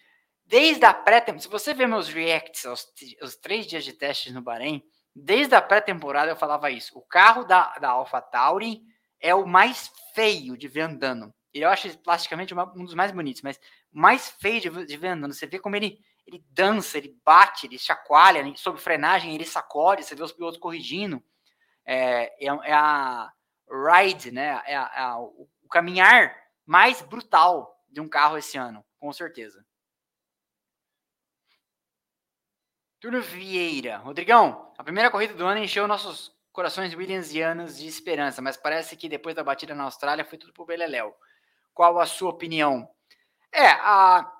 desde 0.45 0.85
a 0.85 0.95
pré-temporada, 0.95 1.43
se 1.43 1.49
você 1.49 1.75
ver 1.75 1.89
meus 1.89 2.09
reacts 2.09 2.65
aos, 2.65 2.87
aos, 3.21 3.35
três 3.35 3.67
dias 3.67 3.83
de 3.83 3.93
testes 3.93 4.33
no 4.33 4.41
Bahrein, 4.41 4.85
desde 5.13 5.57
a 5.57 5.61
pré-temporada 5.61 6.31
eu 6.31 6.37
falava 6.37 6.71
isso. 6.71 6.97
O 6.97 7.03
carro 7.03 7.43
da, 7.43 7.77
da 7.81 7.91
AlphaTauri 7.91 8.83
é 9.19 9.35
o 9.35 9.45
mais 9.45 9.91
feio 10.15 10.57
de 10.57 10.69
ver 10.69 10.83
andando. 10.83 11.35
Ele 11.57 11.65
eu 11.65 11.71
acho 11.71 11.99
plasticamente 11.99 12.55
um 12.55 12.85
dos 12.85 12.95
mais 12.95 13.13
bonitos, 13.13 13.43
mas 13.43 13.61
mais 13.93 14.31
feio 14.31 14.61
de, 14.61 14.87
de 14.87 15.07
andando. 15.07 15.33
Você 15.33 15.47
vê 15.47 15.59
como 15.59 15.77
ele 15.77 15.99
ele 16.27 16.45
dança, 16.51 16.99
ele 16.99 17.17
bate, 17.25 17.67
ele 17.67 17.79
chacoalha, 17.79 18.43
sob 18.57 18.81
frenagem 18.81 19.35
ele 19.35 19.45
sacode, 19.45 20.03
você 20.03 20.15
vê 20.15 20.25
os 20.25 20.33
pilotos 20.33 20.59
corrigindo. 20.59 21.23
É, 21.85 22.45
é, 22.45 22.47
é 22.47 22.73
a 22.73 23.33
ride, 23.71 24.33
né? 24.33 24.61
É, 24.67 24.77
a, 24.77 24.91
é 24.93 25.01
a, 25.01 25.19
o, 25.21 25.49
caminhar 25.71 26.37
mais 26.65 27.01
brutal 27.01 27.81
de 27.89 28.01
um 28.01 28.09
carro 28.09 28.37
esse 28.37 28.59
ano, 28.59 28.85
com 28.99 29.13
certeza. 29.13 29.65
Turno 32.99 33.23
Vieira. 33.23 33.99
Rodrigão, 33.99 34.73
a 34.77 34.83
primeira 34.83 35.11
corrida 35.11 35.35
do 35.35 35.47
ano 35.47 35.63
encheu 35.63 35.87
nossos 35.87 36.35
corações 36.51 36.95
williamsianos 36.95 37.77
de 37.77 37.87
esperança, 37.87 38.43
mas 38.43 38.57
parece 38.57 38.97
que 38.97 39.09
depois 39.09 39.37
da 39.37 39.45
batida 39.45 39.75
na 39.75 39.85
Austrália 39.85 40.25
foi 40.25 40.39
tudo 40.39 40.53
pro 40.53 40.65
Beleléu. 40.65 41.15
Qual 41.77 42.01
a 42.01 42.07
sua 42.07 42.31
opinião? 42.31 42.89
É, 43.53 43.67
a, 43.67 44.33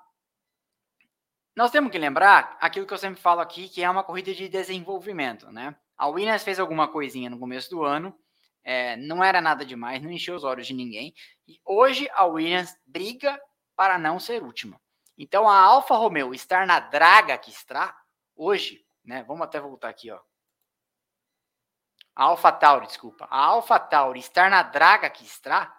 nós 1.55 1.69
temos 1.69 1.91
que 1.91 1.97
lembrar 1.99 2.57
aquilo 2.59 2.87
que 2.87 2.93
eu 2.95 2.97
sempre 2.97 3.21
falo 3.21 3.41
aqui, 3.41 3.69
que 3.69 3.83
é 3.83 3.89
uma 3.89 4.03
corrida 4.03 4.33
de 4.33 4.49
desenvolvimento, 4.49 5.51
né? 5.51 5.75
A 5.95 6.07
Williams 6.07 6.43
fez 6.43 6.59
alguma 6.59 6.87
coisinha 6.87 7.29
no 7.29 7.37
começo 7.37 7.69
do 7.69 7.83
ano, 7.83 8.11
é, 8.63 8.95
não 8.95 9.23
era 9.23 9.39
nada 9.39 9.63
demais, 9.63 10.01
não 10.01 10.09
encheu 10.09 10.35
os 10.35 10.43
olhos 10.43 10.65
de 10.65 10.73
ninguém. 10.73 11.13
E 11.47 11.61
hoje 11.63 12.09
a 12.15 12.25
Williams 12.25 12.75
briga 12.87 13.39
para 13.75 13.99
não 13.99 14.19
ser 14.19 14.41
última. 14.41 14.81
Então 15.15 15.47
a 15.47 15.59
Alfa 15.59 15.95
Romeo 15.95 16.33
estar 16.33 16.65
na 16.65 16.79
draga 16.79 17.37
que 17.37 17.51
está 17.51 17.95
hoje, 18.35 18.83
né? 19.05 19.23
Vamos 19.27 19.43
até 19.43 19.59
voltar 19.59 19.89
aqui, 19.89 20.09
ó. 20.09 20.19
A 22.15 22.23
Alfa 22.23 22.51
Tauri, 22.51 22.87
desculpa. 22.87 23.27
A 23.29 23.37
Alfa 23.37 23.77
Tauri 23.77 24.19
estar 24.19 24.49
na 24.49 24.63
draga 24.63 25.07
que 25.07 25.23
está 25.23 25.76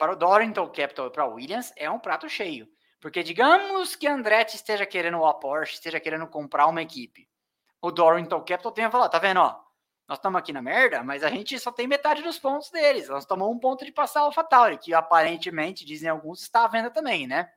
para 0.00 0.12
o 0.12 0.16
Dorrington 0.16 0.66
Capital 0.68 1.08
e 1.08 1.10
para 1.10 1.26
o 1.26 1.34
Williams 1.34 1.74
é 1.76 1.90
um 1.90 1.98
prato 1.98 2.26
cheio. 2.26 2.66
Porque 3.02 3.22
digamos 3.22 3.94
que 3.94 4.08
Andretti 4.08 4.56
esteja 4.56 4.86
querendo 4.86 5.22
a 5.26 5.34
Porsche, 5.34 5.74
esteja 5.74 6.00
querendo 6.00 6.26
comprar 6.26 6.66
uma 6.68 6.80
equipe. 6.80 7.28
O 7.82 7.90
Dorrington 7.90 8.40
Capital 8.40 8.72
tem 8.72 8.86
a 8.86 8.90
falar, 8.90 9.10
tá 9.10 9.18
vendo, 9.18 9.40
ó? 9.40 9.60
Nós 10.08 10.16
estamos 10.16 10.38
aqui 10.38 10.54
na 10.54 10.62
merda, 10.62 11.04
mas 11.04 11.22
a 11.22 11.28
gente 11.28 11.58
só 11.58 11.70
tem 11.70 11.86
metade 11.86 12.22
dos 12.22 12.38
pontos 12.38 12.70
deles. 12.70 13.10
Nós 13.10 13.26
tomamos 13.26 13.54
um 13.54 13.60
ponto 13.60 13.84
de 13.84 13.92
passar 13.92 14.20
a 14.20 14.22
AlphaTauri, 14.22 14.78
que 14.78 14.94
aparentemente, 14.94 15.84
dizem 15.84 16.08
alguns, 16.08 16.40
está 16.40 16.64
à 16.64 16.68
venda 16.68 16.90
também, 16.90 17.26
né? 17.26 17.52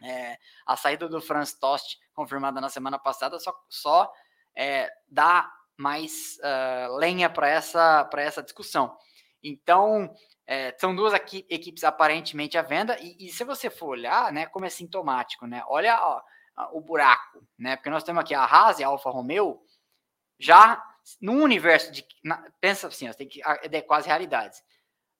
É, 0.00 0.38
a 0.64 0.76
saída 0.76 1.08
do 1.08 1.20
Franz 1.20 1.52
Tost, 1.52 1.98
confirmada 2.14 2.60
na 2.60 2.68
semana 2.68 2.96
passada, 2.96 3.40
só, 3.40 3.52
só 3.68 4.12
é, 4.54 4.88
dá 5.08 5.52
mais 5.76 6.38
uh, 6.38 6.94
lenha 6.94 7.28
para 7.28 7.48
essa, 7.48 8.08
essa 8.16 8.42
discussão. 8.42 8.96
Então, 9.48 10.12
é, 10.44 10.74
são 10.78 10.94
duas 10.94 11.14
aqui, 11.14 11.46
equipes 11.48 11.84
aparentemente 11.84 12.58
à 12.58 12.62
venda, 12.62 12.98
e, 13.00 13.26
e, 13.26 13.32
se 13.32 13.44
você 13.44 13.70
for 13.70 13.90
olhar, 13.90 14.32
né, 14.32 14.46
como 14.46 14.64
é 14.64 14.70
sintomático, 14.70 15.46
né? 15.46 15.62
Olha 15.68 15.98
ó, 16.00 16.22
o 16.72 16.80
buraco, 16.80 17.46
né? 17.56 17.76
Porque 17.76 17.90
nós 17.90 18.02
temos 18.02 18.20
aqui 18.20 18.34
a 18.34 18.44
Haas 18.44 18.80
e 18.80 18.84
a 18.84 18.88
Alfa 18.88 19.10
Romeo, 19.10 19.62
já 20.38 20.82
no 21.20 21.34
universo 21.34 21.92
de. 21.92 22.04
Na, 22.24 22.50
pensa 22.60 22.88
assim, 22.88 23.06
você 23.06 23.14
tem 23.14 23.28
que 23.28 23.40
adequar 23.42 24.00
as 24.00 24.06
realidades. 24.06 24.62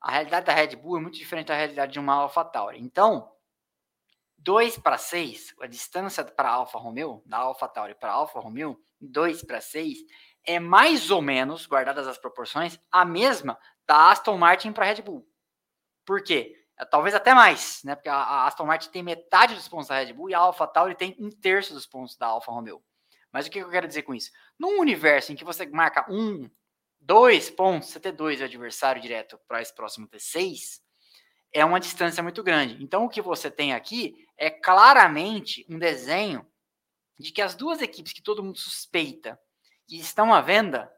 A 0.00 0.10
realidade 0.10 0.46
da 0.46 0.52
Red 0.52 0.76
Bull 0.76 0.98
é 0.98 1.00
muito 1.00 1.18
diferente 1.18 1.46
da 1.48 1.54
realidade 1.54 1.92
de 1.92 2.00
uma 2.00 2.14
Alpha 2.14 2.44
Tauri. 2.44 2.80
Então, 2.80 3.32
2 4.38 4.78
para 4.78 4.98
6, 4.98 5.54
a 5.60 5.66
distância 5.66 6.24
para 6.24 6.50
Alfa 6.50 6.78
Romeo, 6.78 7.22
da 7.24 7.38
Alpha 7.38 7.68
Tauri 7.68 7.94
para 7.94 8.10
a 8.10 8.14
Alfa 8.14 8.40
Romeo, 8.40 8.78
2 9.00 9.42
para 9.44 9.60
6, 9.60 9.98
é 10.44 10.60
mais 10.60 11.10
ou 11.10 11.20
menos, 11.20 11.66
guardadas 11.66 12.06
as 12.06 12.18
proporções, 12.18 12.78
a 12.90 13.04
mesma 13.04 13.58
da 13.86 14.10
Aston 14.10 14.36
Martin 14.36 14.72
para 14.72 14.86
Red 14.86 15.02
Bull. 15.02 15.26
Por 16.04 16.22
quê? 16.22 16.56
É, 16.78 16.84
talvez 16.84 17.14
até 17.14 17.32
mais, 17.32 17.82
né? 17.84 17.94
Porque 17.94 18.08
a, 18.08 18.46
Aston 18.46 18.66
Martin 18.66 18.90
tem 18.90 19.02
metade 19.02 19.54
dos 19.54 19.68
pontos 19.68 19.88
da 19.88 19.98
Red 19.98 20.12
Bull 20.12 20.30
e 20.30 20.34
a 20.34 20.38
Alpha 20.38 20.66
Tauri 20.66 20.94
tem 20.94 21.16
um 21.18 21.30
terço 21.30 21.72
dos 21.72 21.86
pontos 21.86 22.16
da 22.16 22.26
Alfa 22.26 22.52
Romeo. 22.52 22.82
Mas 23.32 23.46
o 23.46 23.50
que 23.50 23.58
eu 23.58 23.70
quero 23.70 23.88
dizer 23.88 24.02
com 24.02 24.14
isso? 24.14 24.30
Num 24.58 24.80
universo 24.80 25.32
em 25.32 25.36
que 25.36 25.44
você 25.44 25.66
marca 25.66 26.10
um, 26.10 26.48
dois 27.00 27.50
pontos, 27.50 27.90
você 27.90 28.00
ter 28.00 28.12
dois 28.12 28.42
adversário 28.42 29.00
direto 29.00 29.38
para 29.46 29.62
esse 29.62 29.74
próximo 29.74 30.08
T6, 30.08 30.80
é 31.52 31.64
uma 31.64 31.80
distância 31.80 32.22
muito 32.22 32.42
grande. 32.42 32.82
Então 32.82 33.04
o 33.04 33.08
que 33.08 33.22
você 33.22 33.50
tem 33.50 33.72
aqui 33.72 34.26
é 34.36 34.50
claramente 34.50 35.64
um 35.68 35.78
desenho 35.78 36.46
de 37.18 37.32
que 37.32 37.40
as 37.40 37.54
duas 37.54 37.80
equipes 37.80 38.12
que 38.12 38.22
todo 38.22 38.42
mundo 38.42 38.58
suspeita 38.58 39.40
que 39.86 39.98
estão 39.98 40.34
à 40.34 40.40
venda 40.40 40.92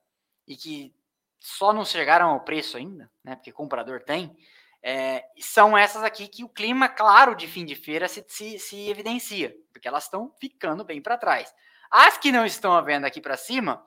e 0.47 0.57
que 0.57 0.95
só 1.39 1.72
não 1.72 1.84
chegaram 1.84 2.30
ao 2.30 2.41
preço 2.41 2.76
ainda, 2.76 3.11
né? 3.22 3.36
Porque 3.36 3.53
comprador 3.53 4.03
tem, 4.03 4.36
é, 4.82 5.24
são 5.41 5.76
essas 5.76 6.03
aqui 6.03 6.28
que 6.28 6.45
o 6.45 6.49
clima, 6.49 6.89
claro, 6.89 7.34
de 7.34 7.47
fim 7.47 7.64
de 7.64 7.74
feira 7.74 8.09
se, 8.09 8.24
se, 8.28 8.59
se 8.59 8.89
evidencia, 8.89 9.55
porque 9.72 9.89
elas 9.89 10.05
estão 10.05 10.32
ficando 10.41 10.84
bem 10.84 11.03
para 11.03 11.18
trás. 11.18 11.53
As 11.91 12.18
que 12.18 12.30
não 12.30 12.45
estão 12.45 12.74
à 12.74 12.80
venda 12.80 13.07
aqui 13.07 13.20
para 13.20 13.36
cima, 13.36 13.84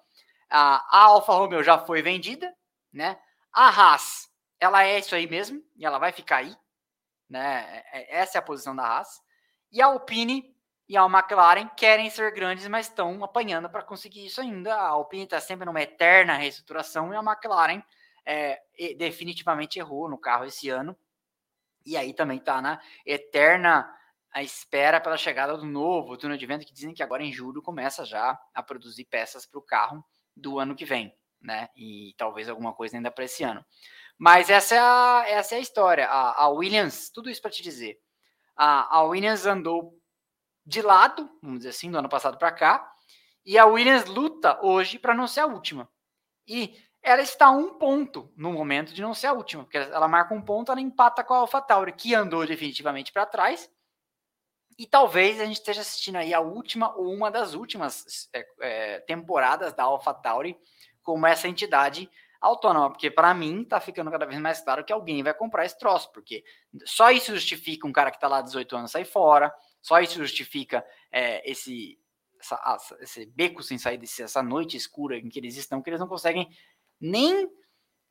a, 0.49 0.75
a 0.89 1.03
Alfa 1.05 1.33
Romeo 1.33 1.63
já 1.63 1.77
foi 1.77 2.01
vendida, 2.01 2.53
né? 2.91 3.17
A 3.53 3.69
Haas, 3.69 4.29
ela 4.59 4.83
é 4.83 4.99
isso 4.99 5.15
aí 5.15 5.27
mesmo, 5.27 5.63
e 5.75 5.85
ela 5.85 5.99
vai 5.99 6.11
ficar 6.11 6.37
aí, 6.37 6.55
né? 7.29 7.83
É, 7.91 7.99
é, 7.99 8.21
essa 8.21 8.37
é 8.37 8.39
a 8.39 8.43
posição 8.43 8.75
da 8.75 8.83
Haas. 8.83 9.21
E 9.71 9.81
a 9.81 9.85
Alpine 9.85 10.53
e 10.91 10.97
a 10.97 11.05
McLaren 11.05 11.69
querem 11.69 12.09
ser 12.09 12.33
grandes, 12.33 12.67
mas 12.67 12.87
estão 12.87 13.23
apanhando 13.23 13.69
para 13.69 13.81
conseguir 13.81 14.25
isso 14.25 14.41
ainda. 14.41 14.75
A 14.75 14.89
Alpine 14.89 15.23
está 15.23 15.39
sempre 15.39 15.65
numa 15.65 15.81
eterna 15.81 16.35
reestruturação 16.35 17.13
e 17.13 17.15
a 17.15 17.21
McLaren 17.21 17.81
é, 18.25 18.61
definitivamente 18.97 19.79
errou 19.79 20.09
no 20.09 20.17
carro 20.17 20.43
esse 20.43 20.67
ano. 20.67 20.93
E 21.85 21.95
aí 21.95 22.13
também 22.13 22.39
está 22.39 22.61
na 22.61 22.77
eterna 23.05 23.89
espera 24.35 24.99
pela 24.99 25.15
chegada 25.15 25.55
do 25.55 25.65
novo 25.65 26.17
túnel 26.17 26.35
de 26.35 26.45
vento, 26.45 26.65
que 26.65 26.73
dizem 26.73 26.93
que 26.93 27.01
agora 27.01 27.23
em 27.23 27.31
julho 27.31 27.61
começa 27.61 28.03
já 28.03 28.37
a 28.53 28.61
produzir 28.61 29.05
peças 29.05 29.45
para 29.45 29.59
o 29.59 29.63
carro 29.63 30.03
do 30.35 30.59
ano 30.59 30.75
que 30.75 30.83
vem, 30.83 31.15
né? 31.39 31.69
E 31.73 32.13
talvez 32.17 32.49
alguma 32.49 32.73
coisa 32.73 32.97
ainda 32.97 33.09
para 33.09 33.23
esse 33.23 33.45
ano. 33.45 33.63
Mas 34.17 34.49
essa 34.49 34.75
é 34.75 34.79
a, 34.79 35.23
essa 35.25 35.55
é 35.55 35.57
a 35.57 35.61
história. 35.61 36.05
A, 36.07 36.43
a 36.43 36.49
Williams, 36.49 37.09
tudo 37.09 37.29
isso 37.29 37.41
para 37.41 37.51
te 37.51 37.63
dizer. 37.63 37.97
A, 38.57 38.97
a 38.97 39.03
Williams 39.03 39.45
andou 39.45 40.00
de 40.71 40.81
lado, 40.81 41.29
vamos 41.41 41.59
dizer 41.59 41.69
assim, 41.69 41.91
do 41.91 41.97
ano 41.97 42.07
passado 42.07 42.37
para 42.37 42.49
cá, 42.49 42.89
e 43.45 43.57
a 43.57 43.65
Williams 43.65 44.05
luta 44.05 44.57
hoje 44.63 44.97
para 44.97 45.13
não 45.13 45.27
ser 45.27 45.41
a 45.41 45.45
última. 45.45 45.89
E 46.47 46.77
ela 47.03 47.21
está 47.21 47.47
a 47.47 47.51
um 47.51 47.77
ponto 47.77 48.31
no 48.37 48.53
momento 48.53 48.93
de 48.93 49.01
não 49.01 49.13
ser 49.13 49.27
a 49.27 49.33
última, 49.33 49.63
porque 49.63 49.77
ela 49.77 50.07
marca 50.07 50.33
um 50.33 50.41
ponto, 50.41 50.71
ela 50.71 50.79
empata 50.79 51.25
com 51.25 51.33
a 51.33 51.39
AlphaTauri, 51.39 51.91
que 51.91 52.15
andou 52.15 52.47
definitivamente 52.47 53.11
para 53.11 53.25
trás. 53.25 53.69
E 54.79 54.87
talvez 54.87 55.41
a 55.41 55.45
gente 55.45 55.57
esteja 55.57 55.81
assistindo 55.81 56.15
aí 56.15 56.33
a 56.33 56.39
última 56.39 56.95
ou 56.95 57.13
uma 57.13 57.29
das 57.29 57.53
últimas 57.53 58.29
é, 58.33 58.45
é, 58.61 58.99
temporadas 59.01 59.73
da 59.73 59.83
AlphaTauri 59.83 60.57
como 61.03 61.27
essa 61.27 61.49
entidade 61.49 62.09
autônoma, 62.39 62.89
porque 62.91 63.11
para 63.11 63.33
mim 63.33 63.65
tá 63.65 63.81
ficando 63.81 64.09
cada 64.09 64.25
vez 64.25 64.39
mais 64.39 64.61
claro 64.61 64.85
que 64.85 64.93
alguém 64.93 65.21
vai 65.21 65.33
comprar 65.33 65.65
esse 65.65 65.77
troço, 65.77 66.09
porque 66.13 66.45
só 66.85 67.11
isso 67.11 67.33
justifica 67.33 67.85
um 67.85 67.91
cara 67.91 68.09
que 68.09 68.17
está 68.17 68.29
lá 68.29 68.41
18 68.41 68.77
anos 68.77 68.91
sair 68.91 69.05
fora, 69.05 69.53
só 69.81 69.99
isso 69.99 70.19
justifica 70.19 70.85
é, 71.11 71.49
esse, 71.49 71.97
essa, 72.39 72.97
esse 72.99 73.25
beco 73.25 73.63
sem 73.63 73.77
sair 73.77 73.99
essa 74.19 74.43
noite 74.43 74.77
escura 74.77 75.17
em 75.17 75.29
que 75.29 75.39
eles 75.39 75.57
estão, 75.57 75.81
que 75.81 75.89
eles 75.89 75.99
não 75.99 76.07
conseguem 76.07 76.49
nem 76.99 77.49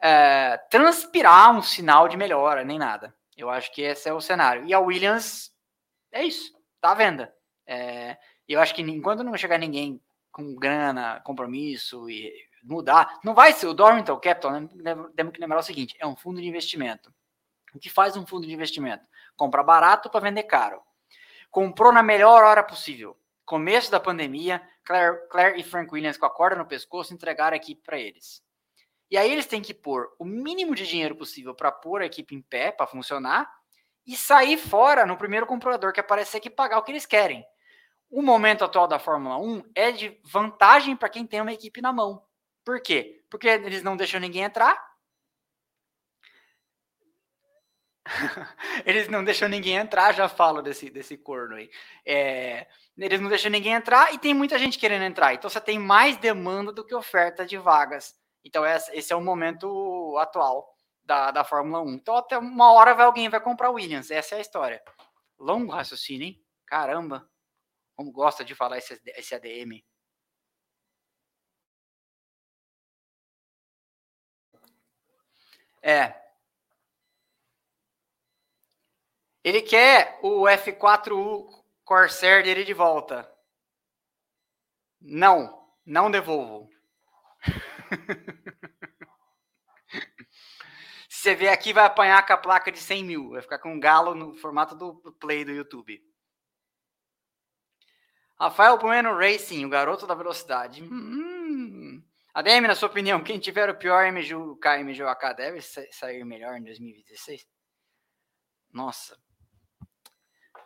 é, 0.00 0.56
transpirar 0.70 1.56
um 1.56 1.62
sinal 1.62 2.08
de 2.08 2.16
melhora, 2.16 2.64
nem 2.64 2.78
nada. 2.78 3.14
Eu 3.36 3.48
acho 3.48 3.72
que 3.72 3.82
esse 3.82 4.08
é 4.08 4.12
o 4.12 4.20
cenário. 4.20 4.66
E 4.66 4.74
a 4.74 4.80
Williams, 4.80 5.52
é 6.12 6.24
isso, 6.24 6.52
tá 6.80 6.90
à 6.90 6.94
venda. 6.94 7.34
É, 7.66 8.18
eu 8.48 8.60
acho 8.60 8.74
que 8.74 8.82
enquanto 8.82 9.22
não 9.22 9.36
chegar 9.36 9.58
ninguém 9.58 10.00
com 10.32 10.54
grana, 10.56 11.20
compromisso 11.20 12.10
e 12.10 12.32
mudar, 12.62 13.18
não 13.24 13.34
vai 13.34 13.52
ser 13.52 13.66
o 13.66 13.74
Dormington 13.74 14.18
Capital, 14.18 14.60
né? 14.60 14.68
temos 15.16 15.32
que 15.32 15.40
lembrar 15.40 15.58
o 15.58 15.62
seguinte, 15.62 15.96
é 15.98 16.06
um 16.06 16.16
fundo 16.16 16.40
de 16.40 16.48
investimento. 16.48 17.12
O 17.74 17.78
que 17.78 17.88
faz 17.88 18.16
um 18.16 18.26
fundo 18.26 18.46
de 18.46 18.52
investimento? 18.52 19.06
Compra 19.36 19.62
barato 19.62 20.10
para 20.10 20.20
vender 20.20 20.42
caro. 20.42 20.82
Comprou 21.50 21.92
na 21.92 22.02
melhor 22.02 22.44
hora 22.44 22.62
possível. 22.62 23.16
Começo 23.44 23.90
da 23.90 23.98
pandemia, 23.98 24.62
Claire, 24.84 25.28
Claire 25.28 25.60
e 25.60 25.64
Frank 25.64 25.92
Williams 25.92 26.16
com 26.16 26.26
a 26.26 26.30
corda 26.30 26.56
no 26.56 26.66
pescoço 26.66 27.12
entregaram 27.12 27.54
a 27.54 27.56
equipe 27.56 27.82
para 27.82 27.98
eles. 27.98 28.42
E 29.10 29.16
aí 29.16 29.30
eles 29.32 29.46
têm 29.46 29.60
que 29.60 29.74
pôr 29.74 30.08
o 30.18 30.24
mínimo 30.24 30.74
de 30.74 30.86
dinheiro 30.86 31.16
possível 31.16 31.52
para 31.52 31.72
pôr 31.72 32.02
a 32.02 32.06
equipe 32.06 32.34
em 32.34 32.40
pé, 32.40 32.70
para 32.70 32.86
funcionar, 32.86 33.50
e 34.06 34.16
sair 34.16 34.56
fora 34.56 35.04
no 35.04 35.16
primeiro 35.16 35.46
comprador 35.46 35.92
que 35.92 36.00
aparecer 36.00 36.40
que 36.40 36.48
pagar 36.48 36.78
o 36.78 36.82
que 36.82 36.92
eles 36.92 37.06
querem. 37.06 37.44
O 38.08 38.22
momento 38.22 38.64
atual 38.64 38.86
da 38.86 38.98
Fórmula 38.98 39.36
1 39.38 39.62
é 39.74 39.92
de 39.92 40.20
vantagem 40.24 40.96
para 40.96 41.08
quem 41.08 41.26
tem 41.26 41.40
uma 41.40 41.52
equipe 41.52 41.80
na 41.80 41.92
mão. 41.92 42.24
Por 42.64 42.80
quê? 42.80 43.24
Porque 43.28 43.48
eles 43.48 43.82
não 43.82 43.96
deixam 43.96 44.20
ninguém 44.20 44.42
entrar, 44.42 44.89
eles 48.84 49.08
não 49.08 49.24
deixam 49.24 49.48
ninguém 49.48 49.76
entrar, 49.76 50.12
já 50.12 50.28
falo 50.28 50.62
desse, 50.62 50.90
desse 50.90 51.16
corno 51.16 51.56
aí. 51.56 51.70
É, 52.04 52.66
eles 52.96 53.20
não 53.20 53.28
deixam 53.28 53.50
ninguém 53.50 53.72
entrar 53.72 54.12
e 54.12 54.18
tem 54.18 54.34
muita 54.34 54.58
gente 54.58 54.78
querendo 54.78 55.04
entrar. 55.04 55.34
Então 55.34 55.48
você 55.48 55.60
tem 55.60 55.78
mais 55.78 56.16
demanda 56.16 56.72
do 56.72 56.84
que 56.84 56.94
oferta 56.94 57.46
de 57.46 57.56
vagas. 57.56 58.14
Então 58.44 58.64
esse 58.66 59.12
é 59.12 59.16
o 59.16 59.20
momento 59.20 60.16
atual 60.18 60.74
da, 61.04 61.30
da 61.30 61.44
Fórmula 61.44 61.82
1. 61.82 61.90
Então 61.94 62.16
até 62.16 62.38
uma 62.38 62.72
hora 62.72 62.94
vai, 62.94 63.06
alguém 63.06 63.28
vai 63.28 63.40
comprar 63.40 63.70
Williams. 63.70 64.10
Essa 64.10 64.34
é 64.34 64.38
a 64.38 64.42
história. 64.42 64.82
Longo 65.38 65.72
raciocínio, 65.72 66.26
hein? 66.26 66.42
Caramba. 66.66 67.28
Como 67.96 68.12
gosta 68.12 68.44
de 68.44 68.54
falar 68.54 68.78
esse, 68.78 69.00
esse 69.16 69.34
ADM. 69.34 69.82
É, 75.82 76.14
Ele 79.42 79.62
quer 79.62 80.18
o 80.22 80.42
F4U 80.42 81.46
Corsair 81.84 82.44
dele 82.44 82.64
de 82.64 82.74
volta. 82.74 83.28
Não, 85.00 85.66
não 85.84 86.10
devolvo. 86.10 86.68
Se 91.08 91.22
você 91.22 91.34
vier 91.34 91.52
aqui, 91.52 91.72
vai 91.72 91.86
apanhar 91.86 92.24
com 92.26 92.32
a 92.34 92.36
placa 92.36 92.70
de 92.70 92.78
100 92.78 93.04
mil. 93.04 93.30
Vai 93.30 93.42
ficar 93.42 93.58
com 93.58 93.72
um 93.72 93.80
galo 93.80 94.14
no 94.14 94.36
formato 94.36 94.76
do 94.76 94.94
play 95.18 95.44
do 95.44 95.52
YouTube. 95.52 96.00
Rafael 98.38 98.78
Bueno 98.78 99.16
Racing, 99.16 99.64
o 99.64 99.70
garoto 99.70 100.06
da 100.06 100.14
velocidade. 100.14 100.82
Hum. 100.82 102.02
ADM, 102.32 102.66
na 102.66 102.74
sua 102.74 102.88
opinião, 102.88 103.22
quem 103.22 103.38
tiver 103.38 103.68
o 103.68 103.76
pior 103.76 104.10
MGUK 104.12 104.66
e 104.78 104.84
MGUK 104.84 105.34
deve 105.36 105.60
sair 105.60 106.24
melhor 106.24 106.56
em 106.56 106.62
2016? 106.62 107.46
Nossa, 108.72 109.18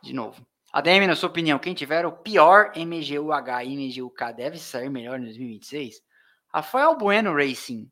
de 0.05 0.12
novo. 0.12 0.46
ADM, 0.72 1.07
na 1.07 1.16
sua 1.16 1.28
opinião, 1.28 1.59
quem 1.59 1.72
tiver 1.72 2.05
o 2.05 2.12
pior 2.12 2.72
MGUH 2.76 3.64
e 3.64 3.76
MGUK 3.76 4.32
deve 4.36 4.59
sair 4.59 4.90
melhor 4.90 5.18
em 5.18 5.24
2026? 5.24 6.02
Rafael 6.52 6.96
Bueno 6.96 7.34
Racing. 7.34 7.90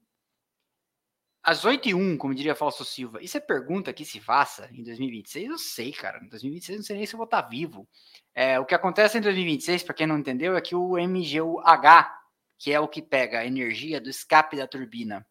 Às 1.44 1.64
8 1.64 1.88
e 1.88 1.94
1, 1.94 2.18
como 2.18 2.34
diria 2.34 2.54
Fausto 2.54 2.84
Silva. 2.84 3.20
Isso 3.20 3.36
é 3.36 3.40
pergunta 3.40 3.92
que 3.92 4.04
se 4.04 4.20
faça 4.20 4.68
em 4.72 4.82
2026? 4.84 5.50
Eu 5.50 5.58
sei, 5.58 5.92
cara. 5.92 6.20
Em 6.24 6.28
2026 6.28 6.78
não 6.78 6.84
sei 6.84 6.96
nem 6.96 7.06
se 7.06 7.14
eu 7.14 7.18
vou 7.18 7.24
estar 7.24 7.42
vivo. 7.42 7.88
É, 8.34 8.60
o 8.60 8.64
que 8.64 8.74
acontece 8.74 9.18
em 9.18 9.20
2026, 9.20 9.82
para 9.82 9.94
quem 9.94 10.06
não 10.06 10.18
entendeu, 10.18 10.56
é 10.56 10.60
que 10.60 10.76
o 10.76 10.96
MGUH, 10.96 12.12
que 12.58 12.72
é 12.72 12.78
o 12.78 12.86
que 12.86 13.02
pega 13.02 13.40
a 13.40 13.46
energia 13.46 14.00
do 14.00 14.08
escape 14.08 14.56
da 14.56 14.68
turbina 14.68 15.26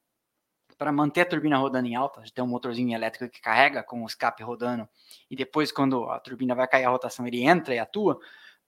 para 0.82 0.91
manter 0.91 1.21
a 1.21 1.25
turbina 1.27 1.59
rodando 1.59 1.88
em 1.88 1.93
alta, 1.93 2.23
tem 2.34 2.43
um 2.43 2.47
motorzinho 2.47 2.95
elétrico 2.95 3.32
que 3.32 3.39
carrega 3.39 3.84
com 3.84 4.01
o 4.01 4.07
escape 4.07 4.41
rodando, 4.41 4.89
e 5.29 5.36
depois, 5.36 5.71
quando 5.71 6.09
a 6.09 6.19
turbina 6.19 6.55
vai 6.55 6.67
cair 6.67 6.86
a 6.86 6.89
rotação, 6.89 7.27
ele 7.27 7.43
entra 7.43 7.75
e 7.75 7.77
atua, 7.77 8.19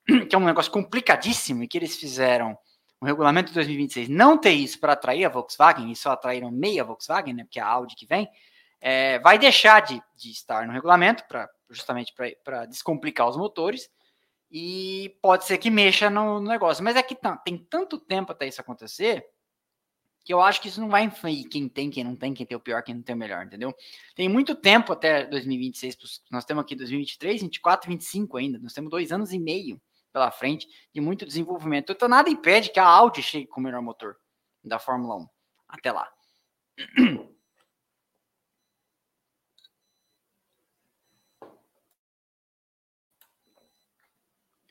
que 0.29 0.35
é 0.35 0.37
um 0.37 0.45
negócio 0.45 0.71
complicadíssimo 0.71 1.63
e 1.63 1.67
que 1.67 1.75
eles 1.75 1.95
fizeram 1.95 2.55
o 3.01 3.05
regulamento 3.07 3.47
de 3.47 3.55
2026 3.55 4.09
não 4.09 4.37
ter 4.37 4.51
isso 4.51 4.79
para 4.79 4.93
atrair 4.93 5.25
a 5.25 5.29
Volkswagen, 5.29 5.91
e 5.91 5.95
só 5.95 6.11
atraíram 6.11 6.51
meia 6.51 6.83
Volkswagen, 6.83 7.33
né, 7.33 7.45
porque 7.45 7.59
é 7.59 7.63
a 7.63 7.67
Audi 7.67 7.95
que 7.95 8.05
vem, 8.05 8.29
é, 8.79 9.17
vai 9.17 9.39
deixar 9.39 9.79
de, 9.79 9.99
de 10.15 10.29
estar 10.29 10.67
no 10.67 10.71
regulamento, 10.71 11.23
pra, 11.27 11.49
justamente 11.67 12.13
para 12.43 12.67
descomplicar 12.67 13.27
os 13.27 13.37
motores, 13.37 13.89
e 14.51 15.17
pode 15.19 15.45
ser 15.45 15.57
que 15.57 15.71
mexa 15.71 16.11
no, 16.11 16.39
no 16.39 16.47
negócio. 16.47 16.83
Mas 16.83 16.95
é 16.95 17.01
que 17.01 17.15
tá, 17.15 17.37
tem 17.37 17.57
tanto 17.57 17.97
tempo 17.97 18.33
até 18.33 18.45
isso 18.45 18.61
acontecer 18.61 19.25
que 20.23 20.33
eu 20.33 20.41
acho 20.41 20.61
que 20.61 20.69
isso 20.69 20.79
não 20.79 20.89
vai 20.89 21.03
influir 21.03 21.47
quem 21.49 21.67
tem, 21.67 21.89
quem 21.89 22.03
não 22.03 22.15
tem, 22.15 22.33
quem 22.33 22.45
tem 22.45 22.55
o 22.55 22.59
pior, 22.59 22.81
quem 22.81 22.95
não 22.95 23.01
tem 23.01 23.15
o 23.15 23.17
melhor, 23.17 23.45
entendeu? 23.45 23.75
Tem 24.15 24.29
muito 24.29 24.55
tempo 24.55 24.93
até 24.93 25.25
2026, 25.25 26.21
nós 26.31 26.45
temos 26.45 26.63
aqui 26.63 26.75
2023, 26.75 27.41
24, 27.41 27.89
25 27.89 28.37
ainda, 28.37 28.59
nós 28.59 28.73
temos 28.73 28.89
dois 28.89 29.11
anos 29.11 29.33
e 29.33 29.39
meio 29.39 29.81
pela 30.13 30.31
frente 30.31 30.67
de 30.93 31.01
muito 31.01 31.25
desenvolvimento. 31.25 31.91
Então 31.91 32.07
nada 32.07 32.29
impede 32.29 32.71
que 32.71 32.79
a 32.79 32.85
Audi 32.85 33.21
chegue 33.21 33.47
com 33.47 33.59
o 33.59 33.63
melhor 33.63 33.81
motor 33.81 34.15
da 34.63 34.79
Fórmula 34.79 35.17
1. 35.17 35.27
Até 35.67 35.91
lá. 35.91 36.09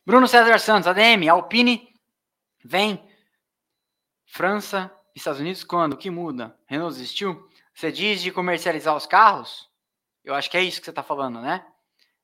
Bruno 0.05 0.27
César 0.27 0.59
Santos, 0.59 0.89
ADM, 0.89 1.29
Alpine, 1.29 1.89
vem. 2.65 3.01
França, 4.25 4.91
Estados 5.15 5.41
Unidos 5.41 5.65
quando? 5.65 5.95
O 5.95 5.97
que 5.97 6.11
muda? 6.11 6.57
Renault 6.67 6.95
desistiu? 6.95 7.49
Você 7.75 7.91
diz 7.91 8.23
de 8.23 8.31
comercializar 8.31 8.97
os 8.97 9.07
carros? 9.07 9.69
Eu 10.25 10.35
acho 10.35 10.51
que 10.51 10.57
é 10.57 10.63
isso 10.63 10.81
que 10.81 10.85
você 10.85 10.91
está 10.91 11.03
falando, 11.03 11.41
né? 11.41 11.65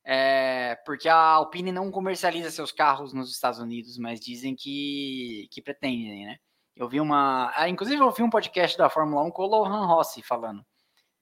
É, 0.05 0.77
porque 0.87 1.09
a 1.09 1.17
Alpine 1.17 1.71
não 1.71 1.91
comercializa 1.91 2.51
seus 2.51 2.73
carros 2.73 3.13
nos 3.13 3.31
Estados 3.31 3.59
Unidos, 3.59 3.99
mas 3.99 4.21
dizem 4.21 4.55
que, 4.57 5.49
que 5.51 5.61
pretendem, 5.61 6.27
né? 6.27 6.37
Eu 6.75 6.89
vi 6.89 7.01
uma. 7.01 7.53
Ah, 7.55 7.69
inclusive, 7.69 8.01
eu 8.01 8.11
vi 8.11 8.23
um 8.23 8.31
podcast 8.31 8.79
da 8.79 8.89
Fórmula 8.89 9.23
1 9.25 9.31
com 9.33 9.43
o 9.43 9.47
Lohan 9.47 9.85
Rossi 9.85 10.23
falando. 10.23 10.65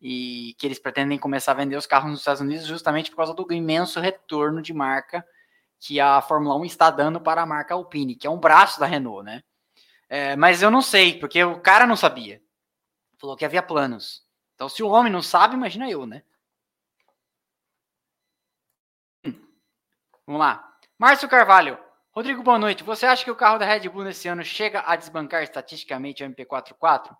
E 0.01 0.55
que 0.59 0.67
eles 0.67 0.79
pretendem 0.79 1.19
começar 1.19 1.53
a 1.53 1.55
vender 1.55 1.77
os 1.77 1.87
carros 1.87 2.11
nos 2.11 2.21
Estados 2.21 2.43
Unidos 2.43 2.67
justamente 2.67 3.11
por 3.11 3.17
causa 3.17 3.35
do 3.35 3.53
imenso 3.53 3.99
retorno 3.99 4.61
de 4.61 4.75
marca 4.75 5.27
que 5.81 5.99
a 5.99 6.21
Fórmula 6.21 6.57
1 6.57 6.65
está 6.67 6.91
dando 6.91 7.21
para 7.21 7.43
a 7.43 7.47
marca 7.47 7.75
Alpine, 7.75 8.15
que 8.15 8.27
é 8.27 8.31
um 8.31 8.39
braço 8.39 8.79
da 8.79 8.87
Renault, 8.87 9.25
né? 9.25 9.43
É, 10.09 10.37
mas 10.37 10.63
eu 10.63 10.71
não 10.71 10.83
sei, 10.83 11.19
porque 11.19 11.43
o 11.43 11.61
cara 11.61 11.87
não 11.87 11.97
sabia. 11.97 12.43
Falou 13.19 13.37
que 13.37 13.45
havia 13.45 13.63
planos. 13.63 14.25
Então, 14.55 14.69
se 14.69 14.83
o 14.83 14.89
homem 14.89 15.13
não 15.13 15.23
sabe, 15.23 15.55
imagina 15.55 15.91
eu, 15.91 16.07
né? 16.07 16.23
Hum. 19.25 19.35
Vamos 20.27 20.41
lá. 20.41 20.77
Márcio 20.99 21.29
Carvalho. 21.29 21.79
Rodrigo, 22.13 22.43
boa 22.43 22.59
noite. 22.59 22.83
Você 22.83 23.05
acha 23.05 23.25
que 23.25 23.31
o 23.31 23.37
carro 23.37 23.59
da 23.59 23.67
Red 23.67 23.89
Bull 23.89 24.05
nesse 24.05 24.27
ano 24.29 24.43
chega 24.43 24.83
a 24.87 24.97
desbancar 24.97 25.43
estatisticamente 25.43 26.25
o 26.25 26.31
MP44? 26.31 27.15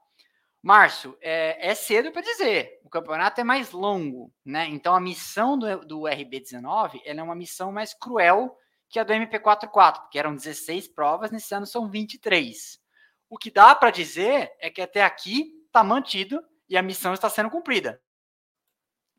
Márcio, 0.63 1.17
é, 1.21 1.71
é 1.71 1.75
cedo 1.75 2.11
para 2.11 2.23
dizer. 2.23 2.81
O 2.83 2.89
campeonato 2.89 3.41
é 3.41 3.45
mais 3.45 3.73
longo, 3.73 4.33
né? 4.45 4.67
Então 4.69 4.95
a 4.95 5.01
missão 5.01 5.59
do, 5.59 5.85
do 5.85 6.01
RB19 6.03 7.03
é 7.05 7.23
uma 7.23 7.35
missão 7.35 7.71
mais 7.71 7.93
cruel 7.93 8.57
que 8.89 8.99
a 8.99 9.05
do 9.05 9.13
MP44, 9.13 10.03
porque 10.03 10.19
eram 10.19 10.35
16 10.35 10.89
provas, 10.89 11.31
nesse 11.31 11.55
ano 11.55 11.67
são 11.67 11.89
23. 11.89 12.81
O 13.29 13.37
que 13.37 13.51
dá 13.51 13.75
para 13.75 13.91
dizer 13.91 14.53
é 14.61 14.71
que 14.71 14.81
até 14.81 15.03
aqui 15.03 15.53
está 15.67 15.83
mantido 15.83 16.43
e 16.69 16.77
a 16.77 16.83
missão 16.83 17.13
está 17.13 17.29
sendo 17.29 17.51
cumprida. 17.51 18.01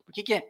O 0.08 0.12
que, 0.12 0.22
que 0.22 0.34
é? 0.34 0.48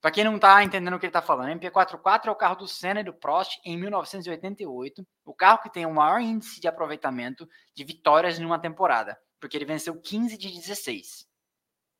Para 0.00 0.10
quem 0.10 0.24
não 0.24 0.36
está 0.36 0.62
entendendo 0.62 0.94
o 0.94 0.98
que 0.98 1.06
ele 1.06 1.10
está 1.10 1.22
falando, 1.22 1.48
o 1.48 1.58
MP44 1.58 2.26
é 2.26 2.30
o 2.30 2.36
carro 2.36 2.56
do 2.56 2.68
Senna 2.68 3.00
e 3.00 3.04
do 3.04 3.14
Prost 3.14 3.58
em 3.64 3.76
1988, 3.76 5.06
o 5.24 5.34
carro 5.34 5.62
que 5.62 5.72
tem 5.72 5.86
o 5.86 5.92
maior 5.92 6.20
índice 6.20 6.60
de 6.60 6.68
aproveitamento 6.68 7.48
de 7.74 7.84
vitórias 7.84 8.38
em 8.38 8.44
uma 8.44 8.58
temporada, 8.58 9.18
porque 9.40 9.56
ele 9.56 9.64
venceu 9.64 10.00
15 10.00 10.36
de 10.36 10.52
16. 10.52 11.26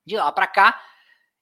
De 0.05 0.17
lá 0.17 0.31
para 0.31 0.47
cá, 0.47 0.81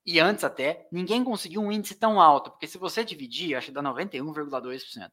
e 0.06 0.20
antes 0.20 0.44
até, 0.44 0.86
ninguém 0.92 1.24
conseguiu 1.24 1.62
um 1.62 1.72
índice 1.72 1.94
tão 1.94 2.20
alto, 2.20 2.50
porque 2.50 2.66
se 2.66 2.76
você 2.76 3.02
dividir, 3.04 3.54
acho 3.54 3.68
que 3.68 3.72
dá 3.72 3.82
91,2%. 3.82 5.10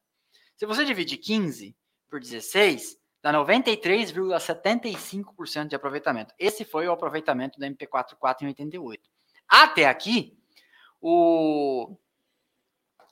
Se 0.58 0.66
você 0.66 0.84
dividir 0.84 1.18
15 1.18 1.74
por 2.10 2.20
16, 2.20 3.00
dá 3.22 3.32
93,75% 3.32 5.68
de 5.68 5.76
aproveitamento. 5.76 6.34
Esse 6.38 6.66
foi 6.66 6.86
o 6.88 6.92
aproveitamento 6.92 7.58
da 7.60 7.68
MP44 7.68 8.42
em 8.42 8.48
88. 8.48 9.10
Até 9.48 9.88
aqui, 9.88 10.38
o 11.00 11.96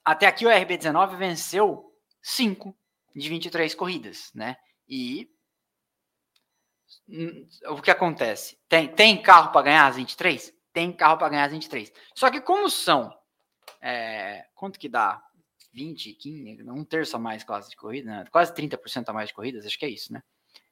até 0.03 0.27
aqui 0.27 0.45
o 0.45 0.49
RB19 0.49 1.15
venceu 1.17 1.95
5 2.21 2.75
de 3.15 3.29
23 3.29 3.73
corridas, 3.75 4.31
né? 4.33 4.57
E 4.87 5.29
o 7.67 7.81
que 7.81 7.91
acontece? 7.91 8.57
Tem, 8.67 8.87
tem 8.87 9.21
carro 9.21 9.51
para 9.51 9.63
ganhar 9.63 9.87
as 9.87 9.97
23? 9.97 10.53
Tem 10.73 10.91
carro 10.91 11.17
para 11.17 11.29
ganhar 11.29 11.45
as 11.45 11.51
23. 11.51 11.91
Só 12.15 12.29
que 12.29 12.41
como 12.41 12.69
são, 12.69 13.13
é, 13.81 14.45
quanto 14.55 14.79
que 14.79 14.89
dá? 14.89 15.21
20, 15.71 16.13
15, 16.13 16.63
um 16.69 16.83
terço 16.83 17.15
a 17.15 17.19
mais 17.19 17.43
quase 17.43 17.69
de 17.69 17.75
corrida, 17.75 18.09
né? 18.09 18.25
quase 18.31 18.53
30% 18.53 19.07
a 19.07 19.13
mais 19.13 19.29
de 19.29 19.35
corridas, 19.35 19.65
acho 19.65 19.77
que 19.77 19.85
é 19.85 19.89
isso, 19.89 20.11
né? 20.11 20.23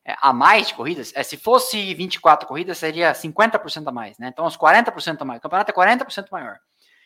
É, 0.04 0.16
a 0.22 0.34
mais 0.34 0.70
de 0.70 0.74
corridas, 0.74 1.12
é, 1.16 1.22
se 1.22 1.38
fosse 1.38 1.94
24 1.94 2.48
corridas, 2.48 2.78
seria 2.78 3.12
50% 3.12 3.88
a 3.88 3.92
mais, 3.92 4.18
né? 4.18 4.30
Então, 4.30 4.46
os 4.46 4.58
40% 4.58 5.22
a 5.22 5.26
mais. 5.26 5.40
O 5.40 5.42
campeonato 5.42 5.70
é 5.70 5.74
40% 5.74 6.28
maior. 6.32 6.58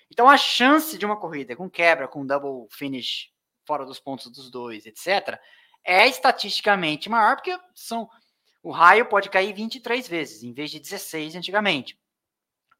Então, 0.09 0.29
a 0.29 0.37
chance 0.37 0.97
de 0.97 1.05
uma 1.05 1.17
corrida 1.17 1.55
com 1.55 1.69
quebra, 1.69 2.07
com 2.07 2.25
double 2.25 2.67
finish 2.69 3.31
fora 3.65 3.85
dos 3.85 3.99
pontos 3.99 4.31
dos 4.31 4.51
dois, 4.51 4.85
etc., 4.85 5.39
é 5.83 6.07
estatisticamente 6.07 7.09
maior, 7.09 7.35
porque 7.35 7.57
são 7.73 8.07
o 8.63 8.71
raio 8.71 9.07
pode 9.07 9.29
cair 9.29 9.53
23 9.53 10.07
vezes, 10.07 10.43
em 10.43 10.53
vez 10.53 10.69
de 10.69 10.79
16 10.79 11.35
antigamente. 11.35 11.97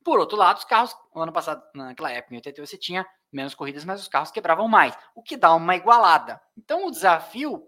Por 0.03 0.19
outro 0.19 0.37
lado, 0.37 0.57
os 0.57 0.65
carros, 0.65 0.95
no 1.13 1.21
ano 1.21 1.31
passado, 1.31 1.63
naquela 1.75 2.11
época, 2.11 2.33
em 2.33 2.37
88, 2.37 2.69
você 2.69 2.77
tinha 2.77 3.05
menos 3.31 3.53
corridas, 3.53 3.85
mas 3.85 4.01
os 4.01 4.07
carros 4.07 4.31
quebravam 4.31 4.67
mais, 4.67 4.97
o 5.15 5.21
que 5.21 5.37
dá 5.37 5.53
uma 5.53 5.75
igualada. 5.75 6.41
Então, 6.57 6.85
o 6.85 6.91
desafio. 6.91 7.67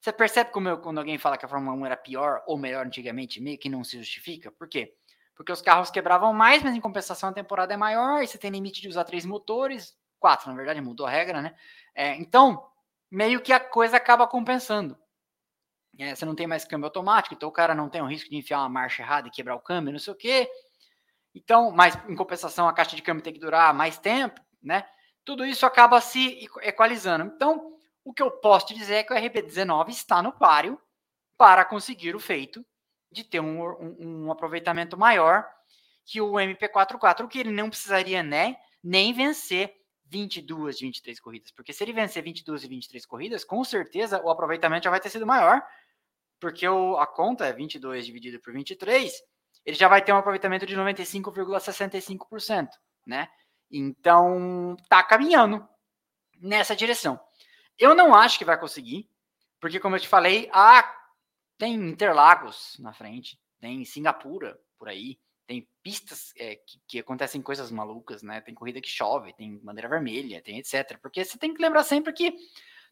Você 0.00 0.12
percebe 0.12 0.50
como 0.50 0.68
eu, 0.68 0.78
quando 0.78 0.98
alguém 0.98 1.16
fala 1.16 1.38
que 1.38 1.44
a 1.44 1.48
Fórmula 1.48 1.76
1 1.76 1.86
era 1.86 1.96
pior 1.96 2.42
ou 2.46 2.58
melhor 2.58 2.86
antigamente, 2.86 3.40
meio 3.40 3.58
que 3.58 3.68
não 3.68 3.84
se 3.84 3.98
justifica? 3.98 4.50
Por 4.50 4.68
quê? 4.68 4.96
Porque 5.36 5.52
os 5.52 5.62
carros 5.62 5.90
quebravam 5.90 6.32
mais, 6.32 6.62
mas 6.62 6.74
em 6.74 6.80
compensação 6.80 7.28
a 7.28 7.32
temporada 7.32 7.72
é 7.72 7.76
maior, 7.76 8.22
e 8.22 8.26
você 8.26 8.36
tem 8.36 8.50
limite 8.50 8.82
de 8.82 8.88
usar 8.88 9.04
três 9.04 9.24
motores, 9.24 9.96
quatro, 10.18 10.50
na 10.50 10.56
verdade, 10.56 10.80
mudou 10.80 11.06
a 11.06 11.10
regra, 11.10 11.40
né? 11.40 11.54
É, 11.94 12.16
então, 12.16 12.66
meio 13.10 13.40
que 13.40 13.52
a 13.52 13.60
coisa 13.60 13.96
acaba 13.96 14.26
compensando. 14.26 14.98
É, 15.98 16.14
você 16.14 16.24
não 16.24 16.34
tem 16.34 16.46
mais 16.46 16.64
câmbio 16.64 16.86
automático, 16.86 17.34
então 17.34 17.48
o 17.48 17.52
cara 17.52 17.74
não 17.74 17.88
tem 17.88 18.00
o 18.00 18.06
risco 18.06 18.30
de 18.30 18.36
enfiar 18.36 18.60
uma 18.60 18.68
marcha 18.68 19.02
errada 19.02 19.28
e 19.28 19.30
quebrar 19.30 19.54
o 19.54 19.60
câmbio, 19.60 19.92
não 19.92 19.98
sei 19.98 20.12
o 20.12 20.16
quê. 20.16 20.48
Então, 21.34 21.70
mas 21.70 21.96
em 22.08 22.14
compensação, 22.14 22.68
a 22.68 22.72
caixa 22.72 22.94
de 22.94 23.02
câmbio 23.02 23.22
tem 23.22 23.32
que 23.32 23.40
durar 23.40 23.72
mais 23.72 23.98
tempo, 23.98 24.40
né? 24.62 24.86
Tudo 25.24 25.44
isso 25.46 25.64
acaba 25.64 26.00
se 26.00 26.48
equalizando. 26.62 27.24
Então, 27.24 27.76
o 28.04 28.12
que 28.12 28.22
eu 28.22 28.30
posso 28.30 28.66
te 28.66 28.74
dizer 28.74 28.96
é 28.96 29.02
que 29.02 29.12
o 29.12 29.16
RB19 29.16 29.88
está 29.88 30.22
no 30.22 30.32
páreo 30.32 30.80
para 31.38 31.64
conseguir 31.64 32.14
o 32.14 32.20
feito 32.20 32.64
de 33.10 33.24
ter 33.24 33.40
um, 33.40 33.62
um, 33.62 34.24
um 34.26 34.32
aproveitamento 34.32 34.96
maior 34.96 35.46
que 36.04 36.20
o 36.20 36.32
MP44, 36.32 37.24
o 37.24 37.28
que 37.28 37.38
ele 37.38 37.52
não 37.52 37.68
precisaria 37.68 38.22
né, 38.22 38.56
nem 38.82 39.12
vencer 39.12 39.72
22 40.06 40.78
de 40.78 40.86
23 40.86 41.20
corridas. 41.20 41.50
Porque 41.52 41.72
se 41.72 41.82
ele 41.84 41.92
vencer 41.92 42.22
22 42.22 42.60
de 42.62 42.68
23 42.68 43.06
corridas, 43.06 43.44
com 43.44 43.62
certeza 43.64 44.20
o 44.22 44.30
aproveitamento 44.30 44.84
já 44.84 44.90
vai 44.90 45.00
ter 45.00 45.10
sido 45.10 45.26
maior, 45.26 45.62
porque 46.40 46.66
o, 46.68 46.96
a 46.98 47.06
conta 47.06 47.46
é 47.46 47.52
22 47.52 48.04
dividido 48.04 48.40
por 48.40 48.52
23, 48.52 49.12
ele 49.64 49.76
já 49.76 49.88
vai 49.88 50.02
ter 50.02 50.12
um 50.12 50.16
aproveitamento 50.16 50.66
de 50.66 50.76
95,65%, 50.76 52.68
né? 53.06 53.28
Então, 53.70 54.76
tá 54.88 55.02
caminhando 55.02 55.66
nessa 56.40 56.76
direção. 56.76 57.18
Eu 57.78 57.94
não 57.94 58.14
acho 58.14 58.38
que 58.38 58.44
vai 58.44 58.58
conseguir, 58.58 59.08
porque 59.60 59.80
como 59.80 59.96
eu 59.96 60.00
te 60.00 60.08
falei, 60.08 60.50
ah, 60.52 60.84
tem 61.56 61.74
Interlagos 61.74 62.76
na 62.80 62.92
frente, 62.92 63.40
tem 63.60 63.84
Singapura 63.84 64.58
por 64.78 64.88
aí, 64.88 65.18
tem 65.46 65.68
pistas 65.82 66.32
é, 66.36 66.56
que, 66.56 66.80
que, 66.86 66.98
acontecem 66.98 67.42
coisas 67.42 67.70
malucas, 67.70 68.22
né? 68.22 68.40
Tem 68.40 68.54
corrida 68.54 68.80
que 68.80 68.88
chove, 68.88 69.32
tem 69.32 69.58
bandeira 69.58 69.88
vermelha, 69.88 70.42
tem 70.42 70.58
etc. 70.58 70.98
Porque 71.00 71.24
você 71.24 71.38
tem 71.38 71.54
que 71.54 71.62
lembrar 71.62 71.84
sempre 71.84 72.12
que 72.12 72.34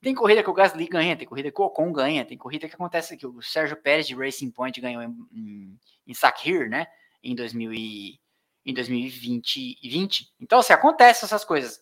tem 0.01 0.15
corrida 0.15 0.43
que 0.43 0.51
o 0.51 0.55
Gasly 0.55 0.87
ganha, 0.87 1.17
tem 1.17 1.27
corrida 1.27 1.51
que 1.51 1.61
o 1.61 1.65
Ocon 1.65 1.93
ganha, 1.93 2.25
tem 2.25 2.39
corrida 2.39 2.69
que 2.69 2.75
acontece 2.75 3.17
que 3.17 3.27
o 3.27 3.43
Sérgio 3.43 3.77
Pérez 3.77 4.07
de 4.07 4.15
Racing 4.15 4.51
Point 4.51 4.81
ganhou 4.81 5.03
em, 5.03 5.15
em, 5.33 5.79
em 6.07 6.15
Sakhir, 6.15 6.71
né? 6.71 6.87
Em, 7.23 7.35
2000 7.35 7.75
e, 7.75 8.21
em 8.65 8.73
2020 8.73 9.79
e 9.83 9.89
20. 9.89 10.35
Então, 10.41 10.59
assim, 10.59 10.73
acontece 10.73 11.25
essas 11.25 11.45
coisas. 11.45 11.81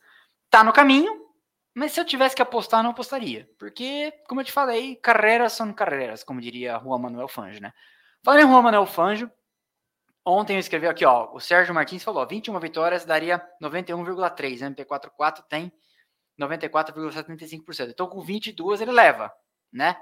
Tá 0.51 0.65
no 0.65 0.73
caminho, 0.73 1.29
mas 1.73 1.93
se 1.93 2.01
eu 2.01 2.05
tivesse 2.05 2.35
que 2.35 2.43
apostar, 2.43 2.83
não 2.83 2.91
apostaria. 2.91 3.49
Porque, 3.57 4.13
como 4.27 4.41
eu 4.41 4.45
te 4.45 4.51
falei, 4.51 4.97
carreiras 4.97 5.53
são 5.53 5.73
carreiras, 5.73 6.25
como 6.25 6.41
diria 6.41 6.81
Juan 6.81 6.99
Manuel 6.99 7.29
Fangio, 7.29 7.63
né? 7.63 7.73
Falando 8.25 8.41
em 8.41 8.49
Juan 8.49 8.63
Manuel 8.63 8.87
Fangio, 8.87 9.31
ontem 10.25 10.55
eu 10.55 10.61
escrevi 10.61 10.89
aqui, 10.89 11.05
ó, 11.05 11.33
o 11.33 11.39
Sérgio 11.39 11.73
Martins 11.73 12.03
falou, 12.03 12.27
21 12.27 12.59
vitórias 12.59 13.05
daria 13.05 13.41
91,3, 13.63 14.75
MP44 14.75 15.45
tem 15.49 15.73
94,75%. 16.39 17.91
Então 17.91 18.09
com 18.09 18.21
22 18.21 18.81
ele 18.81 18.93
leva, 18.93 19.33
né? 19.73 19.97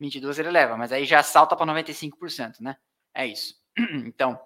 22 0.00 0.38
ele 0.38 0.50
leva, 0.50 0.76
mas 0.76 0.92
aí 0.92 1.04
já 1.04 1.22
salta 1.22 1.56
para 1.56 1.72
95%, 1.72 2.60
né? 2.60 2.76
É 3.14 3.26
isso. 3.26 3.54
Então, 4.04 4.38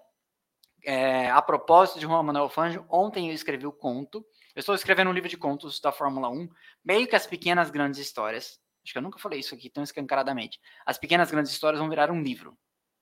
é, 0.85 1.29
a 1.31 1.43
propósito 1.43 1.99
de 1.99 2.07
Juan 2.07 2.23
Manuel 2.23 2.49
Fangio, 2.49 2.87
ontem 2.89 3.29
eu 3.29 3.35
escrevi 3.35 3.67
o 3.67 3.73
conto. 3.73 4.25
Eu 4.55 4.61
estou 4.61 4.75
escrevendo 4.75 5.11
um 5.11 5.13
livro 5.13 5.29
de 5.29 5.37
contos 5.37 5.81
da 5.81 5.91
Fórmula 5.91 6.29
1, 6.31 6.49
meio 6.85 7.09
que 7.09 7.17
as 7.17 7.27
pequenas 7.27 7.71
grandes 7.71 7.99
histórias. 7.99 8.61
Acho 8.85 8.93
que 8.93 8.99
eu 8.99 9.03
nunca 9.03 9.19
falei 9.19 9.41
isso 9.41 9.55
aqui 9.55 9.69
tão 9.69 9.83
escancaradamente. 9.83 10.61
As 10.85 10.97
pequenas 10.97 11.31
grandes 11.31 11.51
histórias 11.51 11.81
vão 11.81 11.91
virar 11.91 12.11
um 12.11 12.23
livro, 12.23 12.57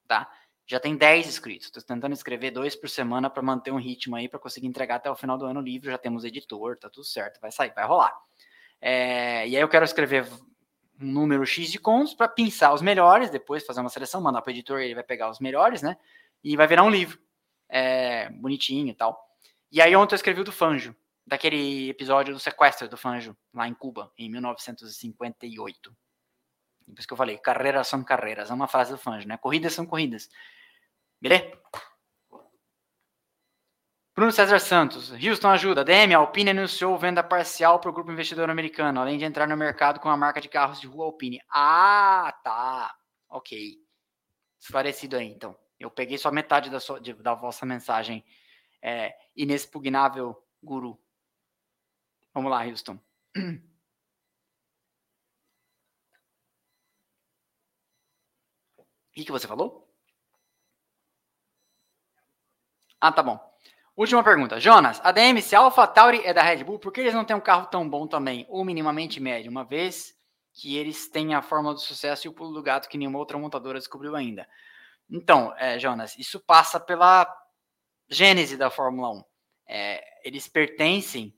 tá? 0.08 0.30
Já 0.66 0.80
tem 0.80 0.96
10 0.96 1.26
inscritos. 1.26 1.66
Estou 1.66 1.82
tentando 1.82 2.12
escrever 2.12 2.50
dois 2.50 2.74
por 2.74 2.88
semana 2.88 3.28
para 3.28 3.42
manter 3.42 3.70
um 3.70 3.78
ritmo 3.78 4.16
aí, 4.16 4.28
para 4.28 4.38
conseguir 4.38 4.66
entregar 4.66 4.96
até 4.96 5.10
o 5.10 5.16
final 5.16 5.36
do 5.36 5.44
ano 5.44 5.60
o 5.60 5.62
livro. 5.62 5.90
Já 5.90 5.98
temos 5.98 6.24
editor, 6.24 6.78
tá 6.78 6.88
tudo 6.88 7.04
certo, 7.04 7.40
vai 7.40 7.52
sair, 7.52 7.72
vai 7.74 7.86
rolar. 7.86 8.14
É, 8.80 9.46
e 9.48 9.56
aí 9.56 9.62
eu 9.62 9.68
quero 9.68 9.84
escrever 9.84 10.26
um 11.00 11.06
número 11.06 11.44
X 11.44 11.70
de 11.70 11.78
contos 11.78 12.14
para 12.14 12.28
pensar 12.28 12.72
os 12.72 12.80
melhores, 12.80 13.30
depois 13.30 13.64
fazer 13.64 13.80
uma 13.80 13.88
seleção, 13.88 14.20
mandar 14.20 14.42
para 14.42 14.50
o 14.50 14.54
editor, 14.54 14.80
ele 14.80 14.94
vai 14.94 15.04
pegar 15.04 15.30
os 15.30 15.40
melhores, 15.40 15.82
né? 15.82 15.96
E 16.42 16.56
vai 16.56 16.66
virar 16.66 16.82
um 16.82 16.90
livro 16.90 17.18
é, 17.68 18.30
bonitinho 18.30 18.88
e 18.88 18.94
tal. 18.94 19.18
E 19.70 19.80
aí 19.80 19.94
ontem 19.96 20.14
eu 20.14 20.16
escrevi 20.16 20.40
o 20.40 20.44
do 20.44 20.52
Fanjo, 20.52 20.94
daquele 21.26 21.88
episódio 21.88 22.32
do 22.32 22.40
sequestro 22.40 22.88
do 22.88 22.96
Fanjo, 22.96 23.36
lá 23.52 23.66
em 23.66 23.74
Cuba, 23.74 24.12
em 24.16 24.30
1958. 24.30 25.96
Por 26.86 26.98
isso 26.98 27.08
que 27.08 27.12
eu 27.12 27.16
falei, 27.16 27.38
carreiras 27.38 27.88
são 27.88 28.04
carreiras, 28.04 28.50
é 28.50 28.54
uma 28.54 28.68
frase 28.68 28.92
do 28.92 28.98
Fanjo, 28.98 29.26
né? 29.26 29.36
Corridas 29.36 29.72
são 29.72 29.86
corridas. 29.86 30.28
Beleza? 31.24 31.58
Bruno 34.14 34.30
César 34.30 34.60
Santos, 34.60 35.10
Houston 35.10 35.48
ajuda. 35.48 35.82
DM, 35.82 36.12
a 36.14 36.18
Alpine 36.18 36.50
anunciou 36.50 36.98
venda 36.98 37.22
parcial 37.22 37.80
para 37.80 37.88
o 37.88 37.92
grupo 37.94 38.12
investidor 38.12 38.50
americano, 38.50 39.00
além 39.00 39.16
de 39.16 39.24
entrar 39.24 39.48
no 39.48 39.56
mercado 39.56 40.00
com 40.00 40.10
a 40.10 40.16
marca 40.18 40.38
de 40.38 40.50
carros 40.50 40.78
de 40.78 40.86
rua 40.86 41.06
Alpine. 41.06 41.40
Ah, 41.48 42.30
tá. 42.44 42.94
Ok. 43.30 43.78
Esclarecido 44.60 45.16
aí, 45.16 45.26
então. 45.26 45.58
Eu 45.80 45.90
peguei 45.90 46.18
só 46.18 46.30
metade 46.30 46.68
da, 46.68 46.78
sua, 46.78 47.00
de, 47.00 47.14
da 47.14 47.34
vossa 47.34 47.64
mensagem 47.64 48.22
é, 48.82 49.16
inexpugnável, 49.34 50.36
guru. 50.62 51.00
Vamos 52.34 52.50
lá, 52.50 52.66
Houston. 52.66 52.98
O 58.76 59.14
que, 59.14 59.24
que 59.24 59.30
você 59.30 59.46
falou? 59.46 59.83
Ah, 63.04 63.12
tá 63.12 63.22
bom. 63.22 63.38
Última 63.94 64.24
pergunta. 64.24 64.58
Jonas, 64.58 64.98
a 65.04 65.12
se 65.42 65.54
a 65.54 65.58
AlphaTauri 65.58 66.22
é 66.24 66.32
da 66.32 66.40
Red 66.40 66.64
Bull, 66.64 66.78
por 66.78 66.90
que 66.90 67.02
eles 67.02 67.12
não 67.12 67.22
têm 67.22 67.36
um 67.36 67.40
carro 67.40 67.66
tão 67.66 67.86
bom 67.86 68.06
também, 68.06 68.46
ou 68.48 68.64
minimamente 68.64 69.20
médio, 69.20 69.50
uma 69.50 69.62
vez 69.62 70.14
que 70.54 70.78
eles 70.78 71.06
têm 71.10 71.34
a 71.34 71.42
fórmula 71.42 71.74
do 71.74 71.80
sucesso 71.80 72.26
e 72.26 72.30
o 72.30 72.32
pulo 72.32 72.54
do 72.54 72.62
gato 72.62 72.88
que 72.88 72.96
nenhuma 72.96 73.18
outra 73.18 73.36
montadora 73.36 73.78
descobriu 73.78 74.16
ainda? 74.16 74.48
Então, 75.10 75.52
é, 75.58 75.78
Jonas, 75.78 76.18
isso 76.18 76.40
passa 76.40 76.80
pela 76.80 77.30
gênese 78.08 78.56
da 78.56 78.70
Fórmula 78.70 79.10
1. 79.10 79.24
É, 79.68 80.02
eles 80.26 80.48
pertencem 80.48 81.36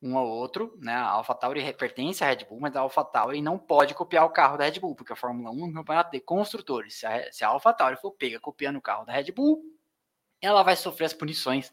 um 0.00 0.16
ao 0.16 0.28
outro, 0.28 0.78
né? 0.80 0.94
A 0.94 1.08
AlphaTauri 1.08 1.72
pertence 1.72 2.22
à 2.22 2.28
Red 2.28 2.44
Bull, 2.48 2.60
mas 2.60 2.76
a 2.76 2.80
AlphaTauri 2.82 3.42
não 3.42 3.58
pode 3.58 3.92
copiar 3.92 4.24
o 4.24 4.30
carro 4.30 4.56
da 4.56 4.66
Red 4.66 4.78
Bull, 4.78 4.94
porque 4.94 5.14
a 5.14 5.16
Fórmula 5.16 5.50
1 5.50 5.62
é 5.62 5.64
um 5.64 5.72
campeonato 5.72 6.12
de 6.12 6.20
construtores. 6.20 7.00
Se 7.00 7.06
a, 7.06 7.32
se 7.32 7.42
a 7.42 7.48
AlphaTauri 7.48 7.96
for 7.96 8.12
pega 8.12 8.38
copiando 8.38 8.76
o 8.76 8.80
carro 8.80 9.04
da 9.04 9.12
Red 9.12 9.32
Bull, 9.32 9.60
ela 10.40 10.62
vai 10.62 10.76
sofrer 10.76 11.06
as 11.06 11.12
punições 11.12 11.72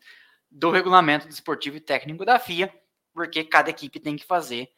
do 0.49 0.72
regulamento 0.72 1.28
desportivo 1.28 1.78
e 1.78 1.82
técnico 1.82 2.26
da 2.26 2.39
FIA, 2.39 2.74
porque 3.13 3.43
cada 3.43 3.70
equipe 3.70 3.99
tem 3.99 4.16
que 4.16 4.26
fazer 4.26 4.70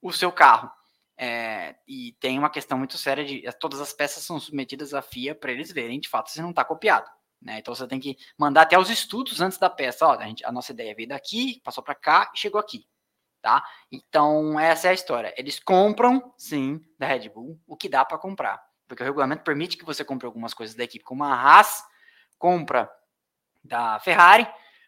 o 0.00 0.12
seu 0.12 0.30
carro. 0.30 0.70
É, 1.18 1.74
e 1.88 2.12
tem 2.20 2.38
uma 2.38 2.50
questão 2.50 2.76
muito 2.76 2.98
séria 2.98 3.24
de 3.24 3.42
todas 3.58 3.80
as 3.80 3.92
peças 3.92 4.22
são 4.22 4.38
submetidas 4.38 4.92
à 4.92 5.00
FIA 5.00 5.34
para 5.34 5.50
eles 5.50 5.72
verem 5.72 5.98
de 5.98 6.08
fato 6.08 6.30
se 6.30 6.42
não 6.42 6.50
está 6.50 6.64
copiado. 6.64 7.10
Né? 7.40 7.58
Então 7.58 7.74
você 7.74 7.86
tem 7.86 7.98
que 7.98 8.16
mandar 8.36 8.62
até 8.62 8.78
os 8.78 8.90
estudos 8.90 9.40
antes 9.40 9.58
da 9.58 9.70
peça. 9.70 10.06
Ó, 10.06 10.12
a, 10.12 10.26
gente, 10.26 10.44
a 10.44 10.52
nossa 10.52 10.72
ideia 10.72 10.94
veio 10.94 11.08
daqui, 11.08 11.60
passou 11.64 11.82
para 11.82 11.94
cá 11.94 12.30
e 12.34 12.38
chegou 12.38 12.60
aqui. 12.60 12.86
Tá? 13.40 13.64
Então 13.90 14.58
essa 14.58 14.88
é 14.88 14.90
a 14.90 14.94
história. 14.94 15.34
Eles 15.36 15.58
compram, 15.58 16.34
sim, 16.36 16.80
da 16.98 17.06
Red 17.06 17.28
Bull 17.30 17.58
o 17.66 17.76
que 17.76 17.88
dá 17.88 18.04
para 18.04 18.18
comprar, 18.18 18.62
porque 18.86 19.02
o 19.02 19.06
regulamento 19.06 19.42
permite 19.42 19.76
que 19.76 19.84
você 19.84 20.04
compre 20.04 20.26
algumas 20.26 20.52
coisas 20.52 20.74
da 20.76 20.84
equipe, 20.84 21.04
como 21.04 21.24
a 21.24 21.32
Haas 21.32 21.82
compra 22.38 22.90
da 23.66 23.98
Ferrari, 24.00 24.46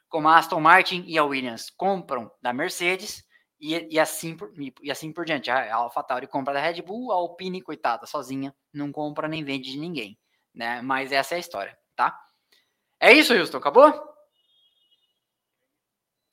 como 0.09 0.29
a 0.29 0.39
Aston 0.39 0.61
Martin 0.61 1.05
e 1.07 1.18
a 1.18 1.24
Williams 1.24 1.70
compram 1.70 2.31
da 2.41 2.53
Mercedes 2.53 3.24
e, 3.61 3.95
e, 3.95 3.99
assim, 3.99 4.37
por, 4.37 4.53
e 4.83 4.91
assim 4.91 5.12
por 5.12 5.24
diante. 5.24 5.51
A 5.51 5.74
AlphaTauri 5.74 6.26
compra 6.26 6.55
da 6.55 6.61
Red 6.61 6.83
Bull, 6.83 7.12
a 7.12 7.16
Alpine, 7.16 7.61
coitada, 7.61 8.07
sozinha, 8.07 8.55
não 8.72 8.93
compra 8.93 9.29
nem 9.29 9.45
vende 9.45 9.70
de 9.70 9.79
ninguém. 9.79 10.18
Né? 10.55 10.81
Mas 10.81 11.12
essa 11.12 11.35
é 11.35 11.37
a 11.37 11.41
história, 11.41 11.79
tá? 11.95 12.18
É 13.01 13.12
isso, 13.12 13.35
Houston, 13.35 13.59
acabou? 13.59 13.93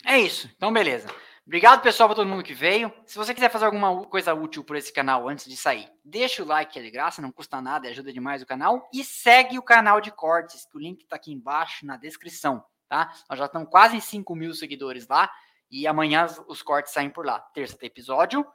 É 0.05 0.19
isso, 0.19 0.49
então 0.55 0.71
beleza. 0.71 1.07
Obrigado, 1.45 1.83
pessoal, 1.83 2.09
para 2.09 2.15
todo 2.15 2.27
mundo 2.27 2.43
que 2.43 2.55
veio. 2.55 2.91
Se 3.05 3.15
você 3.15 3.31
quiser 3.31 3.51
fazer 3.51 3.65
alguma 3.65 4.03
coisa 4.07 4.33
útil 4.33 4.63
por 4.63 4.75
esse 4.75 4.91
canal 4.91 5.29
antes 5.29 5.45
de 5.45 5.55
sair, 5.55 5.87
deixa 6.03 6.41
o 6.41 6.45
like, 6.45 6.79
é 6.79 6.81
de 6.81 6.89
graça, 6.89 7.21
não 7.21 7.31
custa 7.31 7.61
nada, 7.61 7.87
ajuda 7.87 8.11
demais 8.11 8.41
o 8.41 8.47
canal. 8.47 8.89
E 8.91 9.03
segue 9.03 9.59
o 9.59 9.61
canal 9.61 10.01
de 10.01 10.09
cortes, 10.09 10.65
que 10.65 10.75
o 10.75 10.79
link 10.79 11.03
está 11.03 11.17
aqui 11.17 11.31
embaixo 11.31 11.85
na 11.85 11.97
descrição, 11.97 12.65
tá? 12.89 13.13
Nós 13.29 13.37
já 13.37 13.45
estamos 13.45 13.69
quase 13.69 13.95
em 13.95 13.99
5 13.99 14.35
mil 14.35 14.55
seguidores 14.55 15.07
lá. 15.07 15.31
E 15.69 15.85
amanhã 15.85 16.25
os 16.47 16.63
cortes 16.63 16.93
saem 16.93 17.11
por 17.11 17.25
lá. 17.25 17.39
Terça 17.39 17.77
tem 17.77 17.87
episódio. 17.87 18.45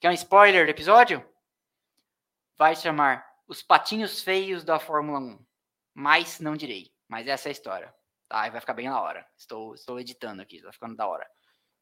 Quer 0.00 0.08
um 0.08 0.14
spoiler 0.14 0.64
do 0.64 0.70
episódio? 0.70 1.22
Vai 2.56 2.74
chamar 2.74 3.26
Os 3.46 3.62
Patinhos 3.62 4.22
Feios 4.22 4.64
da 4.64 4.78
Fórmula 4.78 5.18
1. 5.18 5.38
Mas 5.92 6.40
não 6.40 6.56
direi. 6.56 6.94
Mas 7.08 7.26
essa 7.26 7.48
é 7.48 7.50
a 7.50 7.52
história. 7.52 7.94
Tá? 8.26 8.46
E 8.46 8.50
vai 8.50 8.60
ficar 8.60 8.72
bem 8.72 8.88
na 8.88 9.00
hora. 9.00 9.26
Estou, 9.36 9.74
estou 9.74 10.00
editando 10.00 10.40
aqui, 10.40 10.56
está 10.56 10.72
ficando 10.72 10.96
da 10.96 11.06
hora. 11.06 11.26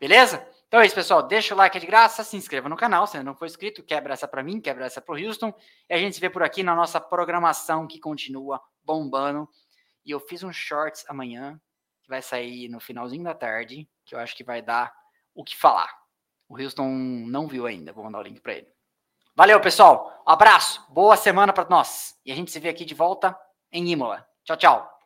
Beleza? 0.00 0.48
Então 0.66 0.80
é 0.80 0.86
isso, 0.86 0.94
pessoal. 0.94 1.22
Deixa 1.22 1.54
o 1.54 1.58
like 1.58 1.76
é 1.76 1.80
de 1.80 1.86
graça, 1.86 2.24
se 2.24 2.36
inscreva 2.36 2.68
no 2.68 2.76
canal 2.76 3.06
se 3.06 3.16
ainda 3.16 3.28
não 3.28 3.36
for 3.36 3.44
inscrito, 3.44 3.82
quebra 3.82 4.14
essa 4.14 4.26
para 4.26 4.42
mim, 4.42 4.60
quebra 4.60 4.86
essa 4.86 5.00
para 5.00 5.14
o 5.14 5.18
Houston. 5.18 5.52
E 5.88 5.94
a 5.94 5.98
gente 5.98 6.14
se 6.14 6.20
vê 6.20 6.30
por 6.30 6.42
aqui 6.42 6.62
na 6.62 6.74
nossa 6.74 6.98
programação 6.98 7.86
que 7.86 8.00
continua 8.00 8.60
bombando. 8.82 9.48
E 10.04 10.10
eu 10.10 10.18
fiz 10.18 10.42
um 10.42 10.52
shorts 10.52 11.04
amanhã, 11.06 11.60
que 12.02 12.08
vai 12.08 12.22
sair 12.22 12.68
no 12.68 12.80
finalzinho 12.80 13.24
da 13.24 13.34
tarde, 13.34 13.86
que 14.06 14.14
eu 14.14 14.18
acho 14.18 14.34
que 14.34 14.42
vai 14.42 14.62
dar 14.62 14.92
o 15.34 15.44
que 15.44 15.56
falar. 15.56 15.92
O 16.48 16.60
Houston 16.60 16.88
não 16.88 17.46
viu 17.46 17.66
ainda, 17.66 17.92
vou 17.92 18.04
mandar 18.04 18.20
o 18.20 18.22
link 18.22 18.40
para 18.40 18.54
ele. 18.54 18.68
Valeu, 19.36 19.60
pessoal. 19.60 20.22
Um 20.26 20.30
abraço, 20.30 20.84
boa 20.88 21.16
semana 21.16 21.52
para 21.52 21.68
nós. 21.68 22.18
E 22.24 22.32
a 22.32 22.34
gente 22.34 22.50
se 22.50 22.58
vê 22.58 22.68
aqui 22.68 22.84
de 22.84 22.94
volta 22.94 23.38
em 23.70 23.90
Imola. 23.90 24.26
Tchau, 24.44 24.56
tchau. 24.56 24.99